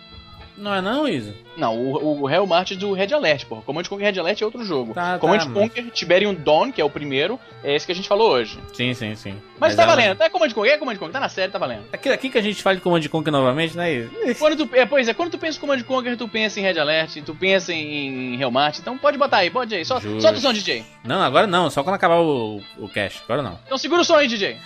Não 0.57 0.75
é 0.75 0.81
não, 0.81 1.09
Isa? 1.09 1.35
Não, 1.59 1.77
o, 1.77 2.23
o 2.23 2.31
Hellmart 2.31 2.71
é 2.71 2.75
do 2.77 2.93
Red 2.93 3.13
Alert, 3.13 3.45
porra. 3.47 3.63
Command 3.63 3.83
Conquer 3.83 4.13
Red 4.13 4.21
Alert 4.21 4.41
é 4.41 4.45
outro 4.45 4.65
jogo. 4.65 4.95
Tá, 4.95 5.19
Command 5.19 5.39
tá, 5.39 5.45
mas- 5.47 5.55
Conquer 5.55 5.83
Tiberium 5.91 6.33
Dawn, 6.33 6.71
que 6.71 6.81
é 6.81 6.85
o 6.85 6.89
primeiro, 6.91 7.39
é 7.65 7.75
esse 7.75 7.85
que 7.85 7.91
a 7.93 7.95
gente 7.95 8.07
falou 8.09 8.31
hoje. 8.31 8.59
Sim, 8.73 8.95
sim, 8.95 9.15
sim. 9.17 9.35
Mas, 9.59 9.75
tá 9.75 9.83
ela- 9.83 9.97
valendo, 9.97 10.23
é 10.23 10.29
Command 10.31 10.51
Conquer, 10.51 10.75
é 10.75 10.79
Command 10.79 10.97
Conquer, 10.97 11.13
tá 11.13 11.21
na 11.21 11.29
série, 11.29 11.51
tá 11.51 11.59
valendo. 11.59 11.83
Aqui, 11.93 12.09
aqui 12.09 12.31
que 12.31 12.39
a 12.39 12.43
gente 12.43 12.63
fala 12.63 12.77
de 12.77 12.83
Command 12.83 13.03
Conquer 13.09 13.33
novamente, 13.33 13.77
né? 13.77 14.09
Quando 14.39 14.57
tu, 14.67 14.75
é, 14.77 14.87
pois 14.87 15.09
é, 15.09 15.15
quando 15.15 15.31
tu 15.33 15.39
pensa 15.39 15.59
em 15.59 15.61
Command 15.61 15.83
Conquer, 15.83 16.17
tu 16.17 16.29
pensa 16.29 16.61
em 16.61 16.63
Red 16.63 16.79
Alert, 16.79 17.21
tu 17.27 17.35
pensa 17.35 17.73
em, 17.73 18.35
em 18.37 18.41
Hellmart, 18.41 18.79
então 18.79 18.97
pode 18.97 19.19
botar 19.19 19.39
aí, 19.39 19.51
pode 19.51 19.75
aí. 19.75 19.85
Só, 19.85 19.99
Justo. 19.99 20.21
solta 20.23 20.39
o 20.39 20.41
som, 20.41 20.53
DJ. 20.53 20.85
Não, 21.05 21.21
agora 21.21 21.47
não, 21.47 21.69
só 21.71 21.83
quando 21.83 21.97
acabar 21.97 22.21
o, 22.21 22.61
o 22.79 22.89
cast. 22.89 23.21
Agora 23.25 23.43
não. 23.43 23.59
Então 23.67 23.77
segura 23.77 24.03
o 24.03 24.05
som 24.05 24.15
aí, 24.15 24.29
DJ. 24.29 24.57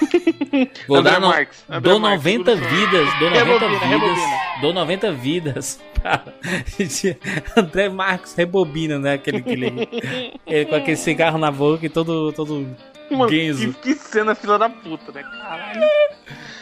Vou 0.88 0.98
André 0.98 1.12
dar 1.12 1.20
no, 1.20 1.28
Marques, 1.28 1.64
dou 1.82 1.98
Marques, 2.00 2.24
90 2.24 2.56
segura 2.56 2.66
o 2.66 2.70
som. 2.70 2.76
vidas, 2.76 3.18
dou 3.18 3.30
90 3.30 3.44
Rebobina, 3.44 3.68
vidas, 3.68 3.88
rebobina. 3.88 4.36
dou 4.60 4.72
90 4.72 5.12
vidas 5.12 5.80
pra 6.00 6.18
André 7.56 7.88
Marcos 7.88 8.34
rebobina, 8.34 8.98
né? 8.98 9.14
Aquele, 9.14 9.38
aquele 9.38 9.88
ele 10.46 10.66
com 10.66 10.74
aquele 10.74 10.96
cigarro 10.96 11.38
na 11.38 11.50
boca 11.50 11.86
e 11.86 11.88
todo, 11.88 12.32
todo 12.32 12.66
Mano, 13.10 13.28
que, 13.28 13.72
que 13.82 13.94
cena 13.94 14.34
fila 14.34 14.58
da 14.58 14.68
puta, 14.68 15.10
né? 15.12 15.22
Caralho. 15.22 15.80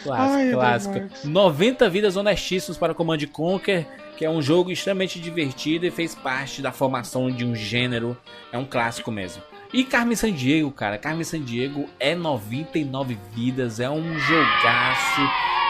Clássico, 0.03 0.37
Ai, 0.37 0.51
clássico. 0.51 0.93
André 0.95 1.03
Marques. 1.05 1.23
90 1.25 1.89
vidas 1.89 2.15
honestíssimas 2.15 2.77
para 2.77 2.93
Command 2.93 3.19
Conquer, 3.31 3.87
que 4.17 4.25
é 4.25 4.29
um 4.29 4.41
jogo 4.41 4.71
extremamente 4.71 5.19
divertido 5.19 5.85
e 5.85 5.91
fez 5.91 6.15
parte 6.15 6.61
da 6.61 6.71
formação 6.71 7.29
de 7.29 7.45
um 7.45 7.55
gênero. 7.55 8.17
É 8.51 8.57
um 8.57 8.65
clássico 8.65 9.11
mesmo. 9.11 9.43
E 9.71 9.83
Carmen 9.83 10.15
Sandiego, 10.15 10.71
cara. 10.71 10.97
Carmen 10.97 11.23
Sandiego 11.23 11.87
é 11.99 12.15
99 12.15 13.17
vidas, 13.35 13.79
é 13.79 13.89
um 13.89 14.17
jogaço. 14.19 15.21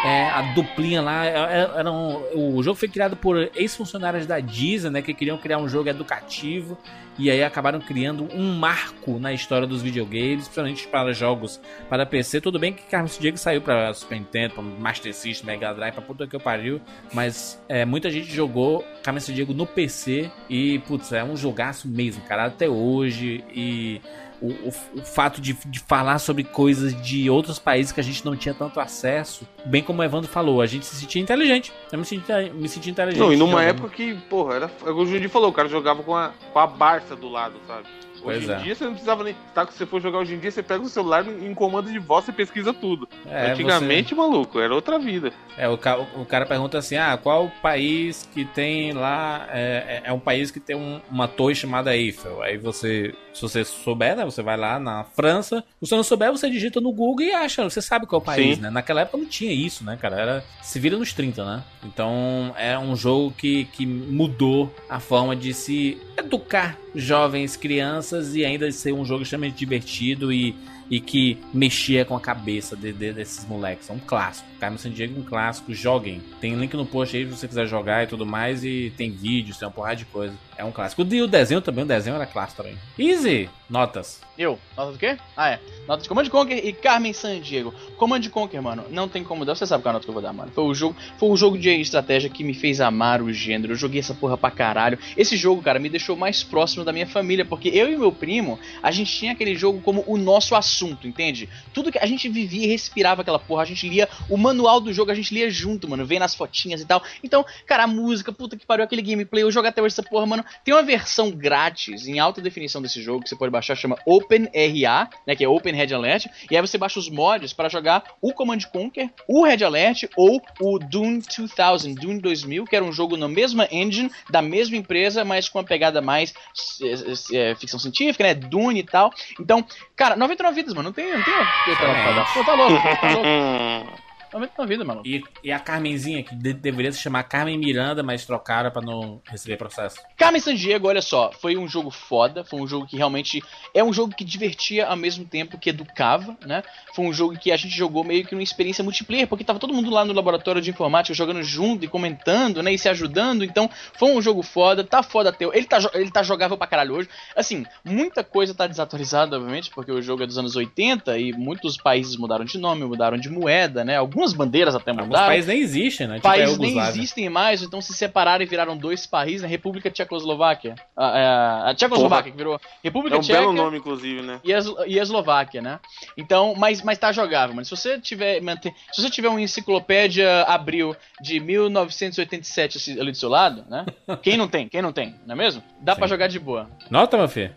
É, 0.05 0.29
a 0.29 0.41
duplinha 0.53 1.01
lá, 1.01 1.25
é- 1.25 1.31
é- 1.33 1.71
era 1.79 1.91
um- 1.91 2.55
o 2.57 2.63
jogo 2.63 2.77
foi 2.79 2.87
criado 2.87 3.17
por 3.17 3.35
ex-funcionários 3.53 4.25
da 4.25 4.39
Disney, 4.39 4.89
né, 4.89 5.01
que 5.01 5.13
queriam 5.13 5.37
criar 5.37 5.57
um 5.57 5.67
jogo 5.67 5.89
educativo 5.89 6.77
e 7.19 7.29
aí 7.29 7.43
acabaram 7.43 7.81
criando 7.81 8.27
um 8.33 8.55
marco 8.55 9.19
na 9.19 9.33
história 9.33 9.67
dos 9.67 9.81
videogames, 9.81 10.45
principalmente 10.45 10.87
para 10.87 11.11
jogos 11.13 11.59
para 11.89 12.05
PC. 12.05 12.39
Tudo 12.39 12.57
bem 12.57 12.71
que 12.71 12.83
Carmen 12.83 13.11
Diego 13.19 13.37
saiu 13.37 13.61
para 13.61 13.93
Super 13.93 14.17
Nintendo, 14.17 14.53
para 14.53 14.63
Master 14.63 15.13
System, 15.13 15.47
Mega 15.47 15.73
Drive, 15.73 15.93
para 15.93 16.01
puta 16.01 16.25
que 16.25 16.35
eu 16.35 16.39
pariu, 16.39 16.79
mas 17.13 17.61
é, 17.67 17.83
muita 17.83 18.09
gente 18.09 18.33
jogou 18.33 18.85
Carmen 19.03 19.21
Diego 19.21 19.53
no 19.53 19.67
PC 19.67 20.31
e, 20.49 20.79
putz, 20.79 21.11
é 21.11 21.21
um 21.21 21.35
jogaço 21.35 21.89
mesmo, 21.89 22.23
cara, 22.23 22.45
até 22.45 22.69
hoje 22.69 23.43
e 23.53 24.01
o, 24.41 24.47
o- 24.47 24.73
o 24.99 25.01
fato 25.03 25.39
de, 25.41 25.53
de 25.65 25.79
falar 25.79 26.19
sobre 26.19 26.43
coisas 26.43 26.99
de 27.01 27.29
outros 27.29 27.59
países 27.59 27.91
que 27.91 27.99
a 27.99 28.03
gente 28.03 28.23
não 28.25 28.35
tinha 28.35 28.53
tanto 28.53 28.79
acesso, 28.79 29.47
bem 29.65 29.83
como 29.83 30.01
o 30.01 30.03
Evandro 30.03 30.29
falou, 30.29 30.61
a 30.61 30.65
gente 30.65 30.85
se 30.85 30.95
sentia 30.95 31.21
inteligente. 31.21 31.71
Eu 31.91 31.99
me 31.99 32.05
sentia, 32.05 32.51
me 32.53 32.67
sentia 32.69 32.91
inteligente. 32.91 33.19
Não, 33.21 33.33
e 33.33 33.37
numa 33.37 33.63
época 33.63 33.89
que, 33.89 34.13
porra, 34.29 34.55
era. 34.55 34.71
é 34.85 34.89
o 34.91 35.05
Jundi 35.05 35.27
falou, 35.27 35.49
o 35.49 35.53
cara 35.53 35.67
jogava 35.67 36.01
com 36.03 36.15
a, 36.15 36.31
com 36.53 36.59
a 36.59 36.67
Barça 36.67 37.15
do 37.15 37.27
lado, 37.29 37.55
sabe? 37.67 37.87
Hoje 38.23 38.45
Pois 38.45 38.49
em 38.49 38.51
é. 38.51 38.55
dia 38.65 38.75
você 38.75 38.83
não 38.83 38.91
precisava 38.91 39.23
nem. 39.23 39.35
Tá, 39.53 39.65
se 39.67 39.77
você 39.77 39.85
for 39.85 40.01
jogar 40.01 40.19
hoje 40.19 40.33
em 40.35 40.39
dia, 40.39 40.51
você 40.51 40.61
pega 40.63 40.83
o 40.83 40.89
celular 40.89 41.25
em 41.27 41.53
comando 41.53 41.91
de 41.91 41.99
voz 41.99 42.27
e 42.27 42.31
pesquisa 42.31 42.73
tudo. 42.73 43.07
É, 43.25 43.51
Antigamente, 43.51 44.13
maluco, 44.15 44.59
era 44.59 44.73
outra 44.73 44.97
vida. 44.99 45.31
É, 45.57 45.67
o, 45.67 45.77
ca- 45.77 45.97
o 46.15 46.25
cara 46.25 46.45
pergunta 46.45 46.77
assim: 46.77 46.95
ah, 46.97 47.17
qual 47.21 47.51
país 47.61 48.27
que 48.33 48.45
tem 48.45 48.91
lá. 48.93 49.47
É, 49.51 50.01
é- 50.05 50.09
é 50.09 50.13
um 50.13 50.19
país 50.19 50.51
que 50.51 50.59
tem 50.59 50.75
um- 50.75 50.99
uma 51.09 51.27
torre 51.27 51.55
chamada 51.55 51.95
Eiffel. 51.95 52.41
Aí 52.41 52.57
você, 52.57 53.13
se 53.33 53.41
você 53.41 53.63
souber, 53.65 54.15
né? 54.15 54.25
Você 54.25 54.41
vai 54.41 54.57
lá 54.57 54.79
na 54.79 55.03
França. 55.03 55.63
Se 55.81 55.87
você 55.87 55.95
não 55.95 56.03
souber, 56.03 56.31
você 56.31 56.49
digita 56.49 56.79
no 56.81 56.91
Google 56.91 57.25
e 57.25 57.31
acha. 57.31 57.63
Você 57.63 57.81
sabe 57.81 58.05
qual 58.05 58.19
é 58.19 58.23
o 58.23 58.25
país, 58.25 58.55
Sim. 58.57 58.61
né? 58.63 58.69
Naquela 58.69 59.01
época 59.01 59.17
não 59.17 59.25
tinha 59.25 59.51
isso, 59.51 59.83
né, 59.83 59.97
cara? 59.99 60.19
Era. 60.19 60.43
Se 60.61 60.79
vira 60.79 60.97
nos 60.97 61.13
30, 61.13 61.43
né? 61.45 61.63
Então 61.83 62.53
é 62.57 62.77
um 62.77 62.95
jogo 62.95 63.31
que, 63.37 63.65
que 63.65 63.85
mudou 63.85 64.73
a 64.89 64.99
forma 64.99 65.35
de 65.35 65.53
se 65.53 65.97
educar 66.19 66.77
jovens, 66.95 67.55
crianças 67.55 68.35
e 68.35 68.45
ainda 68.45 68.71
ser 68.71 68.93
um 68.93 69.03
jogo 69.05 69.23
extremamente 69.23 69.57
divertido 69.57 70.31
e 70.31 70.55
e 70.91 70.99
que 70.99 71.37
mexia 71.53 72.03
com 72.03 72.15
a 72.15 72.19
cabeça 72.19 72.75
de- 72.75 72.91
de- 72.91 73.13
desses 73.13 73.45
moleques. 73.47 73.87
É 73.91 73.93
um 73.93 73.99
clássico. 73.99 74.49
Carmen 74.59 74.79
Sandiego 74.79 75.17
é 75.17 75.19
um 75.19 75.23
clássico. 75.23 75.71
Joguem. 75.71 76.19
Tem 76.41 76.55
link 76.55 76.73
no 76.73 76.83
post 76.83 77.15
aí 77.15 77.25
se 77.25 77.29
você 77.37 77.47
quiser 77.47 77.67
jogar 77.67 78.05
e 78.05 78.07
tudo 78.07 78.25
mais. 78.25 78.63
E 78.63 78.91
tem 78.97 79.11
vídeos, 79.11 79.59
tem 79.59 79.67
uma 79.67 79.71
porrada 79.71 79.97
de 79.97 80.05
coisa. 80.05 80.33
É 80.59 80.65
um 80.65 80.73
clássico. 80.73 81.07
E 81.09 81.21
o 81.21 81.27
desenho 81.27 81.61
também, 81.61 81.85
o 81.85 81.87
desenho 81.87 82.17
era 82.17 82.25
clássico 82.25 82.63
também. 82.63 82.77
Easy! 82.97 83.49
Notas. 83.69 84.19
Eu, 84.35 84.57
nota 84.75 84.91
do 84.93 84.97
quê? 84.97 85.15
Ah, 85.37 85.49
é. 85.51 85.59
Nota 85.87 86.01
de 86.01 86.09
Command 86.09 86.27
Conquer 86.27 86.65
e 86.65 86.73
Carmen 86.73 87.13
Sandiego. 87.13 87.73
Command 87.97 88.21
Conquer, 88.29 88.61
mano, 88.61 88.85
não 88.89 89.07
tem 89.07 89.23
como 89.23 89.45
dar. 89.45 89.53
Você 89.53 89.67
sabe 89.67 89.83
qual 89.83 89.91
é 89.91 89.91
a 89.91 89.93
nota 89.93 90.05
que 90.05 90.09
eu 90.09 90.13
vou 90.13 90.23
dar, 90.23 90.33
mano. 90.33 90.51
Foi 90.51 90.63
o 90.63 90.73
jogo, 90.73 90.95
foi 91.19 91.29
o 91.29 91.37
jogo 91.37 91.57
de 91.57 91.69
estratégia 91.69 92.29
que 92.29 92.43
me 92.43 92.55
fez 92.55 92.81
amar 92.81 93.21
o 93.21 93.31
gênero. 93.31 93.73
Eu 93.73 93.77
joguei 93.77 93.99
essa 93.99 94.13
porra 94.13 94.37
pra 94.37 94.49
caralho. 94.49 94.97
Esse 95.15 95.37
jogo, 95.37 95.61
cara, 95.61 95.77
me 95.77 95.87
deixou 95.87 96.15
mais 96.15 96.41
próximo 96.41 96.83
da 96.83 96.91
minha 96.91 97.05
família, 97.05 97.45
porque 97.45 97.69
eu 97.69 97.91
e 97.91 97.95
meu 97.95 98.11
primo, 98.11 98.59
a 98.81 98.89
gente 98.89 99.11
tinha 99.11 99.33
aquele 99.33 99.55
jogo 99.55 99.81
como 99.81 100.03
o 100.07 100.17
nosso 100.17 100.55
assunto, 100.55 101.07
entende? 101.07 101.47
Tudo 101.71 101.91
que 101.91 101.99
a 101.99 102.07
gente 102.07 102.27
vivia 102.27 102.65
e 102.65 102.67
respirava 102.67 103.21
aquela 103.21 103.39
porra, 103.39 103.61
a 103.61 103.65
gente 103.65 103.87
lia 103.87 104.09
o 104.27 104.35
manual 104.35 104.79
do 104.79 104.91
jogo, 104.91 105.11
a 105.11 105.15
gente 105.15 105.31
lia 105.31 105.49
junto, 105.51 105.87
mano, 105.87 106.05
vendo 106.07 106.23
as 106.23 106.33
fotinhas 106.33 106.81
e 106.81 106.85
tal. 106.85 107.03
Então, 107.23 107.45
cara, 107.67 107.83
a 107.83 107.87
música, 107.87 108.31
puta 108.31 108.57
que 108.57 108.65
pariu, 108.65 108.83
aquele 108.83 109.01
gameplay, 109.01 109.43
eu 109.43 109.51
jogo 109.51 109.67
até 109.67 109.79
hoje 109.79 109.93
essa 109.93 110.03
porra, 110.03 110.25
mano. 110.25 110.45
Tem 110.63 110.73
uma 110.73 110.83
versão 110.83 111.31
grátis 111.31 112.07
em 112.07 112.19
alta 112.19 112.41
definição 112.41 112.81
desse 112.81 113.01
jogo 113.01 113.23
que 113.23 113.29
você 113.29 113.35
pode 113.35 113.51
baixar, 113.51 113.75
chama 113.75 113.97
OpenRA, 114.05 115.09
né, 115.25 115.35
que 115.35 115.43
é 115.43 115.47
Open 115.47 115.73
Red 115.73 115.93
Alert, 115.93 116.25
e 116.49 116.55
aí 116.55 116.61
você 116.61 116.77
baixa 116.77 116.99
os 116.99 117.09
mods 117.09 117.53
para 117.53 117.69
jogar 117.69 118.03
o 118.21 118.33
Command 118.33 118.59
Conquer, 118.71 119.09
o 119.27 119.43
Red 119.43 119.63
Alert 119.63 120.03
ou 120.15 120.41
o 120.59 120.79
Dune 120.79 121.21
2000, 121.21 121.95
Dune 121.95 122.19
2000, 122.19 122.65
que 122.65 122.75
era 122.75 122.85
um 122.85 122.91
jogo 122.91 123.17
na 123.17 123.27
mesma 123.27 123.67
engine, 123.71 124.11
da 124.29 124.41
mesma 124.41 124.77
empresa, 124.77 125.23
mas 125.25 125.49
com 125.49 125.59
uma 125.59 125.65
pegada 125.65 126.01
mais 126.01 126.33
é, 126.81 127.51
é, 127.51 127.55
ficção 127.55 127.79
científica, 127.79 128.23
né, 128.23 128.33
Dune 128.33 128.79
e 128.79 128.83
tal. 128.83 129.11
Então, 129.39 129.65
cara, 129.95 130.15
99 130.15 130.55
vidas, 130.55 130.73
mano, 130.73 130.89
não 130.89 130.93
tem, 130.93 131.05
não 131.11 131.23
tem 131.23 131.33
outra 131.33 131.75
pra 131.75 132.11
dar. 132.11 132.33
Pô, 132.33 132.43
tá 132.43 132.53
louco, 132.53 132.81
tá 132.81 133.11
louco. 133.11 133.99
99 134.33 134.69
vidas, 134.69 134.87
mano. 134.87 135.01
E, 135.05 135.23
e 135.43 135.51
a 135.51 135.59
Carmenzinha, 135.59 136.23
que 136.23 136.35
de- 136.35 136.53
deveria 136.53 136.91
se 136.91 136.99
chamar 136.99 137.23
Carmen 137.23 137.57
Miranda, 137.57 138.03
mas 138.03 138.25
trocaram 138.25 138.69
pra 138.71 138.81
não 138.81 139.21
receber 139.25 139.57
processo. 139.57 139.97
Carmen 140.17 140.41
Sandiego, 140.41 140.87
olha 140.87 141.01
só, 141.01 141.31
foi 141.31 141.57
um 141.57 141.67
jogo 141.67 141.89
foda, 141.89 142.43
foi 142.43 142.59
um 142.59 142.67
jogo 142.67 142.85
que 142.87 142.97
realmente 142.97 143.41
é 143.73 143.83
um 143.83 143.91
jogo 143.93 144.13
que 144.15 144.23
divertia 144.23 144.87
ao 144.87 144.95
mesmo 144.95 145.25
tempo 145.25 145.57
que 145.57 145.69
educava, 145.69 146.37
né? 146.45 146.63
Foi 146.95 147.05
um 147.05 147.13
jogo 147.13 147.37
que 147.37 147.51
a 147.51 147.57
gente 147.57 147.75
jogou 147.75 148.03
meio 148.03 148.25
que 148.25 148.33
uma 148.35 148.43
experiência 148.43 148.83
multiplayer, 148.83 149.27
porque 149.27 149.43
tava 149.43 149.59
todo 149.59 149.73
mundo 149.73 149.89
lá 149.89 150.03
no 150.05 150.13
laboratório 150.13 150.61
de 150.61 150.69
informática 150.69 151.13
jogando 151.13 151.41
junto 151.43 151.85
e 151.85 151.87
comentando, 151.87 152.61
né, 152.61 152.73
e 152.73 152.77
se 152.77 152.89
ajudando. 152.89 153.43
Então, 153.43 153.69
foi 153.97 154.11
um 154.11 154.21
jogo 154.21 154.41
foda, 154.43 154.83
tá 154.83 155.01
foda 155.03 155.29
até. 155.29 155.45
Ele 155.45 155.65
tá 155.65 155.79
ele 155.93 156.11
tá 156.11 156.23
jogável 156.23 156.57
pra 156.57 156.67
caralho 156.67 156.95
hoje. 156.95 157.09
Assim, 157.35 157.65
muita 157.83 158.23
coisa 158.23 158.53
tá 158.53 158.67
desatualizada, 158.67 159.37
obviamente, 159.37 159.69
porque 159.71 159.91
o 159.91 160.01
jogo 160.01 160.23
é 160.23 160.27
dos 160.27 160.37
anos 160.37 160.55
80 160.55 161.17
e 161.17 161.31
muitos 161.33 161.77
países 161.77 162.15
mudaram 162.17 162.45
de 162.45 162.57
nome, 162.57 162.83
mudaram 162.85 163.17
de 163.17 163.29
moeda, 163.29 163.83
né? 163.83 163.95
Algumas 164.19 164.33
bandeiras 164.33 164.75
até 164.75 164.91
Alguns 164.91 165.07
mudaram 165.07 165.27
países 165.27 165.47
nem 165.47 165.59
existem, 165.61 166.05
né? 166.07 166.15
Tipo 166.15 166.27
a 166.27 166.31
países 166.31 166.57
nem 166.57 166.69
Iugoslávia. 166.71 166.99
existem 166.99 167.29
mais, 167.29 167.61
então 167.63 167.79
se 167.81 167.93
separaram 167.93 168.43
e 168.43 168.45
viraram 168.45 168.75
dois 168.77 169.05
países, 169.07 169.41
né? 169.43 169.47
República 169.47 169.89
Tchecoslováquia. 169.89 170.75
A, 170.95 171.05
a, 171.05 171.69
a 171.69 171.73
Tchecoslováquia 171.75 172.31
que 172.31 172.37
virou 172.37 172.59
República 172.83 173.15
É 173.15 173.19
um 173.19 173.21
Tcheca 173.21 173.39
belo 173.39 173.53
nome, 173.53 173.77
inclusive, 173.77 174.21
né? 174.21 174.41
e 174.43 174.53
a, 174.53 174.59
e 174.87 174.99
a 174.99 175.03
Eslováquia, 175.03 175.61
né? 175.61 175.79
Então, 176.17 176.53
mas, 176.57 176.81
mas 176.81 176.97
tá 176.97 177.11
jogável, 177.13 177.55
mano. 177.55 177.63
Se 177.63 177.71
você 177.71 177.97
tiver, 177.97 178.41
mantém- 178.41 178.73
se 178.91 179.01
você 179.01 179.09
tiver 179.09 179.29
uma 179.29 179.39
enciclopédia 179.41 180.43
abril 180.43 180.93
de 181.21 181.39
1987 181.39 182.77
assim, 182.77 182.99
ali 182.99 183.11
do 183.11 183.17
seu 183.17 183.29
lado, 183.29 183.63
né? 183.69 183.85
Quem 184.21 184.35
não 184.37 184.47
tem? 184.49 184.67
Quem 184.67 184.81
não 184.81 184.91
tem? 184.91 185.15
Não 185.25 185.33
é 185.33 185.37
mesmo? 185.37 185.63
Dá 185.79 185.95
pra 185.95 186.07
jogar 186.07 186.27
de 186.27 186.39
boa. 186.39 186.69
Nota, 186.89 187.17
meu 187.17 187.29
filho? 187.29 187.55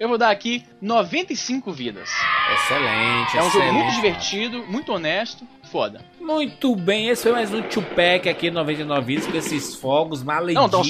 Eu 0.00 0.08
vou 0.08 0.18
dar 0.18 0.30
aqui 0.30 0.64
95 0.80 1.70
vidas. 1.72 2.10
Excelente, 2.54 3.36
É 3.38 3.42
um 3.42 3.50
jogo 3.50 3.72
muito 3.72 3.88
excelente. 3.88 3.94
divertido, 3.94 4.64
muito 4.66 4.92
honesto, 4.92 5.46
foda. 5.72 6.02
Muito 6.20 6.76
bem, 6.76 7.08
esse 7.08 7.22
foi 7.22 7.32
mais 7.32 7.52
um 7.52 7.62
Tupac 7.62 8.28
aqui 8.28 8.50
no 8.50 8.60
99 8.60 9.06
Vidas 9.06 9.26
com 9.26 9.36
esses 9.38 9.74
fogos 9.74 10.20
Não, 10.20 10.26
maleditos. 10.26 10.86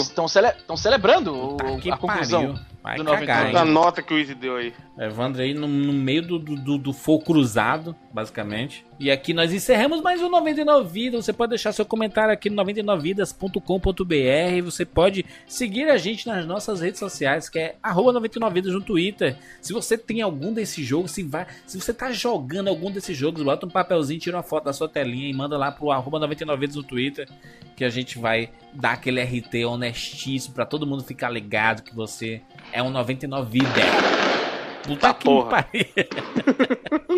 estão 0.00 0.28
cele 0.28 0.52
celebrando 0.76 1.34
o- 1.34 1.56
Puta 1.56 1.76
que 1.80 1.90
a 1.90 1.96
conclusão 1.96 2.54
pariu. 2.54 2.70
Vai 2.82 2.96
do 2.96 3.04
cagar, 3.04 3.44
99. 3.44 3.52
Da 3.52 3.66
hein? 3.66 3.72
nota 3.72 4.02
que 4.02 4.14
o 4.14 4.18
Easy 4.18 4.34
deu 4.34 4.56
aí. 4.56 4.72
Evandro 4.98 5.42
aí 5.42 5.52
no, 5.52 5.66
no 5.66 5.92
meio 5.92 6.22
do, 6.22 6.38
do, 6.38 6.78
do 6.78 6.92
fogo 6.94 7.24
cruzado, 7.24 7.94
basicamente. 8.12 8.86
E 8.98 9.10
aqui 9.10 9.34
nós 9.34 9.52
encerramos 9.52 10.00
mais 10.00 10.22
um 10.22 10.30
99 10.30 10.88
Vidas. 10.90 11.24
Você 11.26 11.32
pode 11.32 11.50
deixar 11.50 11.72
seu 11.72 11.84
comentário 11.84 12.32
aqui 12.32 12.48
no 12.48 12.56
99vidas.com.br. 12.64 14.64
Você 14.64 14.84
pode 14.84 15.24
seguir 15.46 15.90
a 15.90 15.98
gente 15.98 16.26
nas 16.26 16.46
nossas 16.46 16.80
redes 16.80 16.98
sociais, 16.98 17.48
que 17.48 17.58
é 17.58 17.74
arroba 17.82 18.12
99vidas 18.18 18.72
no 18.72 18.80
Twitter. 18.80 19.36
Se 19.60 19.72
você 19.72 19.98
tem 19.98 20.22
algum 20.22 20.52
desses 20.52 20.84
jogos, 20.84 21.10
se, 21.10 21.22
vai, 21.22 21.46
se 21.66 21.78
você 21.80 21.92
tá 21.92 22.10
jogando 22.12 22.68
algum 22.68 22.90
desses 22.90 23.16
jogos, 23.16 23.42
bota 23.42 23.66
um 23.66 23.70
papelzinho, 23.70 24.19
tira 24.20 24.36
uma 24.36 24.42
foto 24.42 24.64
da 24.64 24.72
sua 24.72 24.88
telinha 24.88 25.28
e 25.28 25.32
manda 25.32 25.56
lá 25.58 25.72
pro 25.72 25.90
arroba 25.90 26.18
99vidas 26.20 26.74
no 26.76 26.82
Twitter, 26.82 27.28
que 27.76 27.84
a 27.84 27.90
gente 27.90 28.18
vai 28.18 28.50
dar 28.72 28.92
aquele 28.92 29.20
RT 29.22 29.64
honestíssimo 29.66 30.54
pra 30.54 30.64
todo 30.66 30.86
mundo 30.86 31.02
ficar 31.02 31.30
ligado 31.30 31.82
que 31.82 31.94
você 31.94 32.42
é 32.72 32.82
um 32.82 32.90
99 32.90 33.50
vida. 33.50 33.70
Puta 34.82 35.00
Tá 35.08 35.14
que 35.14 35.24
porra. 35.24 35.50
pariu. 35.50 35.84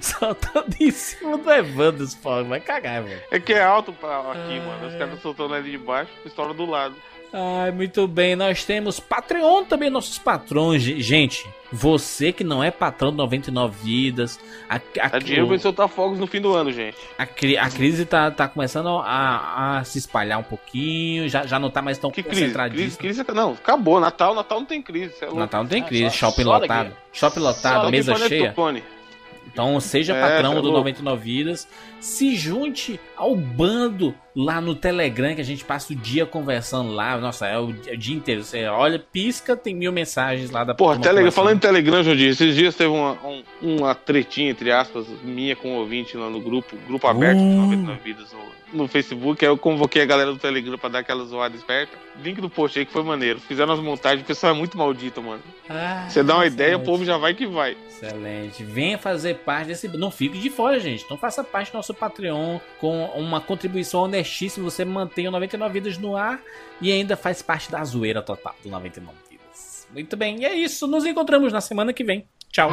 Soltando 0.00 0.74
em 0.80 0.90
cima 0.90 1.38
do 1.38 1.50
Evandro 1.50 2.06
fogos. 2.08 2.48
Vai 2.48 2.60
cagar, 2.60 3.02
velho. 3.02 3.20
É 3.30 3.40
que 3.40 3.52
é 3.52 3.62
alto 3.62 3.92
pra 3.92 4.18
aqui, 4.32 4.60
mano. 4.60 4.86
Os 4.86 4.94
caras 4.94 5.20
soltando 5.20 5.54
ali 5.54 5.70
de 5.72 5.78
baixo, 5.78 6.10
pistola 6.22 6.52
do 6.52 6.66
lado. 6.66 6.94
Ai, 7.32 7.70
muito 7.70 8.06
bem. 8.08 8.34
Nós 8.34 8.64
temos 8.64 8.98
Patreon 8.98 9.64
também, 9.64 9.90
nossos 9.90 10.18
patrões. 10.18 10.80
Ge- 10.82 10.98
Gente, 11.00 11.46
você 11.70 12.32
que 12.32 12.42
não 12.42 12.64
é 12.64 12.70
patrão 12.70 13.10
do 13.10 13.18
99 13.18 13.76
Vidas, 13.84 14.40
a, 14.68 14.76
a, 14.76 15.08
Dá 15.08 15.18
dinheiro 15.18 15.46
pra 15.46 15.58
soltar 15.58 15.88
fogos 15.88 16.18
no 16.18 16.26
fim 16.26 16.40
do 16.40 16.54
ano, 16.54 16.72
gente. 16.72 16.96
a, 17.18 17.26
cri- 17.26 17.58
a 17.58 17.68
crise 17.68 18.06
tá, 18.06 18.30
tá 18.30 18.48
começando 18.48 18.88
a, 18.88 19.78
a 19.78 19.84
se 19.84 19.98
espalhar 19.98 20.38
um 20.38 20.42
pouquinho, 20.42 21.28
já, 21.28 21.44
já 21.46 21.58
não 21.58 21.68
tá 21.70 21.82
mais 21.82 21.98
tão 21.98 22.10
Que 22.10 22.22
crise? 22.22 22.30
Crise, 22.40 22.52
concentradíssimo. 22.54 22.98
crise, 22.98 23.24
não, 23.34 23.52
acabou. 23.52 24.00
Natal, 24.00 24.34
Natal 24.34 24.60
não 24.60 24.66
tem 24.66 24.80
crise. 24.80 25.12
é 25.20 25.26
louco. 25.26 25.40
Natal 25.40 25.62
não 25.64 25.68
tem 25.68 25.82
crise, 25.82 26.04
só- 26.04 26.30
shopping 26.30 26.44
só 26.44 26.58
lotado. 26.58 26.96
Shopping 27.12 27.40
lotado, 27.40 27.84
Só 27.84 27.90
mesa 27.90 28.16
cheia. 28.26 28.54
Então 29.52 29.78
seja 29.80 30.14
É, 30.14 30.20
patrão 30.20 30.52
é 30.52 30.56
do 30.56 30.62
louco. 30.62 30.78
99 30.78 31.22
Vidas. 31.22 31.68
Se 32.00 32.36
junte 32.36 32.98
ao 33.16 33.34
bando 33.34 34.14
lá 34.34 34.60
no 34.60 34.74
Telegram, 34.74 35.34
que 35.34 35.40
a 35.40 35.44
gente 35.44 35.64
passa 35.64 35.92
o 35.92 35.96
dia 35.96 36.24
conversando 36.24 36.92
lá. 36.92 37.18
Nossa, 37.18 37.46
é 37.48 37.58
o, 37.58 37.74
é 37.88 37.94
o 37.94 37.96
dia 37.96 38.14
inteiro. 38.16 38.44
Você 38.44 38.64
olha, 38.66 38.98
pisca, 38.98 39.56
tem 39.56 39.74
mil 39.74 39.90
mensagens 39.92 40.50
lá 40.50 40.62
da 40.62 40.74
Porra, 40.74 40.98
Telegram, 41.00 41.32
falando 41.32 41.56
em 41.56 41.60
Telegram, 41.60 42.02
Jodir, 42.04 42.30
esses 42.30 42.54
dias 42.54 42.76
teve 42.76 42.90
uma, 42.90 43.12
um- 43.26 43.42
uma 43.60 43.94
tretinha, 43.96 44.50
entre 44.50 44.70
aspas, 44.70 45.06
minha 45.24 45.56
com 45.56 45.74
o 45.74 45.78
ouvinte 45.80 46.16
lá 46.16 46.30
no 46.30 46.40
grupo, 46.40 46.76
grupo 46.86 47.06
aberto 47.08 47.38
Uh. 47.38 47.62
99 47.62 48.00
Vidas 48.04 48.32
no, 48.32 48.78
no 48.82 48.86
Facebook, 48.88 49.44
aí 49.44 49.50
eu 49.50 49.58
convoquei 49.58 50.00
a 50.02 50.06
galera 50.06 50.30
do 50.30 50.38
Telegram 50.38 50.78
pra 50.78 50.88
dar 50.88 50.98
aquela 51.00 51.24
zoada 51.24 51.56
esperta. 51.56 51.96
Link 52.22 52.40
do 52.40 52.48
post 52.50 52.78
aí 52.78 52.84
que 52.86 52.92
foi 52.92 53.02
maneiro. 53.02 53.40
Fizeram 53.40 53.72
as 53.72 53.80
montagens, 53.80 54.22
o 54.22 54.24
pessoal 54.26 54.54
é 54.54 54.56
muito 54.56 54.78
maldito, 54.78 55.20
mano. 55.22 55.42
Ah, 55.68 56.06
Você 56.08 56.22
dá 56.22 56.36
uma 56.36 56.46
ideia, 56.46 56.70
o 56.70 56.80
excelente. 56.80 56.86
povo 56.86 57.04
já 57.04 57.16
vai 57.16 57.34
que 57.34 57.46
vai. 57.46 57.76
Excelente. 57.88 58.62
Venha 58.62 58.98
fazer 58.98 59.34
parte 59.38 59.68
desse. 59.68 59.88
Não 59.96 60.10
fique 60.10 60.38
de 60.38 60.50
fora, 60.50 60.78
gente. 60.80 61.04
Então 61.04 61.16
faça 61.16 61.42
parte 61.44 61.70
do 61.72 61.76
nosso 61.76 61.87
Patreon 61.94 62.58
com 62.80 63.04
uma 63.06 63.40
contribuição 63.40 64.02
honestíssima. 64.02 64.70
Você 64.70 64.84
mantém 64.84 65.28
o 65.28 65.30
99 65.30 65.72
Vidas 65.72 65.98
no 65.98 66.16
ar 66.16 66.40
e 66.80 66.92
ainda 66.92 67.16
faz 67.16 67.42
parte 67.42 67.70
da 67.70 67.82
zoeira 67.84 68.22
total 68.22 68.54
do 68.62 68.68
99 68.68 69.16
Vidas. 69.30 69.86
Muito 69.92 70.16
bem. 70.16 70.40
E 70.40 70.44
é 70.44 70.54
isso. 70.54 70.86
Nos 70.86 71.04
encontramos 71.04 71.52
na 71.52 71.60
semana 71.60 71.92
que 71.92 72.04
vem. 72.04 72.26
Tchau. 72.50 72.70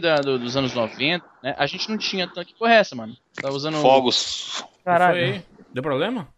Na 0.00 0.16
da- 0.16 0.22
do- 0.22 0.38
dos 0.38 0.56
anos 0.56 0.74
90, 0.74 1.24
né, 1.42 1.54
a 1.58 1.66
gente 1.66 1.88
não 1.90 1.98
tinha 1.98 2.26
tanque 2.28 2.54
porra 2.54 2.74
essa, 2.74 2.94
mano. 2.96 3.16
Tava 3.34 3.54
usando. 3.54 3.76
Fogos. 3.78 4.64
Caralho. 4.84 5.42
Deu 5.72 5.82
problema? 5.82 6.28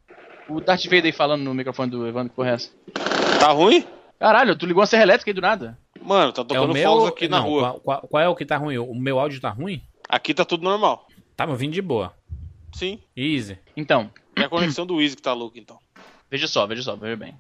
O 0.49 0.61
Darth 0.61 0.85
Vader 0.85 1.07
aí 1.07 1.13
falando 1.13 1.43
no 1.43 1.55
microfone 1.55 1.91
do 1.91 2.07
Evandro 2.07 2.33
Correia. 2.35 2.57
Tá 3.39 3.53
ruim? 3.53 3.85
Caralho, 4.19 4.57
tu 4.57 4.67
ligou 4.67 4.81
uma 4.81 4.87
serra 4.87 5.05
elétrica 5.05 5.31
aí 5.31 5.35
do 5.35 5.41
nada. 5.41 5.79
Mano, 6.03 6.33
tá 6.33 6.43
É 6.43 6.45
tocando 6.45 6.73
meu. 6.73 6.83
fogos 6.83 7.09
aqui 7.09 7.29
na 7.29 7.39
não, 7.39 7.45
rua. 7.47 7.63
Qual, 7.63 7.81
qual- 7.81 8.09
qual 8.09 8.23
é 8.23 8.29
o 8.29 8.35
que 8.37 8.45
tá 8.45 8.57
ruim? 8.57 8.77
O 8.79 8.95
meu 8.95 9.19
áudio 9.21 9.41
tá 9.41 9.51
ruim? 9.51 9.81
Aqui 10.09 10.35
tá 10.35 10.45
tudo 10.45 10.65
normal. 10.65 11.07
Tá 11.37 11.47
me 11.47 11.53
ouvindo 11.53 11.73
de 11.73 11.81
boa. 11.81 12.13
Sim. 12.75 12.99
Easy. 13.17 13.59
Então, 13.77 14.11
É 14.37 14.43
a 14.45 14.49
conexão 14.49 14.85
do 14.87 15.01
Easy 15.01 15.17
que 15.17 15.23
tá 15.23 15.33
louca, 15.33 15.59
então. 15.59 15.79
veja 16.31 16.47
só, 16.49 16.67
veja 16.67 16.83
só, 16.83 16.97
veja 16.97 17.17
bem. 17.17 17.35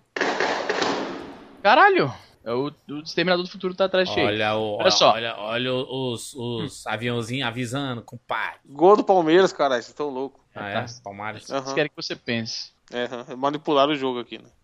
Caralho! 1.63 2.13
É 2.45 2.53
o, 2.53 2.73
o 2.89 2.99
Exterminador 3.01 3.45
do 3.45 3.51
Futuro 3.51 3.75
tá 3.75 3.85
atrás 3.85 4.09
de 4.09 4.19
Olha, 4.19 4.55
o, 4.55 4.79
Olha 4.79 4.91
só. 4.91 5.13
olha, 5.13 5.37
olha 5.37 5.75
os, 5.75 6.35
os 6.35 6.87
aviãozinhos 6.87 7.47
avisando, 7.47 8.03
compadre. 8.03 8.61
Gol 8.67 8.97
do 8.97 9.05
Palmeiras, 9.05 9.53
caralho, 9.53 9.83
vocês 9.83 9.91
estão 9.91 10.09
loucos. 10.09 10.41
Ah, 10.55 10.71
é? 10.71 10.87
Palmares. 11.05 11.49
Eles 11.49 11.73
querem 11.73 11.91
que 11.91 11.97
você 11.97 12.17
pense. 12.17 12.73
É, 12.91 13.05
aham, 13.05 13.37
manipularam 13.37 13.93
o 13.93 13.97
jogo 13.97 14.19
aqui, 14.19 14.39
né? 14.39 14.51